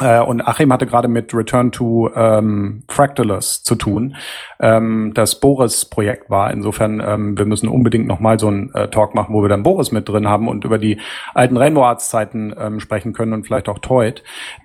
Äh, 0.00 0.20
und 0.20 0.40
Achim 0.46 0.72
hatte 0.72 0.86
gerade 0.86 1.08
mit 1.08 1.34
Return 1.34 1.72
to 1.72 2.10
ähm, 2.14 2.82
Fractalus 2.88 3.62
zu 3.62 3.74
tun, 3.74 4.16
ähm, 4.60 5.12
das 5.14 5.40
Boris-Projekt 5.40 6.30
war. 6.30 6.50
Insofern, 6.52 7.00
ähm, 7.04 7.38
wir 7.38 7.46
müssen 7.46 7.68
unbedingt 7.68 8.06
nochmal 8.06 8.38
so 8.38 8.48
einen 8.48 8.72
äh, 8.74 8.88
Talk 8.88 9.14
machen, 9.14 9.34
wo 9.34 9.42
wir 9.42 9.48
dann 9.48 9.62
Boris 9.62 9.92
mit 9.92 10.08
drin 10.08 10.28
haben 10.28 10.48
und 10.48 10.64
über 10.64 10.78
die 10.78 11.00
alten 11.34 11.56
Rainbow 11.56 11.84
Arts-Zeiten 11.84 12.54
ähm, 12.58 12.80
sprechen 12.80 13.12
können 13.12 13.32
und 13.32 13.44
vielleicht 13.44 13.68
auch 13.68 13.78
Toit. 13.78 14.22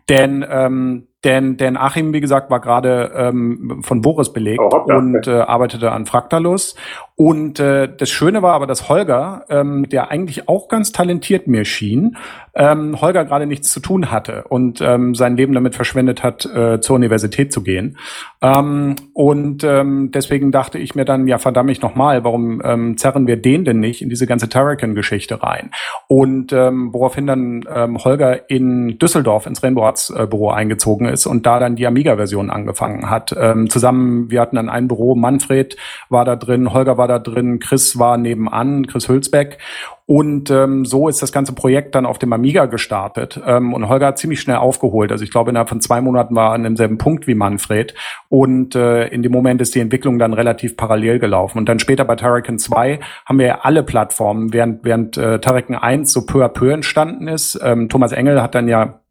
Denn 0.10 0.46
ähm, 0.48 1.08
denn, 1.24 1.58
denn 1.58 1.78
Achim, 1.78 2.14
wie 2.14 2.20
gesagt, 2.20 2.50
war 2.50 2.60
gerade 2.60 3.12
ähm, 3.16 3.80
von 3.82 4.02
Boris 4.02 4.34
belegt 4.34 4.62
oh, 4.62 4.78
und 4.94 5.26
äh, 5.28 5.40
arbeitete 5.40 5.92
an 5.92 6.06
Fractalus. 6.06 6.76
Und 7.16 7.60
äh, 7.60 7.88
das 7.96 8.10
Schöne 8.10 8.42
war 8.42 8.54
aber, 8.54 8.68
dass 8.68 8.90
Holger, 8.90 9.46
ähm, 9.50 9.88
der 9.88 10.10
eigentlich 10.12 10.50
auch 10.50 10.68
ganz 10.68 10.92
talentiert 10.92 11.48
mir 11.48 11.64
schien, 11.64 12.18
ähm, 12.56 13.00
Holger 13.00 13.24
gerade 13.24 13.46
nichts 13.46 13.72
zu 13.72 13.80
tun 13.80 14.12
hatte 14.12 14.46
und 14.50 14.82
ähm, 14.82 15.16
sein 15.16 15.38
Leben 15.38 15.54
damit 15.54 15.76
verschwendet 15.76 16.24
hat, 16.24 16.46
äh, 16.46 16.82
zur 16.82 16.96
Universität 16.96 17.54
zu 17.54 17.62
gehen. 17.62 17.98
Ähm, 18.42 18.96
und 19.14 19.64
ähm, 19.64 20.12
deswegen 20.12 20.52
dachte 20.52 20.80
ich 20.80 20.96
mir 20.96 21.06
dann, 21.06 21.28
ja 21.28 21.38
verdammt 21.38 21.70
ich 21.70 21.82
nochmal, 21.82 22.24
warum 22.24 22.62
ähm, 22.64 22.98
zerren 22.98 23.28
wir 23.28 23.38
den 23.38 23.64
denn 23.64 23.80
nicht 23.80 24.02
in 24.02 24.10
diese 24.10 24.28
ganze 24.28 24.50
Terrican-Geschichte 24.50 25.42
rein? 25.42 25.72
Und 26.08 26.52
ähm, 26.52 26.94
woraufhin 26.94 27.28
dann 27.28 27.64
ähm, 27.74 28.04
Holger 28.04 28.50
in 28.50 28.98
Düsseldorf 28.98 29.46
ins 29.46 29.64
Rainbow 29.64 29.86
Arts 29.86 30.10
äh, 30.10 30.28
Büro 30.28 30.50
eingezogen 30.50 31.08
ist 31.08 31.13
und 31.26 31.46
da 31.46 31.60
dann 31.60 31.76
die 31.76 31.88
Amiga-Version 31.88 32.50
angefangen 32.50 33.10
hat. 33.10 33.36
Ähm, 33.38 33.70
zusammen, 33.70 34.30
wir 34.30 34.42
hatten 34.42 34.56
dann 34.56 34.70
ein 34.70 34.88
Büro, 34.88 35.16
Manfred 35.16 35.78
war 36.10 36.26
da 36.26 36.36
drin, 36.36 36.74
Holger 36.74 36.98
war 36.98 37.08
da 37.08 37.20
drin, 37.20 37.60
Chris 37.60 38.00
war 38.00 38.18
nebenan, 38.18 38.88
Chris 38.88 39.08
Hülsbeck. 39.08 39.60
Und 40.06 40.52
ähm, 40.52 40.84
so 40.84 41.08
ist 41.08 41.22
das 41.22 41.32
ganze 41.32 41.54
Projekt 41.54 41.96
dann 41.96 42.06
auf 42.06 42.20
dem 42.20 42.34
Amiga 42.34 42.66
gestartet. 42.66 43.40
Ähm, 43.46 43.74
und 43.74 43.88
Holger 43.88 44.08
hat 44.08 44.18
ziemlich 44.18 44.42
schnell 44.42 44.58
aufgeholt. 44.58 45.14
Also 45.14 45.24
ich 45.24 45.32
glaube, 45.32 45.52
innerhalb 45.52 45.70
von 45.70 45.80
zwei 45.80 46.02
Monaten 46.02 46.36
war 46.36 46.50
er 46.50 46.54
an 46.54 46.64
demselben 46.64 46.98
Punkt 46.98 47.26
wie 47.26 47.36
Manfred. 47.36 47.94
Und 48.28 48.76
äh, 48.76 49.08
in 49.08 49.24
dem 49.24 49.32
Moment 49.32 49.62
ist 49.62 49.76
die 49.76 49.80
Entwicklung 49.80 50.20
dann 50.20 50.34
relativ 50.34 50.76
parallel 50.76 51.20
gelaufen. 51.20 51.58
Und 51.58 51.70
dann 51.70 51.80
später 51.80 52.04
bei 52.04 52.18
Tarakan 52.18 52.60
2 52.60 53.00
haben 53.26 53.40
wir 53.40 53.66
alle 53.66 53.84
Plattformen, 53.84 54.52
während, 54.52 54.84
während 54.84 55.18
äh, 55.18 55.40
Tarakan 55.40 55.78
1 55.78 56.12
so 56.12 56.26
peu 56.26 56.44
à 56.44 56.50
peu 56.50 56.72
entstanden 56.74 57.30
ist. 57.30 57.58
Ähm, 57.64 57.88
Thomas 57.88 58.12
Engel 58.12 58.42
hat 58.42 58.56
dann 58.56 58.68
ja 58.68 59.03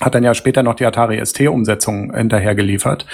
hat 0.00 0.14
dann 0.14 0.24
ja 0.24 0.34
später 0.34 0.62
noch 0.62 0.74
die 0.74 0.84
Atari 0.84 1.24
ST-Umsetzung 1.24 2.14
hinterher 2.14 2.54
geliefert. 2.54 3.06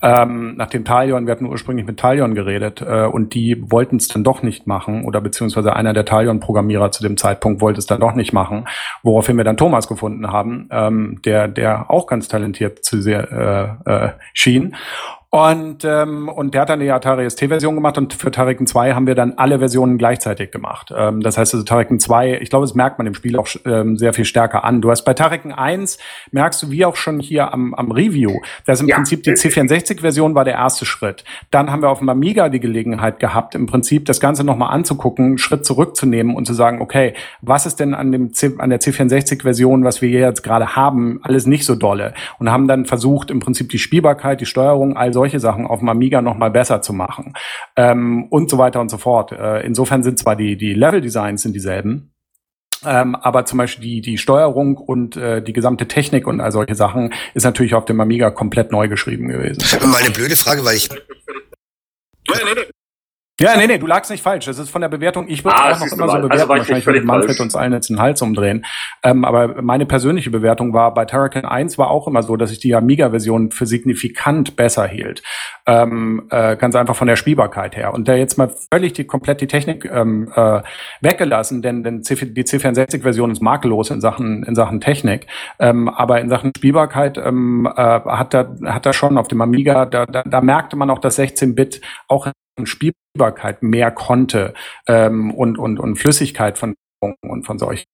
Ähm, 0.00 0.56
nach 0.56 0.68
dem 0.68 0.84
Talion, 0.84 1.26
wir 1.26 1.32
hatten 1.32 1.46
ursprünglich 1.46 1.86
mit 1.86 1.98
Talion 1.98 2.34
geredet 2.34 2.80
äh, 2.80 3.04
und 3.04 3.34
die 3.34 3.70
wollten 3.70 3.96
es 3.96 4.08
dann 4.08 4.24
doch 4.24 4.42
nicht 4.42 4.66
machen 4.66 5.04
oder 5.04 5.20
beziehungsweise 5.20 5.74
einer 5.74 5.92
der 5.92 6.04
Talion-Programmierer 6.04 6.92
zu 6.92 7.02
dem 7.02 7.16
Zeitpunkt 7.16 7.60
wollte 7.60 7.78
es 7.78 7.86
dann 7.86 8.00
doch 8.00 8.14
nicht 8.14 8.32
machen, 8.32 8.66
woraufhin 9.02 9.36
wir 9.36 9.44
dann 9.44 9.56
Thomas 9.56 9.88
gefunden 9.88 10.32
haben, 10.32 10.68
ähm, 10.70 11.20
der, 11.24 11.48
der 11.48 11.90
auch 11.90 12.06
ganz 12.06 12.28
talentiert 12.28 12.84
zu 12.84 13.02
sehr 13.02 13.78
äh, 13.86 13.92
äh, 13.92 14.12
schien. 14.32 14.74
Und, 15.32 15.84
ähm, 15.84 16.28
und 16.28 16.54
der 16.54 16.62
hat 16.62 16.70
dann 16.70 16.80
die 16.80 16.90
Atari 16.90 17.30
ST-Version 17.30 17.76
gemacht 17.76 17.96
und 17.96 18.14
für 18.14 18.32
Tariken 18.32 18.66
2 18.66 18.94
haben 18.94 19.06
wir 19.06 19.14
dann 19.14 19.34
alle 19.36 19.60
Versionen 19.60 19.96
gleichzeitig 19.96 20.50
gemacht. 20.50 20.92
Ähm, 20.96 21.20
das 21.20 21.38
heißt 21.38 21.54
also 21.54 21.64
Tariken 21.64 22.00
2, 22.00 22.40
ich 22.40 22.50
glaube, 22.50 22.66
das 22.66 22.74
merkt 22.74 22.98
man 22.98 23.06
im 23.06 23.14
Spiel 23.14 23.38
auch 23.38 23.46
ähm, 23.64 23.96
sehr 23.96 24.12
viel 24.12 24.24
stärker 24.24 24.64
an. 24.64 24.80
Du 24.80 24.90
hast 24.90 25.04
bei 25.04 25.14
Tariken 25.14 25.52
1, 25.52 25.98
merkst 26.32 26.64
du 26.64 26.72
wie 26.72 26.84
auch 26.84 26.96
schon 26.96 27.20
hier 27.20 27.52
am, 27.54 27.74
am 27.74 27.92
Review, 27.92 28.40
dass 28.66 28.80
im 28.80 28.88
ja. 28.88 28.96
Prinzip 28.96 29.22
die 29.22 29.30
C64-Version 29.30 30.34
war 30.34 30.44
der 30.44 30.54
erste 30.54 30.84
Schritt. 30.84 31.22
Dann 31.52 31.70
haben 31.70 31.82
wir 31.82 31.90
auf 31.90 32.00
dem 32.00 32.08
Amiga 32.08 32.48
die 32.48 32.58
Gelegenheit 32.58 33.20
gehabt, 33.20 33.54
im 33.54 33.66
Prinzip 33.66 34.06
das 34.06 34.18
Ganze 34.18 34.42
nochmal 34.42 34.74
anzugucken, 34.74 35.38
Schritt 35.38 35.64
zurückzunehmen 35.64 36.34
und 36.34 36.46
zu 36.46 36.54
sagen, 36.54 36.82
okay, 36.82 37.14
was 37.40 37.66
ist 37.66 37.78
denn 37.78 37.94
an, 37.94 38.10
dem 38.10 38.32
C 38.34 38.54
an 38.58 38.70
der 38.70 38.80
C64-Version, 38.80 39.84
was 39.84 40.02
wir 40.02 40.08
jetzt 40.08 40.42
gerade 40.42 40.74
haben, 40.74 41.20
alles 41.22 41.46
nicht 41.46 41.64
so 41.64 41.76
dolle? 41.76 42.14
Und 42.40 42.50
haben 42.50 42.66
dann 42.66 42.84
versucht, 42.84 43.30
im 43.30 43.38
Prinzip 43.38 43.68
die 43.68 43.78
Spielbarkeit, 43.78 44.40
die 44.40 44.46
Steuerung, 44.46 44.96
also 44.96 45.19
solche 45.20 45.38
Sachen 45.38 45.66
auf 45.66 45.80
dem 45.80 45.90
Amiga 45.90 46.22
noch 46.22 46.38
mal 46.38 46.50
besser 46.50 46.80
zu 46.80 46.94
machen 46.94 47.34
ähm, 47.76 48.26
und 48.30 48.48
so 48.48 48.56
weiter 48.56 48.80
und 48.80 48.90
so 48.90 48.96
fort. 48.96 49.32
Äh, 49.32 49.66
insofern 49.66 50.02
sind 50.02 50.18
zwar 50.18 50.34
die, 50.34 50.56
die 50.56 50.72
Level-Designs 50.72 51.42
sind 51.42 51.52
dieselben, 51.52 52.14
ähm, 52.86 53.14
aber 53.14 53.44
zum 53.44 53.58
Beispiel 53.58 53.84
die, 53.84 54.00
die 54.00 54.16
Steuerung 54.16 54.78
und 54.78 55.16
äh, 55.16 55.42
die 55.42 55.52
gesamte 55.52 55.86
Technik 55.86 56.26
und 56.26 56.40
all 56.40 56.52
solche 56.52 56.74
Sachen 56.74 57.12
ist 57.34 57.44
natürlich 57.44 57.74
auf 57.74 57.84
dem 57.84 58.00
Amiga 58.00 58.30
komplett 58.30 58.72
neu 58.72 58.88
geschrieben 58.88 59.28
gewesen. 59.28 59.62
Mal 59.90 60.00
eine 60.02 60.10
blöde 60.10 60.36
Frage, 60.36 60.64
weil 60.64 60.76
ich. 60.76 60.88
Ja, 63.40 63.56
nee, 63.56 63.66
nee, 63.66 63.78
du 63.78 63.86
lagst 63.86 64.10
nicht 64.10 64.22
falsch. 64.22 64.44
Das 64.44 64.58
ist 64.58 64.68
von 64.68 64.82
der 64.82 64.90
Bewertung, 64.90 65.26
ich 65.26 65.44
würde 65.44 65.56
ah, 65.56 65.72
auch 65.72 65.80
noch 65.80 65.86
immer 65.86 66.08
so 66.08 66.14
bewerten. 66.14 66.32
Also 66.32 66.48
Wahrscheinlich 66.48 66.86
würde 66.86 67.00
Manfred 67.00 67.30
falsch. 67.30 67.40
uns 67.40 67.54
allen 67.54 67.72
jetzt 67.72 67.88
den 67.88 67.98
Hals 67.98 68.20
umdrehen. 68.20 68.66
Ähm, 69.02 69.24
aber 69.24 69.62
meine 69.62 69.86
persönliche 69.86 70.30
Bewertung 70.30 70.74
war, 70.74 70.92
bei 70.92 71.06
Terracan 71.06 71.46
1 71.46 71.78
war 71.78 71.90
auch 71.90 72.06
immer 72.06 72.22
so, 72.22 72.36
dass 72.36 72.50
ich 72.50 72.58
die 72.58 72.74
Amiga-Version 72.74 73.50
für 73.50 73.64
signifikant 73.64 74.56
besser 74.56 74.86
hielt. 74.86 75.22
Ähm, 75.66 76.26
äh, 76.30 76.56
ganz 76.56 76.76
einfach 76.76 76.96
von 76.96 77.08
der 77.08 77.16
Spielbarkeit 77.16 77.76
her. 77.76 77.94
Und 77.94 78.08
da 78.08 78.14
jetzt 78.14 78.36
mal 78.36 78.52
völlig 78.72 78.92
die, 78.92 79.04
komplett 79.04 79.40
die 79.40 79.46
Technik 79.46 79.86
ähm, 79.86 80.30
äh, 80.34 80.60
weggelassen, 81.00 81.62
denn, 81.62 81.82
denn 81.82 82.02
die 82.02 82.44
C64-Version 82.44 83.30
ist 83.30 83.40
makellos 83.40 83.88
in 83.90 84.02
Sachen, 84.02 84.42
in 84.42 84.54
Sachen 84.54 84.82
Technik. 84.82 85.26
Ähm, 85.58 85.88
aber 85.88 86.20
in 86.20 86.28
Sachen 86.28 86.52
Spielbarkeit 86.54 87.16
ähm, 87.16 87.66
äh, 87.74 87.80
hat 87.80 88.34
da, 88.34 88.54
hat 88.66 88.84
da 88.84 88.92
schon 88.92 89.16
auf 89.16 89.28
dem 89.28 89.40
Amiga, 89.40 89.86
da, 89.86 90.04
da, 90.04 90.24
da 90.24 90.40
merkte 90.42 90.76
man 90.76 90.90
auch, 90.90 90.98
dass 90.98 91.18
16-Bit 91.18 91.80
auch 92.06 92.26
Spielbarkeit 92.66 93.62
mehr 93.62 93.90
konnte 93.90 94.54
ähm, 94.86 95.32
und, 95.32 95.58
und, 95.58 95.78
und 95.78 95.96
Flüssigkeit 95.96 96.58
von 96.58 96.74
und 97.00 97.44
von 97.46 97.58
solchen. 97.58 97.86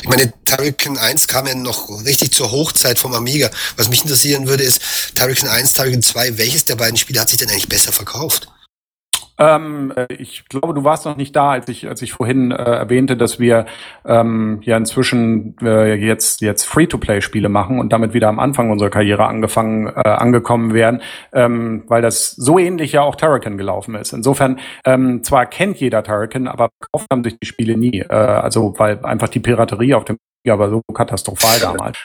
Ich 0.00 0.08
meine, 0.08 0.32
Turrican 0.44 0.98
1 0.98 1.28
kam 1.28 1.46
ja 1.46 1.54
noch 1.54 2.04
richtig 2.04 2.32
zur 2.32 2.50
Hochzeit 2.50 2.98
vom 2.98 3.14
Amiga. 3.14 3.50
Was 3.76 3.88
mich 3.88 4.02
interessieren 4.02 4.48
würde, 4.48 4.64
ist 4.64 4.80
Turrican 5.14 5.48
1, 5.48 5.74
Turrican 5.74 6.02
2, 6.02 6.38
welches 6.38 6.64
der 6.64 6.76
beiden 6.76 6.96
Spiele 6.96 7.20
hat 7.20 7.28
sich 7.28 7.38
denn 7.38 7.50
eigentlich 7.50 7.68
besser 7.68 7.92
verkauft? 7.92 8.48
Ähm, 9.42 9.92
äh, 9.96 10.06
ich 10.14 10.48
glaube, 10.48 10.72
du 10.72 10.84
warst 10.84 11.04
noch 11.04 11.16
nicht 11.16 11.34
da, 11.34 11.50
als 11.50 11.68
ich, 11.68 11.88
als 11.88 12.00
ich 12.00 12.12
vorhin 12.12 12.52
äh, 12.52 12.54
erwähnte, 12.54 13.16
dass 13.16 13.40
wir 13.40 13.66
ähm, 14.06 14.60
ja 14.62 14.76
inzwischen 14.76 15.56
äh, 15.60 15.94
jetzt, 15.94 16.42
jetzt 16.42 16.64
Free-to-Play-Spiele 16.64 17.48
machen 17.48 17.80
und 17.80 17.92
damit 17.92 18.14
wieder 18.14 18.28
am 18.28 18.38
Anfang 18.38 18.70
unserer 18.70 18.90
Karriere 18.90 19.26
angefangen, 19.26 19.88
äh, 19.88 20.08
angekommen 20.08 20.74
werden, 20.74 21.02
ähm, 21.32 21.82
weil 21.88 22.02
das 22.02 22.30
so 22.30 22.58
ähnlich 22.58 22.92
ja 22.92 23.02
auch 23.02 23.16
Turrican 23.16 23.58
gelaufen 23.58 23.96
ist. 23.96 24.12
Insofern, 24.12 24.60
ähm, 24.84 25.24
zwar 25.24 25.46
kennt 25.46 25.78
jeder 25.78 26.04
Turrican, 26.04 26.46
aber 26.46 26.68
verkauft 26.80 27.08
haben 27.10 27.24
sich 27.24 27.36
die 27.40 27.46
Spiele 27.46 27.76
nie. 27.76 28.00
Äh, 28.00 28.14
also 28.14 28.74
weil 28.78 29.04
einfach 29.04 29.28
die 29.28 29.40
Piraterie 29.40 29.94
auf 29.94 30.04
dem 30.04 30.18
ja, 30.44 30.54
aber 30.54 30.70
so 30.70 30.82
katastrophal 30.92 31.60
damals. 31.60 31.98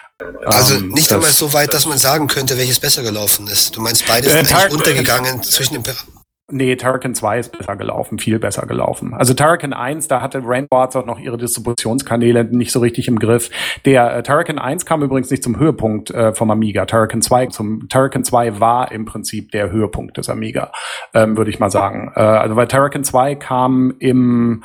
Also 0.46 0.76
ähm, 0.76 0.90
nicht 0.90 1.12
einmal 1.12 1.32
so 1.32 1.54
weit, 1.54 1.74
dass 1.74 1.88
man 1.88 1.98
sagen 1.98 2.28
könnte, 2.28 2.56
welches 2.60 2.80
besser 2.80 3.02
gelaufen 3.02 3.48
ist. 3.48 3.76
Du 3.76 3.82
meinst, 3.82 4.08
beides 4.08 4.32
äh, 4.32 4.44
sind 4.44 4.56
eigentlich 4.56 4.74
untergegangen 4.74 5.42
zwischen 5.42 5.74
den 5.74 5.82
Piraten. 5.82 6.17
Nee, 6.50 6.78
Turrican 6.78 7.14
2 7.14 7.40
ist 7.40 7.58
besser 7.58 7.76
gelaufen, 7.76 8.20
viel 8.20 8.40
besser 8.40 8.66
gelaufen. 8.66 9.14
Also 9.14 9.34
Turrican 9.34 9.74
1, 9.74 10.08
da 10.08 10.22
hatte 10.22 10.42
Rainbow 10.46 10.78
auch 10.78 11.06
noch 11.06 11.20
ihre 11.20 11.38
Distributionskanäle 11.38 12.46
nicht 12.46 12.72
so 12.72 12.80
richtig 12.80 13.10
im 13.10 13.20
Griff. 13.20 13.50
Der 13.84 14.16
äh, 14.16 14.24
Turrican 14.24 14.58
1 14.58 14.86
kam 14.86 15.04
übrigens 15.04 15.30
nicht 15.30 15.44
zum 15.44 15.60
Höhepunkt 15.60 16.10
äh, 16.12 16.34
vom 16.34 16.50
Amiga. 16.50 16.86
Turrican 16.86 17.22
2 17.22 17.48
zum 17.48 17.90
Turrican 17.90 18.24
2 18.24 18.62
war 18.62 18.94
im 18.94 19.04
Prinzip 19.04 19.52
der 19.52 19.72
Höhepunkt 19.72 20.16
des 20.16 20.30
Amiga, 20.30 20.72
ähm, 21.14 21.36
würde 21.36 21.52
ich 21.52 21.60
mal 21.60 21.70
sagen. 21.70 22.14
Äh, 22.16 22.22
also 22.22 22.56
weil 22.56 22.68
Turrican 22.68 23.04
2 23.04 23.36
kam 23.36 23.94
im 24.00 24.64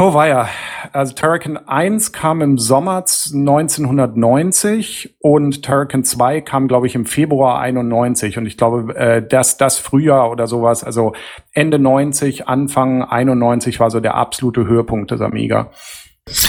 Oh 0.00 0.14
weia. 0.14 0.48
Also 0.92 1.12
Turrican 1.12 1.56
1 1.56 2.12
kam 2.12 2.40
im 2.40 2.56
Sommer 2.56 2.98
1990 2.98 5.16
und 5.18 5.64
Turrican 5.64 6.04
2 6.04 6.40
kam, 6.40 6.68
glaube 6.68 6.86
ich, 6.86 6.94
im 6.94 7.04
Februar 7.04 7.58
91. 7.58 8.38
Und 8.38 8.46
ich 8.46 8.56
glaube, 8.56 8.94
äh, 8.94 9.26
dass 9.26 9.56
das 9.56 9.78
Frühjahr 9.78 10.30
oder 10.30 10.46
sowas, 10.46 10.84
also 10.84 11.14
Ende 11.52 11.80
90, 11.80 12.46
Anfang 12.46 13.02
91 13.02 13.80
war 13.80 13.90
so 13.90 13.98
der 13.98 14.14
absolute 14.14 14.68
Höhepunkt 14.68 15.10
des 15.10 15.20
Amiga. 15.20 15.72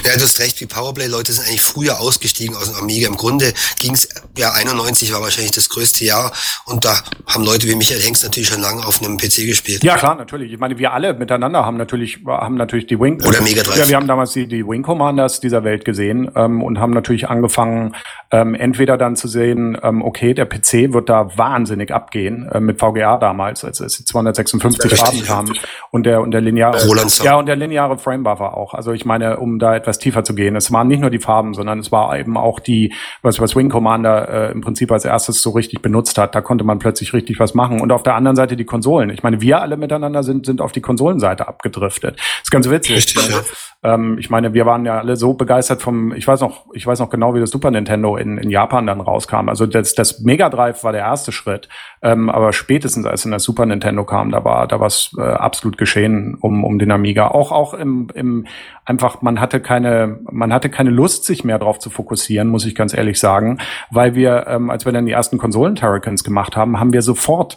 Ja, 0.06 0.18
du 0.18 0.24
hast 0.24 0.40
recht, 0.40 0.60
die 0.60 0.66
Powerplay-Leute 0.66 1.32
sind 1.34 1.48
eigentlich 1.48 1.62
früher 1.62 2.00
ausgestiegen 2.00 2.56
aus 2.56 2.72
dem 2.72 2.76
Amiga. 2.76 3.08
Im 3.08 3.18
Grunde 3.18 3.54
ging 3.80 3.94
es, 3.94 4.10
ja, 4.38 4.52
91 4.52 5.14
war 5.14 5.22
wahrscheinlich 5.22 5.52
das 5.52 5.70
größte 5.70 6.06
Jahr 6.06 6.32
und 6.66 6.86
da 6.86 6.96
haben 7.28 7.44
Leute 7.44 7.68
wie 7.68 7.76
Michael 7.76 8.02
Hengst 8.02 8.24
natürlich 8.24 8.50
schon 8.50 8.62
lange 8.62 8.86
auf 8.86 9.02
einem 9.02 9.18
PC 9.18 9.46
gespielt. 9.48 9.84
Ja, 9.84 9.98
klar, 9.98 10.16
natürlich. 10.16 10.52
Ich 10.52 10.60
meine, 10.60 10.78
wir 10.78 10.94
alle 10.94 11.14
miteinander 11.14 11.66
haben 11.66 11.78
natürlich, 11.78 12.20
haben 12.26 12.56
natürlich 12.56 12.88
die 12.88 13.00
Wing... 13.00 13.24
Oder 13.26 13.42
Mega 13.42 13.64
Drive. 13.64 13.78
Ja, 13.78 13.88
wir 13.88 13.96
haben 13.96 14.08
damals 14.08 14.34
die, 14.34 14.48
die 14.48 14.66
Wing 14.66 14.84
Commanders 14.84 15.40
dieser 15.40 15.64
Welt 15.64 15.86
gesehen 15.86 16.30
ähm, 16.36 16.62
und 16.64 16.80
haben 16.80 16.94
natürlich 16.94 17.30
angefangen, 17.30 17.96
ähm, 18.32 18.56
entweder 18.56 18.98
dann 18.98 19.16
zu 19.16 19.28
sehen, 19.28 19.78
ähm, 19.82 20.02
okay, 20.02 20.34
der 20.34 20.46
PC 20.46 20.94
wird 20.94 21.10
da 21.10 21.38
wahnsinnig 21.38 21.92
abgehen, 21.92 22.50
äh, 22.52 22.60
mit 22.60 22.80
VGA 22.80 23.18
damals, 23.18 23.64
als 23.64 23.80
es 23.80 23.98
die 23.98 24.06
256 24.06 24.96
Farben 24.96 25.24
kamen 25.24 25.54
und 25.92 26.06
der, 26.06 26.22
und 26.22 26.32
der 26.32 26.42
lineare... 26.42 26.86
Roland 26.86 27.18
ja, 27.24 27.36
und 27.36 27.46
der 27.46 27.56
lineare 27.56 27.98
Frame-Buffer 27.98 28.56
auch. 28.56 28.74
Also 28.74 28.92
ich 28.92 29.06
meine, 29.06 29.38
um 29.38 29.60
da 29.60 29.69
etwas 29.76 30.00
tiefer 30.00 30.24
zu 30.24 30.36
gehen. 30.36 30.56
Es 30.56 30.72
waren 30.72 30.88
nicht 30.88 31.02
nur 31.02 31.10
die 31.10 31.20
Farben, 31.20 31.54
sondern 31.54 31.80
es 31.80 31.92
war 31.92 32.18
eben 32.18 32.38
auch 32.38 32.60
die, 32.60 32.94
was, 33.22 33.40
was 33.40 33.56
Wing 33.56 33.70
Commander 33.70 34.50
äh, 34.50 34.52
im 34.52 34.62
Prinzip 34.62 34.92
als 34.92 35.06
erstes 35.06 35.42
so 35.42 35.52
richtig 35.52 35.82
benutzt 35.82 36.18
hat. 36.18 36.36
Da 36.36 36.42
konnte 36.42 36.64
man 36.64 36.80
plötzlich 36.80 37.14
richtig 37.14 37.40
was 37.40 37.54
machen. 37.54 37.82
Und 37.82 37.92
auf 37.92 38.04
der 38.04 38.16
anderen 38.16 38.36
Seite 38.36 38.56
die 38.56 38.66
Konsolen. 38.66 39.10
Ich 39.10 39.24
meine, 39.24 39.42
wir 39.42 39.62
alle 39.62 39.78
miteinander 39.78 40.24
sind, 40.24 40.46
sind 40.46 40.62
auf 40.62 40.72
die 40.72 40.82
Konsolenseite 40.82 41.48
abgedriftet. 41.48 42.18
Das 42.18 42.42
ist 42.44 42.52
ganz 42.52 42.70
witzig. 42.70 42.98
Richtig, 42.98 43.30
ja. 43.30 43.42
Ähm, 43.82 44.18
ich 44.20 44.30
meine, 44.30 44.54
wir 44.54 44.66
waren 44.66 44.86
ja 44.86 44.98
alle 44.98 45.16
so 45.16 45.34
begeistert 45.34 45.82
vom, 45.82 46.14
ich 46.14 46.28
weiß 46.28 46.42
noch, 46.42 46.66
ich 46.74 46.86
weiß 46.86 47.00
noch 47.00 47.10
genau, 47.10 47.34
wie 47.34 47.40
das 47.40 47.50
Super 47.50 47.72
Nintendo 47.72 48.18
in, 48.18 48.38
in 48.38 48.50
Japan 48.50 48.86
dann 48.86 49.00
rauskam. 49.00 49.48
Also 49.48 49.66
das, 49.66 49.96
das 49.96 50.20
Mega 50.20 50.50
Drive 50.50 50.84
war 50.84 50.92
der 50.92 51.02
erste 51.02 51.32
Schritt, 51.32 51.70
ähm, 52.02 52.30
aber 52.30 52.52
spätestens 52.52 53.06
als 53.06 53.24
in 53.24 53.32
das 53.32 53.44
Super 53.44 53.66
Nintendo 53.66 54.04
kam, 54.04 54.32
da 54.32 54.44
war 54.44 54.68
da 54.68 54.82
was 54.82 55.12
äh, 55.18 55.22
absolut 55.22 55.78
geschehen 55.78 56.38
um, 56.42 56.66
um 56.66 56.78
den 56.78 56.92
Amiga. 56.92 57.30
Auch 57.30 57.54
auch 57.54 57.74
im, 57.74 58.10
im 58.14 58.48
einfach, 58.84 59.22
man 59.22 59.40
hatte 59.40 59.62
keine, 59.62 60.20
man 60.30 60.52
hatte 60.52 60.70
keine 60.70 60.90
Lust, 60.90 61.24
sich 61.24 61.46
mehr 61.46 61.60
darauf 61.60 61.80
zu 61.80 61.90
fokussieren, 61.90 62.50
muss 62.50 62.66
ich 62.66 62.76
ganz 62.76 62.94
ehrlich 62.94 63.20
sagen, 63.20 63.60
weil 63.92 64.14
wir, 64.14 64.48
ähm, 64.48 64.70
als 64.70 64.86
wir 64.86 64.92
dann 64.92 65.06
die 65.06 65.14
ersten 65.14 65.38
Konsolen 65.38 65.76
Turricans 65.76 66.26
gemacht 66.26 66.58
haben, 66.58 66.80
haben 66.82 66.92
wir 66.92 67.02
sofort 67.02 67.56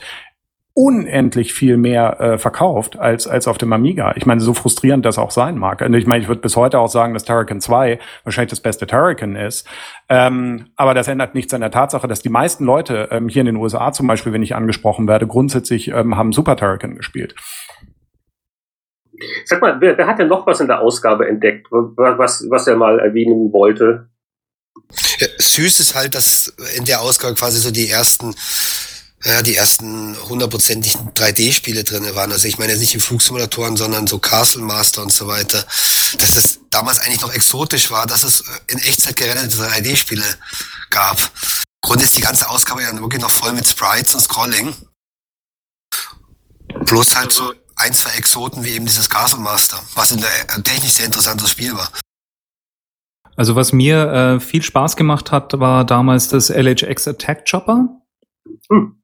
unendlich 0.74 1.52
viel 1.52 1.76
mehr 1.76 2.20
äh, 2.20 2.38
verkauft 2.38 2.98
als 2.98 3.26
als 3.26 3.46
auf 3.46 3.58
dem 3.58 3.72
Amiga. 3.72 4.14
Ich 4.16 4.24
meine, 4.24 4.40
so 4.40 4.54
frustrierend 4.54 5.04
das 5.04 5.18
auch 5.18 5.30
sein 5.30 5.58
mag. 5.58 5.82
Und 5.82 5.92
ich 5.94 6.06
meine, 6.06 6.22
ich 6.22 6.28
würde 6.28 6.40
bis 6.40 6.56
heute 6.56 6.78
auch 6.78 6.88
sagen, 6.88 7.12
dass 7.12 7.24
Turrican 7.24 7.60
2 7.60 7.98
wahrscheinlich 8.24 8.50
das 8.50 8.60
beste 8.60 8.86
Turrican 8.86 9.36
ist. 9.36 9.68
Ähm, 10.08 10.70
aber 10.76 10.94
das 10.94 11.08
ändert 11.08 11.34
nichts 11.34 11.52
an 11.52 11.60
der 11.60 11.70
Tatsache, 11.70 12.08
dass 12.08 12.20
die 12.20 12.30
meisten 12.30 12.64
Leute 12.64 13.08
ähm, 13.10 13.28
hier 13.28 13.40
in 13.40 13.46
den 13.46 13.56
USA 13.56 13.92
zum 13.92 14.06
Beispiel, 14.06 14.32
wenn 14.32 14.42
ich 14.42 14.54
angesprochen 14.54 15.06
werde, 15.06 15.26
grundsätzlich 15.26 15.88
ähm, 15.88 16.16
haben 16.16 16.32
Super 16.32 16.56
Turrican 16.56 16.96
gespielt. 16.96 17.34
Sag 19.44 19.60
mal, 19.60 19.80
wer, 19.80 19.96
wer 19.98 20.06
hat 20.06 20.18
denn 20.18 20.28
noch 20.28 20.46
was 20.46 20.60
in 20.60 20.68
der 20.68 20.80
Ausgabe 20.80 21.28
entdeckt, 21.28 21.68
was, 21.70 22.46
was 22.48 22.66
er 22.66 22.76
mal 22.76 22.98
erwähnen 22.98 23.52
wollte? 23.52 24.08
Ja, 25.18 25.26
süß 25.38 25.80
ist 25.80 25.94
halt, 25.94 26.14
dass 26.14 26.54
in 26.76 26.84
der 26.86 27.00
Ausgabe 27.02 27.34
quasi 27.34 27.58
so 27.58 27.70
die 27.70 27.88
ersten 27.88 28.34
ja, 29.24 29.42
die 29.42 29.54
ersten 29.54 30.16
hundertprozentigen 30.28 31.12
3D-Spiele 31.12 31.84
drinne 31.84 32.14
waren. 32.14 32.32
Also 32.32 32.48
ich 32.48 32.58
meine 32.58 32.72
jetzt 32.72 32.80
nicht 32.80 32.94
die 32.94 33.00
Flugsimulatoren, 33.00 33.76
sondern 33.76 34.06
so 34.06 34.18
Castle 34.18 34.62
Master 34.62 35.02
und 35.02 35.12
so 35.12 35.28
weiter. 35.28 35.64
Dass 36.18 36.34
das 36.34 36.58
damals 36.70 36.98
eigentlich 36.98 37.20
noch 37.20 37.32
exotisch 37.32 37.90
war, 37.90 38.06
dass 38.06 38.24
es 38.24 38.42
in 38.66 38.78
Echtzeit 38.78 39.16
gerenderte 39.16 39.56
3D-Spiele 39.56 40.24
gab. 40.90 41.20
Im 41.20 41.88
Grunde 41.88 42.04
ist 42.04 42.16
die 42.16 42.20
ganze 42.20 42.48
Ausgabe 42.48 42.82
ja 42.82 42.92
wirklich 43.00 43.22
noch 43.22 43.30
voll 43.30 43.52
mit 43.52 43.66
Sprites 43.66 44.14
und 44.14 44.20
Scrolling. 44.20 44.74
Plus 46.84 47.14
halt 47.14 47.32
so 47.32 47.52
ein, 47.76 47.92
zwei 47.92 48.10
Exoten 48.16 48.64
wie 48.64 48.70
eben 48.70 48.86
dieses 48.86 49.08
Castle 49.08 49.40
Master, 49.40 49.82
was 49.94 50.10
in 50.10 50.20
der 50.20 50.30
ein 50.48 50.64
technisch 50.64 50.92
sehr 50.92 51.06
interessantes 51.06 51.50
Spiel 51.50 51.74
war. 51.74 51.90
Also 53.36 53.56
was 53.56 53.72
mir 53.72 54.12
äh, 54.12 54.40
viel 54.40 54.62
Spaß 54.62 54.96
gemacht 54.96 55.32
hat, 55.32 55.58
war 55.58 55.84
damals 55.84 56.28
das 56.28 56.50
LHX 56.50 57.08
Attack 57.08 57.48
Chopper. 57.50 57.88
Hm. 58.68 59.01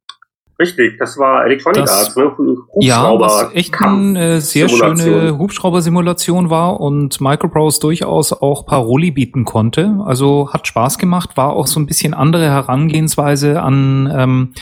Richtig, 0.61 0.99
das 0.99 1.17
war 1.19 1.45
Electronic 1.47 1.83
Das- 1.83 2.17
Arts, 2.17 2.17
ne? 2.17 2.33
Ja, 2.81 3.19
was 3.21 3.55
echt 3.55 3.81
eine 3.81 4.37
äh, 4.37 4.41
sehr 4.41 4.69
Simulation. 4.69 4.97
schöne 4.99 5.39
Hubschrauber-Simulation 5.39 6.51
war 6.51 6.81
und 6.81 7.21
Microprose 7.21 7.79
durchaus 7.81 8.33
auch 8.33 8.67
Paroli 8.67 9.13
bieten 9.13 9.45
konnte. 9.45 10.01
Also 10.05 10.53
hat 10.53 10.67
Spaß 10.67 10.99
gemacht, 10.99 11.37
war 11.37 11.53
auch 11.53 11.69
so 11.69 11.79
ein 11.79 11.87
bisschen 11.87 12.13
andere 12.13 12.47
Herangehensweise 12.51 13.63
an, 13.63 14.13
ähm, 14.13 14.53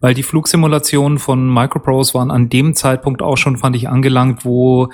weil 0.00 0.14
die 0.14 0.22
Flugsimulationen 0.22 1.18
von 1.18 1.52
Microprose 1.52 2.14
waren 2.14 2.30
an 2.30 2.48
dem 2.48 2.74
Zeitpunkt 2.74 3.20
auch 3.22 3.36
schon, 3.36 3.58
fand 3.58 3.76
ich, 3.76 3.88
angelangt, 3.90 4.44
wo 4.46 4.88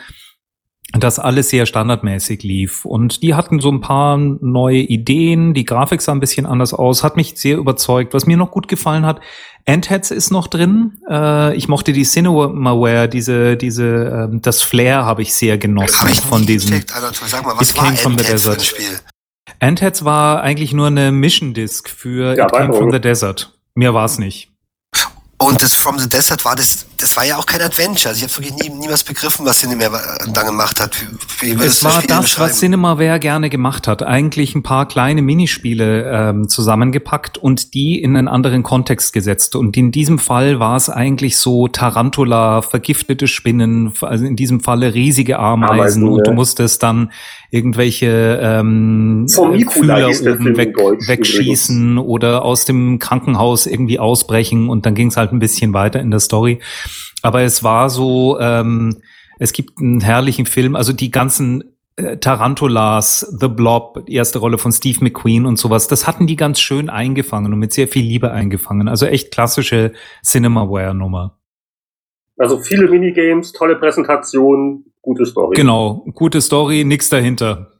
das 0.93 1.19
alles 1.19 1.51
sehr 1.51 1.67
standardmäßig 1.67 2.43
lief. 2.43 2.85
Und 2.85 3.23
die 3.23 3.35
hatten 3.35 3.61
so 3.61 3.71
ein 3.71 3.81
paar 3.81 4.17
neue 4.17 4.79
Ideen, 4.79 5.53
die 5.53 5.65
Grafik 5.65 6.01
sah 6.01 6.13
ein 6.13 6.21
bisschen 6.21 6.47
anders 6.47 6.73
aus, 6.73 7.05
hat 7.05 7.17
mich 7.17 7.35
sehr 7.37 7.59
überzeugt. 7.59 8.15
Was 8.15 8.27
mir 8.27 8.37
noch 8.39 8.51
gut 8.51 8.69
gefallen 8.69 9.05
hat, 9.05 9.21
Antheads 9.67 10.11
ist 10.11 10.31
noch 10.31 10.47
drin. 10.47 10.99
Äh, 11.11 11.55
ich 11.57 11.69
mochte 11.69 11.93
die 11.93 12.05
Cinemaware, 12.05 13.07
diese, 13.09 13.57
diese, 13.59 14.29
ähm, 14.31 14.41
das 14.41 14.63
Flair 14.63 15.05
habe 15.05 15.21
ich 15.21 15.35
sehr 15.35 15.59
genossen 15.59 16.01
Hab 16.01 16.11
ich 16.11 16.21
von 16.21 16.47
diesem. 16.47 16.71
gecheckt, 16.71 16.95
Alter. 16.95 17.13
Sag 17.27 17.45
mal, 17.45 17.55
was 17.59 17.71
It 17.71 17.77
war 17.77 17.85
came 17.85 17.97
from 17.97 18.13
the 18.17 18.25
Endheads 18.25 18.43
für 18.45 18.51
ein 18.51 18.57
desert. 18.57 18.65
Spiel? 18.67 19.01
Antheads 19.61 20.05
war 20.05 20.43
eigentlich 20.43 20.73
nur 20.73 20.87
eine 20.87 21.13
Mission 21.13 21.53
Disc 21.53 21.91
für 21.91 22.35
Ja, 22.35 22.47
It 22.47 22.53
Came 22.53 22.73
from 22.73 22.91
the 22.93 23.01
Desert. 23.01 23.59
Mehr 23.75 23.93
war's 23.93 24.19
nicht. 24.19 24.51
Und 25.41 25.63
das 25.63 25.73
From 25.73 26.01
the 26.01 26.09
Desert 26.09 26.45
war 26.45 26.57
das, 26.57 26.85
das 26.97 27.17
war 27.17 27.25
ja 27.25 27.37
auch 27.37 27.47
kein 27.47 27.63
Adventure. 27.63 28.09
Also 28.09 28.25
ich 28.25 28.25
habe 28.25 28.45
wirklich 28.45 28.61
nie, 28.61 28.77
niemals 28.77 29.05
begriffen, 29.05 29.47
was 29.47 29.61
Cinema 29.61 29.89
dann 30.33 30.47
gemacht 30.47 30.81
hat. 30.81 30.97
Wie, 31.39 31.59
wie 31.59 31.65
Es 31.65 31.79
du 31.79 31.87
war 31.87 32.03
das, 32.03 32.41
was 32.41 32.59
Cinemaware 32.59 33.21
gerne 33.21 33.49
gemacht 33.49 33.87
hat. 33.87 34.03
Eigentlich 34.03 34.57
ein 34.57 34.65
paar 34.65 34.89
kleine 34.89 35.23
Minispiele 35.23 36.11
ähm, 36.11 36.49
zusammengepackt 36.49 37.39
und 37.39 37.73
die 37.75 38.03
in 38.03 38.17
einen 38.17 38.27
anderen 38.27 38.65
Kontext 38.65 39.13
gesetzt. 39.13 39.55
Und 39.55 39.77
in 39.77 39.93
diesem 39.93 40.19
Fall 40.19 40.59
war 40.59 40.75
es 40.75 40.91
eigentlich 40.91 41.37
so 41.37 41.69
Tarantula, 41.69 42.61
vergiftete 42.63 43.29
Spinnen, 43.29 43.93
also 44.01 44.25
in 44.25 44.35
diesem 44.35 44.59
Falle 44.59 44.93
riesige 44.93 45.39
Ameisen. 45.39 45.73
Ameisen, 45.73 46.09
und 46.09 46.27
du 46.27 46.31
ja. 46.31 46.35
musstest 46.35 46.83
dann 46.83 47.13
irgendwelche 47.51 48.41
ähm, 48.43 49.27
Formicula 49.29 50.11
Fühler 50.11 50.35
oben 50.35 50.57
weg, 50.57 50.77
wegschießen 50.77 51.97
oder 51.97 52.45
aus 52.45 52.65
dem 52.65 52.99
Krankenhaus 52.99 53.67
irgendwie 53.67 53.99
ausbrechen. 53.99 54.69
Und 54.69 54.85
dann 54.85 54.95
ging 54.95 55.09
es 55.09 55.17
halt 55.17 55.28
ein 55.33 55.39
bisschen 55.39 55.73
weiter 55.73 56.01
in 56.01 56.11
der 56.11 56.21
Story. 56.21 56.61
Aber 57.23 57.43
es 57.43 57.63
war 57.65 57.91
so, 57.91 58.39
ähm, 58.41 58.99
es 59.39 59.53
gibt 59.53 59.79
einen 59.81 60.01
herrlichen 60.01 60.47
Film, 60.47 60.77
also 60.77 60.93
die 60.93 61.11
ganzen 61.11 61.65
äh, 61.97 62.17
Tarantulas, 62.19 63.21
The 63.41 63.49
Blob, 63.49 64.07
die 64.07 64.15
erste 64.15 64.39
Rolle 64.39 64.59
von 64.59 64.73
Steve 64.73 64.99
McQueen 65.03 65.47
und 65.47 65.59
sowas, 65.59 65.89
das 65.89 66.07
hatten 66.07 66.27
die 66.27 66.37
ganz 66.37 66.61
schön 66.61 66.91
eingefangen 66.91 67.53
und 67.53 67.59
mit 67.59 67.73
sehr 67.73 67.89
viel 67.89 68.05
Liebe 68.05 68.31
eingefangen. 68.31 68.89
Also 68.89 69.07
echt 69.07 69.33
klassische 69.33 69.93
Cinemaware-Nummer. 70.25 71.39
Also 72.39 72.61
viele 72.61 72.89
Minigames, 72.89 73.53
tolle 73.53 73.77
Präsentation, 73.77 74.85
gute 75.03 75.27
Story. 75.27 75.57
Genau, 75.57 76.05
gute 76.15 76.41
Story, 76.41 76.85
nix 76.85 77.09
dahinter. 77.09 77.73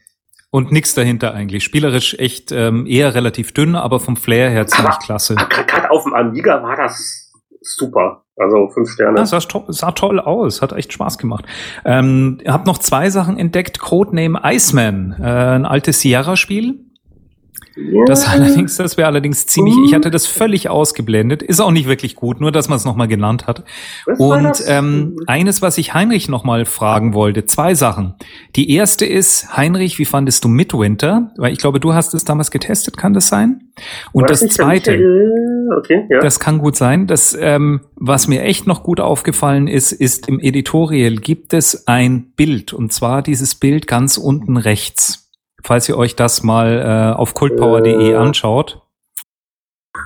Und 0.51 0.73
nix 0.73 0.95
dahinter 0.95 1.35
eigentlich. 1.35 1.63
Spielerisch 1.63 2.15
echt 2.19 2.53
ähm, 2.53 2.87
eher 2.87 3.15
relativ 3.15 3.53
dünn, 3.53 3.75
aber 3.77 4.01
vom 4.01 4.17
Flair 4.17 4.49
her 4.51 4.67
ziemlich 4.67 4.95
Aber- 4.95 5.05
klasse. 5.05 5.35
Gerade 5.35 5.91
auf 5.91 6.05
dem 6.05 6.15
Amiga 6.15 6.63
war 6.63 6.75
das 6.75 7.28
super. 7.77 8.25
Also 8.37 8.69
fünf 8.69 8.91
Sterne. 8.91 9.19
Ja, 9.19 9.27
sah, 9.27 9.41
to 9.41 9.65
sah 9.69 9.91
toll 9.93 10.21
aus, 10.21 10.63
hat 10.63 10.73
echt 10.73 10.93
Spaß 10.93 11.19
gemacht. 11.19 11.45
Ähm, 11.85 12.39
hab 12.47 12.67
noch 12.67 12.79
zwei 12.79 13.11
Sachen 13.11 13.37
entdeckt. 13.37 13.81
Codename 13.81 14.41
Iceman, 14.45 15.17
äh, 15.21 15.25
ein 15.25 15.67
altes 15.67 16.01
Sierra-Spiel. 16.01 16.88
Das 18.07 18.29
allerdings, 18.29 18.77
das 18.77 18.97
wäre 18.97 19.09
allerdings 19.09 19.47
ziemlich, 19.47 19.75
ich 19.87 19.95
hatte 19.95 20.11
das 20.11 20.27
völlig 20.27 20.69
ausgeblendet. 20.69 21.43
Ist 21.43 21.61
auch 21.61 21.71
nicht 21.71 21.89
wirklich 21.89 22.15
gut, 22.17 22.41
nur 22.41 22.53
dass 22.53 22.69
man 22.69 22.77
es 22.77 22.85
nochmal 22.85 23.09
genannt 23.09 23.47
hat. 23.47 23.65
War 24.07 24.19
Und 24.21 24.45
das? 24.45 24.69
ähm, 24.69 25.17
eines, 25.27 25.63
was 25.63 25.79
ich 25.79 25.95
Heinrich 25.95 26.29
nochmal 26.29 26.65
fragen 26.65 27.15
wollte, 27.15 27.45
zwei 27.45 27.75
Sachen. 27.75 28.15
Die 28.57 28.71
erste 28.73 29.05
ist, 29.05 29.57
Heinrich, 29.57 29.99
wie 29.99 30.05
fandest 30.05 30.45
du 30.45 30.49
Midwinter? 30.49 31.33
Weil 31.37 31.53
ich 31.53 31.59
glaube, 31.59 31.81
du 31.81 31.95
hast 31.95 32.15
es 32.15 32.25
damals 32.25 32.51
getestet, 32.51 32.97
kann 32.97 33.15
das 33.15 33.29
sein? 33.29 33.71
Und 34.13 34.25
Weiß 34.25 34.31
das 34.31 34.43
nicht, 34.43 34.55
zweite, 34.55 34.99
Okay, 35.79 36.07
ja. 36.09 36.21
das 36.21 36.41
kann 36.41 36.59
gut 36.59 36.77
sein. 36.77 37.07
Das, 37.07 37.37
ähm, 37.39 37.81
was 37.95 38.27
mir 38.27 38.43
echt 38.43 38.67
noch 38.67 38.83
gut 38.83 39.01
aufgefallen 39.01 39.69
ist, 39.69 39.93
ist 39.93 40.29
im 40.29 40.41
Editorial 40.41 41.17
gibt 41.17 41.53
es 41.53 41.87
ein 41.87 42.33
Bild 42.37 42.73
und 42.73 42.93
zwar 42.93 43.23
dieses 43.23 43.55
Bild 43.55 43.87
ganz 43.87 44.17
unten 44.17 44.57
rechts. 44.57 45.28
Falls 45.65 45.89
ihr 45.89 45.97
euch 45.97 46.17
das 46.17 46.43
mal 46.43 47.13
äh, 47.15 47.17
auf 47.19 47.35
kultpower.de 47.35 48.13
Äh. 48.13 48.15
anschaut 48.17 48.83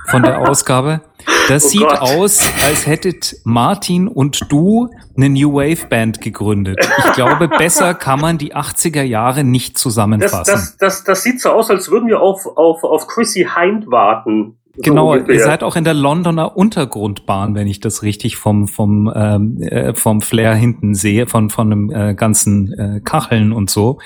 von 0.09 0.23
der 0.23 0.39
Ausgabe. 0.49 1.01
Das 1.47 1.65
Oh 1.65 1.67
sieht 1.69 1.81
Gott. 1.87 1.99
aus, 2.01 2.41
als 2.65 2.87
hättet 2.87 3.35
Martin 3.43 4.07
und 4.07 4.51
du 4.51 4.89
eine 5.15 5.29
New 5.29 5.53
Wave 5.53 5.87
Band 5.87 6.19
gegründet. 6.21 6.77
Ich 6.97 7.13
glaube, 7.13 7.47
besser 7.47 7.93
kann 7.93 8.19
man 8.19 8.37
die 8.37 8.55
80er 8.55 9.03
Jahre 9.03 9.43
nicht 9.43 9.75
das, 9.75 9.81
zusammenfassen. 9.81 10.53
das, 10.53 10.77
das, 10.77 11.03
das 11.03 11.23
sieht 11.23 11.39
so 11.41 11.51
aus, 11.51 11.69
als 11.69 11.89
würden 11.89 12.07
wir 12.07 12.21
auf, 12.21 12.45
auf, 12.57 12.83
auf 12.83 13.07
Chrissy 13.07 13.47
Hind 13.55 13.87
warten. 13.91 14.57
Genau, 14.77 15.15
ihr 15.15 15.39
seid 15.39 15.63
auch 15.63 15.75
in 15.75 15.83
der 15.83 15.93
Londoner 15.93 16.57
Untergrundbahn, 16.57 17.53
wenn 17.53 17.67
ich 17.67 17.79
das 17.79 18.01
richtig 18.01 18.37
vom 18.37 18.67
vom 18.67 19.11
ähm, 19.15 19.61
äh, 19.61 19.93
vom 19.93 20.21
Flair 20.21 20.55
hinten 20.55 20.95
sehe, 20.95 21.27
von 21.27 21.51
von 21.51 21.69
dem 21.69 21.91
äh, 21.91 22.15
ganzen 22.15 22.73
äh, 22.73 23.01
Kacheln 23.01 23.53
und 23.53 23.69
so. 23.69 23.99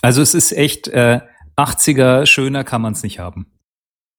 Also 0.00 0.22
es 0.22 0.34
ist 0.34 0.52
echt 0.52 0.88
äh, 0.88 1.20
80er 1.56 2.26
schöner 2.26 2.64
kann 2.64 2.82
man 2.82 2.92
es 2.92 3.02
nicht 3.02 3.18
haben. 3.18 3.46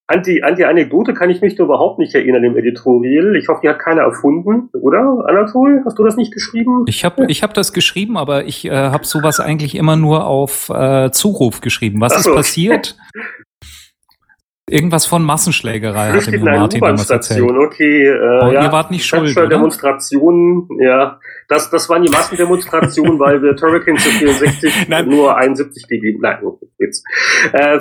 An 0.08 0.22
die, 0.22 0.44
an 0.44 0.58
die 0.58 0.66
Anekdote 0.66 1.14
kann 1.14 1.30
ich 1.30 1.40
mich 1.40 1.56
da 1.56 1.64
überhaupt 1.64 1.98
nicht 1.98 2.14
erinnern 2.14 2.44
im 2.44 2.58
Editorial. 2.58 3.38
Ich 3.38 3.48
hoffe, 3.48 3.62
die 3.64 3.70
hat 3.70 3.80
keiner 3.80 4.02
erfunden, 4.02 4.70
oder? 4.74 5.24
Anatol, 5.28 5.82
hast 5.86 5.98
du 5.98 6.04
das 6.04 6.18
nicht 6.18 6.34
geschrieben? 6.34 6.84
Ich 6.88 7.06
habe 7.06 7.26
ich 7.30 7.42
hab 7.42 7.54
das 7.54 7.72
geschrieben, 7.72 8.18
aber 8.18 8.44
ich 8.44 8.66
äh, 8.66 8.72
habe 8.72 9.06
sowas 9.06 9.40
eigentlich 9.40 9.76
immer 9.76 9.96
nur 9.96 10.28
auf 10.28 10.70
äh, 10.70 11.10
Zuruf 11.12 11.62
geschrieben. 11.62 12.02
Was 12.02 12.22
so. 12.22 12.32
ist 12.32 12.36
passiert? 12.36 12.98
Irgendwas 14.70 15.06
von 15.06 15.24
Massenschlägerei 15.24 16.14
hatte 16.14 16.32
mir 16.32 16.40
Martin 16.40 16.80
damals 16.80 17.10
erzählt. 17.10 17.44
Okay, 17.44 18.08
äh, 18.08 18.54
ja, 18.54 18.64
ihr 18.64 18.72
wart 18.72 18.92
nicht 18.92 19.06
schuld, 19.06 19.36
oder? 19.36 19.48
Demonstrationen, 19.48 20.68
ja. 20.80 21.20
Das, 21.50 21.70
das 21.70 21.90
waren 21.90 22.02
die 22.04 22.10
Massendemonstrationen, 22.10 23.20
weil 23.20 23.42
wir 23.42 23.56
Turrican 23.58 23.98
zu 23.98 24.10
64 24.10 24.74
Nein. 24.88 25.10
nur 25.10 25.36
71 25.36 25.88
gegeben. 25.88 26.20
Nein, 26.22 26.40
jetzt. 26.80 27.04
Äh, 27.52 27.80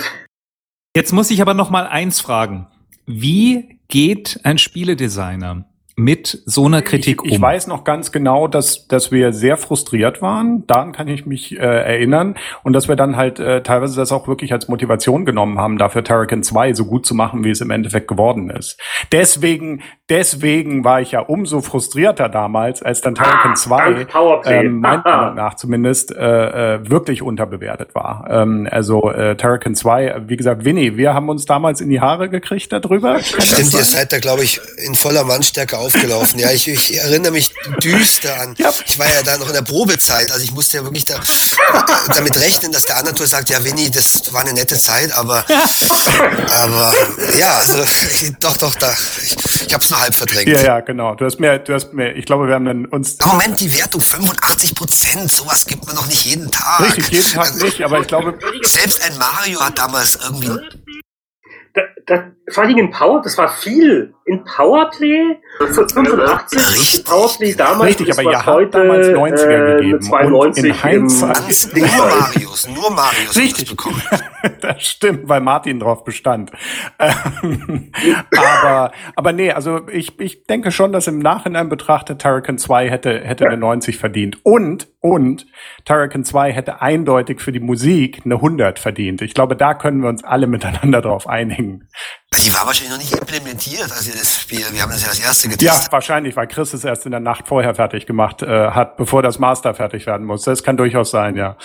Jetzt 0.95 1.13
muss 1.13 1.31
ich 1.31 1.41
aber 1.41 1.55
noch 1.55 1.71
mal 1.71 1.87
eins 1.87 2.21
fragen. 2.21 2.67
Wie 3.07 3.79
geht 3.89 4.41
ein 4.43 4.59
Spieledesigner 4.59 5.65
mit 6.03 6.43
so 6.47 6.67
einer 6.67 6.83
Kritik 6.83 7.21
ich, 7.25 7.31
um? 7.31 7.37
Ich 7.37 7.41
weiß 7.41 7.67
noch 7.67 7.85
ganz 7.85 8.13
genau, 8.13 8.49
dass, 8.49 8.89
dass 8.89 9.13
wir 9.13 9.33
sehr 9.33 9.57
frustriert 9.57 10.21
waren. 10.21 10.67
Daran 10.67 10.93
kann 10.93 11.09
ich 11.09 11.27
mich 11.27 11.53
äh, 11.53 11.59
erinnern. 11.59 12.37
Und 12.63 12.73
dass 12.73 12.89
wir 12.89 12.97
dann 12.97 13.17
halt 13.17 13.39
äh, 13.39 13.63
teilweise 13.63 13.97
das 13.97 14.13
auch 14.13 14.27
wirklich 14.29 14.53
als 14.53 14.69
Motivation 14.69 15.25
genommen 15.25 15.59
haben, 15.59 15.79
dafür 15.79 16.05
Terrakin 16.05 16.43
2 16.43 16.75
so 16.75 16.87
gut 16.87 17.07
zu 17.07 17.15
machen, 17.15 17.45
wie 17.45 17.51
es 17.51 17.61
im 17.61 17.71
Endeffekt 17.71 18.09
geworden 18.09 18.51
ist. 18.51 18.81
Deswegen, 19.13 19.83
deswegen 20.09 20.85
war 20.85 21.01
ich 21.01 21.13
ja 21.13 21.21
umso 21.21 21.61
frustrierter 21.61 22.29
damals, 22.29 22.83
als 22.83 23.01
dann 23.01 23.15
Terrakin 23.15 23.57
2, 23.57 24.07
ähm, 24.47 24.81
meiner 24.81 25.03
Meinung 25.05 25.35
nach 25.37 25.55
zumindest, 25.55 26.15
äh, 26.15 26.75
äh, 26.77 26.91
wirklich 26.91 27.23
unterbewertet 27.23 27.95
war. 27.95 28.27
Ähm, 28.29 28.69
also 28.71 29.11
äh, 29.11 29.37
Terrakin 29.37 29.75
2, 29.75 30.23
wie 30.27 30.37
gesagt, 30.37 30.65
Winnie, 30.65 30.97
wir 30.97 31.15
haben 31.15 31.29
uns 31.29 31.45
damals 31.45 31.81
in 31.81 31.89
die 31.89 32.01
Haare 32.01 32.29
gekriegt 32.29 32.73
darüber. 32.73 33.21
Stimmt, 33.21 33.73
ihr 33.73 33.85
seid 33.85 34.13
da, 34.13 34.19
glaube 34.19 34.43
ich, 34.43 34.61
in 34.85 34.95
voller 34.95 35.25
Mannstärke 35.25 35.79
aufgelaufen. 35.93 36.39
Ja, 36.39 36.51
ich, 36.51 36.69
ich 36.69 36.97
erinnere 36.99 37.33
mich 37.33 37.51
düster 37.83 38.41
an. 38.41 38.55
Ja. 38.59 38.73
Ich 38.87 38.99
war 38.99 39.07
ja 39.13 39.23
da 39.23 39.37
noch 39.39 39.49
in 39.49 39.55
der 39.55 39.63
Probezeit, 39.63 40.31
also 40.31 40.43
ich 40.43 40.53
musste 40.53 40.79
ja 40.79 40.85
wirklich 40.85 41.05
da, 41.05 41.21
damit 42.09 42.37
rechnen, 42.39 42.73
dass 42.73 42.85
der 42.85 42.97
Anatol 42.97 43.27
sagt, 43.27 43.51
ja, 43.51 43.63
Winnie, 43.65 43.91
das 43.91 44.33
war 44.33 44.41
eine 44.41 44.53
nette 44.53 44.79
Zeit, 44.79 45.13
aber, 45.17 45.45
aber 46.63 46.93
ja, 47.39 47.59
also, 47.59 47.85
doch, 48.41 48.57
doch, 48.57 48.75
da, 48.75 48.95
ich, 49.23 49.37
ich 49.67 49.75
habe 49.75 49.85
es 49.85 49.91
nur 49.91 50.01
halb 50.01 50.15
verdrängt. 50.15 50.49
Ja, 50.49 50.63
ja, 50.63 50.81
genau. 50.81 51.15
Du 51.15 51.25
hast 51.25 51.39
mir, 51.39 51.59
du 51.59 51.75
hast 51.75 51.93
mir, 51.93 52.13
ich 52.15 52.27
glaube, 52.27 52.49
wir 52.49 52.55
haben 52.55 52.65
dann 52.65 52.87
uns. 52.87 53.19
Moment, 53.25 53.61
die 53.61 53.75
Wertung 53.77 54.01
85 54.01 54.75
Prozent, 54.75 55.31
sowas 55.31 55.67
gibt 55.67 55.87
man 55.87 55.95
noch 55.95 56.07
nicht 56.07 56.25
jeden 56.25 56.51
Tag. 56.51 56.81
Richtig, 56.81 57.11
jeden 57.11 57.33
Tag 57.33 57.57
nicht, 57.57 57.83
aber 57.83 58.01
ich 58.01 58.07
glaube. 58.07 58.39
Selbst 58.65 59.03
ein 59.03 59.17
Mario 59.19 59.61
hat 59.61 59.79
damals 59.79 60.19
irgendwie 60.23 60.59
da, 61.75 61.83
da, 62.07 62.33
vor 62.51 62.65
allem 62.65 62.79
in 62.79 62.91
Power, 62.91 63.23
das 63.23 63.39
war 63.39 63.49
viel 63.49 64.15
in 64.25 64.45
Powerplay. 64.45 65.37
85 65.59 67.05
Powerplay 67.05 67.55
damals. 67.55 67.91
Richtig, 67.91 68.13
aber 68.13 68.23
ihr 68.23 68.47
habt 68.47 68.75
damals 68.75 69.09
90er 69.09 69.49
äh, 69.49 69.77
gegeben. 69.77 70.03
92 70.03 70.65
in 70.65 70.75
Hindsight. 70.75 71.77
Nur 71.77 71.87
Marius, 71.87 72.69
nur 72.69 72.91
Marius 72.91 73.37
Richtig. 73.37 73.71
bekommen. 73.71 74.03
das 74.61 74.83
stimmt, 74.83 75.29
weil 75.29 75.41
Martin 75.41 75.81
drauf 75.81 76.05
bestand. 76.05 76.53
Ähm, 76.99 77.93
aber, 78.37 78.93
aber 79.17 79.33
nee, 79.33 79.51
also 79.53 79.89
ich, 79.89 80.19
ich 80.21 80.45
denke 80.45 80.71
schon, 80.71 80.93
dass 80.93 81.07
im 81.07 81.19
Nachhinein 81.19 81.69
betrachtet 81.69 82.23
Turrican 82.23 82.59
2 82.59 82.91
hätte, 82.91 83.21
hätte 83.21 83.47
eine 83.47 83.57
90 83.57 83.99
verdient. 83.99 84.39
Und, 84.45 84.89
und 85.01 85.47
Turrican 85.85 86.25
2 86.25 86.53
hätte 86.53 86.81
eindeutig 86.81 87.41
für 87.41 87.53
die 87.53 87.61
Musik 87.61 88.23
eine 88.25 88.37
100 88.37 88.79
verdient. 88.79 89.23
Ich 89.23 89.35
glaube, 89.35 89.57
da 89.57 89.75
können 89.75 90.03
wir 90.03 90.09
uns 90.09 90.25
alle 90.25 90.47
miteinander 90.47 91.01
drauf 91.01 91.27
einigen. 91.29 91.89
Die 92.43 92.53
war 92.55 92.67
wahrscheinlich 92.67 92.93
noch 92.93 92.99
nicht 92.99 93.13
implementiert, 93.13 93.93
als 93.93 94.07
ihr 94.09 94.15
das 94.15 94.41
Spiel, 94.41 94.65
wir 94.71 94.83
haben 94.83 94.91
das 94.91 95.03
ja 95.03 95.09
als 95.09 95.21
erste 95.21 95.49
getestet. 95.49 95.87
Ja, 95.87 95.93
wahrscheinlich, 95.93 96.35
weil 96.35 96.47
Chris 96.49 96.73
es 96.73 96.85
erst 96.85 97.05
in 97.05 97.13
der 97.13 97.21
Nacht 97.21 97.47
vorher 97.47 97.75
fertig 97.75 98.07
gemacht 98.07 98.43
äh, 98.43 98.71
hat, 98.71 98.97
bevor 98.97 99.23
das 99.23 99.39
Master 99.39 99.75
fertig 99.75 100.07
werden 100.07 100.27
muss. 100.27 100.43
Das 100.43 100.63
kann 100.63 100.77
durchaus 100.77 101.11
sein, 101.11 101.37
ja. 101.37 101.57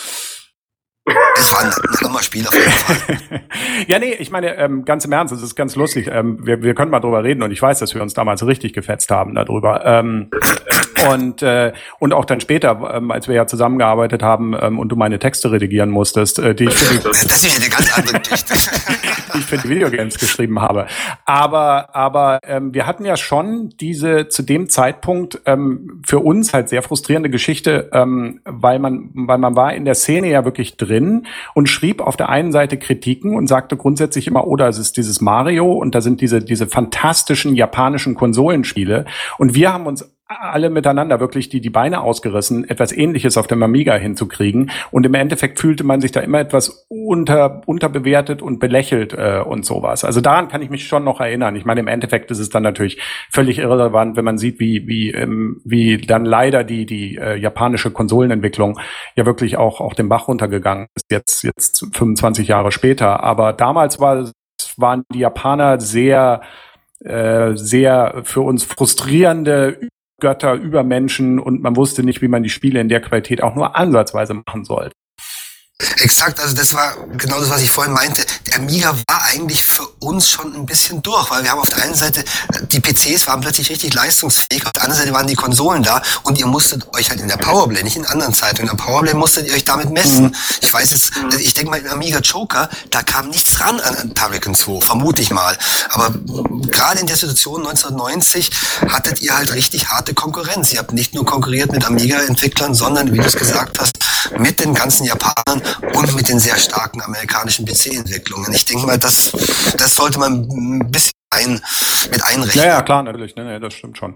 Das 1.38 1.54
war 1.54 1.62
ein, 1.62 1.68
ein 1.68 2.08
Hammer-Spiel 2.08 2.48
auf 2.48 2.54
jeden 2.54 2.72
Fall. 2.72 3.42
ja, 3.88 4.00
nee, 4.00 4.14
ich 4.14 4.32
meine, 4.32 4.56
ähm, 4.58 4.86
ganz 4.86 5.06
im 5.06 5.12
Ernst, 5.12 5.34
es 5.34 5.42
ist 5.42 5.56
ganz 5.56 5.76
lustig. 5.76 6.10
Ähm, 6.12 6.46
wir, 6.46 6.64
wir 6.64 6.74
können 6.74 6.92
mal 6.92 7.00
drüber 7.00 7.24
reden 7.24 7.44
und 7.44 7.52
ich 7.52 7.62
weiß, 7.62 7.80
dass 7.80 7.94
wir 7.94 8.02
uns 8.02 8.14
damals 8.14 8.46
richtig 8.46 8.74
gefetzt 8.74 9.12
haben 9.12 9.36
darüber. 9.36 9.86
Ähm, 9.86 10.30
und, 11.10 11.42
äh, 11.44 11.74
und 12.00 12.14
auch 12.14 12.26
dann 12.26 12.42
später, 12.42 12.92
ähm, 12.96 13.12
als 13.12 13.28
wir 13.28 13.36
ja 13.36 13.46
zusammengearbeitet 13.46 14.24
haben 14.24 14.56
ähm, 14.60 14.80
und 14.80 14.90
du 14.90 14.96
meine 14.96 15.20
Texte 15.20 15.52
redigieren 15.52 15.90
musstest, 15.90 16.40
äh, 16.40 16.56
die 16.56 16.66
ich 16.66 16.74
für 16.74 16.98
die, 16.98 17.04
das 17.04 17.24
ist 17.24 17.62
eine 17.62 17.70
ganz 17.70 17.98
andere 17.98 18.20
Geschichte. 18.20 18.54
die 19.34 19.40
ich 19.40 19.46
für 19.46 19.58
die 19.58 19.70
Videogames 19.70 20.18
geschrieben 20.18 20.60
habe. 20.60 20.88
Aber, 21.26 21.96
aber 21.96 22.40
ähm, 22.44 22.74
wir 22.74 22.88
hatten 22.88 23.06
ja 23.06 23.16
schon 23.16 23.70
diese 23.80 24.28
zu 24.28 24.42
dem 24.42 24.70
Zeitpunkt 24.70 25.40
ähm, 25.46 26.02
für 26.06 26.20
uns 26.20 26.54
halt 26.54 26.70
sehr 26.70 26.82
frustrierende 26.82 27.30
Geschichte, 27.30 27.90
ähm, 27.94 28.42
weil 28.46 28.80
man, 28.80 29.10
weil 29.14 29.38
man 29.38 29.56
war 29.56 29.74
in 29.74 29.86
der 29.86 29.96
Szene 29.96 30.30
ja 30.30 30.46
wirklich 30.46 30.78
drin 30.78 31.27
und 31.54 31.70
schrieb 31.70 32.02
auf 32.02 32.18
der 32.18 32.30
einen 32.30 32.52
Seite 32.52 32.78
Kritiken 32.78 33.36
und 33.36 33.48
sagte 33.48 33.78
grundsätzlich 33.78 34.28
immer, 34.28 34.48
oder 34.48 34.66
oh, 34.66 34.70
es 34.70 34.78
ist 34.78 34.98
dieses 34.98 35.22
Mario 35.22 35.72
und 35.72 35.96
da 35.96 36.02
sind 36.02 36.22
diese, 36.22 36.42
diese 36.42 36.68
fantastischen 36.68 37.56
japanischen 37.56 38.16
Konsolenspiele. 38.16 39.06
Und 39.38 39.56
wir 39.56 39.74
haben 39.74 39.86
uns 39.86 40.17
alle 40.28 40.70
miteinander 40.70 41.20
wirklich 41.20 41.48
die, 41.48 41.62
die 41.62 41.70
Beine 41.70 42.02
ausgerissen, 42.02 42.70
etwas 42.70 42.92
ähnliches 42.92 43.38
auf 43.38 43.48
dem 43.48 43.64
Amiga 43.64 43.96
hinzukriegen. 43.96 44.72
Und 44.92 45.06
im 45.06 45.14
Endeffekt 45.14 45.60
fühlte 45.60 45.86
man 45.86 46.02
sich 46.02 46.12
da 46.12 46.20
immer 46.20 46.40
etwas 46.40 46.86
unter, 46.90 47.62
unterbewertet 47.66 48.42
und 48.42 48.60
belächelt 48.60 49.14
äh, 49.14 49.40
und 49.40 49.66
sowas. 49.66 50.04
Also 50.04 50.20
daran 50.20 50.50
kann 50.50 50.62
ich 50.62 50.70
mich 50.70 50.88
schon 50.88 51.06
noch 51.06 51.22
erinnern. 51.22 51.56
Ich 51.56 51.64
meine, 51.64 51.80
im 51.80 51.88
Endeffekt 51.88 52.30
ist 52.32 52.40
es 52.40 52.50
dann 52.50 52.64
natürlich 52.64 53.02
völlig 53.32 53.60
irrelevant, 53.60 54.18
wenn 54.18 54.26
man 54.26 54.38
sieht, 54.38 54.60
wie, 54.60 54.86
wie, 54.88 55.12
ähm, 55.12 55.62
wie 55.64 55.98
dann 55.98 56.26
leider 56.26 56.66
die, 56.66 56.86
die 56.86 57.16
äh, 57.16 57.38
japanische 57.38 57.92
Konsolenentwicklung 57.92 58.80
ja 59.16 59.26
wirklich 59.26 59.56
auch, 59.58 59.80
auch 59.80 59.94
den 59.94 60.10
Bach 60.10 60.28
runtergegangen 60.28 60.88
ist, 60.96 61.06
jetzt, 61.10 61.44
jetzt 61.44 61.88
25 61.94 62.50
Jahre 62.50 62.74
später. 62.74 63.24
Aber 63.24 63.54
damals 63.54 64.00
war, 64.02 64.30
waren 64.76 65.04
die 65.14 65.20
Japaner 65.20 65.80
sehr, 65.80 66.42
äh, 67.00 67.56
sehr 67.56 68.22
für 68.24 68.42
uns 68.42 68.66
frustrierende 68.66 69.80
Götter 70.20 70.54
über 70.54 70.84
Menschen 70.84 71.40
und 71.40 71.62
man 71.62 71.76
wusste 71.76 72.04
nicht, 72.04 72.22
wie 72.22 72.28
man 72.28 72.44
die 72.44 72.50
Spiele 72.50 72.80
in 72.80 72.90
der 72.90 73.02
Qualität 73.02 73.44
auch 73.44 73.56
nur 73.56 73.76
ansatzweise 73.76 74.34
machen 74.34 74.66
sollte. 74.66 74.96
Exakt, 76.00 76.40
also 76.40 76.56
das 76.56 76.74
war 76.74 76.96
genau 77.18 77.40
das, 77.40 77.52
was 77.52 77.62
ich 77.62 77.70
vorhin 77.70 77.94
meinte. 77.94 78.26
Der 78.48 78.56
Amiga 78.56 78.96
war 79.08 79.26
eigentlich 79.26 79.64
für 79.64 79.88
uns 80.00 80.28
schon 80.28 80.56
ein 80.56 80.66
bisschen 80.66 81.04
durch, 81.04 81.30
weil 81.30 81.44
wir 81.44 81.52
haben 81.52 81.60
auf 81.60 81.70
der 81.70 81.84
einen 81.84 81.94
Seite, 81.94 82.24
die 82.72 82.80
PCs 82.80 83.28
waren 83.28 83.42
plötzlich 83.42 83.70
richtig 83.70 83.94
leistungsfähig, 83.94 84.66
auf 84.66 84.72
der 84.72 84.84
anderen 84.84 85.02
Seite 85.02 85.14
waren 85.14 85.28
die 85.28 85.36
Konsolen 85.36 85.84
da 85.84 86.02
und 86.24 86.40
ihr 86.40 86.48
musstet 86.48 86.88
euch 86.96 87.12
halt 87.12 87.22
in 87.22 87.28
der 87.28 87.38
Powerplay, 87.38 87.84
nicht 87.84 87.96
in 87.96 88.08
anderen 88.08 88.34
Zeitungen, 88.34 88.72
in 88.72 88.78
der 88.78 88.84
Powerplay 88.84 89.14
musstet 89.14 89.48
ihr 89.48 89.54
euch 89.54 89.66
damit 89.66 89.92
messen. 89.92 90.26
Mhm. 90.26 90.36
Ich 90.62 90.74
weiß 90.74 90.90
jetzt, 90.92 91.12
ich 91.40 91.54
denke 91.54 91.70
mal, 91.70 91.80
im 91.80 91.92
Amiga 91.92 92.20
Joker, 92.20 92.70
da 92.90 93.04
kam 93.04 93.30
nichts 93.30 93.60
ran 93.60 93.80
an 93.80 94.16
Turrican 94.16 94.56
2, 94.56 94.82
vermute 94.82 95.22
ich 95.22 95.30
mal. 95.30 95.56
Aber 95.90 96.12
gerade 96.72 97.00
in 97.02 97.08
der 97.08 97.18
Situation 97.18 97.68
1990 97.68 98.50
hattet 98.90 99.22
ihr 99.22 99.38
halt 99.38 99.54
richtig 99.54 99.90
harte 99.90 100.16
Konkurrenz. 100.16 100.72
Ihr 100.72 100.80
habt 100.80 100.94
nicht 100.94 101.14
nur 101.14 101.26
konkurriert 101.26 101.72
mit 101.72 101.86
Amiga-Entwicklern, 101.86 102.74
sondern, 102.74 103.14
wie 103.14 103.18
du 103.18 103.26
es 103.26 103.36
gesagt 103.36 103.80
hast, 103.80 103.97
mit 104.38 104.60
den 104.60 104.74
ganzen 104.74 105.06
Japanern 105.06 105.62
und 105.94 106.16
mit 106.16 106.30
den 106.30 106.40
sehr 106.40 106.58
starken 106.58 107.02
amerikanischen 107.02 107.66
PC-Entwicklungen. 107.66 108.54
Ich 108.54 108.66
denke 108.66 108.86
mal, 108.86 108.98
das, 108.98 109.32
das 109.78 109.96
sollte 109.96 110.20
man 110.20 110.48
ein 110.50 110.92
bisschen 110.92 111.12
ein, 111.30 111.62
mit 112.12 112.24
einrechnen. 112.24 112.64
Ja, 112.64 112.70
ja, 112.70 112.82
klar, 112.82 113.04
natürlich. 113.04 113.36
Nee, 113.36 113.44
nee, 113.44 113.60
das 113.60 113.74
stimmt 113.74 113.98
schon. 113.98 114.16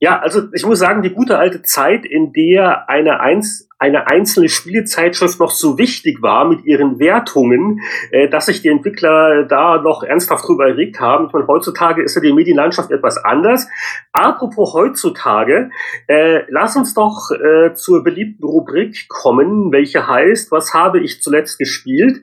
Ja, 0.00 0.18
also 0.20 0.42
ich 0.52 0.64
muss 0.64 0.78
sagen, 0.78 1.02
die 1.02 1.10
gute 1.10 1.38
alte 1.38 1.62
Zeit, 1.62 2.06
in 2.06 2.32
der 2.32 2.88
eine, 2.88 3.20
eins, 3.20 3.68
eine 3.78 4.06
einzelne 4.06 4.48
Spielezeitschrift 4.48 5.40
noch 5.40 5.50
so 5.50 5.76
wichtig 5.76 6.22
war 6.22 6.48
mit 6.48 6.64
ihren 6.64 6.98
Wertungen, 6.98 7.80
äh, 8.10 8.28
dass 8.28 8.46
sich 8.46 8.62
die 8.62 8.68
Entwickler 8.68 9.44
da 9.44 9.82
noch 9.82 10.02
ernsthaft 10.02 10.46
drüber 10.46 10.68
erregt 10.68 11.00
haben. 11.00 11.26
Ich 11.26 11.32
meine, 11.32 11.46
heutzutage 11.46 12.02
ist 12.02 12.14
ja 12.14 12.22
die 12.22 12.32
Medienlandschaft 12.32 12.90
etwas 12.90 13.18
anders. 13.18 13.68
Apropos 14.12 14.72
heutzutage, 14.72 15.70
äh, 16.06 16.42
lass 16.48 16.76
uns 16.76 16.94
doch 16.94 17.30
äh, 17.30 17.74
zur 17.74 18.04
beliebten 18.04 18.44
Rubrik 18.44 19.08
kommen, 19.08 19.72
welche 19.72 20.06
heißt, 20.06 20.52
was 20.52 20.74
habe 20.74 21.00
ich 21.00 21.22
zuletzt 21.22 21.58
gespielt? 21.58 22.22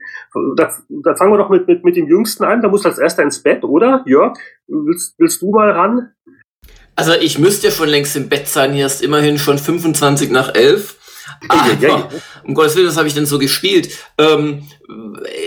Da, 0.56 0.72
da 0.90 1.16
fangen 1.16 1.34
wir 1.34 1.38
doch 1.38 1.50
mit, 1.50 1.68
mit, 1.68 1.84
mit 1.84 1.96
dem 1.98 2.08
Jüngsten 2.08 2.46
an. 2.46 2.62
Da 2.62 2.70
muss 2.70 2.86
als 2.86 3.00
erster 3.00 3.24
ins 3.24 3.44
Bett, 3.44 3.64
oder? 3.64 4.04
Jörg, 4.06 4.38
willst, 4.68 5.20
willst 5.20 5.42
du 5.42 5.52
mal 5.52 5.72
ran? 5.72 6.12
Also 7.00 7.14
ich 7.14 7.40
müsste 7.40 7.68
ja 7.68 7.74
schon 7.74 7.88
längst 7.88 8.18
im 8.18 8.28
Bett 8.28 8.50
sein, 8.50 8.74
hier 8.74 8.86
ist 8.86 9.02
immerhin 9.02 9.40
schon 9.40 9.58
25 9.58 10.32
nach 10.32 10.54
11. 10.54 10.98
Aber, 11.48 12.10
um 12.44 12.54
Gottes 12.54 12.76
Willen, 12.76 12.90
was 12.90 12.98
habe 12.98 13.08
ich 13.08 13.14
denn 13.14 13.26
so 13.26 13.40
gespielt? 13.40 13.90
Ähm, 14.18 14.68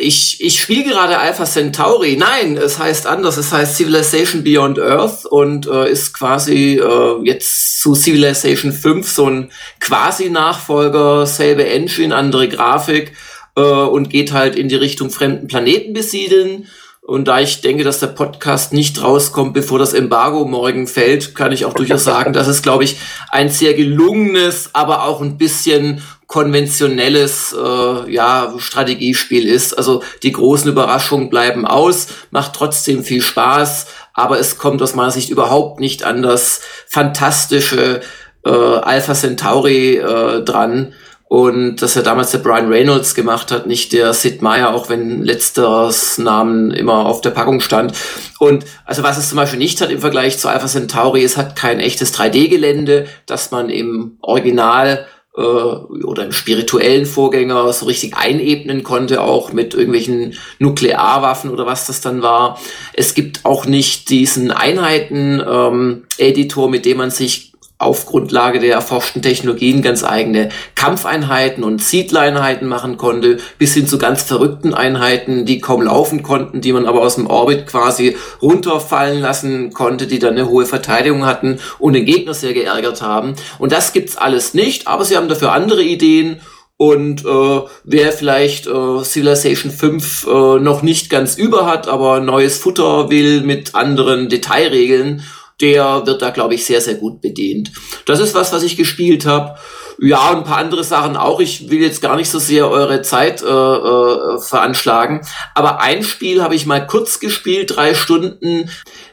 ich 0.01 0.43
ich 0.43 0.59
spiele 0.59 0.85
gerade 0.85 1.19
Alpha 1.19 1.45
Centauri. 1.45 2.17
Nein, 2.17 2.57
es 2.57 2.79
heißt 2.79 3.07
anders. 3.07 3.37
Es 3.37 3.53
heißt 3.53 3.77
Civilization 3.77 4.43
Beyond 4.43 4.79
Earth 4.79 5.27
und 5.27 5.67
äh, 5.67 5.91
ist 5.91 6.15
quasi 6.15 6.81
äh, 6.83 7.23
jetzt 7.23 7.83
zu 7.83 7.95
Civilization 7.95 8.73
5 8.73 9.07
so 9.07 9.27
ein 9.27 9.53
quasi-Nachfolger, 9.79 11.27
selbe 11.27 11.69
Engine, 11.69 12.17
andere 12.17 12.49
Grafik 12.49 13.13
äh, 13.57 13.61
und 13.61 14.09
geht 14.09 14.33
halt 14.33 14.57
in 14.57 14.71
die 14.71 14.77
Richtung 14.77 15.11
fremden 15.11 15.49
Planeten 15.49 15.93
besiedeln. 15.93 16.67
Und 17.05 17.27
da 17.27 17.41
ich 17.41 17.61
denke, 17.63 17.83
dass 17.83 17.99
der 17.99 18.07
Podcast 18.07 18.73
nicht 18.73 19.03
rauskommt, 19.03 19.55
bevor 19.55 19.81
das 19.81 19.93
Embargo 19.93 20.45
morgen 20.45 20.87
fällt, 20.87 21.35
kann 21.35 21.51
ich 21.51 21.65
auch 21.65 21.75
durchaus 21.75 22.05
sagen, 22.05 22.33
dass 22.33 22.47
es, 22.47 22.63
glaube 22.63 22.85
ich, 22.85 22.97
ein 23.31 23.49
sehr 23.49 23.75
gelungenes, 23.75 24.71
aber 24.73 25.03
auch 25.05 25.21
ein 25.21 25.37
bisschen 25.37 26.01
konventionelles 26.29 27.55
äh, 27.59 28.11
ja, 28.11 28.55
Strategiespiel 28.57 29.49
ist. 29.49 29.77
Also 29.77 30.05
die 30.23 30.31
großen 30.31 30.71
Überraschungen 30.71 31.29
bleiben 31.29 31.67
aus, 31.67 32.07
macht 32.31 32.55
trotzdem 32.55 33.03
viel 33.03 33.21
Spaß, 33.21 33.89
aber 34.15 34.39
es 34.39 34.57
kommt 34.57 34.81
aus 34.81 34.95
meiner 34.95 35.11
Sicht 35.11 35.31
überhaupt 35.31 35.81
nicht 35.81 36.05
an 36.05 36.23
das 36.23 36.61
fantastische 36.87 38.01
äh, 38.47 38.51
Alpha 38.51 39.15
Centauri 39.15 39.97
äh, 39.97 40.45
dran 40.45 40.95
und 41.33 41.81
dass 41.81 41.97
er 41.97 42.03
damals 42.03 42.31
der 42.31 42.41
Brian 42.41 42.69
Reynolds 42.69 43.15
gemacht 43.15 43.51
hat, 43.51 43.67
nicht 43.67 43.95
der 43.95 44.13
Sid 44.13 44.43
Meier, 44.43 44.75
auch 44.75 44.91
wenn 44.91 45.23
letzteres 45.23 46.19
Namen 46.19 46.73
immer 46.73 47.07
auf 47.07 47.23
der 47.23 47.31
Packung 47.31 47.61
stand. 47.61 47.95
Und 48.39 48.67
also 48.85 49.03
was 49.03 49.17
es 49.17 49.31
zum 49.31 49.37
Beispiel 49.37 49.59
nicht 49.59 49.81
hat 49.81 49.91
im 49.91 50.01
Vergleich 50.01 50.39
zu 50.39 50.49
Alpha 50.49 50.67
Centauri, 50.67 51.25
es 51.25 51.39
hat 51.39 51.57
kein 51.57 51.81
echtes 51.81 52.15
3D-Gelände, 52.15 53.07
das 53.25 53.51
man 53.51 53.71
im 53.71 54.19
Original 54.21 55.07
äh, 55.35 55.41
oder 55.41 56.27
im 56.27 56.33
spirituellen 56.33 57.07
Vorgänger 57.07 57.73
so 57.73 57.87
richtig 57.87 58.15
einebnen 58.15 58.83
konnte, 58.83 59.23
auch 59.23 59.55
mit 59.55 59.73
irgendwelchen 59.73 60.35
Nuklearwaffen 60.59 61.49
oder 61.49 61.65
was 61.65 61.87
das 61.87 62.03
dann 62.03 62.21
war. 62.21 62.61
Es 62.93 63.15
gibt 63.15 63.47
auch 63.47 63.65
nicht 63.65 64.11
diesen 64.11 64.51
Einheiten-Editor, 64.51 66.65
ähm, 66.67 66.71
mit 66.71 66.85
dem 66.85 66.99
man 66.99 67.11
sich 67.11 67.52
auf 67.83 68.07
Grundlage 68.07 68.61
der 68.61 68.75
erforschten 68.75 69.23
Technologien 69.23 69.83
ganz 69.83 70.05
eigene 70.05 70.51
Kampfeinheiten 70.75 71.65
und 71.65 71.83
Siedleinheiten 71.83 72.69
machen 72.69 72.97
konnte, 72.97 73.39
bis 73.59 73.75
hin 73.75 73.87
zu 73.87 73.99
ganz 73.99 74.23
verrückten 74.23 74.75
Einheiten, 74.75 75.45
die 75.45 75.61
kaum 75.61 75.83
laufen 75.83 76.23
konnten, 76.23 76.61
die 76.61 76.73
man 76.73 76.87
aber 76.87 77.01
aus 77.01 77.17
dem 77.17 77.27
Orbit 77.27 77.67
quasi 77.67 78.17
runterfallen 78.41 79.21
lassen 79.21 79.73
konnte, 79.73 80.07
die 80.07 80.19
dann 80.19 80.35
eine 80.35 80.49
hohe 80.49 80.67
Verteidigung 80.67 81.27
hatten 81.27 81.59
und 81.79 81.95
den 81.95 82.05
Gegner 82.05 82.35
sehr 82.35 82.55
geärgert 82.55 83.03
haben. 83.03 83.35
Und 83.59 83.73
das 83.73 83.93
gibt's 83.93 84.17
alles 84.17 84.55
nicht, 84.55 84.87
aber 84.87 85.05
sie 85.05 85.17
haben 85.17 85.29
dafür 85.29 85.53
andere 85.53 85.83
Ideen 85.83 86.41
und 86.83 87.25
äh, 87.25 87.61
wer 87.85 88.13
vielleicht 88.13 88.67
äh, 88.67 89.05
Civilization 89.05 89.71
5 89.71 90.27
äh, 90.27 90.59
noch 90.59 90.83
nicht 90.83 91.11
ganz 91.11 91.37
über 91.37 91.65
hat, 91.65 91.87
aber 91.87 92.19
neues 92.19 92.59
Futter 92.59 93.09
will 93.09 93.43
mit 93.43 93.77
anderen 93.77 94.29
Detailregeln 94.29 95.23
der 95.63 96.07
wird 96.07 96.21
da, 96.21 96.31
glaube 96.31 96.55
ich, 96.55 96.67
sehr, 96.67 96.81
sehr 96.81 96.97
gut 96.97 97.23
bedient. 97.23 97.71
Das 98.05 98.19
ist 98.19 98.35
was, 98.35 98.53
was 98.53 98.65
ich 98.65 98.77
gespielt 98.77 99.25
habe. 99.25 99.57
Ja, 99.99 100.33
ein 100.33 100.43
paar 100.43 100.59
andere 100.59 100.83
Sachen 100.83 101.17
auch. 101.17 101.39
Ich 101.39 101.71
will 101.71 101.81
jetzt 101.81 102.03
gar 102.03 102.17
nicht 102.17 102.29
so 102.29 102.41
sehr 102.41 102.69
eure 102.69 103.03
Zeit 103.03 103.43
äh, 103.43 103.47
äh, 103.47 104.39
veranschlagen. 104.41 105.21
Aber 105.55 105.81
ein 105.81 106.03
Spiel 106.03 106.43
habe 106.43 106.57
ich 106.57 106.67
mal 106.67 106.85
kurz 106.85 107.21
gespielt, 107.21 107.77
drei 107.77 107.95
Stunden, 107.95 108.69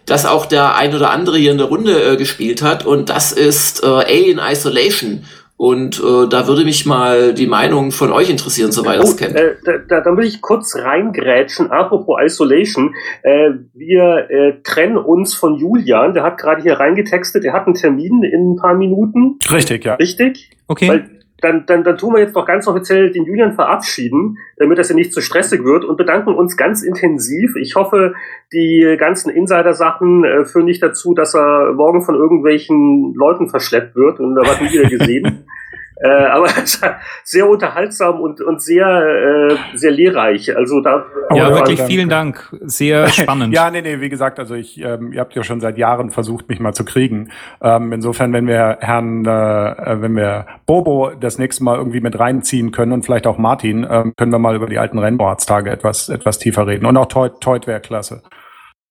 das 0.07 0.25
auch 0.25 0.47
der 0.47 0.75
ein 0.75 0.95
oder 0.95 1.11
andere 1.11 1.37
hier 1.37 1.51
in 1.51 1.59
der 1.59 1.67
Runde 1.67 2.13
äh, 2.13 2.17
gespielt 2.17 2.63
hat. 2.63 2.85
Und 2.85 3.09
das 3.09 3.31
ist 3.31 3.83
äh, 3.83 3.85
Alien 3.85 4.39
Isolation. 4.39 5.25
Und 5.59 5.99
äh, 5.99 6.29
da 6.29 6.47
würde 6.47 6.63
mich 6.63 6.85
mal 6.85 7.33
die 7.33 7.45
Meinung 7.45 7.91
von 7.91 8.13
euch 8.13 8.29
interessieren, 8.29 8.71
soweit 8.71 8.99
ihr 8.99 9.03
oh, 9.03 9.09
es 9.09 9.17
kennt. 9.17 9.35
Äh, 9.35 9.55
da, 9.89 9.99
da 9.99 10.15
will 10.15 10.23
ich 10.23 10.39
kurz 10.39 10.73
reingrätschen. 10.73 11.69
Apropos 11.69 12.15
Isolation. 12.23 12.95
Äh, 13.23 13.49
wir 13.73 14.29
äh, 14.29 14.53
trennen 14.63 14.95
uns 14.95 15.33
von 15.33 15.57
Julian. 15.57 16.13
Der 16.13 16.23
hat 16.23 16.37
gerade 16.37 16.61
hier 16.61 16.79
reingetextet. 16.79 17.43
Er 17.43 17.51
hat 17.51 17.65
einen 17.65 17.75
Termin 17.75 18.23
in 18.23 18.53
ein 18.53 18.55
paar 18.55 18.73
Minuten. 18.73 19.37
Richtig, 19.51 19.83
ja. 19.83 19.95
Richtig? 19.95 20.49
Okay. 20.69 20.87
Weil 20.87 21.18
dann, 21.41 21.65
dann, 21.65 21.83
dann 21.83 21.97
tun 21.97 22.13
wir 22.13 22.21
jetzt 22.21 22.35
noch 22.35 22.45
ganz 22.45 22.67
offiziell 22.67 23.11
den 23.11 23.25
Julian 23.25 23.53
verabschieden, 23.53 24.37
damit 24.57 24.77
das 24.77 24.89
ja 24.89 24.95
nicht 24.95 25.13
zu 25.13 25.21
stressig 25.21 25.63
wird 25.63 25.85
und 25.85 25.97
bedanken 25.97 26.33
uns 26.35 26.57
ganz 26.57 26.83
intensiv. 26.83 27.55
Ich 27.55 27.75
hoffe, 27.75 28.13
die 28.53 28.95
ganzen 28.99 29.29
Insider-Sachen 29.29 30.23
äh, 30.23 30.45
führen 30.45 30.65
nicht 30.65 30.83
dazu, 30.83 31.13
dass 31.13 31.35
er 31.35 31.73
morgen 31.73 32.01
von 32.01 32.15
irgendwelchen 32.15 33.13
Leuten 33.15 33.49
verschleppt 33.49 33.95
wird 33.95 34.19
und 34.19 34.35
da 34.35 34.41
wird 34.41 34.61
nie 34.61 34.71
wieder 34.71 34.89
gesehen. 34.89 35.45
Äh, 36.01 36.07
aber 36.07 36.47
sehr 37.23 37.49
unterhaltsam 37.49 38.21
und, 38.21 38.39
und 38.41 38.61
sehr, 38.61 38.87
äh, 38.87 39.77
sehr 39.77 39.91
lehrreich. 39.91 40.55
Also 40.55 40.79
da. 40.81 41.05
Ja, 41.33 41.53
wirklich 41.53 41.81
vielen 41.81 42.07
Dank. 42.07 42.49
Sehr 42.61 43.07
spannend. 43.09 43.53
ja, 43.53 43.69
nee, 43.69 43.81
nee, 43.81 43.99
wie 43.99 44.09
gesagt, 44.09 44.39
also 44.39 44.55
ich, 44.55 44.79
ähm, 44.79 45.11
ihr 45.11 45.19
habt 45.19 45.35
ja 45.35 45.43
schon 45.43 45.59
seit 45.59 45.77
Jahren 45.77 46.09
versucht, 46.09 46.47
mich 46.47 46.59
mal 46.61 46.73
zu 46.73 46.85
kriegen. 46.85 47.31
Ähm, 47.61 47.91
insofern, 47.91 48.31
wenn 48.31 48.47
wir 48.47 48.77
Herrn, 48.79 49.25
äh, 49.25 50.01
wenn 50.01 50.15
wir 50.15 50.45
Bobo 50.65 51.11
das 51.19 51.37
nächste 51.37 51.63
Mal 51.65 51.77
irgendwie 51.77 51.99
mit 51.99 52.17
reinziehen 52.17 52.71
können 52.71 52.93
und 52.93 53.03
vielleicht 53.03 53.27
auch 53.27 53.37
Martin, 53.37 53.85
ähm, 53.89 54.13
können 54.15 54.31
wir 54.31 54.39
mal 54.39 54.55
über 54.55 54.67
die 54.67 54.79
alten 54.79 54.99
Rennboardstage 54.99 55.69
etwas, 55.69 56.07
etwas 56.07 56.39
tiefer 56.39 56.65
reden. 56.65 56.85
Und 56.85 56.95
auch 56.95 57.07
Teut, 57.07 57.41
Teut 57.41 57.67
wäre 57.67 57.81
klasse. 57.81 58.23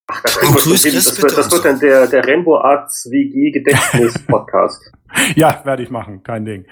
Ach, 0.08 0.22
das, 0.22 0.38
Grüß 0.38 0.82
das, 0.82 0.92
das, 0.92 1.22
wird, 1.22 1.36
das 1.36 1.52
wird 1.52 1.64
dann 1.64 1.78
der, 1.80 2.06
der 2.06 2.26
Rainbow 2.26 2.56
Arts 2.56 3.08
WG 3.10 3.50
Gedächtnis 3.50 4.18
Podcast. 4.26 4.90
ja, 5.36 5.60
werde 5.64 5.82
ich 5.82 5.90
machen, 5.90 6.22
kein 6.22 6.44
Ding. 6.44 6.64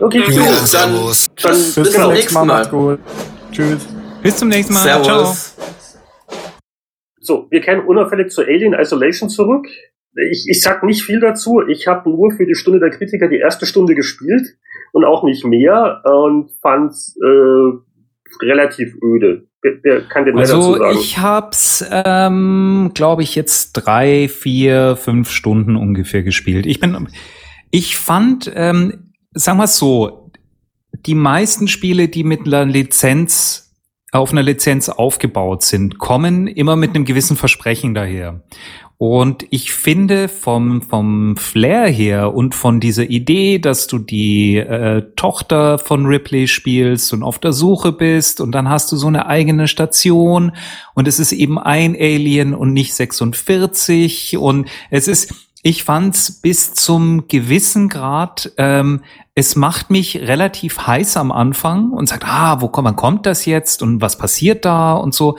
Okay, 0.00 0.18
ja, 0.18 0.26
gut, 0.26 0.74
dann, 0.74 0.92
dann 0.92 1.06
bis, 1.06 1.74
bis 1.74 1.92
zum 1.92 2.12
nächsten 2.12 2.34
Mal. 2.34 2.44
Mal. 2.44 2.66
Gut. 2.68 3.00
Tschüss. 3.52 3.86
Bis 4.22 4.36
zum 4.36 4.48
nächsten 4.48 4.74
Mal. 4.74 4.80
Servus. 4.80 5.06
Ciao. 5.06 5.74
So, 7.20 7.46
wir 7.50 7.60
kehren 7.60 7.86
unauffällig 7.86 8.30
zu 8.30 8.42
Alien 8.42 8.74
Isolation 8.74 9.30
zurück. 9.30 9.66
Ich, 10.30 10.46
ich 10.48 10.60
sag 10.60 10.82
nicht 10.82 11.02
viel 11.02 11.20
dazu. 11.20 11.62
Ich 11.66 11.86
habe 11.86 12.10
nur 12.10 12.32
für 12.32 12.46
die 12.46 12.54
Stunde 12.54 12.80
der 12.80 12.90
Kritiker 12.90 13.28
die 13.28 13.38
erste 13.38 13.66
Stunde 13.66 13.94
gespielt 13.94 14.46
und 14.92 15.04
auch 15.04 15.24
nicht 15.24 15.44
mehr 15.44 16.02
und 16.04 16.50
fand's 16.60 17.16
äh, 17.22 18.44
relativ 18.44 18.94
öde. 19.02 19.46
Wer 19.82 20.02
kann 20.02 20.26
denn 20.26 20.38
also 20.38 20.74
dazu 20.74 20.78
sagen? 20.78 20.98
ich 20.98 21.18
hab's, 21.18 21.84
ähm, 21.90 22.90
glaube 22.92 23.22
ich, 23.22 23.34
jetzt 23.34 23.72
drei, 23.72 24.28
vier, 24.28 24.96
fünf 24.96 25.30
Stunden 25.30 25.76
ungefähr 25.76 26.22
gespielt. 26.22 26.66
Ich 26.66 26.80
bin, 26.80 27.08
ich 27.70 27.96
fand, 27.96 28.52
ähm, 28.54 29.03
sagen 29.34 29.58
wir 29.58 29.66
so, 29.66 30.30
die 31.06 31.14
meisten 31.14 31.68
Spiele, 31.68 32.08
die 32.08 32.24
mit 32.24 32.46
einer 32.46 32.64
Lizenz 32.64 33.64
auf 34.12 34.30
einer 34.30 34.44
Lizenz 34.44 34.88
aufgebaut 34.88 35.62
sind, 35.62 35.98
kommen 35.98 36.46
immer 36.46 36.76
mit 36.76 36.94
einem 36.94 37.04
gewissen 37.04 37.36
Versprechen 37.36 37.94
daher. 37.94 38.44
Und 38.96 39.44
ich 39.50 39.72
finde 39.72 40.28
vom, 40.28 40.80
vom 40.80 41.36
Flair 41.36 41.88
her 41.88 42.32
und 42.32 42.54
von 42.54 42.78
dieser 42.78 43.10
Idee, 43.10 43.58
dass 43.58 43.88
du 43.88 43.98
die 43.98 44.56
äh, 44.56 45.02
Tochter 45.16 45.78
von 45.78 46.06
Ripley 46.06 46.46
spielst 46.46 47.12
und 47.12 47.24
auf 47.24 47.40
der 47.40 47.52
Suche 47.52 47.90
bist 47.90 48.40
und 48.40 48.52
dann 48.52 48.68
hast 48.68 48.92
du 48.92 48.96
so 48.96 49.08
eine 49.08 49.26
eigene 49.26 49.66
Station 49.66 50.52
und 50.94 51.08
es 51.08 51.18
ist 51.18 51.32
eben 51.32 51.58
ein 51.58 51.96
Alien 51.96 52.54
und 52.54 52.72
nicht 52.72 52.94
46 52.94 54.38
und 54.38 54.68
es 54.90 55.08
ist, 55.08 55.34
ich 55.66 55.82
fand's 55.82 56.30
bis 56.30 56.74
zum 56.74 57.26
gewissen 57.26 57.88
Grad, 57.88 58.52
ähm, 58.58 59.00
es 59.34 59.56
macht 59.56 59.90
mich 59.90 60.18
relativ 60.18 60.86
heiß 60.86 61.16
am 61.16 61.32
Anfang 61.32 61.90
und 61.90 62.06
sagt, 62.06 62.24
ah, 62.26 62.60
wo 62.60 62.68
kommt, 62.68 62.86
wann 62.86 62.96
kommt 62.96 63.24
das 63.24 63.46
jetzt 63.46 63.82
und 63.82 64.02
was 64.02 64.18
passiert 64.18 64.66
da 64.66 64.92
und 64.92 65.14
so. 65.14 65.38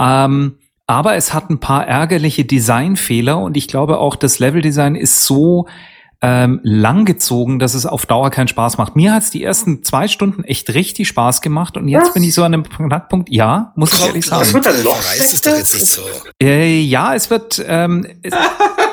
Ähm, 0.00 0.58
aber 0.88 1.14
es 1.14 1.32
hat 1.32 1.48
ein 1.48 1.60
paar 1.60 1.86
ärgerliche 1.86 2.44
Designfehler 2.44 3.38
und 3.38 3.56
ich 3.56 3.68
glaube 3.68 3.98
auch, 3.98 4.16
das 4.16 4.40
Leveldesign 4.40 4.96
ist 4.96 5.24
so 5.24 5.68
ähm, 6.22 6.58
langgezogen, 6.64 7.60
dass 7.60 7.74
es 7.74 7.86
auf 7.86 8.04
Dauer 8.04 8.30
keinen 8.30 8.48
Spaß 8.48 8.78
macht. 8.78 8.96
Mir 8.96 9.14
hat's 9.14 9.30
die 9.30 9.44
ersten 9.44 9.84
zwei 9.84 10.08
Stunden 10.08 10.42
echt 10.42 10.74
richtig 10.74 11.06
Spaß 11.06 11.40
gemacht 11.40 11.76
und 11.76 11.86
jetzt 11.86 12.06
Was? 12.06 12.14
bin 12.14 12.24
ich 12.24 12.34
so 12.34 12.42
an 12.42 12.52
einem 12.52 12.68
Knackpunkt. 12.68 13.30
Ja, 13.30 13.72
muss 13.76 13.92
ich 13.92 14.04
ehrlich 14.04 14.26
sagen. 14.26 14.40
Das 14.40 14.52
wird 14.52 14.66
dann 14.66 14.82
noch. 14.82 14.98
Weiß 14.98 15.32
es 15.32 15.40
doch 15.40 15.56
jetzt 15.56 15.72
nicht 15.72 15.86
so. 15.86 16.02
Äh, 16.42 16.80
ja, 16.80 17.14
es 17.14 17.30
wird. 17.30 17.64
Ähm, 17.64 18.08
es, 18.22 18.34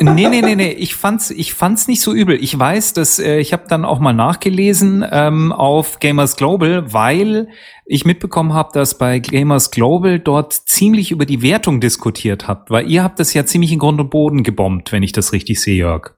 nee, 0.00 0.28
nee, 0.28 0.42
nee, 0.42 0.56
nee. 0.56 0.72
Ich 0.72 0.94
fand's, 0.94 1.30
ich 1.30 1.54
fand's 1.54 1.88
nicht 1.88 2.00
so 2.00 2.12
übel. 2.12 2.42
Ich 2.42 2.58
weiß, 2.58 2.92
dass 2.92 3.18
äh, 3.18 3.38
ich 3.38 3.52
habe 3.52 3.64
dann 3.68 3.84
auch 3.84 3.98
mal 3.98 4.12
nachgelesen 4.12 5.04
ähm, 5.10 5.52
auf 5.52 5.98
Gamers 5.98 6.36
Global, 6.36 6.92
weil 6.92 7.48
ich 7.86 8.04
mitbekommen 8.04 8.52
habe, 8.52 8.70
dass 8.72 8.96
bei 8.96 9.18
Gamers 9.18 9.70
Global 9.70 10.18
dort 10.18 10.52
ziemlich 10.52 11.10
über 11.10 11.26
die 11.26 11.42
Wertung 11.42 11.80
diskutiert 11.80 12.48
habt, 12.48 12.70
weil 12.70 12.90
ihr 12.90 13.02
habt 13.02 13.18
das 13.18 13.34
ja 13.34 13.44
ziemlich 13.44 13.72
in 13.72 13.78
Grund 13.78 14.00
und 14.00 14.10
Boden 14.10 14.42
gebombt, 14.42 14.92
wenn 14.92 15.02
ich 15.02 15.12
das 15.12 15.32
richtig 15.32 15.60
sehe, 15.60 15.76
Jörg. 15.76 16.14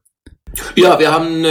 Ja, 0.76 0.98
wir 0.98 1.10
haben 1.10 1.44
äh, 1.44 1.48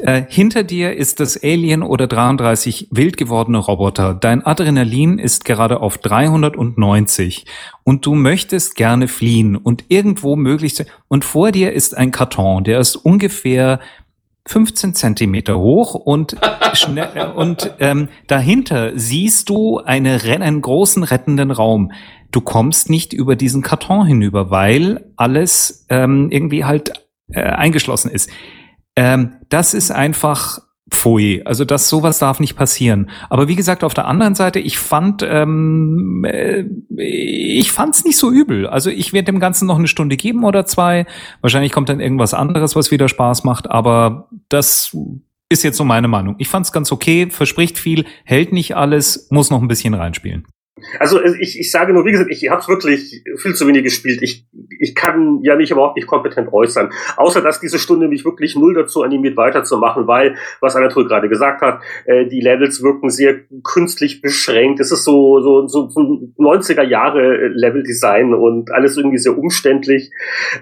äh, 0.00 0.22
hinter 0.28 0.62
dir 0.62 0.96
ist 0.96 1.20
das 1.20 1.42
Alien 1.42 1.82
oder 1.82 2.06
33 2.06 2.88
wild 2.90 3.16
gewordene 3.16 3.58
Roboter. 3.58 4.14
Dein 4.14 4.44
Adrenalin 4.44 5.18
ist 5.18 5.44
gerade 5.44 5.80
auf 5.80 5.98
390 5.98 7.46
und 7.84 8.04
du 8.04 8.14
möchtest 8.14 8.76
gerne 8.76 9.08
fliehen 9.08 9.56
und 9.56 9.84
irgendwo 9.88 10.36
möglichst 10.36 10.84
und 11.08 11.24
vor 11.24 11.52
dir 11.52 11.72
ist 11.72 11.96
ein 11.96 12.10
Karton, 12.10 12.64
der 12.64 12.80
ist 12.80 12.96
ungefähr 12.96 13.80
15 14.46 14.94
Zentimeter 14.94 15.58
hoch 15.58 15.94
und 15.94 16.36
schnell, 16.74 17.08
äh, 17.14 17.26
und 17.26 17.72
ähm, 17.80 18.08
dahinter 18.26 18.92
siehst 18.94 19.48
du 19.48 19.78
eine, 19.78 20.20
einen 20.22 20.62
großen 20.62 21.02
rettenden 21.02 21.50
Raum. 21.50 21.92
Du 22.30 22.40
kommst 22.40 22.90
nicht 22.90 23.12
über 23.12 23.36
diesen 23.36 23.62
Karton 23.62 24.06
hinüber, 24.06 24.50
weil 24.50 25.10
alles 25.16 25.86
ähm, 25.88 26.30
irgendwie 26.30 26.64
halt 26.64 26.92
äh, 27.28 27.40
eingeschlossen 27.40 28.10
ist. 28.10 28.30
Ähm, 28.96 29.36
das 29.48 29.74
ist 29.74 29.90
einfach 29.90 30.60
Pfui. 30.90 31.42
Also 31.44 31.64
das 31.64 31.88
sowas 31.88 32.18
darf 32.18 32.38
nicht 32.38 32.56
passieren. 32.56 33.10
Aber 33.28 33.48
wie 33.48 33.56
gesagt, 33.56 33.82
auf 33.82 33.94
der 33.94 34.06
anderen 34.06 34.34
Seite, 34.34 34.60
ich 34.60 34.78
fand, 34.78 35.22
ähm, 35.28 36.24
äh, 36.24 36.64
ich 36.96 37.72
fand's 37.72 38.04
nicht 38.04 38.16
so 38.16 38.30
übel. 38.30 38.66
Also 38.66 38.90
ich 38.90 39.12
werde 39.12 39.26
dem 39.26 39.40
Ganzen 39.40 39.66
noch 39.66 39.78
eine 39.78 39.88
Stunde 39.88 40.16
geben 40.16 40.44
oder 40.44 40.64
zwei. 40.64 41.06
Wahrscheinlich 41.40 41.72
kommt 41.72 41.88
dann 41.88 42.00
irgendwas 42.00 42.34
anderes, 42.34 42.76
was 42.76 42.90
wieder 42.90 43.08
Spaß 43.08 43.44
macht. 43.44 43.68
Aber 43.68 44.28
das 44.48 44.96
ist 45.48 45.64
jetzt 45.64 45.76
so 45.76 45.84
meine 45.84 46.08
Meinung. 46.08 46.36
Ich 46.38 46.48
fand's 46.48 46.72
ganz 46.72 46.92
okay, 46.92 47.30
verspricht 47.30 47.78
viel, 47.78 48.04
hält 48.24 48.52
nicht 48.52 48.76
alles, 48.76 49.28
muss 49.30 49.50
noch 49.50 49.60
ein 49.60 49.68
bisschen 49.68 49.94
reinspielen. 49.94 50.46
Also 50.98 51.22
ich, 51.22 51.58
ich 51.58 51.70
sage 51.70 51.94
nur, 51.94 52.04
wie 52.04 52.12
gesagt, 52.12 52.30
ich 52.30 52.50
habe 52.50 52.60
es 52.60 52.68
wirklich 52.68 53.22
viel 53.36 53.54
zu 53.54 53.66
wenig 53.66 53.82
gespielt. 53.82 54.20
Ich, 54.20 54.46
ich 54.78 54.94
kann 54.94 55.40
ja 55.42 55.56
mich 55.56 55.70
überhaupt 55.70 55.96
nicht 55.96 56.06
kompetent 56.06 56.52
äußern. 56.52 56.92
Außer 57.16 57.40
dass 57.40 57.60
diese 57.60 57.78
Stunde 57.78 58.08
mich 58.08 58.26
wirklich 58.26 58.56
null 58.56 58.74
dazu 58.74 59.02
animiert, 59.02 59.38
weiterzumachen, 59.38 60.06
weil, 60.06 60.36
was 60.60 60.76
Anatol 60.76 61.08
gerade 61.08 61.30
gesagt 61.30 61.62
hat, 61.62 61.80
äh, 62.04 62.26
die 62.26 62.42
Levels 62.42 62.82
wirken 62.82 63.08
sehr 63.08 63.40
künstlich 63.64 64.20
beschränkt. 64.20 64.78
Es 64.80 64.92
ist 64.92 65.04
so, 65.04 65.40
so, 65.40 65.66
so, 65.66 65.88
so 65.88 66.00
90er 66.38 66.82
Jahre 66.82 67.48
Level-Design 67.48 68.34
und 68.34 68.70
alles 68.70 68.98
irgendwie 68.98 69.18
sehr 69.18 69.38
umständlich. 69.38 70.10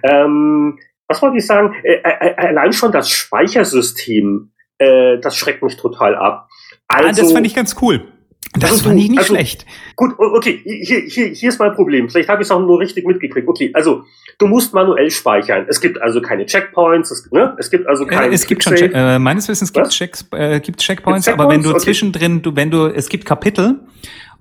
Ähm, 0.05 0.79
was 1.09 1.23
wollte 1.23 1.39
ich 1.39 1.47
sagen? 1.47 1.75
Äh, 1.83 1.95
äh, 1.95 2.29
äh 2.29 2.35
allein 2.37 2.73
schon 2.73 2.93
das 2.93 3.11
Speichersystem, 3.11 4.53
äh, 4.79 5.19
das 5.19 5.37
schreckt 5.37 5.65
mich 5.65 5.77
total 5.77 6.15
ab. 6.15 6.49
Also, 6.87 7.09
ah, 7.09 7.13
das 7.13 7.33
fand 7.33 7.47
ich 7.47 7.55
ganz 7.57 7.75
cool. 7.83 8.14
Das 8.57 8.71
also, 8.71 8.85
fand 8.85 9.01
ich 9.01 9.09
nicht 9.09 9.19
also, 9.19 9.35
schlecht. 9.35 9.67
Gut, 9.97 10.13
okay, 10.19 10.61
hier, 10.65 11.01
hier, 11.01 11.27
hier 11.27 11.49
ist 11.49 11.59
mein 11.59 11.75
Problem. 11.75 12.09
Vielleicht 12.09 12.29
habe 12.29 12.43
ich 12.43 12.47
es 12.47 12.53
auch 12.53 12.61
nur 12.61 12.79
richtig 12.79 13.05
mitgekriegt. 13.05 13.49
Okay, 13.49 13.71
also 13.75 14.05
du 14.39 14.47
musst 14.47 14.73
manuell 14.73 15.11
speichern. 15.11 15.67
Es 15.69 15.81
gibt 15.81 16.01
also 16.01 16.21
keine 16.21 16.47
Checkpoints, 16.47 17.11
es, 17.11 17.31
ne? 17.33 17.57
es 17.59 17.71
gibt 17.71 17.89
also 17.89 18.07
keine. 18.07 18.31
Äh, 18.31 18.35
es 18.35 18.47
gibt 18.47 18.63
schon, 18.63 18.75
äh, 18.75 19.19
meines 19.19 19.49
Wissens 19.49 19.73
gibt 19.73 19.89
es 19.89 19.95
Checks, 19.95 20.23
äh, 20.33 20.61
Checkpoints, 20.61 20.85
Checkpoints, 20.85 21.29
aber 21.29 21.49
wenn 21.49 21.63
du 21.63 21.71
okay. 21.71 21.81
zwischendrin, 21.81 22.43
du, 22.43 22.55
wenn 22.55 22.71
du, 22.71 22.87
es 22.87 23.09
gibt 23.09 23.25
Kapitel, 23.25 23.81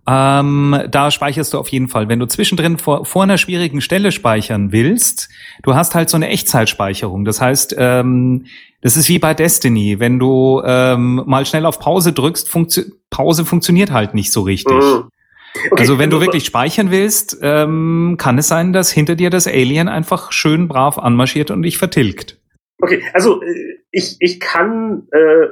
ähm, 0.05 0.77
da 0.91 1.11
speicherst 1.11 1.53
du 1.53 1.57
auf 1.57 1.69
jeden 1.69 1.87
Fall. 1.87 2.09
Wenn 2.09 2.19
du 2.19 2.27
zwischendrin 2.27 2.77
vor, 2.77 3.05
vor 3.05 3.23
einer 3.23 3.37
schwierigen 3.37 3.81
Stelle 3.81 4.11
speichern 4.11 4.71
willst, 4.71 5.29
du 5.63 5.75
hast 5.75 5.95
halt 5.95 6.09
so 6.09 6.17
eine 6.17 6.27
Echtzeitspeicherung. 6.27 7.23
Das 7.23 7.39
heißt, 7.39 7.75
ähm, 7.77 8.45
das 8.83 8.97
ist 8.97 9.09
wie 9.09 9.17
bei 9.17 9.33
Destiny. 9.33 9.99
Wenn 9.99 10.19
du 10.19 10.61
ähm, 10.63 11.23
mal 11.25 11.45
schnell 11.45 11.65
auf 11.65 11.79
Pause 11.79 12.13
drückst, 12.13 12.49
funktio 12.49 12.83
Pause 13.09 13.45
funktioniert 13.45 13.91
halt 13.91 14.13
nicht 14.13 14.31
so 14.31 14.41
richtig. 14.41 14.75
Mhm. 14.75 15.09
Okay, 15.55 15.81
also 15.81 15.99
wenn 15.99 16.09
du 16.09 16.19
wirklich 16.19 16.45
speichern 16.45 16.91
willst, 16.91 17.37
ähm, 17.41 18.15
kann 18.17 18.37
es 18.37 18.47
sein, 18.47 18.73
dass 18.73 18.91
hinter 18.91 19.15
dir 19.15 19.29
das 19.29 19.47
Alien 19.47 19.87
einfach 19.87 20.31
schön 20.31 20.67
brav 20.67 20.97
anmarschiert 20.97 21.51
und 21.51 21.61
dich 21.61 21.77
vertilgt. 21.77 22.39
Okay, 22.79 23.01
also 23.13 23.41
äh, 23.41 23.77
ich, 23.91 24.17
ich 24.19 24.39
kann 24.39 25.07
äh, 25.11 25.47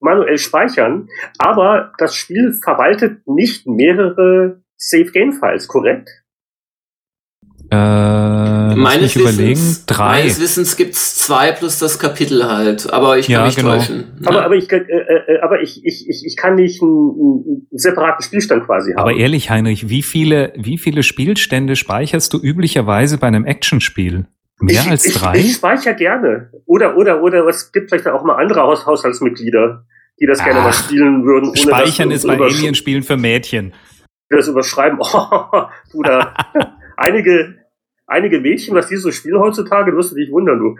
manuell 0.00 0.38
speichern, 0.38 1.08
aber 1.38 1.92
das 1.98 2.14
Spiel 2.14 2.52
verwaltet 2.62 3.26
nicht 3.26 3.66
mehrere 3.66 4.62
Save-Game-Files, 4.76 5.66
korrekt? 5.66 6.10
Äh, 7.70 8.74
meines 8.76 9.14
Wissens, 9.14 9.84
drei. 9.84 10.20
Meines 10.20 10.40
Wissens 10.40 10.76
gibt's 10.76 11.18
zwei 11.18 11.52
plus 11.52 11.78
das 11.78 11.98
Kapitel 11.98 12.48
halt, 12.48 12.90
aber 12.90 13.18
ich 13.18 13.26
kann 13.26 13.32
ja, 13.34 13.46
mich 13.46 13.56
genau. 13.56 13.74
täuschen. 13.74 14.04
Ja. 14.20 14.30
Aber, 14.30 14.44
aber, 14.44 14.54
ich, 14.54 14.72
äh, 14.72 14.76
äh, 14.78 15.40
aber 15.42 15.60
ich, 15.60 15.84
ich, 15.84 16.08
ich, 16.08 16.24
ich 16.24 16.36
kann 16.36 16.54
nicht 16.54 16.82
einen, 16.82 16.90
einen 16.90 17.68
separaten 17.72 18.24
Spielstand 18.24 18.64
quasi 18.64 18.92
haben. 18.92 19.00
Aber 19.00 19.12
ehrlich, 19.12 19.50
Heinrich, 19.50 19.90
wie 19.90 20.02
viele, 20.02 20.54
wie 20.56 20.78
viele 20.78 21.02
Spielstände 21.02 21.76
speicherst 21.76 22.32
du 22.32 22.38
üblicherweise 22.38 23.18
bei 23.18 23.26
einem 23.26 23.44
Actionspiel? 23.44 24.26
Mehr 24.60 24.82
ich, 24.82 24.90
als 24.90 25.12
drei? 25.12 25.36
Ich, 25.36 25.46
ich 25.46 25.54
speichere 25.56 25.94
gerne. 25.94 26.50
Oder, 26.64 26.96
oder, 26.96 27.22
oder 27.22 27.46
es 27.48 27.70
gibt 27.70 27.90
vielleicht 27.90 28.08
auch 28.08 28.24
mal 28.24 28.36
andere 28.36 28.62
Haus 28.62 28.86
Haushaltsmitglieder, 28.86 29.84
die 30.18 30.26
das 30.26 30.40
Ach, 30.40 30.44
gerne 30.44 30.60
mal 30.60 30.72
spielen 30.72 31.24
würden. 31.24 31.50
Ohne 31.50 31.58
Speichern 31.58 32.10
ist 32.10 32.26
bei 32.26 32.38
Alien-Spielen 32.38 33.02
für 33.02 33.16
Mädchen. 33.16 33.74
Das 34.30 34.48
überschreiben, 34.48 34.98
oh, 35.02 35.66
du 35.92 36.02
da. 36.02 36.34
einige, 36.96 37.57
einige 38.08 38.40
Mädchen, 38.40 38.74
was 38.74 38.88
die 38.88 38.96
so 38.96 39.12
spielen 39.12 39.38
heutzutage, 39.38 39.94
wirst 39.94 40.12
du 40.12 40.16
dich 40.16 40.30
wundern, 40.30 40.58
du. 40.58 40.76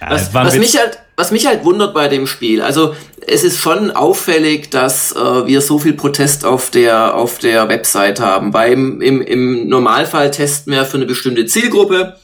Was, 0.00 0.32
was, 0.34 0.58
mich 0.58 0.78
halt, 0.78 0.98
was 1.16 1.30
mich 1.30 1.46
halt 1.46 1.64
wundert 1.64 1.94
bei 1.94 2.08
dem 2.08 2.26
Spiel, 2.26 2.60
also 2.60 2.94
es 3.26 3.44
ist 3.44 3.60
schon 3.60 3.90
auffällig, 3.90 4.70
dass 4.70 5.12
äh, 5.12 5.46
wir 5.46 5.60
so 5.60 5.78
viel 5.78 5.94
Protest 5.94 6.44
auf 6.44 6.70
der, 6.70 7.14
auf 7.14 7.38
der 7.38 7.68
Website 7.68 8.20
haben. 8.20 8.50
Beim, 8.50 9.00
im, 9.00 9.20
Im 9.22 9.68
Normalfall 9.68 10.30
testen 10.30 10.72
wir 10.72 10.84
für 10.84 10.98
eine 10.98 11.06
bestimmte 11.06 11.46
Zielgruppe, 11.46 12.16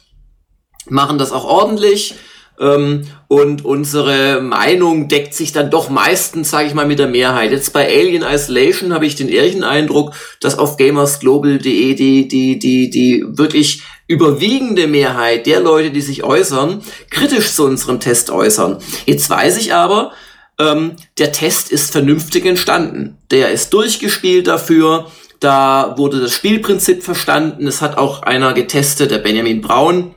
machen 0.88 1.18
das 1.18 1.32
auch 1.32 1.44
ordentlich 1.44 2.14
ähm, 2.60 3.06
und 3.28 3.64
unsere 3.64 4.40
Meinung 4.40 5.08
deckt 5.08 5.34
sich 5.34 5.52
dann 5.52 5.70
doch 5.70 5.88
meistens, 5.88 6.50
sage 6.50 6.68
ich 6.68 6.74
mal, 6.74 6.86
mit 6.86 6.98
der 6.98 7.08
Mehrheit. 7.08 7.50
Jetzt 7.50 7.72
bei 7.72 7.86
Alien 7.86 8.22
Isolation 8.22 8.92
habe 8.92 9.06
ich 9.06 9.16
den 9.16 9.28
ehrlichen 9.28 9.64
Eindruck, 9.64 10.12
dass 10.40 10.58
auf 10.58 10.76
gamersglobal.de 10.76 11.94
die, 11.94 12.28
die, 12.28 12.58
die, 12.58 12.90
die 12.90 13.24
wirklich 13.26 13.82
überwiegende 14.06 14.86
Mehrheit 14.86 15.46
der 15.46 15.60
Leute, 15.60 15.90
die 15.90 16.02
sich 16.02 16.22
äußern, 16.22 16.82
kritisch 17.10 17.52
zu 17.52 17.64
unserem 17.64 18.00
Test 18.00 18.30
äußern. 18.30 18.78
Jetzt 19.06 19.30
weiß 19.30 19.56
ich 19.56 19.72
aber, 19.72 20.12
ähm, 20.58 20.92
der 21.18 21.32
Test 21.32 21.72
ist 21.72 21.92
vernünftig 21.92 22.44
entstanden. 22.44 23.16
Der 23.30 23.50
ist 23.50 23.72
durchgespielt 23.72 24.46
dafür. 24.46 25.10
Da 25.40 25.94
wurde 25.96 26.20
das 26.20 26.32
Spielprinzip 26.32 27.02
verstanden. 27.02 27.66
Es 27.66 27.80
hat 27.80 27.96
auch 27.96 28.22
einer 28.22 28.52
getestet, 28.52 29.10
der 29.10 29.18
Benjamin 29.18 29.60
Braun, 29.60 30.14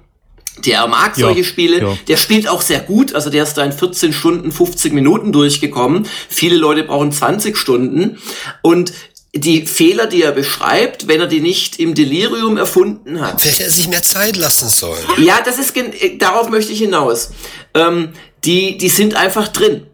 der 0.64 0.88
mag 0.88 1.16
solche 1.16 1.42
ja, 1.42 1.46
Spiele. 1.46 1.82
Ja. 1.82 1.98
Der 2.08 2.18
spielt 2.18 2.48
auch 2.48 2.62
sehr 2.62 2.80
gut. 2.80 3.14
Also 3.14 3.30
der 3.30 3.44
ist 3.44 3.56
da 3.56 3.64
in 3.64 3.72
14 3.72 4.14
Stunden, 4.14 4.52
50 4.52 4.94
Minuten 4.94 5.32
durchgekommen. 5.32 6.08
Viele 6.30 6.56
Leute 6.56 6.84
brauchen 6.84 7.12
20 7.12 7.58
Stunden. 7.58 8.18
Und 8.62 8.94
die 9.34 9.68
Fehler, 9.68 10.08
die 10.08 10.24
er 10.24 10.32
beschreibt, 10.32 11.08
wenn 11.08 11.20
er 11.20 11.28
die 11.28 11.42
nicht 11.42 11.78
im 11.80 11.94
Delirium 11.94 12.56
erfunden 12.56 13.20
hat. 13.20 13.42
Vielleicht 13.42 13.60
hätte 13.60 13.70
er 13.70 13.74
sich 13.74 13.90
mehr 13.90 14.02
Zeit 14.04 14.38
lassen 14.38 14.70
sollen. 14.70 15.04
Ja, 15.18 15.42
das 15.44 15.60
ist 15.60 15.76
äh, 15.76 16.18
darauf 16.18 16.50
möchte 16.50 16.72
ich 16.72 16.80
hinaus. 16.80 17.32
Ähm, 17.74 18.14
die, 18.46 18.78
die 18.78 18.90
sind 18.90 19.16
einfach 19.16 19.50
drin. 19.50 19.88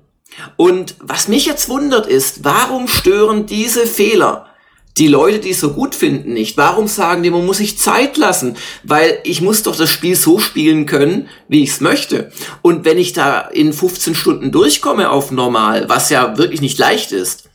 Und 0.58 0.96
was 1.00 1.28
mich 1.28 1.46
jetzt 1.46 1.70
wundert 1.70 2.08
ist, 2.08 2.44
warum 2.44 2.88
stören 2.88 3.48
diese 3.48 3.88
Fehler 3.88 4.51
die 4.98 5.08
Leute, 5.08 5.40
die 5.40 5.52
es 5.52 5.60
so 5.60 5.72
gut 5.72 5.96
finden, 5.96 6.34
nicht. 6.34 6.58
Warum 6.58 6.88
sagen 6.88 7.24
die, 7.24 7.30
man 7.30 7.46
muss 7.46 7.58
sich 7.58 7.78
Zeit 7.78 8.18
lassen? 8.18 8.58
Weil 8.84 9.20
ich 9.24 9.42
muss 9.42 9.64
doch 9.64 9.76
das 9.76 9.90
Spiel 9.90 10.16
so 10.16 10.40
spielen 10.40 10.86
können, 10.86 11.30
wie 11.48 11.64
ich 11.64 11.70
es 11.72 11.82
möchte. 11.82 12.32
Und 12.62 12.86
wenn 12.86 12.98
ich 12.98 13.14
da 13.14 13.40
in 13.40 13.74
15 13.74 14.16
Stunden 14.16 14.52
durchkomme 14.52 15.10
auf 15.10 15.32
normal, 15.32 15.88
was 15.88 16.10
ja 16.10 16.38
wirklich 16.38 16.62
nicht 16.62 16.78
leicht 16.78 17.12
ist, 17.12 17.46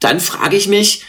dann 0.00 0.20
frage 0.20 0.56
ich 0.56 0.68
mich, 0.68 1.04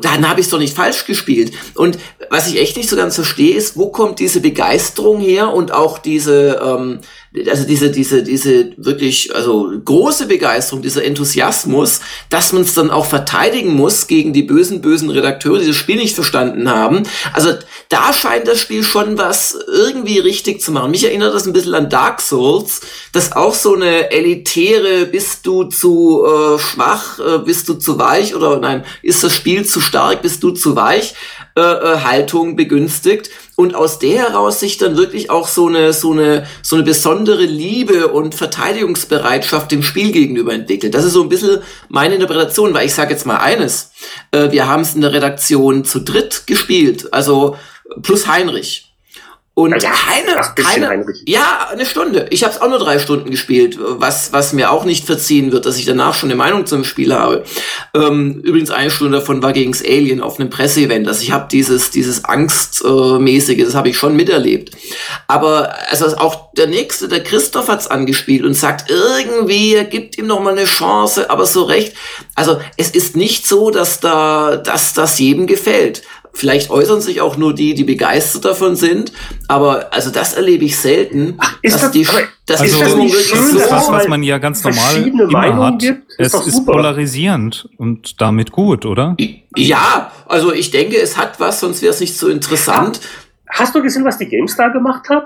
dann 0.00 0.28
habe 0.28 0.40
ich 0.40 0.46
es 0.46 0.50
doch 0.50 0.58
nicht 0.58 0.74
falsch 0.74 1.04
gespielt. 1.04 1.52
Und 1.74 1.98
was 2.30 2.48
ich 2.48 2.58
echt 2.58 2.76
nicht 2.76 2.88
so 2.88 2.96
ganz 2.96 3.16
verstehe, 3.16 3.54
ist, 3.54 3.76
wo 3.76 3.90
kommt 3.90 4.18
diese 4.18 4.40
Begeisterung 4.40 5.20
her 5.20 5.52
und 5.52 5.72
auch 5.72 5.98
diese, 5.98 6.60
ähm, 6.64 7.00
also 7.48 7.64
diese, 7.64 7.90
diese, 7.90 8.22
diese 8.22 8.72
wirklich, 8.76 9.34
also 9.34 9.72
große 9.84 10.26
Begeisterung, 10.26 10.82
dieser 10.82 11.04
Enthusiasmus, 11.04 12.00
dass 12.28 12.52
man 12.52 12.62
es 12.62 12.74
dann 12.74 12.90
auch 12.90 13.06
verteidigen 13.06 13.74
muss 13.74 14.06
gegen 14.06 14.34
die 14.34 14.42
bösen, 14.42 14.82
bösen 14.82 15.08
Redakteure, 15.08 15.58
die 15.58 15.68
das 15.68 15.76
Spiel 15.76 15.96
nicht 15.96 16.14
verstanden 16.14 16.68
haben. 16.68 17.04
Also 17.32 17.54
da 17.88 18.12
scheint 18.12 18.48
das 18.48 18.60
Spiel 18.60 18.84
schon 18.84 19.16
was 19.16 19.56
irgendwie 19.66 20.18
richtig 20.18 20.60
zu 20.60 20.72
machen. 20.72 20.90
Mich 20.90 21.04
erinnert 21.04 21.34
das 21.34 21.46
ein 21.46 21.54
bisschen 21.54 21.74
an 21.74 21.88
Dark 21.88 22.20
Souls, 22.20 22.82
das 23.12 23.32
auch 23.32 23.54
so 23.54 23.74
eine 23.74 24.10
elitäre, 24.10 25.06
bist 25.06 25.46
du 25.46 25.64
zu 25.64 26.24
äh, 26.26 26.58
schwach, 26.58 27.18
äh, 27.18 27.38
bist 27.38 27.66
du 27.68 27.74
zu 27.74 27.98
weich 27.98 28.34
oder 28.34 28.58
nein, 28.58 28.84
ist 29.02 29.24
das 29.24 29.34
Spiel 29.34 29.64
zu 29.64 29.80
stark, 29.80 30.20
bist 30.20 30.42
du 30.42 30.50
zu 30.50 30.76
weich, 30.76 31.14
äh, 31.54 31.60
äh, 31.60 32.00
Haltung 32.00 32.56
begünstigt 32.56 33.28
und 33.56 33.74
aus 33.74 33.98
der 33.98 34.30
heraus 34.30 34.60
sich 34.60 34.78
dann 34.78 34.96
wirklich 34.96 35.30
auch 35.30 35.46
so 35.46 35.68
eine 35.68 35.92
so 35.92 36.12
eine 36.12 36.46
so 36.62 36.76
eine 36.76 36.84
besondere 36.84 37.44
Liebe 37.44 38.08
und 38.08 38.34
Verteidigungsbereitschaft 38.34 39.70
dem 39.70 39.82
Spiel 39.82 40.10
gegenüber 40.10 40.54
entwickelt. 40.54 40.94
Das 40.94 41.04
ist 41.04 41.12
so 41.12 41.22
ein 41.22 41.28
bisschen 41.28 41.60
meine 41.88 42.14
Interpretation, 42.14 42.72
weil 42.74 42.86
ich 42.86 42.94
sage 42.94 43.12
jetzt 43.12 43.26
mal 43.26 43.38
eines: 43.38 43.92
äh, 44.30 44.50
Wir 44.50 44.68
haben 44.68 44.82
es 44.82 44.94
in 44.94 45.02
der 45.02 45.12
Redaktion 45.12 45.84
zu 45.84 46.00
dritt 46.00 46.46
gespielt, 46.46 47.12
also 47.12 47.56
plus 48.02 48.26
Heinrich. 48.26 48.91
Und 49.54 49.82
Ja, 49.82 49.90
keine, 49.90 50.38
ach, 50.38 50.54
keine, 50.54 50.88
Heinrich. 50.88 51.22
ja, 51.26 51.68
eine 51.70 51.84
Stunde. 51.84 52.26
Ich 52.30 52.42
habe 52.42 52.54
es 52.54 52.60
auch 52.62 52.70
nur 52.70 52.78
drei 52.78 52.98
Stunden 52.98 53.30
gespielt, 53.30 53.76
was, 53.78 54.32
was 54.32 54.54
mir 54.54 54.70
auch 54.70 54.84
nicht 54.84 55.04
verziehen 55.04 55.52
wird, 55.52 55.66
dass 55.66 55.76
ich 55.76 55.84
danach 55.84 56.14
schon 56.14 56.30
eine 56.30 56.38
Meinung 56.38 56.64
zum 56.64 56.84
Spiel 56.84 57.12
habe. 57.14 57.44
Ähm, 57.94 58.40
übrigens 58.44 58.70
eine 58.70 58.90
Stunde 58.90 59.18
davon 59.18 59.42
war 59.42 59.52
gegens 59.52 59.84
Alien 59.84 60.22
auf 60.22 60.40
einem 60.40 60.48
Presseevent. 60.48 61.06
Also 61.06 61.22
ich 61.22 61.32
habe 61.32 61.48
dieses, 61.52 61.90
dieses 61.90 62.24
Angstmäßige, 62.24 63.64
das 63.64 63.74
habe 63.74 63.90
ich 63.90 63.98
schon 63.98 64.16
miterlebt. 64.16 64.74
Aber 65.28 65.74
also 65.90 66.06
auch 66.16 66.52
der 66.54 66.68
nächste, 66.68 67.08
der 67.08 67.22
Christoph 67.22 67.68
hat's 67.68 67.88
angespielt 67.88 68.46
und 68.46 68.54
sagt 68.54 68.90
irgendwie, 68.90 69.74
er 69.74 69.84
gibt 69.84 70.16
ihm 70.16 70.28
noch 70.28 70.40
mal 70.40 70.52
eine 70.56 70.64
Chance, 70.64 71.28
aber 71.28 71.44
so 71.44 71.64
recht. 71.64 71.94
Also 72.34 72.58
es 72.78 72.90
ist 72.90 73.16
nicht 73.16 73.46
so, 73.46 73.70
dass 73.70 74.00
da, 74.00 74.56
dass 74.56 74.94
das 74.94 75.18
jedem 75.18 75.46
gefällt. 75.46 76.02
Vielleicht 76.34 76.70
äußern 76.70 77.00
sich 77.02 77.20
auch 77.20 77.36
nur 77.36 77.54
die, 77.54 77.74
die 77.74 77.84
begeistert 77.84 78.44
davon 78.46 78.74
sind, 78.74 79.12
aber 79.48 79.92
also 79.92 80.10
das 80.10 80.32
erlebe 80.34 80.64
ich 80.64 80.78
selten, 80.78 81.36
ist 81.60 81.74
dass 81.74 81.82
das- 81.82 81.90
die, 81.92 82.04
dass 82.46 82.60
Also, 82.60 82.64
die 82.64 82.70
das 82.70 82.88
Stimmung 82.88 83.04
nicht 83.06 83.14
wirklich 83.14 83.28
schön, 83.28 83.46
so 83.48 83.54
das 83.58 83.66
ist 83.66 83.70
was, 83.72 83.90
was 83.92 84.08
man 84.08 84.22
ja 84.22 84.38
ganz 84.38 84.64
normal 84.64 84.82
verschiedene 84.82 85.22
immer 85.24 85.32
Meinungen 85.32 85.74
hat. 85.74 85.78
gibt, 85.80 86.12
ist 86.18 86.34
es 86.34 86.46
ist 86.46 86.56
super. 86.56 86.72
polarisierend 86.72 87.68
und 87.76 88.20
damit 88.20 88.50
gut, 88.50 88.86
oder? 88.86 89.14
Ja, 89.56 90.10
also 90.26 90.52
ich 90.52 90.70
denke, 90.70 90.96
es 90.96 91.16
hat 91.18 91.38
was, 91.38 91.60
sonst 91.60 91.82
wäre 91.82 91.92
es 91.92 92.00
nicht 92.00 92.16
so 92.16 92.28
interessant. 92.28 93.00
Hast 93.50 93.74
du 93.74 93.82
gesehen, 93.82 94.04
was 94.04 94.16
die 94.16 94.26
GameStar 94.26 94.70
gemacht 94.70 95.08
hat? 95.10 95.24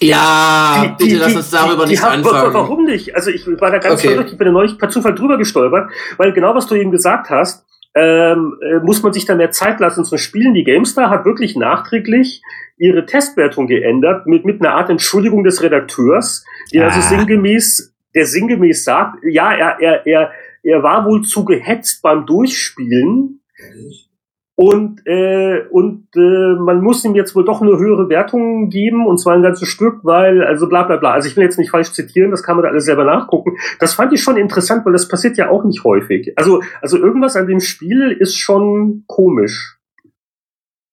Ja, 0.00 0.94
bitte 0.98 1.16
lass 1.16 1.34
uns 1.34 1.50
darüber 1.50 1.84
die 1.84 1.90
nicht 1.92 2.02
haben- 2.02 2.24
anfangen. 2.24 2.54
Warum 2.54 2.84
nicht? 2.84 3.14
Also 3.16 3.30
ich 3.30 3.46
war 3.46 3.70
da 3.70 3.78
ganz 3.78 4.00
Okay. 4.00 4.12
verrückt, 4.12 4.30
ich 4.32 4.38
bin 4.38 4.46
da 4.46 4.52
neulich 4.52 4.78
per 4.78 4.88
Zufall 4.90 5.14
drüber 5.14 5.38
gestolpert, 5.38 5.90
weil 6.16 6.32
genau 6.32 6.54
was 6.54 6.66
du 6.66 6.74
eben 6.76 6.90
gesagt 6.90 7.30
hast, 7.30 7.64
ähm, 7.98 8.56
äh, 8.62 8.78
muss 8.78 9.02
man 9.02 9.12
sich 9.12 9.24
da 9.24 9.34
mehr 9.34 9.50
Zeit 9.50 9.80
lassen 9.80 10.04
zu 10.04 10.16
spielen. 10.18 10.54
Die 10.54 10.64
GameStar 10.64 11.10
hat 11.10 11.24
wirklich 11.24 11.56
nachträglich 11.56 12.42
ihre 12.76 13.06
Testwertung 13.06 13.66
geändert 13.66 14.26
mit, 14.26 14.44
mit 14.44 14.60
einer 14.60 14.74
Art 14.74 14.88
Entschuldigung 14.88 15.42
des 15.42 15.62
Redakteurs, 15.62 16.44
die 16.72 16.80
also 16.80 16.98
Ah. 17.00 17.02
sinngemäß, 17.02 17.94
der 18.14 18.26
sinngemäß 18.26 18.84
sagt, 18.84 19.18
ja, 19.28 19.52
er, 19.52 19.80
er, 19.80 20.06
er, 20.06 20.30
er 20.62 20.82
war 20.82 21.04
wohl 21.06 21.22
zu 21.22 21.44
gehetzt 21.44 22.02
beim 22.02 22.24
Durchspielen 22.24 23.40
und, 24.60 25.06
äh, 25.06 25.68
und 25.70 26.08
äh, 26.16 26.54
man 26.58 26.82
muss 26.82 27.04
ihm 27.04 27.14
jetzt 27.14 27.36
wohl 27.36 27.44
doch 27.44 27.62
eine 27.62 27.78
höhere 27.78 28.08
Wertung 28.08 28.70
geben, 28.70 29.06
und 29.06 29.18
zwar 29.18 29.34
ein 29.34 29.42
ganzes 29.42 29.68
Stück, 29.68 30.00
weil, 30.02 30.42
also 30.42 30.68
bla 30.68 30.82
bla 30.82 30.96
bla. 30.96 31.12
Also 31.12 31.28
ich 31.28 31.36
will 31.36 31.44
jetzt 31.44 31.60
nicht 31.60 31.70
falsch 31.70 31.92
zitieren, 31.92 32.32
das 32.32 32.42
kann 32.42 32.56
man 32.56 32.64
da 32.64 32.70
alles 32.70 32.84
selber 32.84 33.04
nachgucken. 33.04 33.56
Das 33.78 33.94
fand 33.94 34.12
ich 34.12 34.20
schon 34.20 34.36
interessant, 34.36 34.84
weil 34.84 34.92
das 34.92 35.06
passiert 35.06 35.36
ja 35.36 35.48
auch 35.48 35.62
nicht 35.62 35.84
häufig. 35.84 36.32
Also, 36.34 36.60
also 36.82 36.98
irgendwas 36.98 37.36
an 37.36 37.46
dem 37.46 37.60
Spiel 37.60 38.10
ist 38.10 38.36
schon 38.36 39.04
komisch. 39.06 39.77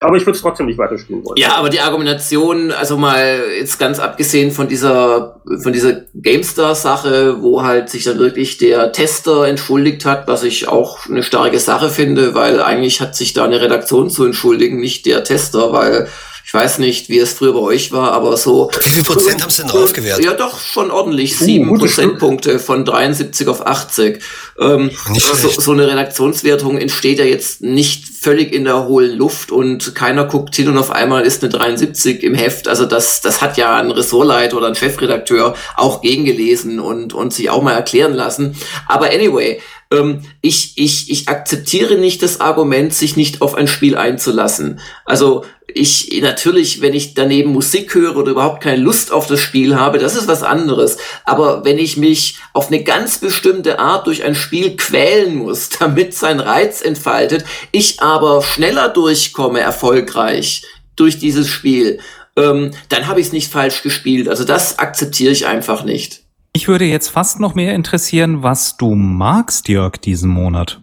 Aber 0.01 0.17
ich 0.17 0.25
würde 0.25 0.35
es 0.35 0.41
trotzdem 0.41 0.65
nicht 0.65 0.77
weiterspielen 0.77 1.23
wollen. 1.23 1.37
Ja, 1.37 1.55
aber 1.55 1.69
die 1.69 1.79
Argumentation, 1.79 2.71
also 2.71 2.97
mal 2.97 3.39
jetzt 3.57 3.79
ganz 3.79 3.99
abgesehen 3.99 4.51
von 4.51 4.67
dieser, 4.67 5.41
von 5.61 5.71
dieser 5.71 6.01
GameStar-Sache, 6.13 7.41
wo 7.41 7.63
halt 7.63 7.89
sich 7.89 8.03
dann 8.03 8.19
wirklich 8.19 8.57
der 8.57 8.91
Tester 8.91 9.47
entschuldigt 9.47 10.05
hat, 10.05 10.27
was 10.27 10.43
ich 10.43 10.67
auch 10.67 11.09
eine 11.09 11.23
starke 11.23 11.59
Sache 11.59 11.89
finde, 11.89 12.35
weil 12.35 12.61
eigentlich 12.61 12.99
hat 12.99 13.15
sich 13.15 13.33
da 13.33 13.45
eine 13.45 13.61
Redaktion 13.61 14.09
zu 14.09 14.25
entschuldigen, 14.25 14.79
nicht 14.79 15.05
der 15.05 15.23
Tester, 15.23 15.71
weil 15.71 16.09
weiß 16.55 16.79
nicht, 16.79 17.09
wie 17.09 17.19
es 17.19 17.33
früher 17.33 17.53
bei 17.53 17.59
euch 17.59 17.91
war, 17.91 18.13
aber 18.13 18.35
so. 18.37 18.71
Wie 18.83 18.89
viel 18.89 19.03
Prozent 19.03 19.43
haben 19.43 19.51
sie 19.51 19.61
denn 19.61 19.71
draufgewertet? 19.71 20.25
Ja, 20.25 20.33
doch, 20.33 20.59
schon 20.59 20.89
ordentlich. 20.89 21.39
Uh, 21.39 21.45
Sieben 21.45 21.67
Stück. 21.67 21.79
Prozentpunkte 21.79 22.59
von 22.59 22.85
73 22.85 23.47
auf 23.47 23.67
80. 23.67 24.21
Ähm, 24.59 24.89
Nicht 25.09 25.25
so, 25.25 25.49
so 25.49 25.71
eine 25.73 25.87
Redaktionswertung 25.87 26.77
entsteht 26.77 27.19
ja 27.19 27.25
jetzt 27.25 27.61
nicht 27.61 28.07
völlig 28.25 28.53
in 28.53 28.63
der 28.63 28.87
hohlen 28.87 29.15
Luft 29.17 29.51
und 29.51 29.93
keiner 29.93 30.25
guckt 30.25 30.55
hin 30.55 30.67
und 30.69 30.79
auf 30.79 30.89
einmal 30.89 31.23
ist 31.23 31.43
eine 31.43 31.51
73 31.51 32.23
im 32.23 32.33
Heft. 32.33 32.67
Also 32.67 32.85
das, 32.85 33.21
das 33.21 33.41
hat 33.41 33.57
ja 33.57 33.75
ein 33.75 33.91
Ressortleiter 33.91 34.57
oder 34.57 34.67
ein 34.67 34.75
Chefredakteur 34.75 35.55
auch 35.75 36.01
gegengelesen 36.01 36.79
und, 36.79 37.13
und 37.13 37.33
sich 37.33 37.51
auch 37.51 37.61
mal 37.61 37.73
erklären 37.73 38.13
lassen. 38.13 38.55
Aber 38.87 39.07
anyway, 39.07 39.61
ähm, 39.95 40.21
ich, 40.41 40.73
ich, 40.77 41.09
ich 41.09 41.27
akzeptiere 41.27 41.95
nicht 41.95 42.21
das 42.23 42.41
Argument, 42.41 42.93
sich 42.93 43.15
nicht 43.15 43.41
auf 43.41 43.55
ein 43.55 43.67
Spiel 43.67 43.97
einzulassen. 43.97 44.79
Also 45.05 45.43
ich 45.67 46.21
natürlich, 46.21 46.81
wenn 46.81 46.93
ich 46.93 47.13
daneben 47.15 47.51
Musik 47.51 47.95
höre 47.95 48.15
oder 48.15 48.31
überhaupt 48.31 48.63
keine 48.63 48.81
Lust 48.81 49.11
auf 49.11 49.27
das 49.27 49.41
Spiel 49.41 49.75
habe, 49.75 49.99
das 49.99 50.15
ist 50.15 50.27
was 50.27 50.43
anderes. 50.43 50.97
Aber 51.25 51.65
wenn 51.65 51.77
ich 51.77 51.97
mich 51.97 52.37
auf 52.53 52.67
eine 52.67 52.83
ganz 52.83 53.17
bestimmte 53.17 53.79
Art 53.79 54.07
durch 54.07 54.23
ein 54.23 54.35
Spiel 54.35 54.77
quälen 54.77 55.35
muss, 55.35 55.69
damit 55.79 56.13
sein 56.13 56.39
Reiz 56.39 56.81
entfaltet, 56.81 57.45
ich 57.71 58.01
aber 58.01 58.41
schneller 58.41 58.89
durchkomme, 58.89 59.59
erfolgreich 59.59 60.63
durch 60.95 61.19
dieses 61.19 61.49
Spiel, 61.49 61.99
ähm, 62.37 62.71
dann 62.89 63.07
habe 63.07 63.19
ich 63.19 63.27
es 63.27 63.33
nicht 63.33 63.51
falsch 63.51 63.81
gespielt. 63.81 64.29
Also 64.29 64.43
das 64.43 64.79
akzeptiere 64.79 65.31
ich 65.31 65.45
einfach 65.45 65.83
nicht. 65.83 66.24
Mich 66.55 66.69
würde 66.69 66.85
jetzt 66.85 67.09
fast 67.09 67.41
noch 67.41 67.53
mehr 67.53 67.75
interessieren, 67.75 68.41
was 68.41 68.77
du 68.77 68.95
magst, 68.95 69.67
Jörg, 69.67 69.97
diesen 69.97 70.29
Monat. 70.29 70.79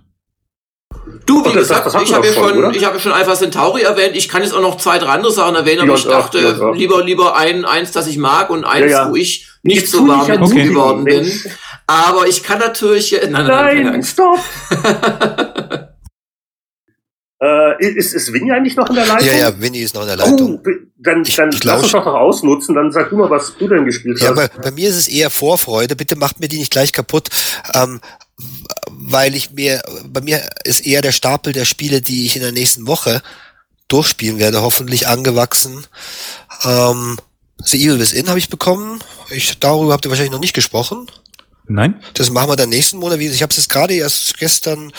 Du, 1.25 1.41
wie 1.41 1.45
das- 1.45 1.55
gesagt, 1.55 1.87
das 1.87 1.95
ich 2.03 2.13
habe 2.13 2.27
ja 2.27 2.33
schon, 2.35 2.49
schon, 2.51 2.59
oder? 2.59 2.71
ich 2.77 2.85
habe 2.85 2.97
ja 2.97 3.01
schon 3.01 3.13
Alpha 3.13 3.35
Centauri 3.35 3.81
erwähnt. 3.81 4.15
Ich 4.15 4.29
kann 4.29 4.43
jetzt 4.43 4.53
auch 4.53 4.61
noch 4.61 4.77
zwei, 4.77 4.99
drei 4.99 5.09
andere 5.09 5.33
Sachen 5.33 5.55
erwähnen, 5.55 5.81
aber 5.81 5.93
Ja, 5.93 5.97
ich 5.97 6.05
dachte, 6.05 6.41
ja, 6.41 6.71
lieber, 6.73 7.03
lieber 7.03 7.39
ein, 7.39 7.65
eins, 7.65 7.91
das 7.91 8.07
ich 8.07 8.19
mag 8.19 8.51
und 8.51 8.65
eins, 8.67 8.91
Ja, 8.93 9.05
ja. 9.05 9.11
wo 9.11 9.17
ich 9.17 9.49
nicht 9.63 9.79
Jetzt 9.81 9.93
so 9.93 10.07
warm 10.07 10.43
Okay. 10.43 10.65
geworden 10.69 11.05
bin. 11.05 11.33
Aber 11.87 12.27
ich 12.29 12.43
kann 12.43 12.59
natürlich, 12.59 13.13
nein, 13.23 13.33
nein, 13.33 13.47
nein, 13.47 13.65
keine 13.67 13.85
Nein, 13.85 13.95
Angst. 13.95 14.21
äh, 17.43 17.85
ist, 17.85 18.15
ist 18.15 18.33
Winnie 18.33 18.53
eigentlich 18.53 18.77
noch 18.77 18.89
in 18.89 18.95
der 18.95 19.07
Leitung? 19.07 19.27
Ja, 19.27 19.35
ja, 19.35 19.61
Winnie 19.61 19.81
ist 19.81 19.95
noch 19.95 20.03
in 20.03 20.09
der 20.09 20.17
Leitung. 20.17 20.61
Oh, 20.65 20.69
dann, 20.99 21.23
Ich- 21.25 21.35
dann 21.35 21.51
ich 21.51 21.65
lass 21.65 21.83
uns 21.83 21.91
doch 21.93 22.05
noch 22.05 22.15
ausnutzen, 22.15 22.75
dann 22.77 22.93
sag 22.93 23.11
du 23.11 23.17
mal, 23.17 23.29
was 23.31 23.57
du 23.59 23.67
denn 23.69 23.85
gespielt 23.85 24.21
Ja, 24.21 24.29
hast. 24.29 24.37
bei, 24.37 24.49
bei 24.49 24.71
mir 24.71 24.89
ist 24.89 24.97
es 24.97 25.09
eher 25.09 25.29
Vorfreude. 25.31 25.97
Bitte 25.97 26.15
macht 26.17 26.39
mir 26.39 26.49
die 26.49 26.59
nicht 26.59 26.71
gleich 26.71 26.93
kaputt, 26.93 27.29
ähm, 27.75 28.01
weil 28.89 29.35
ich 29.35 29.51
mir, 29.53 29.83
bei 30.07 30.21
mir 30.21 30.41
ist 30.65 30.87
eher 30.87 31.03
der 31.03 31.13
Stapel 31.13 31.53
der 31.53 31.65
Spiele, 31.65 32.01
die 32.01 32.27
ich 32.27 32.37
in 32.37 32.43
der 32.43 32.53
nächsten 32.53 32.87
Woche 32.87 33.23
durchspielen 33.89 34.39
werde, 34.39 34.63
hoffentlich 34.63 35.09
angewachsen. 35.09 35.85
Ähm, 36.65 37.19
The 37.65 37.77
Evil 37.85 37.99
Within 38.01 38.29
habe 38.29 38.39
ich 38.39 38.49
bekommen. 38.49 39.01
Ich, 39.31 39.59
darüber 39.59 39.93
habt 39.93 40.05
ihr 40.05 40.11
wahrscheinlich 40.11 40.33
noch 40.33 40.41
nicht 40.41 40.55
gesprochen. 40.55 41.07
Nein? 41.69 42.03
Das 42.15 42.31
machen 42.31 42.51
wir 42.51 42.57
dann 42.57 42.71
nächsten 42.71 42.99
Monat. 42.99 43.21
Ich 43.21 43.43
habe 43.43 43.51
es 43.51 43.57
jetzt 43.57 43.69
gerade 43.69 43.95
erst 43.95 44.37
gestern, 44.39 44.93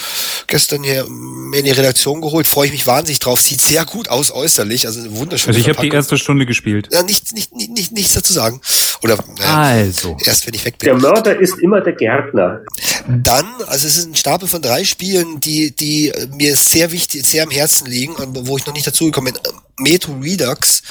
gestern 0.48 0.84
hier 0.84 1.06
in 1.06 1.65
die 1.65 1.72
Redaktion 1.72 2.22
geholt. 2.22 2.48
Freue 2.48 2.68
ich 2.68 2.72
mich 2.72 2.88
wahnsinnig 2.88 3.19
drauf. 3.19 3.41
Sieht 3.41 3.60
sehr 3.60 3.84
gut 3.85 4.07
aus 4.07 4.31
äußerlich. 4.31 4.88
Also 4.88 5.02
eine 5.02 5.15
wunderschöne 5.18 5.56
Also 5.56 5.60
ich 5.60 5.76
habe 5.76 5.88
die 5.88 5.94
erste 5.94 6.18
Stunde 6.18 6.45
gespielt. 6.45 6.88
Ja, 6.91 7.03
nicht, 7.03 7.34
nicht, 7.34 7.53
nicht, 7.53 7.72
nicht, 7.72 7.91
nichts 7.91 8.14
dazu 8.14 8.31
sagen. 8.31 8.61
Oder 9.02 9.18
naja, 9.38 9.84
Also. 9.84 10.15
erst 10.26 10.48
wenn 10.48 10.53
ich 10.53 10.64
weg 10.64 10.77
bin. 10.77 10.88
Der 10.88 10.98
Mörder 10.98 11.38
ist 11.38 11.60
immer 11.60 11.81
der 11.81 11.94
Gärtner. 11.94 12.61
Dann, 13.07 13.45
also 13.68 13.88
es 13.88 13.98
ist 13.98 14.07
ein 14.07 14.15
Stapel 14.15 14.48
von 14.48 14.61
drei 14.61 14.85
Spielen, 14.85 15.41
die, 15.41 15.76
die 15.76 16.14
mir 16.31 16.56
sehr 16.56 16.91
wichtig, 16.91 17.26
sehr 17.26 17.44
am 17.44 17.52
Herzen 17.52 17.88
liegen, 17.88 18.15
und 18.15 18.48
wo 18.48 18.57
ich 18.57 18.65
noch 18.65 18.73
nicht 18.73 18.88
dazugekommen 18.88 19.34
bin. 19.34 19.41
Metro 19.77 20.14
Redux. 20.14 20.81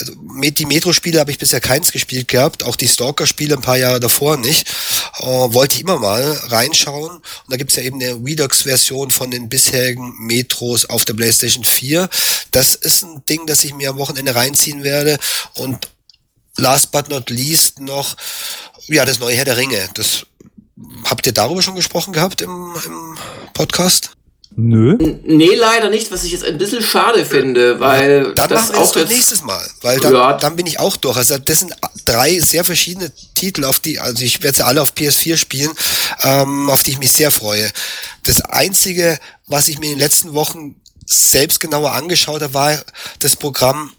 Also 0.00 0.14
mit- 0.22 0.58
die 0.58 0.66
Metro-Spiele 0.66 1.20
habe 1.20 1.30
ich 1.30 1.38
bisher 1.38 1.60
keins 1.60 1.92
gespielt 1.92 2.28
gehabt, 2.28 2.62
auch 2.64 2.76
die 2.76 2.88
Stalker-Spiele 2.88 3.54
ein 3.56 3.60
paar 3.62 3.76
Jahre 3.76 4.00
davor 4.00 4.36
nicht. 4.36 4.68
Äh, 5.18 5.24
wollte 5.26 5.74
ich 5.76 5.82
immer 5.82 5.98
mal 5.98 6.32
reinschauen. 6.48 7.10
Und 7.16 7.22
da 7.48 7.56
gibt's 7.56 7.76
ja 7.76 7.82
eben 7.82 8.00
eine 8.02 8.14
Redux-Version 8.14 9.10
von 9.10 9.30
den 9.30 9.48
bisherigen 9.48 10.14
Metros 10.26 10.84
auf 10.86 11.04
der 11.04 11.14
PlayStation 11.14 11.64
4. 11.64 12.08
Das 12.50 12.74
ist 12.74 13.02
ein 13.04 13.22
Ding, 13.28 13.46
das 13.46 13.64
ich 13.64 13.74
mir 13.74 13.90
am 13.90 13.98
Wochenende 13.98 14.34
reinziehen 14.34 14.82
werde. 14.82 15.18
Und 15.54 15.88
last 16.56 16.90
but 16.92 17.08
not 17.08 17.30
least 17.30 17.80
noch, 17.80 18.16
ja, 18.88 19.04
das 19.04 19.18
neue 19.20 19.36
Herr 19.36 19.44
der 19.44 19.56
Ringe. 19.56 19.88
Das 19.94 20.26
Habt 21.04 21.26
ihr 21.26 21.32
darüber 21.34 21.60
schon 21.60 21.74
gesprochen 21.74 22.14
gehabt 22.14 22.40
im, 22.40 22.74
im 22.86 23.18
Podcast? 23.52 24.12
Nö. 24.56 24.96
Nee, 25.24 25.54
leider 25.54 25.90
nicht, 25.90 26.10
was 26.10 26.24
ich 26.24 26.32
jetzt 26.32 26.44
ein 26.44 26.58
bisschen 26.58 26.82
schade 26.82 27.24
finde, 27.24 27.78
weil 27.78 28.34
dann 28.34 28.48
das 28.48 28.62
machen 28.62 28.74
wir 28.74 28.80
auch 28.80 28.92
das 28.92 29.02
jetzt 29.02 29.12
nächstes 29.12 29.42
Mal, 29.42 29.64
weil 29.80 30.00
dann, 30.00 30.12
Ja. 30.12 30.32
dann 30.34 30.56
bin 30.56 30.66
ich 30.66 30.80
auch 30.80 30.96
durch. 30.96 31.16
Also 31.16 31.38
das 31.38 31.60
sind 31.60 31.72
drei 32.04 32.38
sehr 32.40 32.64
verschiedene 32.64 33.12
Titel, 33.36 33.64
auf 33.64 33.78
die, 33.78 34.00
also 34.00 34.24
ich 34.24 34.42
werde 34.42 34.56
sie 34.56 34.66
alle 34.66 34.82
auf 34.82 34.92
PS4 34.94 35.36
spielen, 35.36 35.70
ähm, 36.22 36.68
auf 36.68 36.82
die 36.82 36.90
ich 36.90 36.98
mich 36.98 37.12
sehr 37.12 37.30
freue. 37.30 37.70
Das 38.24 38.40
einzige, 38.42 39.18
was 39.46 39.68
ich 39.68 39.78
mir 39.78 39.86
in 39.86 39.92
den 39.92 39.98
letzten 40.00 40.34
Wochen 40.34 40.74
selbst 41.06 41.60
genauer 41.60 41.92
angeschaut 41.92 42.42
habe, 42.42 42.54
war 42.54 42.78
das 43.20 43.36
Programm 43.36 43.92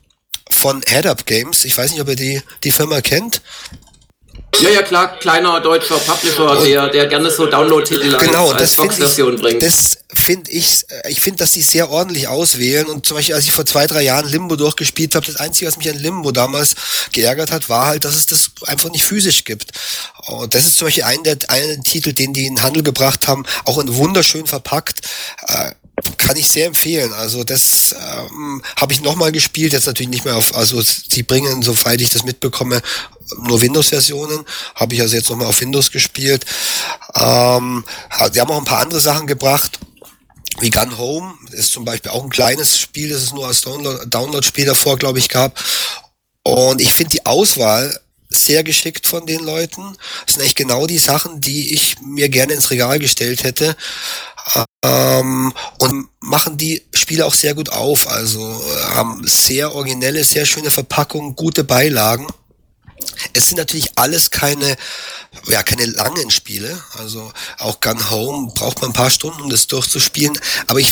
von 0.49 0.81
Head 0.85 1.07
Up 1.07 1.25
Games. 1.25 1.63
Ich 1.63 1.77
weiß 1.77 1.91
nicht, 1.91 2.01
ob 2.01 2.09
ihr 2.09 2.15
die, 2.17 2.41
die 2.65 2.71
Firma 2.71 2.99
kennt. 3.01 3.41
Ja, 4.59 4.69
ja, 4.69 4.81
klar, 4.83 5.17
kleiner 5.17 5.59
deutscher 5.61 5.97
Publisher, 5.97 6.61
der, 6.63 6.89
der 6.89 7.07
gerne 7.07 7.31
so 7.31 7.47
Download-Titel 7.47 8.17
Genau, 8.17 8.51
als, 8.51 8.53
als 8.53 8.61
das 8.61 8.73
finde 8.73 8.87
Box-Version 8.89 9.35
ich, 9.35 9.41
bringt. 9.41 9.63
das 9.63 9.97
finde 10.13 10.51
ich, 10.51 10.85
äh, 10.89 11.09
ich 11.09 11.21
finde, 11.21 11.37
dass 11.37 11.51
die 11.51 11.61
sehr 11.61 11.89
ordentlich 11.89 12.27
auswählen 12.27 12.87
und 12.87 13.05
zum 13.05 13.17
Beispiel, 13.17 13.35
als 13.35 13.45
ich 13.45 13.51
vor 13.51 13.65
zwei, 13.65 13.87
drei 13.87 14.03
Jahren 14.03 14.29
Limbo 14.29 14.55
durchgespielt 14.55 15.15
habe, 15.15 15.25
das 15.25 15.37
Einzige, 15.37 15.67
was 15.67 15.77
mich 15.77 15.89
an 15.89 15.97
Limbo 15.97 16.31
damals 16.31 16.75
geärgert 17.13 17.51
hat, 17.51 17.69
war 17.69 17.87
halt, 17.87 18.03
dass 18.03 18.15
es 18.15 18.25
das 18.27 18.51
einfach 18.65 18.91
nicht 18.91 19.05
physisch 19.05 19.45
gibt. 19.45 19.71
Und 20.27 20.53
das 20.53 20.67
ist 20.67 20.77
zum 20.77 20.87
Beispiel 20.87 21.03
ein 21.03 21.23
der, 21.23 21.37
ein 21.47 21.83
Titel, 21.83 22.13
den 22.13 22.33
die 22.33 22.45
in 22.45 22.55
den 22.55 22.63
Handel 22.63 22.83
gebracht 22.83 23.27
haben, 23.27 23.45
auch 23.65 23.79
in 23.79 23.95
wunderschön 23.95 24.45
verpackt, 24.45 25.01
äh, 25.47 25.71
kann 26.17 26.35
ich 26.35 26.47
sehr 26.47 26.67
empfehlen. 26.67 27.13
Also 27.13 27.43
das 27.43 27.93
ähm, 27.93 28.61
habe 28.75 28.93
ich 28.93 29.01
nochmal 29.01 29.31
gespielt, 29.31 29.73
jetzt 29.73 29.87
natürlich 29.87 30.09
nicht 30.09 30.25
mehr 30.25 30.35
auf, 30.35 30.55
also 30.55 30.81
sie 30.81 31.23
bringen, 31.23 31.61
soweit 31.61 32.01
ich 32.01 32.09
das 32.09 32.23
mitbekomme, 32.23 32.81
nur 33.43 33.61
Windows-Versionen, 33.61 34.45
habe 34.75 34.95
ich 34.95 35.01
also 35.01 35.15
jetzt 35.15 35.29
nochmal 35.29 35.47
auf 35.47 35.61
Windows 35.61 35.91
gespielt. 35.91 36.45
Ähm, 37.15 37.83
sie 38.31 38.41
haben 38.41 38.51
auch 38.51 38.57
ein 38.57 38.65
paar 38.65 38.79
andere 38.79 39.01
Sachen 39.01 39.27
gebracht, 39.27 39.79
wie 40.59 40.69
Gun 40.69 40.97
Home, 40.97 41.33
ist 41.51 41.71
zum 41.71 41.85
Beispiel 41.85 42.11
auch 42.11 42.23
ein 42.23 42.29
kleines 42.29 42.77
Spiel, 42.77 43.09
das 43.09 43.23
es 43.23 43.33
nur 43.33 43.47
als 43.47 43.63
Download- 43.63 44.05
Download-Spiel 44.05 44.65
davor, 44.65 44.97
glaube 44.97 45.19
ich, 45.19 45.29
gab. 45.29 45.61
Und 46.43 46.81
ich 46.81 46.91
finde 46.91 47.11
die 47.11 47.25
Auswahl 47.25 47.99
sehr 48.29 48.63
geschickt 48.63 49.07
von 49.07 49.25
den 49.25 49.43
Leuten. 49.43 49.81
Das 50.25 50.35
sind 50.35 50.41
eigentlich 50.41 50.55
genau 50.55 50.87
die 50.87 50.97
Sachen, 50.97 51.41
die 51.41 51.73
ich 51.73 51.99
mir 52.01 52.29
gerne 52.29 52.53
ins 52.53 52.71
Regal 52.71 52.97
gestellt 52.97 53.43
hätte. 53.43 53.75
Ähm, 54.83 55.53
und 55.77 56.09
machen 56.19 56.57
die 56.57 56.83
Spiele 56.93 57.25
auch 57.25 57.33
sehr 57.33 57.53
gut 57.53 57.69
auf. 57.69 58.07
Also 58.07 58.39
äh, 58.41 58.95
haben 58.95 59.21
sehr 59.27 59.73
originelle, 59.73 60.23
sehr 60.23 60.45
schöne 60.45 60.71
Verpackungen, 60.71 61.35
gute 61.35 61.63
Beilagen. 61.63 62.27
Es 63.33 63.47
sind 63.47 63.57
natürlich 63.57 63.97
alles 63.97 64.31
keine, 64.31 64.75
ja, 65.47 65.63
keine 65.63 65.85
langen 65.85 66.31
Spiele. 66.31 66.81
Also 66.97 67.31
auch 67.59 67.79
Gun 67.79 68.09
Home 68.09 68.51
braucht 68.53 68.81
man 68.81 68.91
ein 68.91 68.93
paar 68.93 69.09
Stunden, 69.09 69.41
um 69.41 69.49
das 69.49 69.67
durchzuspielen. 69.67 70.37
Aber 70.67 70.79
ich, 70.79 70.91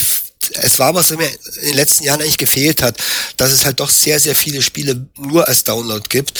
es 0.53 0.79
war, 0.79 0.93
was 0.95 1.09
mir 1.11 1.27
in 1.61 1.67
den 1.67 1.75
letzten 1.75 2.03
Jahren 2.03 2.21
eigentlich 2.21 2.37
gefehlt 2.37 2.81
hat, 2.81 2.97
dass 3.37 3.51
es 3.51 3.65
halt 3.65 3.79
doch 3.79 3.89
sehr, 3.89 4.19
sehr 4.19 4.35
viele 4.35 4.61
Spiele 4.61 5.07
nur 5.17 5.47
als 5.47 5.63
Download 5.63 6.03
gibt. 6.07 6.39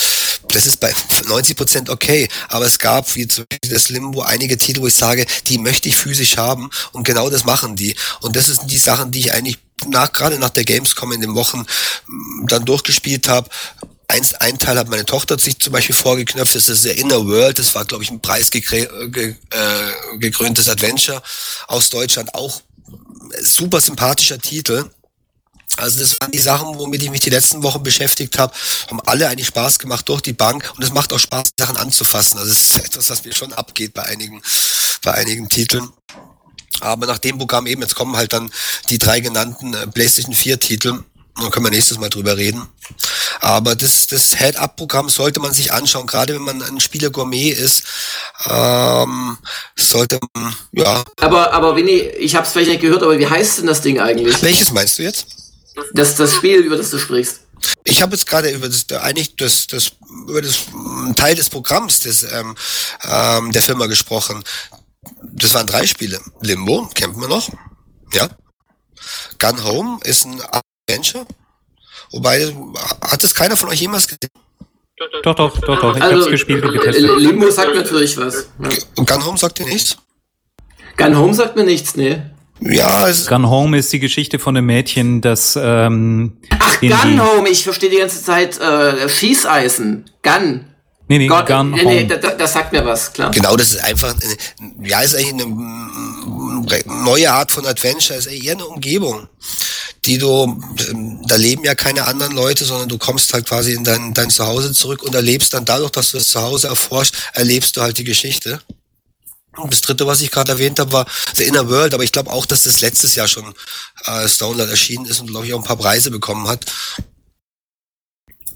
Das 0.53 0.65
ist 0.65 0.77
bei 0.77 0.93
90 1.27 1.55
Prozent 1.55 1.89
okay. 1.89 2.27
Aber 2.47 2.65
es 2.65 2.79
gab, 2.79 3.15
wie 3.15 3.27
zum 3.27 3.45
Beispiel 3.49 3.71
das 3.71 3.89
Limbo, 3.89 4.21
einige 4.21 4.57
Titel, 4.57 4.81
wo 4.81 4.87
ich 4.87 4.95
sage, 4.95 5.25
die 5.47 5.57
möchte 5.57 5.89
ich 5.89 5.95
physisch 5.95 6.37
haben. 6.37 6.69
Und 6.91 7.03
genau 7.03 7.29
das 7.29 7.45
machen 7.45 7.75
die. 7.75 7.95
Und 8.21 8.35
das 8.35 8.47
sind 8.47 8.69
die 8.69 8.77
Sachen, 8.77 9.11
die 9.11 9.19
ich 9.19 9.33
eigentlich 9.33 9.57
nach, 9.87 10.11
gerade 10.11 10.39
nach 10.39 10.49
der 10.49 10.65
Gamescom 10.65 11.11
in 11.11 11.21
den 11.21 11.35
Wochen 11.35 11.65
mm, 12.07 12.47
dann 12.47 12.65
durchgespielt 12.65 13.27
habe. 13.27 13.49
Eins, 14.07 14.33
ein 14.33 14.57
Teil 14.57 14.77
hat 14.77 14.89
meine 14.89 15.05
Tochter 15.05 15.37
sich 15.37 15.59
zum 15.59 15.71
Beispiel 15.71 15.95
vorgeknöpft, 15.95 16.55
das 16.55 16.67
ist 16.67 16.83
der 16.83 16.97
Inner 16.97 17.27
World, 17.27 17.59
das 17.59 17.75
war, 17.75 17.85
glaube 17.85 18.03
ich, 18.03 18.09
ein 18.09 18.19
preisgekröntes 18.19 19.11
ge, 19.11 19.35
äh, 19.51 20.71
Adventure 20.71 21.21
aus 21.67 21.91
Deutschland, 21.91 22.33
auch 22.33 22.61
super 23.41 23.79
sympathischer 23.79 24.39
Titel. 24.39 24.89
Also 25.79 25.99
das 25.99 26.15
waren 26.19 26.31
die 26.31 26.39
Sachen, 26.39 26.77
womit 26.77 27.03
ich 27.03 27.09
mich 27.09 27.21
die 27.21 27.29
letzten 27.29 27.63
Wochen 27.63 27.83
beschäftigt 27.83 28.37
habe, 28.37 28.53
haben 28.89 29.01
alle 29.05 29.27
eigentlich 29.27 29.47
Spaß 29.47 29.79
gemacht 29.79 30.07
durch 30.07 30.21
die 30.21 30.33
Bank 30.33 30.71
und 30.75 30.83
es 30.83 30.93
macht 30.93 31.13
auch 31.13 31.19
Spaß, 31.19 31.49
Sachen 31.57 31.77
anzufassen. 31.77 32.37
Also 32.37 32.53
das 32.53 32.61
ist 32.61 32.79
etwas, 32.79 33.09
was 33.09 33.25
mir 33.25 33.33
schon 33.33 33.53
abgeht 33.53 33.93
bei 33.93 34.03
einigen, 34.03 34.41
bei 35.03 35.13
einigen 35.13 35.49
Titeln. 35.49 35.89
Aber 36.81 37.07
nach 37.07 37.17
dem 37.17 37.37
Programm 37.37 37.67
eben, 37.67 37.81
jetzt 37.81 37.95
kommen 37.95 38.15
halt 38.15 38.33
dann 38.33 38.51
die 38.89 38.97
drei 38.97 39.19
genannten 39.19 39.73
äh, 39.73 39.87
PlayStation 39.87 40.33
4 40.33 40.59
Titel. 40.59 41.03
Dann 41.35 41.51
können 41.51 41.65
wir 41.65 41.71
nächstes 41.71 41.97
Mal 41.97 42.09
drüber 42.09 42.35
reden. 42.35 42.67
Aber 43.39 43.75
das, 43.75 44.07
das 44.07 44.37
Head-Up-Programm 44.37 45.07
sollte 45.09 45.39
man 45.39 45.53
sich 45.53 45.71
anschauen, 45.71 46.05
gerade 46.05 46.35
wenn 46.35 46.41
man 46.41 46.61
ein 46.61 46.79
Spieler 46.81 47.09
Gourmet 47.11 47.51
ist, 47.51 47.83
ähm, 48.45 49.37
sollte 49.77 50.19
man, 50.33 50.53
ja. 50.73 51.03
Aber, 51.21 51.53
aber 51.53 51.75
Winnie, 51.75 52.01
ich 52.19 52.35
habe 52.35 52.45
es 52.45 52.51
vielleicht 52.51 52.71
nicht 52.71 52.81
gehört, 52.81 53.03
aber 53.03 53.17
wie 53.17 53.27
heißt 53.27 53.59
denn 53.59 53.67
das 53.67 53.81
Ding 53.81 53.99
eigentlich? 53.99 54.41
Welches 54.41 54.71
meinst 54.71 54.97
du 54.97 55.03
jetzt? 55.03 55.27
Das, 55.93 56.15
das 56.15 56.33
Spiel, 56.33 56.59
über 56.59 56.77
das 56.77 56.89
du 56.91 56.97
sprichst. 56.97 57.41
Ich 57.83 58.01
habe 58.01 58.13
jetzt 58.13 58.25
gerade 58.25 58.49
über 58.51 58.67
das 58.69 58.85
eigentlich 59.01 59.35
das, 59.35 59.67
das 59.67 59.91
über 60.27 60.41
das 60.41 60.61
Teil 61.15 61.35
des 61.35 61.49
Programms 61.49 61.99
des 62.01 62.23
ähm, 62.23 62.55
ähm, 63.03 63.51
der 63.51 63.61
Firma 63.61 63.87
gesprochen. 63.87 64.43
Das 65.33 65.53
waren 65.53 65.67
drei 65.67 65.85
Spiele. 65.85 66.19
Limbo 66.41 66.87
kennt 66.93 67.17
man 67.17 67.29
noch, 67.29 67.49
ja. 68.13 68.29
Gun 69.39 69.63
Home 69.63 69.99
ist 70.03 70.25
ein 70.25 70.41
Adventure. 70.89 71.25
Wobei 72.11 72.55
hat 73.01 73.23
es 73.23 73.33
keiner 73.35 73.55
von 73.55 73.69
euch 73.69 73.81
jemals 73.81 74.07
gesehen? 74.07 74.31
Doch, 75.23 75.35
doch, 75.35 75.59
doch, 75.59 75.79
doch. 75.79 75.95
Ich 75.95 76.01
Also, 76.03 76.21
hab's 76.23 76.31
gespielt 76.31 76.63
und 76.65 76.73
getestet. 76.73 77.17
Limbo 77.19 77.49
sagt 77.51 77.73
natürlich 77.75 78.17
was. 78.17 78.47
Ja. 78.61 78.69
Und 78.95 79.09
Gun 79.09 79.25
Home 79.25 79.37
sagt 79.37 79.59
ihr 79.59 79.65
nichts? 79.65 79.97
Gun 80.97 81.17
Home 81.17 81.33
sagt 81.33 81.55
mir 81.55 81.63
nichts, 81.63 81.95
ne? 81.95 82.35
Ja, 82.61 83.07
es, 83.07 83.27
Gun 83.27 83.49
Home 83.49 83.77
ist 83.77 83.91
die 83.93 83.99
Geschichte 83.99 84.37
von 84.39 84.55
einem 84.57 84.65
Mädchen, 84.67 85.21
das 85.21 85.57
ähm, 85.61 86.37
Ach, 86.59 86.79
Gun 86.81 86.89
die, 87.05 87.19
Home, 87.19 87.49
ich 87.49 87.63
verstehe 87.63 87.89
die 87.89 87.97
ganze 87.97 88.21
Zeit 88.23 88.59
äh, 88.59 89.07
Schießeisen. 89.07 90.09
Gun. 90.23 90.65
Nee, 91.07 91.17
nee, 91.17 91.27
Gott, 91.27 91.47
Gun 91.47 91.71
nee, 91.71 91.83
nee, 91.83 91.99
Home. 92.01 92.07
da- 92.07 92.17
da- 92.17 92.35
das 92.35 92.53
sagt 92.53 92.71
mir 92.71 92.85
was, 92.85 93.11
klar. 93.13 93.31
Genau, 93.31 93.55
das 93.55 93.71
ist 93.73 93.83
einfach, 93.83 94.13
eine, 94.13 94.87
ja, 94.87 95.01
ist 95.01 95.15
eigentlich 95.15 95.33
eine 95.33 95.45
mm, 95.45 96.65
neue 97.05 97.31
Art 97.31 97.51
von 97.51 97.65
Adventure, 97.65 98.19
ist 98.19 98.27
eher 98.27 98.51
eine 98.53 98.65
Umgebung, 98.65 99.27
die 100.05 100.17
du, 100.19 100.61
da 101.27 101.35
leben 101.35 101.63
ja 101.63 101.73
keine 101.75 102.05
anderen 102.05 102.33
Leute, 102.35 102.63
sondern 102.65 102.89
du 102.89 102.97
kommst 102.99 103.33
halt 103.33 103.47
quasi 103.47 103.73
in 103.73 103.83
dein, 103.83 104.13
dein 104.13 104.29
Zuhause 104.29 104.71
zurück 104.73 105.01
und 105.01 105.15
erlebst 105.15 105.53
dann 105.53 105.65
dadurch, 105.65 105.91
dass 105.91 106.11
du 106.11 106.17
das 106.17 106.29
Zuhause 106.29 106.67
erforscht, 106.67 107.15
erlebst 107.33 107.75
du 107.77 107.81
halt 107.81 107.97
die 107.97 108.03
Geschichte. 108.03 108.59
Und 109.57 109.73
das 109.73 109.81
dritte, 109.81 110.05
was 110.05 110.21
ich 110.21 110.31
gerade 110.31 110.51
erwähnt 110.51 110.79
habe, 110.79 110.91
war 110.91 111.07
The 111.35 111.43
Inner 111.43 111.69
World, 111.69 111.93
aber 111.93 112.03
ich 112.03 112.11
glaube 112.11 112.31
auch, 112.31 112.45
dass 112.45 112.63
das 112.63 112.81
letztes 112.81 113.15
Jahr 113.15 113.27
schon 113.27 113.53
äh, 114.05 114.27
Download 114.39 114.69
erschienen 114.69 115.05
ist 115.05 115.19
und 115.19 115.27
glaube 115.27 115.47
ich 115.47 115.53
auch 115.53 115.59
ein 115.59 115.65
paar 115.65 115.75
Preise 115.75 116.11
bekommen 116.11 116.47
hat. 116.47 116.65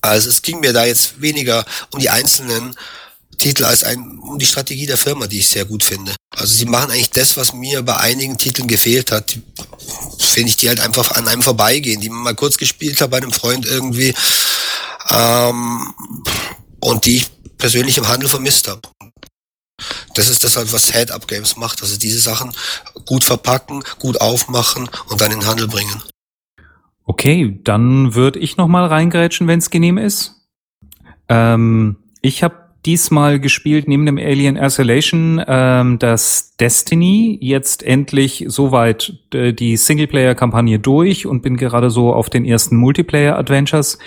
Also 0.01 0.29
es 0.29 0.41
ging 0.41 0.59
mir 0.59 0.73
da 0.73 0.85
jetzt 0.85 1.21
weniger 1.21 1.65
um 1.91 1.99
die 1.99 2.09
einzelnen 2.09 2.75
Titel 3.37 3.65
als 3.65 3.83
ein, 3.83 4.19
um 4.19 4.37
die 4.37 4.45
Strategie 4.45 4.85
der 4.85 4.97
Firma, 4.97 5.27
die 5.27 5.39
ich 5.39 5.47
sehr 5.47 5.65
gut 5.65 5.83
finde. 5.83 6.15
Also 6.35 6.53
sie 6.53 6.65
machen 6.65 6.91
eigentlich 6.91 7.09
das, 7.09 7.37
was 7.37 7.53
mir 7.53 7.81
bei 7.81 7.97
einigen 7.97 8.37
Titeln 8.37 8.67
gefehlt 8.67 9.11
hat. 9.11 9.37
Finde 10.19 10.49
ich, 10.49 10.57
die 10.57 10.67
halt 10.67 10.79
einfach 10.79 11.11
an 11.11 11.27
einem 11.27 11.41
vorbeigehen, 11.41 12.01
die 12.01 12.09
man 12.09 12.23
mal 12.23 12.35
kurz 12.35 12.57
gespielt 12.57 13.01
hat 13.01 13.11
bei 13.11 13.17
einem 13.17 13.33
Freund 13.33 13.65
irgendwie 13.65 14.13
ähm, 15.09 15.93
und 16.79 17.05
die 17.05 17.17
ich 17.17 17.27
persönlich 17.57 17.97
im 17.97 18.07
Handel 18.07 18.29
vermisst 18.29 18.67
habe. 18.67 18.81
Das 20.15 20.29
ist 20.29 20.43
das 20.43 20.55
halt, 20.55 20.71
was 20.71 20.93
Head-Up 20.93 21.27
Games 21.27 21.57
macht. 21.57 21.81
Also 21.81 21.97
diese 21.97 22.19
Sachen 22.19 22.51
gut 23.05 23.23
verpacken, 23.23 23.83
gut 23.99 24.21
aufmachen 24.21 24.89
und 25.09 25.21
dann 25.21 25.31
in 25.31 25.39
den 25.39 25.47
Handel 25.47 25.67
bringen. 25.67 26.01
Okay, 27.05 27.59
dann 27.63 28.15
würde 28.15 28.39
ich 28.39 28.57
noch 28.57 28.67
mal 28.67 28.85
reingrätschen, 28.85 29.47
wenn 29.47 29.59
es 29.59 29.69
genehm 29.69 29.97
ist. 29.97 30.47
Ähm, 31.27 31.97
ich 32.21 32.43
habe 32.43 32.63
diesmal 32.85 33.39
gespielt 33.39 33.87
neben 33.87 34.05
dem 34.05 34.17
Alien 34.17 34.57
Isolation 34.57 35.43
ähm, 35.47 35.99
das 35.99 36.55
Destiny. 36.57 37.37
Jetzt 37.41 37.83
endlich 37.83 38.45
soweit 38.47 39.13
äh, 39.33 39.53
die 39.53 39.77
Singleplayer-Kampagne 39.77 40.79
durch 40.79 41.25
und 41.25 41.41
bin 41.41 41.57
gerade 41.57 41.89
so 41.89 42.13
auf 42.13 42.29
den 42.29 42.45
ersten 42.45 42.77
Multiplayer-Adventures. 42.77 43.99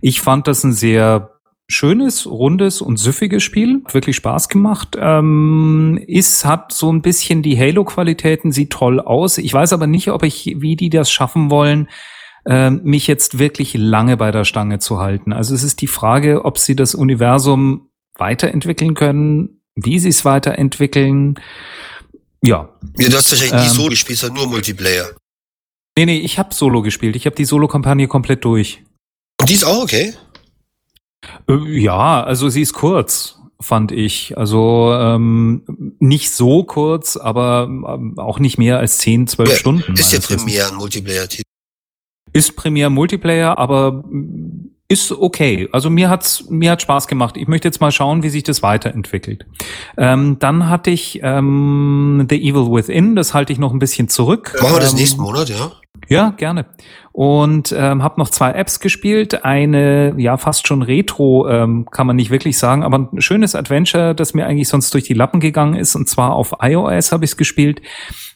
Ich 0.00 0.20
fand 0.20 0.46
das 0.46 0.64
ein 0.64 0.72
sehr 0.72 1.35
schönes, 1.68 2.26
rundes 2.26 2.80
und 2.80 2.96
süffiges 2.96 3.42
Spiel. 3.42 3.82
Hat 3.84 3.94
wirklich 3.94 4.16
Spaß 4.16 4.48
gemacht. 4.48 4.96
Ähm, 4.98 6.02
ist, 6.06 6.44
hat 6.44 6.72
so 6.72 6.92
ein 6.92 7.02
bisschen 7.02 7.42
die 7.42 7.58
Halo-Qualitäten, 7.58 8.52
sieht 8.52 8.70
toll 8.70 9.00
aus. 9.00 9.38
Ich 9.38 9.52
weiß 9.52 9.72
aber 9.72 9.86
nicht, 9.86 10.10
ob 10.10 10.22
ich, 10.22 10.56
wie 10.58 10.76
die 10.76 10.90
das 10.90 11.10
schaffen 11.10 11.50
wollen, 11.50 11.88
ähm, 12.46 12.80
mich 12.84 13.06
jetzt 13.08 13.38
wirklich 13.38 13.74
lange 13.74 14.16
bei 14.16 14.30
der 14.30 14.44
Stange 14.44 14.78
zu 14.78 15.00
halten. 15.00 15.32
Also 15.32 15.54
es 15.54 15.64
ist 15.64 15.80
die 15.80 15.88
Frage, 15.88 16.44
ob 16.44 16.58
sie 16.58 16.76
das 16.76 16.94
Universum 16.94 17.88
weiterentwickeln 18.16 18.94
können, 18.94 19.60
wie 19.74 19.98
sie 19.98 20.10
es 20.10 20.24
weiterentwickeln. 20.24 21.34
Ja. 22.42 22.68
Ja, 22.96 23.08
du 23.08 23.16
hast 23.16 23.30
wahrscheinlich 23.32 23.68
Ähm. 23.68 23.74
so 23.74 23.86
gespielt, 23.88 24.18
sondern 24.18 24.44
nur 24.44 24.52
Multiplayer. 24.52 25.06
Nee, 25.98 26.06
nee, 26.06 26.18
ich 26.18 26.38
habe 26.38 26.54
Solo 26.54 26.82
gespielt. 26.82 27.16
Ich 27.16 27.26
habe 27.26 27.34
die 27.34 27.44
Solo-Kampagne 27.44 28.06
komplett 28.06 28.44
durch. 28.44 28.84
Und 29.40 29.50
die 29.50 29.54
ist 29.54 29.64
auch 29.64 29.82
okay. 29.82 30.14
Äh, 31.48 31.80
Ja, 31.80 32.22
also 32.22 32.48
sie 32.48 32.62
ist 32.62 32.72
kurz. 32.72 33.38
fand 33.60 33.90
ich. 33.90 34.36
Also 34.36 34.92
ähm, 34.92 35.62
nicht 35.98 36.30
so 36.30 36.64
kurz, 36.64 37.16
aber 37.16 37.64
ähm, 37.64 38.18
auch 38.18 38.38
nicht 38.38 38.58
mehr 38.58 38.78
als 38.78 38.98
10, 38.98 39.28
12 39.28 39.48
ja, 39.48 39.56
Stunden. 39.56 39.94
Ist 39.94 40.12
ja 40.12 40.20
primär 40.20 40.68
ein 40.68 40.74
Multiplayer-Titel. 40.76 41.42
Ist 42.32 42.54
primär 42.54 42.90
Multiplayer, 42.90 43.56
aber 43.56 44.04
ist 44.88 45.10
okay. 45.10 45.68
Also 45.72 45.90
mir 45.90 46.08
hat's 46.08 46.44
mir 46.48 46.70
hat 46.70 46.82
Spaß 46.82 47.08
gemacht. 47.08 47.36
Ich 47.36 47.48
möchte 47.48 47.66
jetzt 47.66 47.80
mal 47.80 47.90
schauen, 47.90 48.22
wie 48.22 48.28
sich 48.28 48.42
das 48.42 48.62
weiterentwickelt. 48.62 49.46
Ähm, 49.96 50.38
dann 50.38 50.68
hatte 50.68 50.90
ich 50.90 51.20
ähm, 51.22 52.26
The 52.28 52.36
Evil 52.36 52.70
Within. 52.70 53.16
Das 53.16 53.34
halte 53.34 53.52
ich 53.52 53.58
noch 53.58 53.72
ein 53.72 53.78
bisschen 53.78 54.08
zurück. 54.08 54.56
Machen 54.60 54.74
wir 54.74 54.80
das 54.80 54.92
ähm, 54.92 54.98
nächsten 54.98 55.20
Monat, 55.20 55.48
ja? 55.48 55.72
Ja, 56.08 56.30
gerne. 56.36 56.66
Und 57.12 57.74
ähm, 57.76 58.02
habe 58.02 58.20
noch 58.20 58.28
zwei 58.28 58.52
Apps 58.52 58.80
gespielt. 58.80 59.44
Eine, 59.44 60.14
ja, 60.18 60.36
fast 60.36 60.66
schon 60.66 60.82
Retro, 60.82 61.48
ähm, 61.48 61.86
kann 61.90 62.06
man 62.06 62.16
nicht 62.16 62.30
wirklich 62.30 62.58
sagen, 62.58 62.82
aber 62.82 63.08
ein 63.12 63.20
schönes 63.20 63.54
Adventure, 63.54 64.14
das 64.14 64.34
mir 64.34 64.46
eigentlich 64.46 64.68
sonst 64.68 64.92
durch 64.94 65.04
die 65.04 65.14
Lappen 65.14 65.40
gegangen 65.40 65.74
ist. 65.74 65.94
Und 65.96 66.08
zwar 66.08 66.34
auf 66.34 66.54
iOS 66.60 67.12
habe 67.12 67.24
ich 67.24 67.32
es 67.32 67.36
gespielt. 67.36 67.82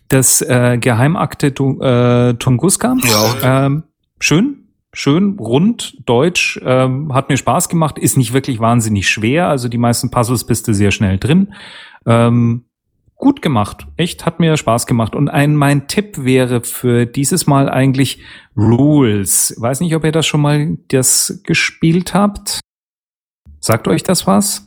Das 0.08 0.42
äh, 0.42 0.78
Geheimakte 0.78 1.48
äh, 1.48 2.34
Tunguska. 2.34 2.96
Ja. 3.02 3.66
Ähm, 3.66 3.84
schön, 4.18 4.68
schön, 4.92 5.36
rund, 5.38 5.96
deutsch, 6.04 6.60
ähm, 6.64 7.14
hat 7.14 7.28
mir 7.28 7.36
Spaß 7.36 7.68
gemacht, 7.68 7.98
ist 7.98 8.16
nicht 8.16 8.32
wirklich 8.32 8.58
wahnsinnig 8.58 9.08
schwer, 9.08 9.48
also 9.48 9.68
die 9.68 9.78
meisten 9.78 10.10
Puzzles 10.10 10.44
bist 10.44 10.66
du 10.66 10.74
sehr 10.74 10.90
schnell 10.90 11.18
drin. 11.18 11.54
Ähm, 12.06 12.64
gut 13.20 13.42
gemacht, 13.42 13.86
echt, 13.96 14.26
hat 14.26 14.40
mir 14.40 14.56
Spaß 14.56 14.86
gemacht. 14.86 15.14
Und 15.14 15.28
ein 15.28 15.54
mein 15.54 15.86
Tipp 15.86 16.24
wäre 16.24 16.62
für 16.62 17.06
dieses 17.06 17.46
Mal 17.46 17.68
eigentlich 17.68 18.22
Rules. 18.56 19.54
Weiß 19.58 19.80
nicht, 19.80 19.94
ob 19.94 20.04
ihr 20.04 20.12
das 20.12 20.26
schon 20.26 20.40
mal 20.40 20.78
das 20.88 21.40
gespielt 21.44 22.14
habt. 22.14 22.60
Sagt 23.60 23.86
euch 23.86 24.02
das 24.02 24.26
was? 24.26 24.66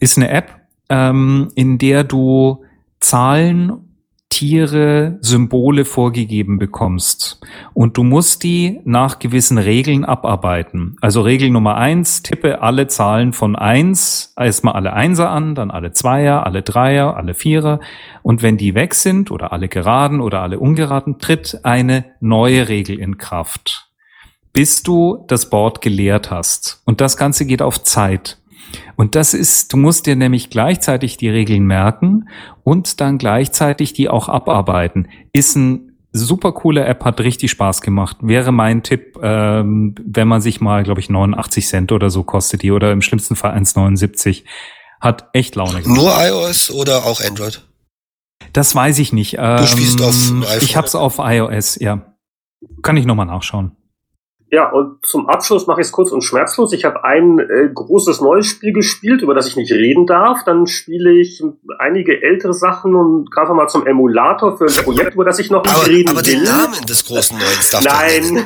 Ist 0.00 0.16
eine 0.16 0.30
App, 0.30 0.60
ähm, 0.88 1.48
in 1.54 1.78
der 1.78 2.04
du 2.04 2.64
Zahlen 3.00 3.87
Tiere 4.38 5.18
Symbole 5.20 5.84
vorgegeben 5.84 6.60
bekommst. 6.60 7.40
Und 7.74 7.96
du 7.96 8.04
musst 8.04 8.44
die 8.44 8.80
nach 8.84 9.18
gewissen 9.18 9.58
Regeln 9.58 10.04
abarbeiten. 10.04 10.94
Also 11.00 11.22
Regel 11.22 11.50
Nummer 11.50 11.74
eins, 11.74 12.22
tippe 12.22 12.62
alle 12.62 12.86
Zahlen 12.86 13.32
von 13.32 13.56
eins, 13.56 14.32
erstmal 14.38 14.74
alle 14.74 14.92
Einser 14.92 15.30
an, 15.30 15.56
dann 15.56 15.72
alle 15.72 15.90
Zweier, 15.90 16.46
alle 16.46 16.62
Dreier, 16.62 17.16
alle 17.16 17.34
Vierer. 17.34 17.80
Und 18.22 18.44
wenn 18.44 18.56
die 18.56 18.76
weg 18.76 18.94
sind 18.94 19.32
oder 19.32 19.52
alle 19.52 19.66
geraden 19.66 20.20
oder 20.20 20.40
alle 20.40 20.60
ungeraden, 20.60 21.18
tritt 21.18 21.58
eine 21.64 22.04
neue 22.20 22.68
Regel 22.68 22.96
in 23.00 23.18
Kraft 23.18 23.86
bis 24.54 24.82
du 24.82 25.24
das 25.28 25.50
Board 25.50 25.82
geleert 25.82 26.32
hast. 26.32 26.82
Und 26.84 27.00
das 27.00 27.16
Ganze 27.16 27.46
geht 27.46 27.62
auf 27.62 27.82
Zeit. 27.82 28.37
Und 28.96 29.14
das 29.14 29.34
ist, 29.34 29.72
du 29.72 29.76
musst 29.76 30.06
dir 30.06 30.16
nämlich 30.16 30.50
gleichzeitig 30.50 31.16
die 31.16 31.28
Regeln 31.28 31.64
merken 31.64 32.28
und 32.64 33.00
dann 33.00 33.18
gleichzeitig 33.18 33.92
die 33.92 34.08
auch 34.08 34.28
abarbeiten. 34.28 35.08
Ist 35.32 35.56
ein 35.56 35.88
super 36.12 36.52
coole 36.52 36.84
App, 36.84 37.04
hat 37.04 37.20
richtig 37.20 37.50
Spaß 37.50 37.80
gemacht. 37.80 38.18
Wäre 38.20 38.52
mein 38.52 38.82
Tipp, 38.82 39.18
ähm, 39.22 39.94
wenn 40.04 40.28
man 40.28 40.40
sich 40.40 40.60
mal, 40.60 40.82
glaube 40.82 41.00
ich, 41.00 41.10
89 41.10 41.66
Cent 41.66 41.92
oder 41.92 42.10
so 42.10 42.22
kostet 42.22 42.62
die 42.62 42.72
oder 42.72 42.92
im 42.92 43.02
schlimmsten 43.02 43.36
Fall 43.36 43.52
1,79. 43.56 44.44
Hat 45.00 45.28
echt 45.32 45.54
Laune 45.54 45.82
gemacht. 45.82 46.00
Nur 46.00 46.12
iOS 46.18 46.70
oder 46.70 47.04
auch 47.04 47.20
Android? 47.20 47.64
Das 48.52 48.74
weiß 48.74 48.98
ich 48.98 49.12
nicht. 49.12 49.36
Ähm, 49.38 49.58
du 49.58 49.66
spielst 49.66 50.02
auf 50.02 50.30
ähm, 50.30 50.42
iPhone? 50.42 50.58
Ich 50.62 50.76
hab's 50.76 50.94
auf 50.94 51.18
iOS, 51.18 51.76
ja. 51.76 52.14
Kann 52.82 52.96
ich 52.96 53.06
nochmal 53.06 53.26
nachschauen. 53.26 53.76
Ja, 54.50 54.70
und 54.70 55.04
zum 55.04 55.28
Abschluss 55.28 55.66
mache 55.66 55.82
ich 55.82 55.88
es 55.88 55.92
kurz 55.92 56.10
und 56.10 56.22
schmerzlos. 56.22 56.72
Ich 56.72 56.86
habe 56.86 57.04
ein 57.04 57.38
äh, 57.38 57.68
großes 57.72 58.22
neues 58.22 58.46
Spiel 58.46 58.72
gespielt, 58.72 59.20
über 59.20 59.34
das 59.34 59.46
ich 59.46 59.56
nicht 59.56 59.70
reden 59.70 60.06
darf. 60.06 60.42
Dann 60.44 60.66
spiele 60.66 61.12
ich 61.12 61.42
einige 61.78 62.22
ältere 62.22 62.54
Sachen 62.54 62.94
und 62.94 63.30
greife 63.30 63.52
mal 63.52 63.68
zum 63.68 63.86
Emulator 63.86 64.56
für 64.56 64.64
ein 64.64 64.84
Projekt, 64.84 65.14
über 65.14 65.26
das 65.26 65.38
ich 65.38 65.50
noch 65.50 65.64
nicht 65.64 65.76
aber, 65.76 65.86
reden 65.86 66.08
aber 66.08 66.26
will. 66.26 66.36
Aber 66.36 66.44
den 66.44 66.44
Namen 66.44 66.86
des 66.88 67.04
großen 67.04 67.36
neuen 67.36 67.58
darf 67.70 67.84
Nein. 67.84 68.44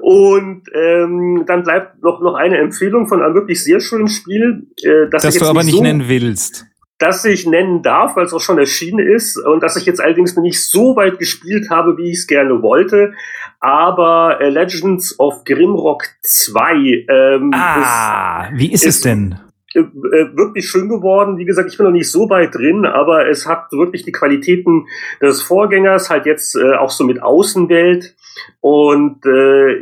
und 0.00 0.62
ähm, 0.74 1.44
dann 1.46 1.64
bleibt 1.64 2.02
noch, 2.02 2.20
noch 2.22 2.34
eine 2.34 2.56
Empfehlung 2.56 3.08
von 3.08 3.22
einem 3.22 3.34
wirklich 3.34 3.62
sehr 3.62 3.80
schönen 3.80 4.08
Spiel, 4.08 4.68
äh, 4.82 5.10
das, 5.10 5.22
das 5.22 5.34
du 5.34 5.44
aber 5.44 5.64
nicht 5.64 5.76
so 5.76 5.82
nennen 5.82 6.04
willst 6.08 6.64
das 6.98 7.24
ich 7.24 7.46
nennen 7.46 7.82
darf, 7.82 8.16
weil 8.16 8.26
es 8.26 8.34
auch 8.34 8.40
schon 8.40 8.58
erschienen 8.58 8.98
ist 8.98 9.38
und 9.38 9.62
das 9.62 9.76
ich 9.76 9.86
jetzt 9.86 10.00
allerdings 10.00 10.34
noch 10.34 10.42
nicht 10.42 10.62
so 10.62 10.96
weit 10.96 11.18
gespielt 11.18 11.70
habe, 11.70 11.96
wie 11.96 12.10
ich 12.10 12.18
es 12.18 12.26
gerne 12.26 12.60
wollte. 12.60 13.14
Aber 13.60 14.40
äh, 14.40 14.50
Legends 14.50 15.18
of 15.18 15.44
Grimrock 15.44 16.04
2 16.22 17.06
ähm, 17.08 17.50
ah, 17.54 18.48
ist, 18.48 18.58
wie 18.58 18.72
ist, 18.72 18.84
ist 18.84 18.96
es 18.96 19.00
denn? 19.02 19.38
Äh, 19.74 19.80
äh, 19.80 20.36
wirklich 20.36 20.68
schön 20.68 20.88
geworden. 20.88 21.38
Wie 21.38 21.44
gesagt, 21.44 21.70
ich 21.70 21.76
bin 21.76 21.86
noch 21.86 21.92
nicht 21.92 22.10
so 22.10 22.28
weit 22.30 22.54
drin, 22.54 22.84
aber 22.84 23.28
es 23.28 23.46
hat 23.46 23.70
wirklich 23.70 24.02
die 24.02 24.12
Qualitäten 24.12 24.86
des 25.20 25.42
Vorgängers, 25.42 26.10
halt 26.10 26.26
jetzt 26.26 26.56
äh, 26.56 26.74
auch 26.74 26.90
so 26.90 27.04
mit 27.04 27.22
Außenwelt. 27.22 28.16
Und 28.60 29.24
äh, 29.26 29.76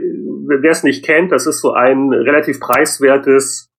wer 0.49 0.71
es 0.71 0.83
nicht 0.83 1.05
kennt, 1.05 1.33
das 1.33 1.47
ist 1.47 1.61
so 1.61 1.73
ein 1.73 2.13
relativ 2.13 2.61
preiswertes 2.61 3.71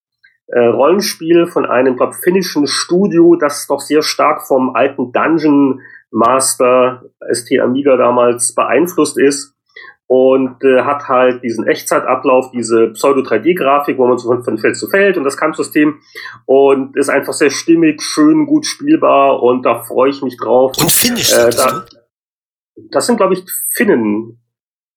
äh, 0.47 0.59
Rollenspiel 0.59 1.47
von 1.47 1.65
einem, 1.65 1.97
glaube 1.97 2.13
finnischen 2.13 2.67
Studio, 2.67 3.35
das 3.35 3.67
doch 3.67 3.81
sehr 3.81 4.01
stark 4.01 4.47
vom 4.47 4.75
alten 4.75 5.11
Dungeon 5.11 5.81
Master 6.11 7.03
ST 7.31 7.59
Amiga 7.59 7.97
damals 7.97 8.55
beeinflusst 8.55 9.17
ist 9.17 9.57
und 10.07 10.63
äh, 10.63 10.83
hat 10.83 11.09
halt 11.09 11.43
diesen 11.43 11.67
Echtzeitablauf, 11.67 12.51
diese 12.51 12.87
Pseudo-3D-Grafik, 12.93 13.97
wo 13.97 14.07
man 14.07 14.17
so 14.17 14.29
von, 14.29 14.43
von 14.43 14.57
Feld 14.57 14.77
zu 14.77 14.87
Feld 14.87 15.17
und 15.17 15.25
das 15.25 15.35
Kampfsystem 15.35 15.99
und 16.45 16.95
ist 16.95 17.09
einfach 17.09 17.33
sehr 17.33 17.49
stimmig, 17.49 18.01
schön, 18.01 18.45
gut 18.45 18.65
spielbar 18.65 19.43
und 19.43 19.63
da 19.63 19.83
freue 19.83 20.09
ich 20.09 20.21
mich 20.21 20.37
drauf. 20.37 20.77
Und 20.79 20.89
Finnisch, 20.89 21.33
äh, 21.33 21.49
da, 21.49 21.85
Das 22.89 23.05
sind, 23.05 23.17
glaube 23.17 23.33
ich, 23.33 23.43
Finnen. 23.73 24.41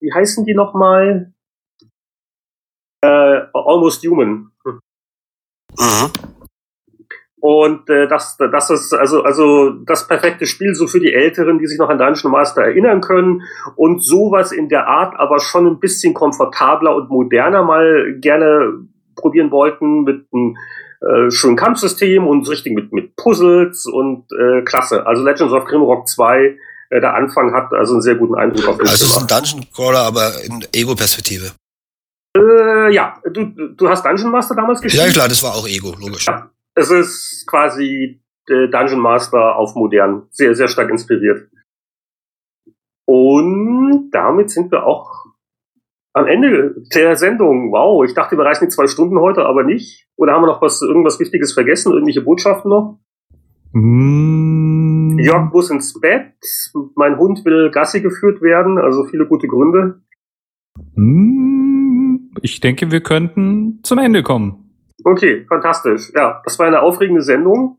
Wie 0.01 0.12
heißen 0.12 0.44
die 0.44 0.55
nochmal? 0.55 1.32
Äh, 3.02 3.40
Almost 3.52 4.06
Human. 4.06 4.49
Mhm. 5.78 6.10
Und 7.40 7.88
äh, 7.88 8.06
das, 8.06 8.36
das 8.36 8.70
ist 8.70 8.92
also, 8.92 9.22
also 9.22 9.70
das 9.70 10.06
perfekte 10.06 10.44
Spiel 10.44 10.74
so 10.74 10.86
für 10.86 11.01
die 11.01 11.12
Älteren, 11.12 11.59
die 11.59 11.66
sich 11.66 11.78
noch 11.78 11.88
an 11.88 11.97
Dungeon 11.97 12.30
Master 12.30 12.62
erinnern 12.62 13.01
können 13.01 13.42
und 13.76 14.05
sowas 14.05 14.52
in 14.52 14.68
der 14.68 14.86
Art, 14.86 15.18
aber 15.18 15.40
schon 15.40 15.66
ein 15.66 15.80
bisschen 15.80 16.12
komfortabler 16.12 16.94
und 16.94 17.09
moderner 17.09 17.62
mal 17.62 18.14
gerne 18.20 18.74
probieren 19.16 19.51
wollten 19.51 20.05
mit 20.05 20.26
einem 20.32 20.56
äh, 21.01 21.30
schönen 21.30 21.56
Kampfsystem 21.56 22.26
und 22.26 22.47
richtig 22.48 22.74
mit, 22.74 22.92
mit 22.92 23.16
Puzzles 23.16 23.86
und 23.86 24.26
äh, 24.32 24.62
klasse. 24.62 25.06
Also 25.06 25.24
Legends 25.24 25.55
of 25.55 25.64
Grimrock 25.64 26.09
2, 26.09 26.56
äh, 26.90 27.01
der 27.01 27.14
Anfang 27.14 27.55
hat 27.55 27.72
also 27.72 27.94
einen 27.94 28.02
sehr 28.02 28.16
guten 28.16 28.34
Eindruck 28.34 28.68
auf 28.68 28.78
mich 28.78 28.90
Also 28.90 29.06
es 29.06 29.12
ist 29.12 29.18
ein 29.18 29.26
Dungeon 29.26 29.66
Crawler, 29.74 30.01
aber 30.01 30.30
in 30.44 30.62
Ego-Perspektive. 30.74 31.52
Äh, 32.91 32.95
ja, 32.95 33.17
du, 33.33 33.47
du 33.47 33.89
hast 33.89 34.05
Dungeon 34.05 34.31
Master 34.31 34.55
damals 34.55 34.81
gespielt? 34.81 35.07
Ja, 35.07 35.12
klar, 35.12 35.29
das 35.29 35.43
war 35.43 35.55
auch 35.55 35.67
Ego, 35.67 35.95
logisch. 35.99 36.27
Ja, 36.27 36.51
es 36.75 36.91
ist 36.91 37.47
quasi 37.47 38.21
äh, 38.49 38.69
Dungeon 38.69 39.01
Master 39.01 39.57
auf 39.57 39.75
modern, 39.75 40.27
sehr, 40.31 40.55
sehr 40.55 40.69
stark 40.69 40.91
inspiriert. 40.91 41.49
Und 43.07 44.11
damit 44.12 44.51
sind 44.51 44.71
wir 44.71 44.85
auch 44.87 45.27
am 46.12 46.27
Ende 46.27 46.75
der 46.95 47.17
Sendung. 47.17 47.73
Wow, 47.73 48.05
ich 48.05 48.15
dachte, 48.15 48.37
wir 48.37 48.45
reißen 48.45 48.69
die 48.69 48.75
zwei 48.75 48.87
Stunden 48.87 49.19
heute, 49.19 49.45
aber 49.45 49.65
nicht. 49.65 50.07
Oder 50.17 50.33
haben 50.33 50.43
wir 50.43 50.49
noch 50.49 50.62
was, 50.62 50.83
irgendwas 50.83 51.19
Wichtiges 51.19 51.53
vergessen? 51.53 51.93
Irgendwelche 51.93 52.23
Botschaften 52.23 52.71
noch? 52.71 53.01
Mm. 53.73 55.19
Jörg 55.19 55.53
muss 55.53 55.71
ins 55.71 55.99
Bett. 56.01 56.35
Mein 56.95 57.19
Hund 57.19 57.45
will 57.45 57.71
Gassi 57.71 58.01
geführt 58.01 58.43
werden, 58.43 58.79
also 58.79 59.05
viele 59.05 59.27
gute 59.27 59.49
Gründe. 59.49 60.01
Mm 60.95 61.60
ich 62.43 62.61
denke, 62.61 62.90
wir 62.90 63.02
könnten 63.02 63.81
zum 63.82 63.98
Ende 63.98 64.23
kommen. 64.23 64.70
Okay, 65.05 65.47
fantastisch. 65.48 66.12
Ja, 66.15 66.43
das 66.44 66.59
war 66.59 66.66
eine 66.66 66.82
aufregende 66.82 67.23
Sendung 67.23 67.78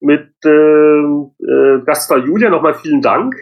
mit 0.00 0.32
äh, 0.44 0.48
äh, 0.48 1.82
Gaststar 1.84 2.18
Julia. 2.18 2.50
Nochmal 2.50 2.74
vielen 2.74 3.02
Dank. 3.02 3.34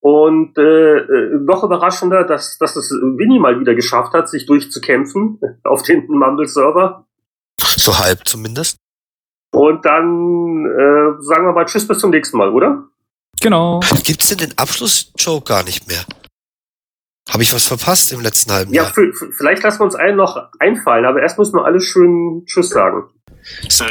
Und 0.00 0.58
äh, 0.58 0.96
äh, 0.98 1.38
noch 1.38 1.62
überraschender, 1.62 2.24
dass, 2.24 2.58
dass 2.58 2.74
es 2.74 2.90
Winnie 2.90 3.38
mal 3.38 3.60
wieder 3.60 3.74
geschafft 3.74 4.14
hat, 4.14 4.28
sich 4.28 4.46
durchzukämpfen 4.46 5.40
auf 5.64 5.84
den 5.84 6.06
Mumble-Server. 6.08 7.06
So 7.58 7.96
halb 7.98 8.26
zumindest. 8.26 8.78
Und 9.52 9.84
dann 9.84 10.66
äh, 10.66 11.22
sagen 11.22 11.46
wir 11.46 11.52
mal 11.52 11.66
Tschüss 11.66 11.86
bis 11.86 11.98
zum 11.98 12.10
nächsten 12.10 12.36
Mal, 12.36 12.50
oder? 12.50 12.88
Genau. 13.40 13.80
Gibt's 14.04 14.28
denn 14.28 14.38
den 14.38 14.58
Abschluss-Joke 14.58 15.44
gar 15.44 15.62
nicht 15.62 15.86
mehr? 15.86 16.04
Habe 17.30 17.42
ich 17.42 17.52
was 17.54 17.66
verpasst 17.66 18.12
im 18.12 18.20
letzten 18.20 18.52
halben 18.52 18.74
Jahr? 18.74 18.92
Ja, 18.96 19.04
vielleicht 19.36 19.62
lassen 19.62 19.80
wir 19.80 19.84
uns 19.84 19.94
allen 19.94 20.16
noch 20.16 20.48
einfallen, 20.58 21.04
aber 21.04 21.22
erst 21.22 21.38
müssen 21.38 21.54
wir 21.54 21.64
alle 21.64 21.80
schön 21.80 22.42
Tschüss 22.46 22.70
sagen. 22.70 23.04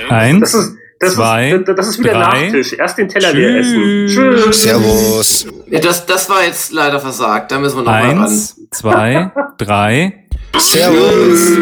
Eins, 0.09 0.51
das 0.51 0.53
ist, 0.53 0.75
das 0.99 1.13
zwei, 1.15 1.51
ist, 1.51 1.67
das 1.67 1.87
ist 1.87 1.99
wieder 1.99 2.13
drei, 2.13 2.45
Nachtisch. 2.45 2.73
Erst 2.73 2.97
den 2.97 3.07
Teller 3.09 3.33
leer 3.33 3.59
essen. 3.59 4.07
Tschüss. 4.07 4.61
Servus. 4.61 5.47
Ja, 5.67 5.79
das, 5.79 6.05
das 6.05 6.29
war 6.29 6.45
jetzt 6.45 6.71
leider 6.71 6.99
versagt. 6.99 7.51
Da 7.51 7.59
müssen 7.59 7.77
wir 7.77 7.83
noch 7.83 7.91
Eins, 7.91 8.05
mal 8.05 8.13
ran. 8.13 8.23
Eins, 8.27 8.59
zwei, 8.71 9.31
drei. 9.57 10.27
Servus. 10.57 11.57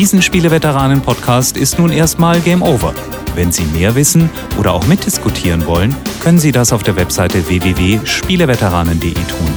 Diesen 0.00 0.22
Spieleveteranen-Podcast 0.22 1.58
ist 1.58 1.78
nun 1.78 1.92
erstmal 1.92 2.40
Game 2.40 2.62
Over. 2.62 2.94
Wenn 3.34 3.52
Sie 3.52 3.64
mehr 3.64 3.94
wissen 3.94 4.30
oder 4.58 4.72
auch 4.72 4.86
mitdiskutieren 4.86 5.66
wollen, 5.66 5.94
können 6.22 6.38
Sie 6.38 6.52
das 6.52 6.72
auf 6.72 6.82
der 6.82 6.96
Webseite 6.96 7.46
www.spieleveteranen.de 7.46 9.12
tun 9.12 9.54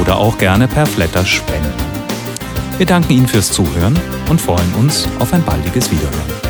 oder 0.00 0.16
auch 0.16 0.38
gerne 0.38 0.68
per 0.68 0.86
Flatter 0.86 1.26
spenden. 1.26 1.70
Wir 2.78 2.86
danken 2.86 3.12
Ihnen 3.12 3.28
fürs 3.28 3.52
Zuhören 3.52 4.00
und 4.30 4.40
freuen 4.40 4.72
uns 4.80 5.06
auf 5.18 5.34
ein 5.34 5.44
baldiges 5.44 5.90
Wiederhören. 5.90 6.43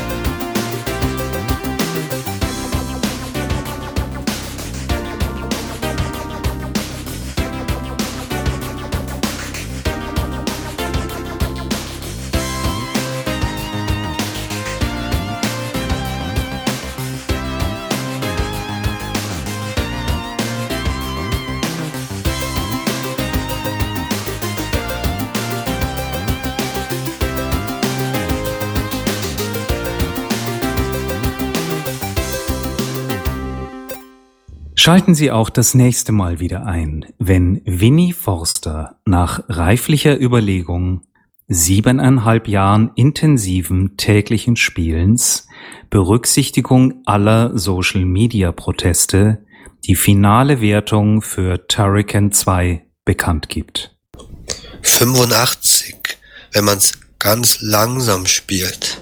Schalten 34.85 35.15
Sie 35.15 35.31
auch 35.31 35.49
das 35.49 35.73
nächste 35.73 36.13
Mal 36.13 36.41
wieder 36.41 36.67
ein, 36.67 37.07
wenn 37.19 37.63
Winnie 37.65 38.13
Forster 38.13 39.01
nach 39.07 39.43
reiflicher 39.49 40.21
Überlegung, 40.21 41.07
siebeneinhalb 41.49 42.49
Jahren 42.49 42.91
intensiven 42.95 43.97
täglichen 43.97 44.57
Spielens, 44.57 45.49
Berücksichtigung 45.89 47.01
aller 47.07 47.57
Social-Media-Proteste 47.57 49.47
die 49.87 49.97
finale 49.97 50.61
Wertung 50.61 51.23
für 51.23 51.67
Turrican 51.67 52.31
2 52.31 52.85
bekannt 53.07 53.49
gibt. 53.49 53.97
85, 54.83 55.97
wenn 56.53 56.67
man 56.67 56.77
es 56.77 56.93
ganz 57.19 57.63
langsam 57.63 58.27
spielt. 58.27 59.01